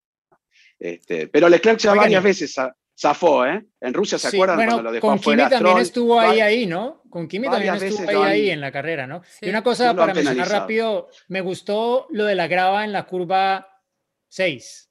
Este, 0.78 1.28
pero 1.28 1.48
Leclerc 1.48 1.78
ya 1.78 1.92
Oigan, 1.92 2.04
varias 2.04 2.22
veces 2.22 2.52
za- 2.52 2.74
zafó, 2.98 3.46
¿eh? 3.46 3.64
En 3.80 3.94
Rusia, 3.94 4.18
¿se 4.18 4.30
Sí, 4.30 4.36
acuerdan 4.36 4.56
bueno, 4.56 4.72
cuando 4.72 4.82
lo 4.90 4.92
dejó 4.92 5.06
con 5.08 5.18
Kimi 5.18 5.36
también 5.36 5.60
Stroll? 5.60 5.80
estuvo 5.82 6.20
ahí, 6.20 6.40
ahí, 6.40 6.66
¿no? 6.66 7.02
Con 7.08 7.28
Kimi 7.28 7.48
también 7.48 7.74
estuvo 7.76 8.08
ahí, 8.08 8.16
han- 8.16 8.22
ahí 8.24 8.50
en 8.50 8.60
la 8.60 8.72
carrera, 8.72 9.06
¿no? 9.06 9.22
Sí. 9.24 9.46
Y 9.46 9.50
una 9.50 9.62
cosa 9.62 9.94
para 9.94 10.06
mencionar 10.12 10.34
penalizado. 10.34 10.60
rápido, 10.60 11.08
me 11.28 11.40
gustó 11.40 12.06
lo 12.10 12.24
de 12.24 12.34
la 12.34 12.48
grava 12.48 12.84
en 12.84 12.92
la 12.92 13.04
curva 13.06 13.68
6, 14.28 14.90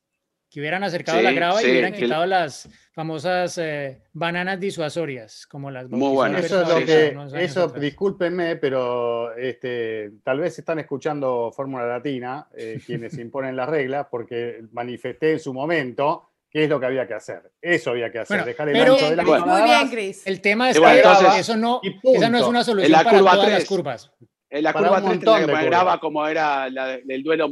que 0.54 0.60
hubieran 0.60 0.84
acercado 0.84 1.20
la 1.20 1.30
Sí, 1.32 1.36
grava 1.36 1.64
y 1.64 1.66
hubieran 1.72 1.94
quitado 1.94 2.26
las 2.28 2.70
famosas 2.94 3.58
eh, 3.58 4.04
bananas 4.14 4.60
disuasorias, 4.60 5.48
como 5.48 5.72
las 5.72 5.90
Muy 5.90 6.14
bueno. 6.14 6.38
Eso 6.38 6.62
es 6.62 6.70
lo 6.70 6.86
que, 6.86 7.18
eso, 7.44 7.64
atrás. 7.64 7.82
discúlpenme, 7.82 8.58
pero 8.58 9.36
este, 9.36 10.12
tal 10.24 10.40
vez 10.40 10.60
están 10.60 10.78
escuchando 10.78 11.52
Fórmula 11.56 11.88
Latina, 11.88 12.48
eh, 12.56 12.80
quienes 12.86 13.18
imponen 13.18 13.56
las 13.56 13.68
reglas, 13.68 14.06
porque 14.12 14.62
manifesté 14.74 15.32
en 15.32 15.40
su 15.40 15.56
momento 15.56 16.30
qué 16.52 16.66
es 16.66 16.70
lo 16.70 16.80
que 16.80 16.86
había 16.86 17.08
que 17.08 17.16
hacer. 17.16 17.42
Eso 17.60 17.90
había 17.90 18.12
que 18.12 18.20
hacer, 18.20 18.38
Bueno, 18.38 18.46
dejar 18.46 18.70
el 18.70 18.74
pero- 18.78 18.94
ancho 18.94 19.10
de 19.10 19.16
la 19.16 19.24
Bueno. 19.24 19.46
Muy 19.48 19.64
bien, 19.64 19.90
Chris. 19.90 20.28
El 20.28 20.40
tema 20.40 20.70
es 20.70 20.78
bueno, 20.78 20.94
que 20.94 21.00
entonces- 21.00 21.40
eso 21.40 21.58
no, 21.58 21.82
esa 22.04 22.30
no 22.30 22.38
es 22.38 22.44
una 22.44 22.64
solución 22.64 23.04
para 23.04 23.18
todas 23.18 23.38
las 23.38 23.48
3. 23.56 23.66
curvas. 23.68 24.12
En 24.52 24.64
la 24.64 24.72
Para 24.72 24.86
curva 24.90 24.98
un 25.00 25.04
3 25.06 25.16
montón 25.16 25.34
tendría 25.34 25.36
que 25.36 25.42
de 25.48 25.48
poner 25.52 25.66
curvas. 25.66 25.82
grava 25.84 26.00
como 26.00 26.28
era 26.28 26.70
la 26.70 26.86
del 27.04 27.24
duelo 27.24 27.50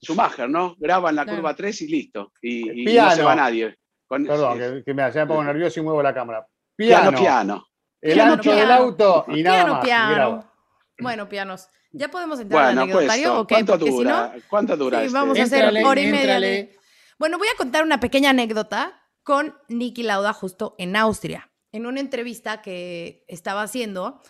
Montoya-Schumacher, 0.00 0.48
¿no? 0.48 0.76
Graba 0.78 1.10
en 1.10 1.16
la 1.16 1.24
Claro. 1.24 1.38
curva 1.38 1.54
3 1.54 1.82
y 1.82 1.88
listo. 1.88 2.32
Y, 2.42 2.82
y 2.82 2.84
no 2.84 2.90
Piano. 2.90 3.10
se 3.16 3.22
va 3.22 3.34
nadie. 3.34 3.78
Con- 4.06 4.24
Perdón, 4.26 4.58
que, 4.58 4.82
que 4.84 4.94
me, 4.94 5.02
ya 5.12 5.20
me 5.20 5.26
pongo 5.26 5.44
nervioso 5.44 5.80
y 5.80 5.82
muevo 5.82 6.02
la 6.02 6.14
cámara. 6.14 6.46
piano, 6.76 7.10
Piano, 7.10 7.18
piano. 7.18 7.66
el 8.00 8.14
Piano, 8.14 8.32
ancho 8.34 8.50
del 8.50 8.64
piano. 8.66 8.82
auto 8.82 9.24
y 9.28 9.42
nada 9.42 9.56
Piano, 9.56 9.72
más. 9.74 9.84
piano. 9.84 10.52
Bueno, 11.00 11.28
pianos. 11.28 11.68
¿Ya 11.92 12.08
podemos 12.08 12.38
entrar 12.40 12.66
al 12.66 12.74
Bueno, 12.76 12.92
pues, 12.92 13.08
anecdotario 13.08 13.40
o 13.40 13.46
qué? 13.46 13.54
¿cuánto 13.54 13.78
si 13.78 13.90
dura? 13.90 14.32
no, 14.34 14.42
¿Cuánto 14.48 14.76
dura 14.76 14.98
sí, 15.00 15.06
este? 15.06 15.18
vamos 15.18 15.38
a 15.38 15.42
hacer 15.42 15.84
hora 15.84 16.00
y 16.00 16.06
media. 16.10 16.40
de- 16.40 16.76
Bueno, 17.18 17.38
voy 17.38 17.48
a 17.48 17.56
contar 17.56 17.82
una 17.84 17.98
pequeña 18.00 18.30
anécdota 18.30 19.02
con 19.22 19.54
Niki 19.68 20.02
Lauda 20.02 20.32
justo 20.32 20.74
en 20.78 20.96
Austria. 20.96 21.50
En 21.72 21.86
una 21.86 22.00
entrevista 22.00 22.62
que 22.62 23.24
estaba 23.28 23.62
haciendo, 23.62 24.22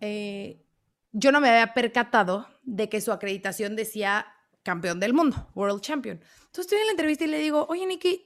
eh, 0.00 0.64
yo 1.12 1.30
no 1.32 1.40
me 1.40 1.50
había 1.50 1.72
percatado 1.74 2.48
de 2.62 2.88
que 2.88 3.00
su 3.00 3.12
acreditación 3.12 3.76
decía 3.76 4.26
campeón 4.70 5.00
del 5.00 5.14
mundo, 5.14 5.50
World 5.56 5.80
Champion. 5.80 6.18
Entonces 6.18 6.66
estoy 6.66 6.78
en 6.78 6.86
la 6.86 6.92
entrevista 6.92 7.24
y 7.24 7.26
le 7.26 7.40
digo, 7.40 7.66
oye 7.68 7.84
Niki, 7.86 8.24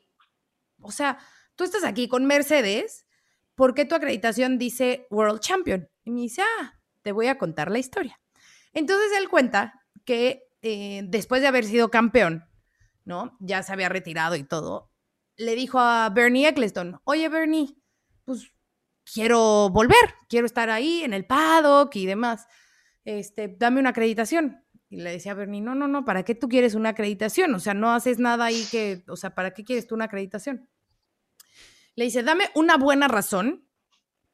o 0.82 0.92
sea, 0.92 1.18
tú 1.56 1.64
estás 1.64 1.84
aquí 1.84 2.06
con 2.06 2.26
Mercedes, 2.26 3.06
¿por 3.54 3.74
qué 3.74 3.86
tu 3.86 3.94
acreditación 3.94 4.58
dice 4.58 5.06
World 5.10 5.40
Champion? 5.40 5.88
Y 6.04 6.10
me 6.10 6.20
dice, 6.20 6.42
ah, 6.42 6.78
te 7.00 7.12
voy 7.12 7.28
a 7.28 7.38
contar 7.38 7.70
la 7.70 7.78
historia. 7.78 8.20
Entonces 8.74 9.10
él 9.16 9.30
cuenta 9.30 9.72
que 10.04 10.42
eh, 10.60 11.00
después 11.06 11.40
de 11.40 11.48
haber 11.48 11.64
sido 11.64 11.90
campeón, 11.90 12.44
¿no? 13.06 13.38
Ya 13.40 13.62
se 13.62 13.72
había 13.72 13.88
retirado 13.88 14.36
y 14.36 14.44
todo, 14.44 14.90
le 15.36 15.54
dijo 15.54 15.78
a 15.78 16.10
Bernie 16.10 16.48
Eccleston, 16.48 17.00
oye 17.04 17.30
Bernie, 17.30 17.74
pues 18.26 18.52
quiero 19.10 19.70
volver, 19.70 20.14
quiero 20.28 20.44
estar 20.44 20.68
ahí 20.68 21.04
en 21.04 21.14
el 21.14 21.24
paddock 21.24 21.96
y 21.96 22.04
demás, 22.04 22.46
este, 23.06 23.48
dame 23.48 23.80
una 23.80 23.90
acreditación. 23.90 24.63
Y 24.94 24.98
le 24.98 25.10
decía 25.10 25.32
a 25.32 25.34
Bernie, 25.34 25.60
no, 25.60 25.74
no, 25.74 25.88
no, 25.88 26.04
¿para 26.04 26.22
qué 26.22 26.36
tú 26.36 26.48
quieres 26.48 26.76
una 26.76 26.90
acreditación? 26.90 27.52
O 27.52 27.58
sea, 27.58 27.74
no 27.74 27.92
haces 27.92 28.20
nada 28.20 28.44
ahí 28.44 28.64
que, 28.70 29.02
o 29.08 29.16
sea, 29.16 29.34
¿para 29.34 29.52
qué 29.52 29.64
quieres 29.64 29.88
tú 29.88 29.96
una 29.96 30.04
acreditación? 30.04 30.70
Le 31.96 32.04
dice, 32.04 32.22
dame 32.22 32.44
una 32.54 32.76
buena 32.76 33.08
razón 33.08 33.68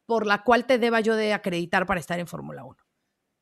por 0.05 0.27
la 0.27 0.43
cual 0.43 0.67
te 0.67 0.77
deba 0.77 0.99
yo 0.99 1.15
de 1.15 1.33
acreditar 1.33 1.87
para 1.87 1.99
estar 1.99 2.19
en 2.19 2.27
Fórmula 2.27 2.63
1. 2.63 2.77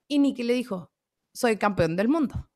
Y 0.08 0.20
Nicky 0.20 0.44
le 0.44 0.54
dijo, 0.54 0.94
soy 1.34 1.58
campeón 1.58 1.98
del 1.98 2.08
mundo. 2.08 2.50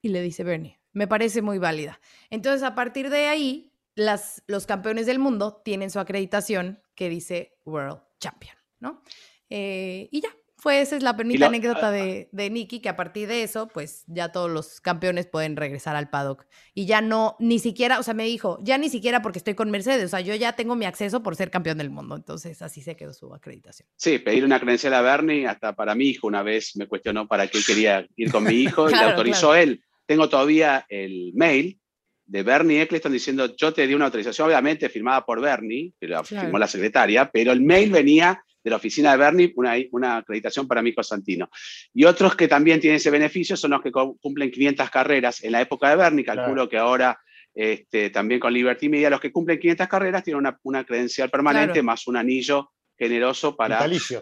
Y 0.00 0.08
le 0.08 0.22
dice 0.22 0.42
Bernie, 0.42 0.80
me 0.92 1.06
parece 1.06 1.42
muy 1.42 1.58
válida. 1.58 2.00
Entonces, 2.30 2.62
a 2.62 2.74
partir 2.74 3.10
de 3.10 3.26
ahí, 3.26 3.74
las, 3.94 4.42
los 4.46 4.64
campeones 4.64 5.04
del 5.04 5.18
mundo 5.18 5.60
tienen 5.62 5.90
su 5.90 6.00
acreditación 6.00 6.82
que 6.94 7.10
dice 7.10 7.58
World 7.66 8.00
Champion, 8.20 8.56
¿no? 8.78 9.02
Eh, 9.50 10.08
y 10.10 10.22
ya, 10.22 10.30
fue 10.60 10.80
esa 10.80 10.96
es 10.96 11.02
la 11.02 11.14
bonita 11.14 11.46
anécdota 11.46 11.90
de, 11.90 12.28
de 12.32 12.50
Nicky, 12.50 12.80
que 12.80 12.88
a 12.88 12.96
partir 12.96 13.26
de 13.28 13.42
eso, 13.42 13.68
pues 13.68 14.04
ya 14.06 14.30
todos 14.30 14.50
los 14.50 14.80
campeones 14.80 15.26
pueden 15.26 15.56
regresar 15.56 15.96
al 15.96 16.10
paddock. 16.10 16.46
Y 16.74 16.86
ya 16.86 17.00
no, 17.00 17.36
ni 17.38 17.58
siquiera, 17.58 17.98
o 17.98 18.02
sea, 18.02 18.14
me 18.14 18.24
dijo, 18.24 18.58
ya 18.62 18.76
ni 18.78 18.88
siquiera 18.88 19.22
porque 19.22 19.38
estoy 19.38 19.54
con 19.54 19.70
Mercedes, 19.70 20.04
o 20.04 20.08
sea, 20.08 20.20
yo 20.20 20.34
ya 20.34 20.52
tengo 20.54 20.76
mi 20.76 20.84
acceso 20.84 21.22
por 21.22 21.36
ser 21.36 21.50
campeón 21.50 21.78
del 21.78 21.90
mundo. 21.90 22.14
Entonces, 22.16 22.60
así 22.62 22.82
se 22.82 22.96
quedó 22.96 23.12
su 23.12 23.32
acreditación. 23.34 23.88
Sí, 23.96 24.18
pedir 24.18 24.44
una 24.44 24.60
credencial 24.60 24.94
a 24.94 25.00
Bernie, 25.00 25.46
hasta 25.46 25.74
para 25.74 25.94
mi 25.94 26.06
hijo 26.08 26.26
una 26.26 26.42
vez 26.42 26.76
me 26.76 26.86
cuestionó 26.86 27.26
para 27.26 27.46
qué 27.48 27.60
quería 27.66 28.06
ir 28.16 28.30
con 28.30 28.44
mi 28.44 28.54
hijo 28.54 28.88
y 28.88 28.92
le 28.92 29.00
autorizó 29.00 29.54
él. 29.54 29.82
Tengo 30.06 30.28
todavía 30.28 30.84
el 30.88 31.32
mail 31.34 31.78
de 32.26 32.42
Bernie 32.44 32.82
Eccleston 32.82 33.12
diciendo 33.12 33.56
yo 33.56 33.72
te 33.72 33.86
di 33.86 33.94
una 33.94 34.04
autorización, 34.04 34.46
obviamente 34.46 34.88
firmada 34.88 35.24
por 35.24 35.40
Bernie, 35.40 35.92
que 36.00 36.06
la 36.06 36.22
Claro. 36.22 36.44
firmó 36.44 36.58
la 36.58 36.68
secretaria, 36.68 37.30
pero 37.30 37.50
el 37.52 37.60
mail 37.60 37.90
venía 37.90 38.44
de 38.62 38.70
la 38.70 38.76
oficina 38.76 39.12
de 39.12 39.16
Bernie, 39.18 39.52
una, 39.56 39.74
una 39.92 40.16
acreditación 40.18 40.68
para 40.68 40.82
mi 40.82 40.90
hijo 40.90 41.02
Santino. 41.02 41.48
Y 41.94 42.04
otros 42.04 42.34
que 42.36 42.48
también 42.48 42.80
tienen 42.80 42.96
ese 42.96 43.10
beneficio 43.10 43.56
son 43.56 43.70
los 43.72 43.82
que 43.82 43.90
cu- 43.90 44.18
cumplen 44.20 44.50
500 44.50 44.90
carreras 44.90 45.42
en 45.42 45.52
la 45.52 45.60
época 45.60 45.88
de 45.90 45.96
Bernie, 45.96 46.24
calculo 46.24 46.68
que 46.68 46.76
ahora 46.78 47.18
este, 47.54 48.10
también 48.10 48.38
con 48.40 48.52
Liberty 48.52 48.88
Media, 48.88 49.10
los 49.10 49.20
que 49.20 49.32
cumplen 49.32 49.58
500 49.58 49.88
carreras 49.88 50.22
tienen 50.24 50.38
una, 50.38 50.58
una 50.62 50.84
credencial 50.84 51.30
permanente 51.30 51.72
Claro. 51.74 51.84
más 51.84 52.06
un 52.06 52.16
anillo 52.16 52.70
generoso 52.98 53.56
para... 53.56 53.78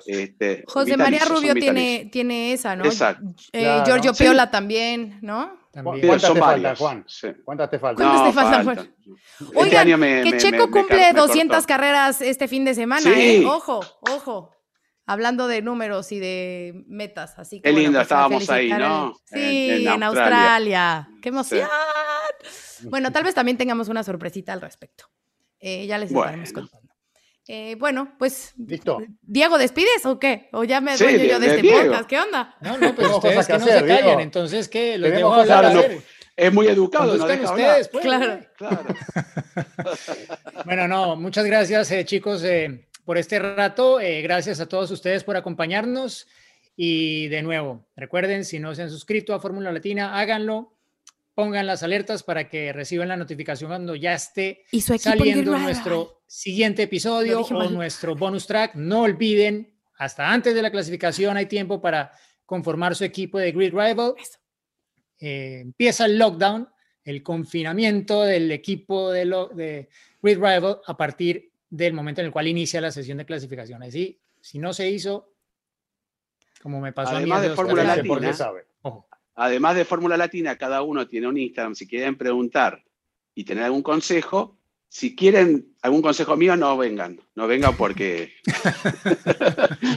Este, 0.07 0.63
José 0.67 0.97
María 0.97 1.25
Rubio 1.25 1.53
tiene, 1.55 2.09
tiene 2.13 2.53
esa, 2.53 2.77
¿no? 2.77 2.85
Exacto. 2.85 3.25
Eh, 3.53 3.61
Claro. 3.63 3.85
Giorgio 3.85 4.15
Sí. 4.15 4.23
Piola 4.25 4.51
también, 4.53 5.19
¿no? 5.21 5.58
También. 5.85 6.07
¿Cuántas 6.07 6.23
son 6.29 6.35
te 6.35 6.41
faltan, 6.41 6.77
Juan? 6.77 7.05
sí. 7.09 7.29
¿Cuántas 7.45 7.71
te 7.71 7.79
faltan? 7.79 8.07
¿Cuántas 8.07 8.21
No, 8.21 8.27
te 8.29 8.33
faltan, 8.33 8.65
faltan. 8.65 8.95
Este 9.41 9.59
Oigan, 9.59 9.87
año 9.87 9.99
me- 9.99 10.23
que 10.23 10.31
me- 10.33 10.37
Checo 10.39 10.67
me- 10.67 10.73
cumple 10.73 10.99
car- 10.99 11.15
me 11.15 11.21
200 11.21 11.57
cortó. 11.57 11.67
carreras 11.69 12.21
este 12.21 12.49
fin 12.49 12.65
de 12.65 12.75
semana, 12.75 13.01
Sí. 13.03 13.13
¿eh? 13.43 13.47
Ojo, 13.47 13.81
ojo. 14.01 14.53
hablando 15.11 15.49
de 15.49 15.63
números 15.63 16.13
y 16.13 16.19
de 16.19 16.85
metas. 16.87 17.39
Así 17.39 17.57
que, 17.57 17.63
Qué 17.63 17.71
bueno, 17.71 17.83
lindo, 17.87 17.99
pues, 17.99 18.05
estábamos 18.05 18.51
ahí, 18.51 18.69
¿no? 18.71 19.15
Sí, 19.25 19.71
En- 19.71 19.87
en, 19.87 19.93
en 19.95 20.03
Australia. 20.03 20.37
Australia. 20.37 21.09
¡Qué 21.23 21.29
emoción! 21.31 21.69
Bueno, 22.85 23.11
tal 23.11 23.25
vez 23.25 23.35
también 23.35 23.57
tengamos 23.57 23.89
una 23.89 24.03
sorpresita 24.03 24.53
al 24.53 24.61
respecto. 24.61 25.07
Eh, 25.61 25.87
ya 25.87 25.97
les 25.99 26.11
estaremos 26.13 26.53
Bueno. 26.53 26.69
contando. 26.69 26.88
Eh, 27.51 27.77
bueno, 27.77 28.15
pues, 28.19 28.53
Listo. 28.59 28.99
Diego, 29.23 29.57
¿despides 29.57 30.05
o 30.05 30.19
qué? 30.19 30.49
¿O 30.53 30.65
ya 30.65 30.81
me 30.83 30.97
Sí, 30.99 31.05
dueño 31.05 31.25
yo 31.25 31.41
de- 31.41 31.47
este 31.47 31.63
Diego. 31.63 31.79
podcast? 31.83 32.07
¿Qué 32.09 32.21
onda? 32.21 32.55
No, 32.61 32.73
no, 32.73 32.79
pues 32.79 32.97
Tenemos 32.97 33.17
ustedes 33.17 33.35
cosas 33.37 33.47
que 33.47 33.53
que 33.55 33.59
no 33.59 33.65
hacer, 33.65 33.81
se 33.81 33.87
callan, 33.87 34.05
Diego. 34.05 34.21
entonces 34.21 34.69
que 34.69 34.99
los 34.99 35.11
dejo 35.11 35.33
hablar. 35.35 35.65
hacer. 35.65 35.89
ver. 35.91 36.03
Es 36.37 36.53
muy 36.53 36.67
educado, 36.69 37.17
no 37.17 37.27
deja 37.27 37.51
ustedes, 37.51 37.89
hablar. 37.89 37.89
pues. 37.91 38.05
Claro. 38.05 38.41
Claro. 38.57 38.85
Bueno, 40.65 40.87
no, 40.89 41.17
muchas 41.17 41.45
gracias, 41.47 41.91
eh, 41.91 42.05
chicos, 42.05 42.43
eh, 42.45 42.87
por 43.05 43.17
este 43.19 43.39
rato. 43.39 44.01
Eh, 44.01 44.21
gracias 44.23 44.61
a 44.61 44.67
todos 44.69 44.91
ustedes 44.91 45.25
por 45.25 45.37
acompañarnos. 45.37 46.27
Y 46.77 47.29
de 47.29 47.43
nuevo, 47.43 47.87
recuerden, 47.97 48.45
si 48.45 48.59
no 48.61 48.75
se 48.75 48.83
han 48.83 48.91
suscrito 48.91 49.35
a 49.35 49.41
Fórmula 49.41 49.73
Latina, 49.73 50.19
háganlo. 50.19 50.75
Pongan 51.39 51.69
las 51.69 51.85
alertas 51.85 52.25
para 52.25 52.49
que 52.49 52.73
reciban 52.73 53.07
la 53.07 53.17
notificación 53.17 53.71
cuando 53.71 53.95
ya 53.95 54.13
esté 54.15 54.65
Y 54.73 54.81
saliendo 54.81 55.57
nuestro 55.57 56.23
siguiente 56.27 56.83
episodio 56.83 57.43
o 57.43 57.51
mal. 57.53 57.73
nuestro 57.73 58.17
bonus 58.17 58.45
track. 58.49 58.75
No 58.75 59.03
olviden, 59.03 59.73
hasta 59.99 60.33
antes 60.33 60.53
de 60.53 60.63
la 60.63 60.73
clasificación 60.73 61.37
hay 61.37 61.47
tiempo 61.47 61.81
para 61.81 62.11
conformar 62.45 62.97
su 62.97 63.05
equipo 63.05 63.39
de 63.39 63.53
Grid 63.53 63.71
Rival. 63.73 64.15
Eh, 65.21 65.61
empieza 65.61 66.07
el 66.07 66.19
lockdown, 66.19 66.69
el 67.05 67.23
confinamiento 67.23 68.23
del 68.25 68.51
equipo 68.51 69.13
de, 69.13 69.25
lo- 69.25 69.47
de 69.47 69.89
Grid 70.21 70.39
Rival 70.39 70.81
a 70.85 70.97
partir 70.97 71.53
del 71.71 71.93
momento 71.93 72.21
en 72.21 72.27
el 72.27 72.33
cual 72.33 72.49
inicia 72.49 72.81
la 72.81 72.91
sesión 72.91 73.17
de 73.19 73.25
clasificación. 73.27 73.81
Así, 73.85 74.21
si 74.41 74.59
no 74.59 74.73
se 74.73 74.91
hizo, 74.91 75.35
como 76.61 76.81
me 76.81 76.93
pasó 76.93 77.15
Además 77.15 77.39
a 77.39 77.43
mí. 77.43 77.49
de 77.51 77.55
Fórmula 77.55 77.85
Latina. 77.85 78.33
sabe. 78.33 78.67
Además 79.41 79.77
de 79.77 79.85
Fórmula 79.85 80.17
Latina, 80.17 80.57
cada 80.59 80.83
uno 80.83 81.07
tiene 81.07 81.29
un 81.29 81.39
Instagram. 81.39 81.75
Si 81.77 81.87
quieren 81.87 82.19
preguntar 82.19 82.83
y 83.37 83.45
tener 83.45 83.63
algún 83.65 83.83
consejo, 83.83 84.59
si 84.89 85.15
quieren 85.15 85.77
algún 85.83 86.03
consejo 86.03 86.37
mío, 86.37 86.57
no 86.57 86.77
vengan. 86.77 87.21
No 87.37 87.47
vengan 87.47 87.77
porque 87.77 88.33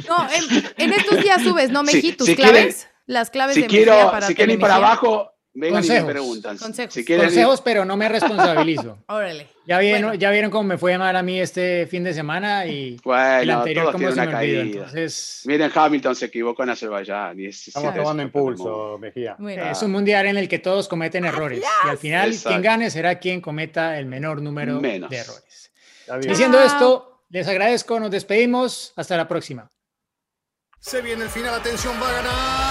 No, 0.08 0.28
en, 0.30 0.66
en 0.78 0.94
estos 0.94 1.22
días 1.24 1.42
subes, 1.42 1.72
¿no, 1.72 1.84
Sí, 1.86 1.96
Meji? 1.96 2.12
tus 2.14 2.28
si 2.28 2.36
claves. 2.36 2.88
las 3.08 3.30
claves 3.32 3.56
si 3.56 3.62
de 3.64 3.68
quiero, 3.68 4.12
para 4.12 4.28
si 4.28 4.36
quieren 4.36 4.56
ir 4.56 4.60
para 4.62 4.76
abajo, 4.76 5.31
vengan 5.54 5.84
y 5.84 5.88
Consejos. 5.88 6.08
me 6.08 6.12
preguntan. 6.14 6.58
Consejos. 6.58 6.94
Si 6.94 7.04
quieren 7.06 7.26
ir- 7.26 7.30
Consejos, 7.30 7.62
pero 7.62 7.84
no 7.86 7.98
me 7.98 8.08
responsabilizo. 8.10 8.98
Órale. 9.08 9.48
Ya 9.68 9.80
vieron, 9.80 10.02
Bueno. 10.02 10.16
ya 10.16 10.32
vieron 10.32 10.50
cómo 10.52 10.64
me 10.64 10.78
fue 10.78 10.98
mal 10.98 11.16
a 11.16 11.22
mí 11.24 11.40
este 11.40 11.86
fin 11.88 12.04
de 12.04 12.14
semana 12.14 12.66
y 12.66 12.96
el 12.96 13.02
bueno, 13.04 13.60
anterior 13.60 13.84
todos 13.86 13.96
cómo 13.96 14.08
se 14.08 14.14
una 14.14 14.26
me 14.26 14.36
olvidó. 14.38 14.62
Entonces, 14.62 15.42
Miren, 15.46 15.72
Hamilton 15.74 16.16
se 16.16 16.26
equivocó 16.26 16.64
en 16.64 16.70
Azerbaiyán. 16.72 17.40
Y 17.40 17.46
es, 17.48 17.68
Estamos 17.68 17.94
tomando 17.96 18.24
impulso, 18.24 18.98
Mejía. 19.00 19.36
Bueno, 19.40 19.66
es 19.70 19.82
un 19.84 19.92
mundial 19.92 20.26
en 20.28 20.38
el 20.38 20.48
que 20.50 20.60
todos 20.60 20.88
cometen 20.88 21.26
errores 21.26 21.64
y 21.86 21.90
al 21.90 21.98
final 21.98 22.30
Exacto. 22.30 22.50
quien 22.50 22.62
gane 22.62 22.90
será 22.90 23.20
quien 23.20 23.40
cometa 23.42 24.00
el 24.00 24.06
menor 24.08 24.42
número 24.42 24.80
Menos. 24.82 25.10
de 25.10 25.18
errores. 25.18 25.72
Diciendo 26.22 26.60
esto, 26.60 27.24
les 27.30 27.48
agradezco, 27.48 28.00
nos 28.00 28.12
despedimos, 28.12 28.92
hasta 28.96 29.16
la 29.16 29.28
próxima. 29.28 29.70
Se 30.80 31.02
viene 31.02 31.24
el 31.24 31.30
final, 31.30 31.54
atención, 31.54 31.94
va 32.02 32.10
a 32.10 32.14
ganar. 32.14 32.71